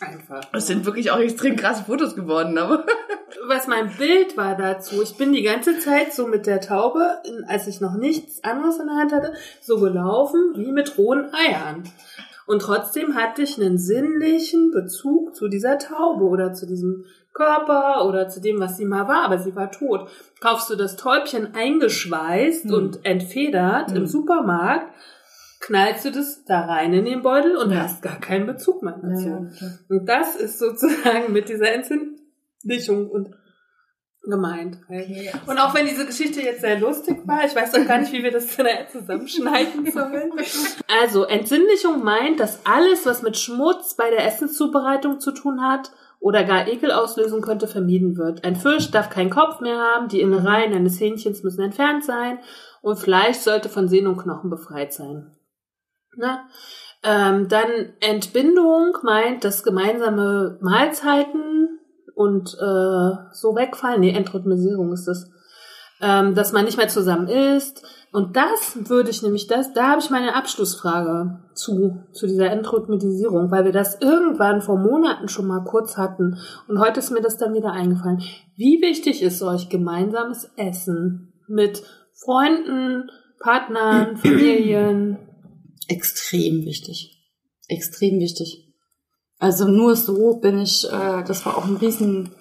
Einfach. 0.00 0.42
Es 0.52 0.66
sind 0.66 0.84
wirklich 0.84 1.10
auch 1.10 1.18
extrem 1.18 1.56
krasse 1.56 1.84
Fotos 1.84 2.14
geworden, 2.14 2.58
aber. 2.58 2.84
Was 3.46 3.66
mein 3.66 3.90
Bild 3.96 4.36
war 4.36 4.54
dazu, 4.54 5.00
ich 5.00 5.16
bin 5.16 5.32
die 5.32 5.42
ganze 5.42 5.78
Zeit 5.78 6.12
so 6.12 6.26
mit 6.26 6.46
der 6.46 6.60
Taube, 6.60 7.22
als 7.48 7.68
ich 7.68 7.80
noch 7.80 7.94
nichts 7.94 8.44
anderes 8.44 8.78
in 8.78 8.86
der 8.88 8.96
Hand 8.96 9.12
hatte, 9.12 9.32
so 9.62 9.80
gelaufen 9.80 10.52
wie 10.56 10.72
mit 10.72 10.98
rohen 10.98 11.32
Eiern. 11.32 11.84
Und 12.46 12.62
trotzdem 12.62 13.14
hatte 13.16 13.42
ich 13.42 13.60
einen 13.60 13.76
sinnlichen 13.78 14.70
Bezug 14.70 15.34
zu 15.34 15.48
dieser 15.48 15.78
Taube 15.78 16.24
oder 16.24 16.52
zu 16.52 16.66
diesem 16.66 17.04
Körper 17.34 18.06
oder 18.08 18.28
zu 18.28 18.40
dem, 18.40 18.60
was 18.60 18.76
sie 18.76 18.84
mal 18.86 19.08
war, 19.08 19.24
aber 19.24 19.38
sie 19.38 19.54
war 19.56 19.70
tot. 19.70 20.08
Kaufst 20.40 20.70
du 20.70 20.76
das 20.76 20.96
Täubchen 20.96 21.54
eingeschweißt 21.54 22.64
Hm. 22.66 22.72
und 22.74 23.04
entfedert 23.04 23.90
im 23.90 23.98
Hm. 23.98 24.06
Supermarkt, 24.06 24.86
knallst 25.60 26.04
du 26.04 26.12
das 26.12 26.44
da 26.44 26.60
rein 26.66 26.92
in 26.94 27.04
den 27.04 27.22
Beutel 27.22 27.56
und 27.56 27.70
Ja. 27.72 27.80
hast 27.82 28.00
gar 28.02 28.20
keinen 28.20 28.46
Bezug 28.46 28.82
mehr 28.82 28.98
dazu. 29.02 29.28
Ja, 29.28 29.36
klar. 29.58 29.70
Und 29.88 30.08
das 30.08 30.36
ist 30.36 30.58
sozusagen 30.58 31.32
mit 31.32 31.48
dieser 31.48 31.72
Entzündlichung 31.72 33.10
und 33.10 33.30
gemeint. 34.30 34.78
Okay. 34.88 35.32
Und 35.46 35.58
auch 35.58 35.74
wenn 35.74 35.86
diese 35.86 36.06
Geschichte 36.06 36.40
jetzt 36.40 36.60
sehr 36.60 36.78
lustig 36.78 37.26
war, 37.26 37.44
ich 37.44 37.54
weiß 37.54 37.74
auch 37.74 37.86
gar 37.86 37.98
nicht, 37.98 38.12
wie 38.12 38.22
wir 38.22 38.30
das 38.30 38.48
zusammenschneiden 38.92 39.90
sollen. 39.92 40.32
Also, 41.00 41.24
Entzündlichung 41.24 42.02
meint, 42.02 42.40
dass 42.40 42.64
alles, 42.64 43.06
was 43.06 43.22
mit 43.22 43.36
Schmutz 43.36 43.94
bei 43.94 44.10
der 44.10 44.26
Essenszubereitung 44.26 45.20
zu 45.20 45.32
tun 45.32 45.62
hat 45.62 45.92
oder 46.20 46.44
gar 46.44 46.66
Ekel 46.66 46.92
auslösen 46.92 47.40
könnte, 47.40 47.68
vermieden 47.68 48.16
wird. 48.16 48.44
Ein 48.44 48.56
Fisch 48.56 48.90
darf 48.90 49.10
keinen 49.10 49.30
Kopf 49.30 49.60
mehr 49.60 49.78
haben, 49.78 50.08
die 50.08 50.20
Innereien 50.20 50.72
eines 50.72 51.00
Hähnchens 51.00 51.42
müssen 51.42 51.62
entfernt 51.62 52.04
sein 52.04 52.38
und 52.82 52.98
Fleisch 52.98 53.38
sollte 53.38 53.68
von 53.68 53.88
Sehnen 53.88 54.08
und 54.08 54.18
Knochen 54.18 54.50
befreit 54.50 54.92
sein. 54.92 55.36
Na? 56.16 56.48
Ähm, 57.02 57.48
dann 57.48 57.92
Entbindung 58.00 58.96
meint, 59.02 59.44
dass 59.44 59.62
gemeinsame 59.62 60.58
Mahlzeiten 60.60 61.65
und 62.16 62.54
äh, 62.54 63.10
so 63.32 63.54
wegfallen. 63.54 64.00
Nee, 64.00 64.16
Entrhythmisierung 64.16 64.92
ist 64.92 65.06
das. 65.06 65.30
Ähm, 66.00 66.34
dass 66.34 66.52
man 66.52 66.66
nicht 66.66 66.76
mehr 66.76 66.88
zusammen 66.88 67.28
isst. 67.28 67.82
Und 68.12 68.36
das 68.36 68.76
würde 68.88 69.08
ich 69.08 69.22
nämlich, 69.22 69.46
das, 69.46 69.72
da 69.72 69.90
habe 69.90 70.00
ich 70.00 70.10
meine 70.10 70.34
Abschlussfrage 70.34 71.40
zu, 71.54 72.02
zu 72.12 72.26
dieser 72.26 72.50
Entrhythmisierung, 72.50 73.50
weil 73.50 73.64
wir 73.64 73.72
das 73.72 74.00
irgendwann 74.00 74.60
vor 74.60 74.78
Monaten 74.78 75.28
schon 75.28 75.46
mal 75.46 75.64
kurz 75.64 75.96
hatten. 75.96 76.38
Und 76.68 76.80
heute 76.80 77.00
ist 77.00 77.10
mir 77.10 77.22
das 77.22 77.38
dann 77.38 77.54
wieder 77.54 77.72
eingefallen. 77.72 78.22
Wie 78.56 78.80
wichtig 78.82 79.22
ist 79.22 79.42
euch 79.42 79.70
gemeinsames 79.70 80.50
Essen 80.56 81.32
mit 81.46 81.82
Freunden, 82.12 83.10
Partnern, 83.40 84.16
Familien? 84.18 85.18
Extrem 85.88 86.64
wichtig. 86.64 87.22
Extrem 87.68 88.20
wichtig. 88.20 88.65
Also 89.38 89.68
nur 89.68 89.96
so 89.96 90.38
bin 90.40 90.58
ich, 90.58 90.86
äh, 90.90 91.22
das 91.24 91.44
war 91.44 91.58
auch 91.58 91.66
ein 91.66 91.76
Riesenpunkt, 91.76 92.32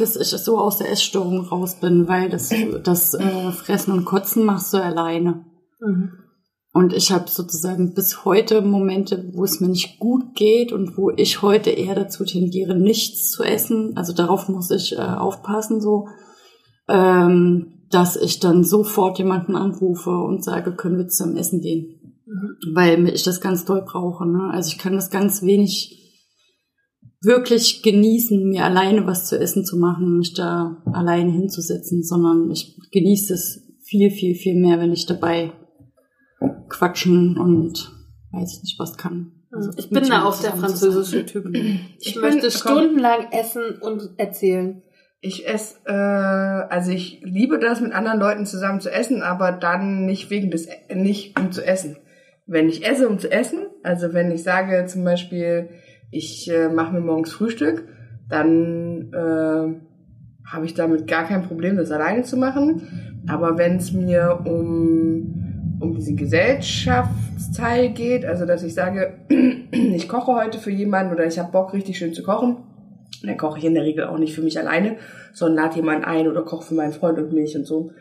dass 0.00 0.16
ich 0.16 0.28
so 0.28 0.58
aus 0.58 0.78
der 0.78 0.90
Essstörung 0.90 1.46
raus 1.46 1.76
bin, 1.76 2.08
weil 2.08 2.28
das, 2.28 2.50
das 2.82 3.14
äh, 3.14 3.52
Fressen 3.52 3.92
und 3.92 4.04
Kotzen 4.04 4.44
machst 4.44 4.74
du 4.74 4.82
alleine. 4.82 5.44
Mhm. 5.80 6.12
Und 6.72 6.92
ich 6.92 7.12
habe 7.12 7.30
sozusagen 7.30 7.94
bis 7.94 8.24
heute 8.24 8.60
Momente, 8.60 9.30
wo 9.32 9.44
es 9.44 9.60
mir 9.60 9.68
nicht 9.68 10.00
gut 10.00 10.34
geht 10.34 10.72
und 10.72 10.98
wo 10.98 11.10
ich 11.10 11.40
heute 11.40 11.70
eher 11.70 11.94
dazu 11.94 12.24
tendiere, 12.24 12.74
nichts 12.74 13.30
zu 13.30 13.44
essen. 13.44 13.96
Also 13.96 14.12
darauf 14.12 14.48
muss 14.48 14.72
ich 14.72 14.94
äh, 14.94 15.00
aufpassen, 15.00 15.80
so, 15.80 16.08
ähm, 16.88 17.86
dass 17.90 18.16
ich 18.16 18.40
dann 18.40 18.64
sofort 18.64 19.18
jemanden 19.18 19.54
anrufe 19.54 20.10
und 20.10 20.42
sage, 20.42 20.74
können 20.74 20.98
wir 20.98 21.06
zum 21.06 21.36
Essen 21.36 21.60
gehen 21.60 22.03
weil 22.74 23.08
ich 23.08 23.22
das 23.22 23.40
ganz 23.40 23.64
doll 23.64 23.82
brauche. 23.82 24.26
Ne? 24.26 24.50
Also 24.52 24.68
ich 24.70 24.78
kann 24.78 24.94
das 24.94 25.10
ganz 25.10 25.42
wenig 25.42 26.00
wirklich 27.22 27.82
genießen, 27.82 28.48
mir 28.48 28.64
alleine 28.64 29.06
was 29.06 29.26
zu 29.28 29.38
essen 29.38 29.64
zu 29.64 29.76
machen, 29.78 30.18
mich 30.18 30.34
da 30.34 30.82
alleine 30.92 31.32
hinzusetzen, 31.32 32.02
sondern 32.02 32.50
ich 32.50 32.76
genieße 32.92 33.32
es 33.34 33.62
viel, 33.82 34.10
viel, 34.10 34.34
viel 34.34 34.54
mehr, 34.60 34.78
wenn 34.78 34.92
ich 34.92 35.06
dabei 35.06 35.52
quatschen 36.68 37.38
und 37.38 37.90
weiß 38.32 38.62
nicht 38.62 38.78
was 38.78 38.96
kann. 38.96 39.32
Also 39.52 39.70
Ich 39.76 39.88
bin 39.88 40.08
da 40.08 40.24
auch 40.24 40.38
der 40.40 40.52
französische 40.54 41.24
Typ. 41.24 41.46
Ich, 41.54 42.08
Ich 42.08 42.14
bin- 42.14 42.22
möchte 42.22 42.48
komm. 42.48 42.50
stundenlang 42.78 43.30
essen 43.30 43.62
und 43.80 44.10
erzählen. 44.18 44.82
Ich 45.20 45.46
esse, 45.48 45.76
äh, 45.86 45.92
also 45.92 46.90
ich 46.90 47.20
liebe 47.24 47.58
das, 47.58 47.80
mit 47.80 47.92
anderen 47.92 48.18
Leuten 48.18 48.44
zusammen 48.44 48.80
zu 48.80 48.90
essen, 48.90 49.22
aber 49.22 49.52
dann 49.52 50.04
nicht 50.04 50.28
wegen 50.28 50.50
des, 50.50 50.68
nicht 50.94 51.38
um 51.38 51.52
zu 51.52 51.64
essen. 51.64 51.96
Wenn 52.46 52.68
ich 52.68 52.86
esse, 52.86 53.08
um 53.08 53.18
zu 53.18 53.30
essen, 53.30 53.66
also 53.82 54.12
wenn 54.12 54.30
ich 54.30 54.42
sage 54.42 54.84
zum 54.86 55.04
Beispiel, 55.04 55.70
ich 56.10 56.50
äh, 56.50 56.68
mache 56.68 56.92
mir 56.92 57.00
morgens 57.00 57.32
Frühstück, 57.32 57.88
dann 58.28 59.12
äh, 59.12 60.48
habe 60.50 60.66
ich 60.66 60.74
damit 60.74 61.06
gar 61.06 61.24
kein 61.24 61.42
Problem, 61.42 61.76
das 61.76 61.90
alleine 61.90 62.22
zu 62.22 62.36
machen. 62.36 63.22
Aber 63.26 63.56
wenn 63.56 63.76
es 63.76 63.92
mir 63.92 64.40
um, 64.44 65.78
um 65.80 65.94
diesen 65.94 66.16
Gesellschaftsteil 66.16 67.90
geht, 67.90 68.24
also 68.24 68.44
dass 68.44 68.62
ich 68.62 68.74
sage, 68.74 69.18
ich 69.70 70.08
koche 70.08 70.34
heute 70.34 70.58
für 70.58 70.70
jemanden 70.70 71.14
oder 71.14 71.26
ich 71.26 71.38
habe 71.38 71.52
Bock, 71.52 71.72
richtig 71.72 71.98
schön 71.98 72.12
zu 72.12 72.22
kochen, 72.22 72.58
dann 73.22 73.38
koche 73.38 73.58
ich 73.58 73.64
in 73.64 73.74
der 73.74 73.84
Regel 73.84 74.04
auch 74.04 74.18
nicht 74.18 74.34
für 74.34 74.42
mich 74.42 74.58
alleine, 74.58 74.96
sondern 75.32 75.64
lade 75.64 75.76
jemanden 75.76 76.04
ein 76.04 76.28
oder 76.28 76.42
koche 76.42 76.66
für 76.66 76.74
meinen 76.74 76.92
Freund 76.92 77.18
und 77.18 77.32
mich 77.32 77.56
und 77.56 77.64
so. 77.64 77.92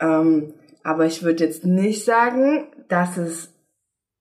Ähm, 0.00 0.54
aber 0.82 1.04
ich 1.04 1.22
würde 1.22 1.44
jetzt 1.44 1.66
nicht 1.66 2.04
sagen, 2.04 2.64
dass 2.88 3.18
es 3.18 3.54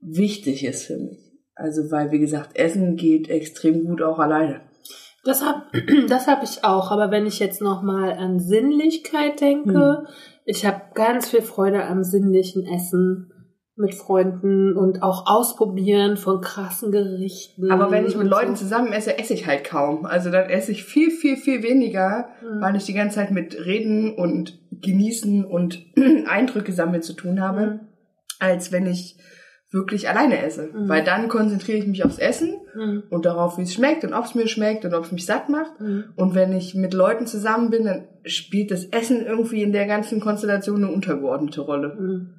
wichtig 0.02 0.66
ist 0.66 0.86
für 0.86 0.98
mich. 0.98 1.20
Also 1.56 1.92
weil, 1.92 2.12
wie 2.12 2.20
gesagt, 2.20 2.56
Essen 2.58 2.96
geht 2.96 3.30
extrem 3.30 3.86
gut 3.86 4.02
auch 4.02 4.20
alleine. 4.20 4.62
Das 5.26 5.44
hab, 5.44 5.72
das 6.08 6.28
hab 6.28 6.44
ich 6.44 6.64
auch. 6.64 6.92
Aber 6.92 7.12
wenn 7.12 7.26
ich 7.26 7.40
jetzt 7.40 7.62
noch 7.62 7.82
mal 7.82 8.14
an 8.14 8.40
Sinnlichkeit 8.40 9.42
denke, 9.42 10.06
ich 10.46 10.66
habe 10.66 10.82
ganz 10.94 11.30
viel 11.30 11.42
Freude 11.42 11.84
am 11.86 12.04
sinnlichen 12.04 12.66
Essen 12.66 13.32
mit 13.76 13.96
Freunden 13.96 14.76
und 14.76 15.04
auch 15.04 15.26
Ausprobieren 15.28 16.18
von 16.18 16.42
krassen 16.42 16.92
Gerichten. 16.92 17.72
Aber 17.72 17.92
wenn 17.92 18.06
ich 18.06 18.18
mit 18.18 18.28
Leuten 18.28 18.56
so. 18.56 18.64
zusammen 18.66 18.92
esse, 18.92 19.18
esse 19.18 19.34
ich 19.34 19.48
halt 19.48 19.64
kaum. 19.64 20.06
Also 20.06 20.32
dann 20.32 20.50
esse 20.50 20.72
ich 20.74 20.84
viel, 20.84 21.12
viel, 21.12 21.38
viel 21.38 21.64
weniger, 21.64 22.28
Mhm. 22.42 22.62
weil 22.62 22.76
ich 22.76 22.84
die 22.86 22.94
ganze 22.94 23.16
Zeit 23.16 23.32
mit 23.32 23.56
Reden 23.66 24.14
und 24.16 24.60
Genießen 24.82 25.46
und 25.46 25.82
Eindrücke 26.28 26.74
sammeln 26.74 27.02
zu 27.02 27.14
tun 27.14 27.40
habe, 27.42 27.62
Mhm. 27.66 27.80
als 28.40 28.72
wenn 28.74 28.86
ich 28.86 29.18
wirklich 29.72 30.10
alleine 30.10 30.42
esse. 30.44 30.70
Mhm. 30.74 30.90
Weil 30.90 31.04
dann 31.04 31.28
konzentriere 31.28 31.78
ich 31.78 31.88
mich 31.88 32.04
aufs 32.04 32.20
Essen 32.20 32.56
Mhm. 32.76 33.04
und 33.10 33.26
darauf, 33.26 33.58
wie 33.58 33.64
es 33.64 33.74
schmeckt 33.74 34.04
und 34.04 34.14
ob 34.14 34.26
es 34.26 34.36
mir 34.36 34.48
schmeckt 34.48 34.86
und 34.86 34.94
ob 34.94 35.06
es 35.06 35.12
mich 35.12 35.26
satt 35.26 35.50
macht. 35.50 35.80
Mhm. 35.80 36.06
Und 36.16 36.36
wenn 36.36 36.54
ich 36.54 36.76
mit 36.76 36.94
Leuten 36.94 37.28
zusammen 37.28 37.70
bin, 37.70 37.86
dann 37.86 38.08
spielt 38.26 38.72
das 38.72 38.86
Essen 38.86 39.26
irgendwie 39.26 39.64
in 39.64 39.72
der 39.72 39.88
ganzen 39.88 40.20
Konstellation 40.20 40.84
eine 40.84 40.94
untergeordnete 40.94 41.62
Rolle. 41.62 41.96
Mhm. 42.00 42.30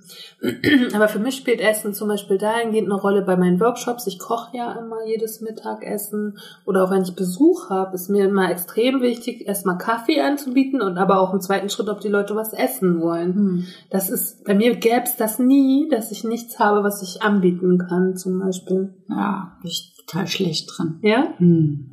Aber 0.95 1.09
für 1.09 1.19
mich 1.19 1.37
spielt 1.37 1.61
Essen 1.61 1.95
zum 1.95 2.09
Beispiel 2.09 2.39
dahingehend 2.39 2.91
eine 2.91 3.01
Rolle 3.01 3.23
bei 3.23 3.37
meinen 3.37 3.61
Workshops. 3.61 4.07
Ich 4.07 4.19
koche 4.19 4.57
ja 4.57 4.73
immer 4.79 5.05
jedes 5.07 5.41
Mittagessen 5.41 6.39
oder 6.65 6.85
auch 6.85 6.91
wenn 6.91 7.03
ich 7.03 7.17
Besuch 7.17 7.71
habe, 7.71 7.95
ist 7.95 8.11
mir 8.11 8.27
immer 8.27 8.51
extrem 8.51 9.01
wichtig, 9.01 9.47
erstmal 9.47 9.79
Kaffee 9.79 10.21
anzubieten 10.21 10.83
und 10.83 10.99
aber 10.99 11.21
auch 11.21 11.33
im 11.33 11.41
zweiten 11.41 11.71
Schritt, 11.71 11.89
ob 11.89 12.01
die 12.01 12.09
Leute 12.09 12.37
was 12.37 12.53
essen 12.53 13.01
wollen. 13.01 13.35
Hm. 13.35 13.65
Das 13.91 14.11
ist, 14.11 14.45
bei 14.45 14.55
mir 14.55 14.77
gäbe 14.77 15.05
es 15.05 15.17
das 15.17 15.39
nie, 15.39 15.89
dass 15.89 16.11
ich 16.11 16.25
nichts 16.25 16.59
habe, 16.59 16.85
was 16.85 17.03
ich 17.03 17.23
anbieten 17.23 17.79
kann, 17.79 18.17
zum 18.17 18.39
Beispiel. 18.41 18.95
Ja, 19.09 19.57
ich 19.65 20.00
total 20.11 20.27
schlecht 20.27 20.71
drin. 20.77 20.99
Ja? 21.03 21.35
Hm. 21.39 21.87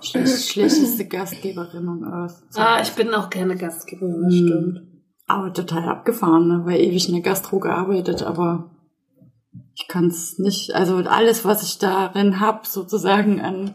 Schlecht, 0.00 0.44
schlechteste 0.52 1.06
Gastgeberin 1.06 1.88
on 1.88 2.04
Earth. 2.04 2.42
Ah, 2.54 2.80
ich 2.82 2.92
bin 2.92 3.12
auch 3.14 3.30
gerne 3.30 3.56
Gastgeberin, 3.56 4.22
das 4.22 4.34
Hm. 4.34 4.46
stimmt. 4.46 4.80
Aber 5.26 5.52
total 5.52 5.88
abgefahren, 5.88 6.48
ne? 6.48 6.62
weil 6.64 6.80
ewig 6.80 7.08
in 7.08 7.14
der 7.14 7.22
Gastro 7.22 7.58
gearbeitet, 7.58 8.22
aber 8.22 8.70
ich 9.74 9.88
kann 9.88 10.06
es 10.08 10.38
nicht, 10.38 10.74
also 10.74 10.96
alles, 10.96 11.44
was 11.44 11.62
ich 11.62 11.78
darin 11.78 12.40
hab, 12.40 12.66
sozusagen 12.66 13.40
an 13.40 13.74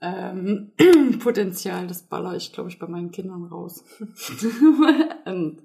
ähm, 0.00 0.72
Potenzial, 1.18 1.86
das 1.86 2.06
baller 2.06 2.36
ich, 2.36 2.52
glaube 2.52 2.68
ich, 2.70 2.78
bei 2.78 2.86
meinen 2.86 3.10
Kindern 3.10 3.44
raus. 3.44 3.84
und 5.26 5.58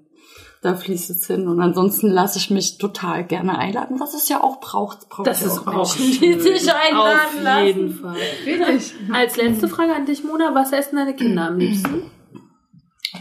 da 0.66 0.74
fließt 0.74 1.10
es 1.10 1.26
hin. 1.26 1.48
Und 1.48 1.60
ansonsten 1.60 2.08
lasse 2.08 2.38
ich 2.38 2.50
mich 2.50 2.76
total 2.78 3.24
gerne 3.24 3.56
einladen, 3.58 3.98
was 4.00 4.14
es 4.14 4.28
ja 4.28 4.42
auch 4.42 4.60
braucht. 4.60 5.08
braucht 5.08 5.26
Das 5.26 5.40
ja 5.40 5.46
ist 5.46 5.66
auch 5.66 5.74
Menschen, 5.74 6.12
schön. 6.12 6.32
die 6.38 6.40
sich 6.40 6.70
einladen 6.72 7.38
Auf 7.38 7.42
lassen. 7.42 7.66
jeden 7.66 7.90
Fall. 7.94 8.16
Wirklich? 8.44 8.92
Als 9.12 9.36
letzte 9.36 9.68
Frage 9.68 9.94
an 9.94 10.04
dich, 10.06 10.22
Mona. 10.24 10.54
Was 10.54 10.72
essen 10.72 10.96
deine 10.96 11.14
Kinder 11.14 11.46
am 11.48 11.58
liebsten? 11.58 12.02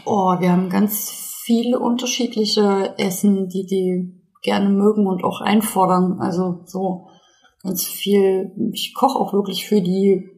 Oh, 0.06 0.36
wir 0.40 0.52
haben 0.52 0.70
ganz 0.70 1.12
viele 1.46 1.80
unterschiedliche 1.80 2.96
Essen, 2.98 3.48
die 3.48 3.66
die 3.66 4.22
gerne 4.44 4.70
mögen 4.70 5.08
und 5.08 5.24
auch 5.24 5.42
einfordern. 5.42 6.20
Also 6.20 6.62
so 6.66 7.08
ganz 7.64 7.86
viel. 7.86 8.52
Ich 8.74 8.94
koche 8.94 9.18
auch 9.18 9.34
wirklich 9.34 9.66
für 9.68 9.82
die 9.82 10.30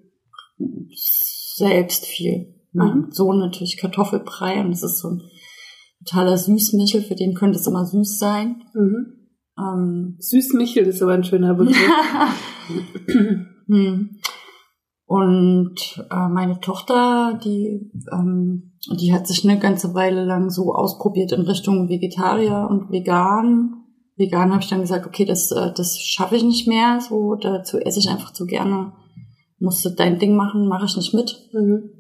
selbst 1.56 2.06
viel. 2.06 2.54
Mein 2.74 2.98
Mhm. 2.98 3.12
Sohn 3.12 3.40
natürlich 3.40 3.78
Kartoffelbrei 3.78 4.60
und 4.62 4.72
das 4.72 4.84
ist 4.84 5.00
so 5.00 5.10
ein 5.10 5.24
totaler 6.08 6.38
Süßmichel, 6.38 7.02
für 7.02 7.16
den 7.16 7.34
könnte 7.34 7.60
es 7.60 7.68
immer 7.68 7.86
süß 7.86 8.18
sein. 8.18 8.64
Mhm. 8.74 9.14
Ähm, 9.60 10.16
Süßmichel 10.20 10.86
ist 10.86 11.02
aber 11.02 11.14
ein 11.14 11.24
schöner 11.24 11.54
Begriff. 11.54 11.78
Hm. 13.70 14.18
Und 15.06 16.06
äh, 16.10 16.28
meine 16.30 16.60
Tochter, 16.60 17.40
die, 17.44 17.92
ähm, 18.12 18.78
die 18.98 19.14
hat 19.14 19.28
sich 19.28 19.44
eine 19.44 19.60
ganze 19.60 19.94
Weile 19.94 20.24
lang 20.26 20.50
so 20.50 20.74
ausprobiert 20.74 21.32
in 21.32 21.42
Richtung 21.42 21.90
Vegetarier 21.90 22.68
und 22.70 22.92
Vegan. 22.92 23.84
Vegan 24.16 24.52
habe 24.52 24.62
ich 24.62 24.70
dann 24.70 24.82
gesagt, 24.82 25.06
okay, 25.06 25.26
das, 25.26 25.52
äh, 25.52 25.72
das 25.76 25.98
schaffe 26.00 26.36
ich 26.36 26.44
nicht 26.44 26.68
mehr. 26.68 27.00
So, 27.02 27.36
dazu 27.36 27.78
esse 27.78 28.00
ich 28.00 28.10
einfach 28.10 28.32
zu 28.32 28.46
gerne. 28.46 28.94
Musst 29.60 29.84
du 29.86 29.90
dein 29.90 30.20
Ding 30.20 30.36
machen, 30.36 30.68
mache 30.68 30.86
ich 30.86 30.96
nicht 30.98 31.14
mit. 31.14 31.50
mhm. 31.54 31.97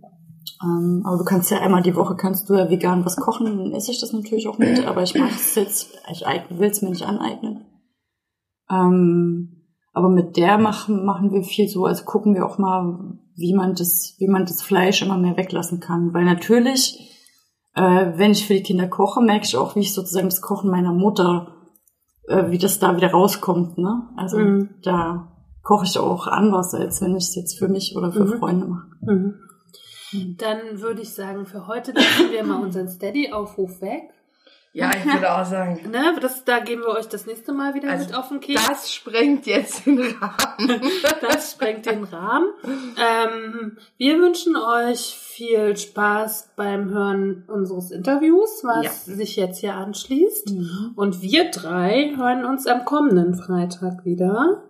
Ähm, 0.63 1.03
aber 1.05 1.17
du 1.17 1.23
kannst 1.23 1.51
ja 1.51 1.59
einmal 1.59 1.83
die 1.83 1.95
Woche 1.95 2.15
kannst 2.15 2.49
du 2.49 2.55
ja 2.55 2.69
vegan 2.69 3.05
was 3.05 3.15
kochen, 3.17 3.45
dann 3.45 3.71
esse 3.73 3.91
ich 3.91 3.99
das 3.99 4.11
natürlich 4.13 4.47
auch 4.47 4.57
mit, 4.57 4.85
aber 4.87 5.03
ich 5.03 5.13
mache 5.15 5.35
es 5.35 5.55
jetzt, 5.55 5.89
ich 6.11 6.21
will 6.49 6.69
es 6.69 6.81
mir 6.81 6.89
nicht 6.89 7.05
aneignen. 7.05 7.65
Ähm, 8.69 9.63
aber 9.93 10.09
mit 10.09 10.37
der 10.37 10.57
machen, 10.57 11.05
machen 11.05 11.31
wir 11.31 11.43
viel 11.43 11.67
so, 11.67 11.85
also 11.85 12.03
gucken 12.05 12.35
wir 12.35 12.45
auch 12.45 12.57
mal, 12.57 13.17
wie 13.35 13.53
man 13.53 13.75
das, 13.75 14.15
wie 14.19 14.27
man 14.27 14.45
das 14.45 14.61
Fleisch 14.61 15.01
immer 15.01 15.17
mehr 15.17 15.37
weglassen 15.37 15.79
kann. 15.79 16.13
Weil 16.13 16.25
natürlich, 16.25 16.99
äh, 17.75 18.11
wenn 18.15 18.31
ich 18.31 18.45
für 18.45 18.53
die 18.53 18.63
Kinder 18.63 18.87
koche, 18.87 19.21
merke 19.21 19.45
ich 19.45 19.57
auch, 19.57 19.75
wie 19.75 19.81
ich 19.81 19.93
sozusagen 19.93 20.29
das 20.29 20.41
Kochen 20.41 20.69
meiner 20.69 20.93
Mutter, 20.93 21.55
äh, 22.27 22.51
wie 22.51 22.57
das 22.57 22.79
da 22.79 22.95
wieder 22.95 23.11
rauskommt, 23.11 23.77
ne? 23.77 24.09
Also 24.17 24.37
Mhm. 24.37 24.69
da 24.83 25.31
koche 25.63 25.85
ich 25.85 25.97
auch 25.99 26.27
anders, 26.27 26.73
als 26.73 27.01
wenn 27.01 27.15
ich 27.15 27.25
es 27.25 27.35
jetzt 27.35 27.57
für 27.57 27.67
mich 27.67 27.95
oder 27.95 28.11
für 28.11 28.25
Mhm. 28.25 28.39
Freunde 28.39 28.67
mache. 28.67 28.87
Mhm. 29.01 29.33
Dann 30.37 30.81
würde 30.81 31.01
ich 31.01 31.13
sagen, 31.13 31.45
für 31.45 31.67
heute 31.67 31.91
lassen 31.93 32.31
wir 32.31 32.43
mal 32.43 32.61
unseren 32.61 32.89
Steady-Aufruf 32.89 33.81
weg. 33.81 34.09
Ja, 34.73 34.91
ich 34.95 35.05
würde 35.11 35.31
auch 35.35 35.45
sagen, 35.45 35.89
Ne? 35.89 36.15
Das, 36.21 36.43
da 36.45 36.59
geben 36.59 36.81
wir 36.81 36.89
euch 36.89 37.07
das 37.07 37.25
nächste 37.25 37.51
Mal 37.51 37.73
wieder 37.73 37.89
Also 37.89 38.05
mit 38.05 38.15
auf 38.15 38.27
den 38.29 38.39
Keks. 38.41 38.67
das 38.67 38.93
sprengt 38.93 39.47
jetzt 39.47 39.85
den 39.87 39.99
Rahmen. 39.99 40.81
Das 41.21 41.51
sprengt 41.53 41.85
den 41.87 42.03
Rahmen. 42.03 42.47
Ähm, 42.63 43.77
wir 43.97 44.19
wünschen 44.19 44.55
euch 44.55 45.15
viel 45.17 45.75
Spaß 45.75 46.53
beim 46.55 46.89
Hören 46.89 47.45
unseres 47.47 47.89
Interviews, 47.91 48.63
was 48.63 49.07
Ja. 49.07 49.15
sich 49.15 49.35
jetzt 49.35 49.59
hier 49.59 49.73
anschließt. 49.73 50.53
Und 50.95 51.21
wir 51.23 51.49
drei 51.49 52.13
hören 52.15 52.45
uns 52.45 52.67
am 52.67 52.85
kommenden 52.85 53.33
Freitag 53.35 54.05
wieder 54.05 54.63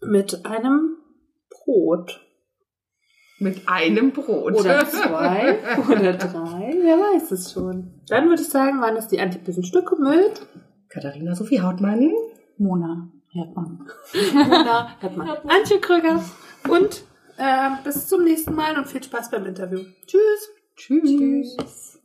mit 0.00 0.46
einem 0.46 0.96
Brot. 1.50 2.20
Mit 3.44 3.68
einem 3.68 4.12
Brot. 4.12 4.54
Oder 4.54 4.86
zwei 4.88 5.58
oder 5.78 6.14
drei, 6.14 6.78
wer 6.80 6.96
weiß 6.96 7.30
es 7.32 7.52
schon. 7.52 8.00
Dann 8.08 8.30
würde 8.30 8.40
ich 8.40 8.48
sagen, 8.48 8.80
waren 8.80 8.94
das 8.94 9.08
die 9.08 9.20
antipösen 9.20 9.64
Stücke 9.64 9.96
mit 9.96 10.46
Katharina 10.88 11.34
Sophie 11.34 11.60
Hautmann. 11.60 12.10
Mona 12.56 13.10
Herdmann. 13.28 13.86
Mona 14.32 14.96
Hettmann, 14.98 15.28
Antje 15.46 15.78
Krüger 15.78 16.24
und 16.70 17.04
äh, 17.36 17.70
bis 17.84 18.08
zum 18.08 18.24
nächsten 18.24 18.54
Mal 18.54 18.78
und 18.78 18.86
viel 18.86 19.02
Spaß 19.02 19.30
beim 19.30 19.44
Interview. 19.44 19.80
Tschüss. 20.06 20.48
Tschüss. 20.76 22.00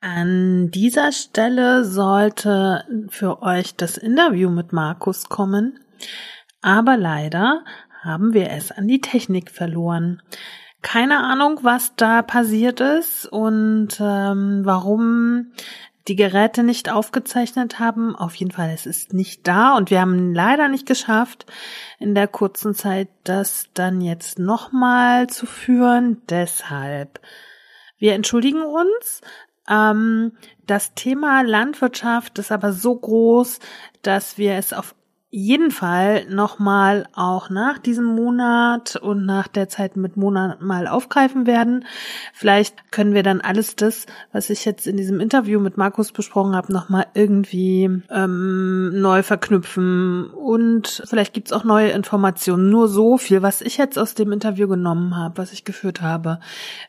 An 0.00 0.70
dieser 0.70 1.12
Stelle 1.12 1.86
sollte 1.86 2.84
für 3.08 3.40
euch 3.40 3.74
das 3.74 3.96
Interview 3.96 4.50
mit 4.50 4.74
Markus 4.74 5.30
kommen, 5.30 5.80
aber 6.60 6.98
leider 6.98 7.64
haben 8.02 8.32
wir 8.32 8.50
es 8.50 8.70
an 8.72 8.86
die 8.88 9.00
Technik 9.00 9.50
verloren. 9.50 10.22
Keine 10.82 11.18
Ahnung, 11.24 11.60
was 11.62 11.96
da 11.96 12.22
passiert 12.22 12.80
ist 12.80 13.26
und 13.26 13.98
ähm, 14.00 14.60
warum 14.64 15.52
die 16.08 16.16
Geräte 16.16 16.62
nicht 16.62 16.90
aufgezeichnet 16.90 17.78
haben. 17.78 18.16
Auf 18.16 18.34
jeden 18.34 18.50
Fall, 18.50 18.70
es 18.70 18.86
ist 18.86 19.12
nicht 19.12 19.46
da 19.46 19.76
und 19.76 19.90
wir 19.90 20.00
haben 20.00 20.34
leider 20.34 20.68
nicht 20.68 20.86
geschafft, 20.86 21.46
in 21.98 22.14
der 22.14 22.28
kurzen 22.28 22.74
Zeit 22.74 23.08
das 23.24 23.68
dann 23.74 24.00
jetzt 24.00 24.38
nochmal 24.38 25.26
zu 25.28 25.46
führen. 25.46 26.22
Deshalb, 26.28 27.20
wir 27.98 28.14
entschuldigen 28.14 28.62
uns. 28.62 29.20
Ähm, 29.68 30.32
das 30.66 30.94
Thema 30.94 31.42
Landwirtschaft 31.42 32.38
ist 32.38 32.52
aber 32.52 32.72
so 32.72 32.94
groß, 32.96 33.58
dass 34.02 34.38
wir 34.38 34.54
es 34.54 34.72
auf 34.72 34.94
jeden 35.30 35.70
Fall 35.70 36.24
nochmal 36.30 37.06
auch 37.14 37.50
nach 37.50 37.78
diesem 37.78 38.06
Monat 38.06 38.96
und 38.96 39.26
nach 39.26 39.46
der 39.46 39.68
Zeit 39.68 39.94
mit 39.94 40.16
Monat 40.16 40.62
mal 40.62 40.86
aufgreifen 40.86 41.46
werden. 41.46 41.84
Vielleicht 42.32 42.90
können 42.92 43.12
wir 43.12 43.22
dann 43.22 43.42
alles 43.42 43.76
das, 43.76 44.06
was 44.32 44.48
ich 44.48 44.64
jetzt 44.64 44.86
in 44.86 44.96
diesem 44.96 45.20
Interview 45.20 45.60
mit 45.60 45.76
Markus 45.76 46.12
besprochen 46.12 46.56
habe, 46.56 46.72
nochmal 46.72 47.08
irgendwie 47.12 47.90
ähm, 48.10 49.00
neu 49.00 49.22
verknüpfen 49.22 50.30
und 50.30 51.02
vielleicht 51.06 51.34
gibt's 51.34 51.52
auch 51.52 51.64
neue 51.64 51.90
Informationen. 51.90 52.70
Nur 52.70 52.88
so 52.88 53.18
viel, 53.18 53.42
was 53.42 53.60
ich 53.60 53.76
jetzt 53.76 53.98
aus 53.98 54.14
dem 54.14 54.32
Interview 54.32 54.66
genommen 54.66 55.14
habe, 55.14 55.36
was 55.36 55.52
ich 55.52 55.64
geführt 55.64 56.00
habe, 56.00 56.40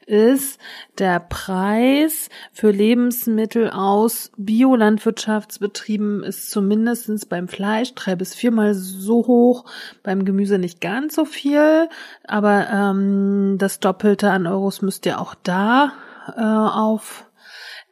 ist 0.05 0.59
der 0.97 1.19
Preis 1.19 2.29
für 2.53 2.71
Lebensmittel 2.71 3.69
aus 3.69 4.31
Biolandwirtschaftsbetrieben 4.37 6.23
ist 6.23 6.49
zumindestens 6.49 7.25
beim 7.25 7.49
Fleisch 7.49 7.93
drei 7.95 8.15
bis 8.15 8.28
viermal 8.35 8.73
so 8.73 9.27
hoch, 9.27 9.65
beim 10.03 10.25
Gemüse 10.25 10.57
nicht 10.57 10.81
ganz 10.81 11.15
so 11.15 11.25
viel, 11.25 11.89
aber 12.25 12.67
ähm, 12.69 13.57
das 13.57 13.79
Doppelte 13.79 14.31
an 14.31 14.47
Euros 14.47 14.81
müsst 14.81 15.05
ihr 15.05 15.19
auch 15.19 15.35
da 15.35 15.93
äh, 16.35 16.41
auf 16.41 17.25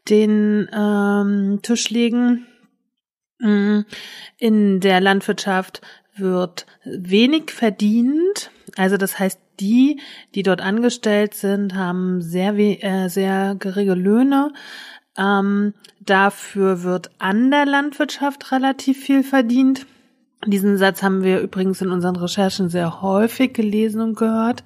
den 0.09 0.69
ähm, 0.73 1.59
Tisch 1.61 1.89
legen. 1.89 2.47
Mm, 3.39 3.81
In 4.37 4.79
der 4.79 5.01
Landwirtschaft 5.01 5.81
wird 6.15 6.65
wenig 6.83 7.51
verdient. 7.51 8.51
Also 8.75 8.97
das 8.97 9.19
heißt, 9.19 9.39
die, 9.59 9.99
die 10.35 10.43
dort 10.43 10.61
angestellt 10.61 11.33
sind, 11.33 11.75
haben 11.75 12.21
sehr, 12.21 12.53
äh, 12.57 13.09
sehr 13.09 13.55
geringe 13.55 13.95
Löhne. 13.95 14.53
Ähm, 15.17 15.73
dafür 15.99 16.83
wird 16.83 17.09
an 17.17 17.49
der 17.51 17.65
Landwirtschaft 17.65 18.51
relativ 18.51 19.03
viel 19.03 19.23
verdient. 19.23 19.85
Diesen 20.45 20.77
Satz 20.77 21.01
haben 21.01 21.23
wir 21.23 21.39
übrigens 21.39 21.81
in 21.81 21.91
unseren 21.91 22.15
Recherchen 22.15 22.69
sehr 22.69 23.01
häufig 23.01 23.53
gelesen 23.53 24.01
und 24.01 24.17
gehört. 24.17 24.63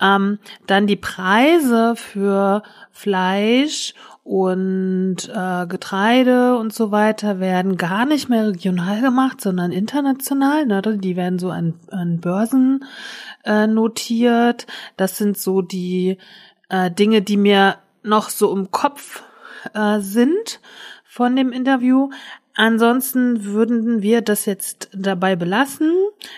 Ähm, 0.00 0.38
dann 0.66 0.86
die 0.86 0.96
Preise 0.96 1.94
für 1.96 2.62
Fleisch 2.92 3.94
und 4.22 5.16
äh, 5.34 5.66
Getreide 5.66 6.56
und 6.56 6.72
so 6.72 6.90
weiter 6.90 7.40
werden 7.40 7.76
gar 7.76 8.04
nicht 8.04 8.28
mehr 8.28 8.48
regional 8.48 9.00
gemacht, 9.00 9.40
sondern 9.40 9.72
international. 9.72 10.66
Ne? 10.66 10.82
Die 10.82 11.16
werden 11.16 11.38
so 11.38 11.50
an, 11.50 11.74
an 11.90 12.20
Börsen 12.20 12.84
äh, 13.44 13.66
notiert. 13.66 14.66
Das 14.96 15.16
sind 15.16 15.38
so 15.38 15.62
die 15.62 16.18
äh, 16.68 16.90
Dinge, 16.90 17.22
die 17.22 17.36
mir 17.38 17.76
noch 18.02 18.28
so 18.28 18.54
im 18.54 18.70
Kopf 18.70 19.22
äh, 19.74 20.00
sind 20.00 20.60
von 21.04 21.34
dem 21.34 21.50
Interview. 21.50 22.10
Ansonsten 22.58 23.44
würden 23.44 24.02
wir 24.02 24.20
das 24.20 24.44
jetzt 24.44 24.88
dabei 24.92 25.36
belassen. 25.36 25.92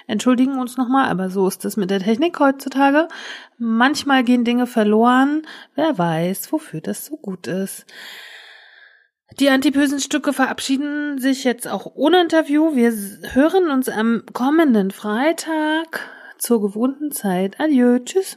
Entschuldigen 0.07 0.61
uns 0.61 0.77
nochmal, 0.77 1.09
aber 1.09 1.31
so 1.31 1.49
ist 1.49 1.65
es 1.65 1.79
mit 1.79 1.89
der 1.89 2.01
Technik 2.01 2.39
heutzutage. 2.39 3.09
Manchmal 3.57 4.23
gehen 4.23 4.45
Dinge 4.45 4.67
verloren. 4.67 5.47
Wer 5.77 5.97
weiß, 5.97 6.53
wofür 6.53 6.83
das 6.83 7.07
so 7.07 7.17
gut 7.17 7.47
ist. 7.47 7.87
Die 9.39 9.49
antipösen 9.49 9.99
Stücke 9.99 10.35
verabschieden 10.35 11.17
sich 11.19 11.45
jetzt 11.45 11.67
auch 11.67 11.87
ohne 11.95 12.21
Interview. 12.21 12.77
Wir 12.77 12.93
hören 13.33 13.71
uns 13.71 13.89
am 13.89 14.25
kommenden 14.35 14.91
Freitag 14.91 16.07
zur 16.37 16.61
gewohnten 16.61 17.13
Zeit. 17.13 17.59
Adieu, 17.59 17.99
tschüss. 17.99 18.37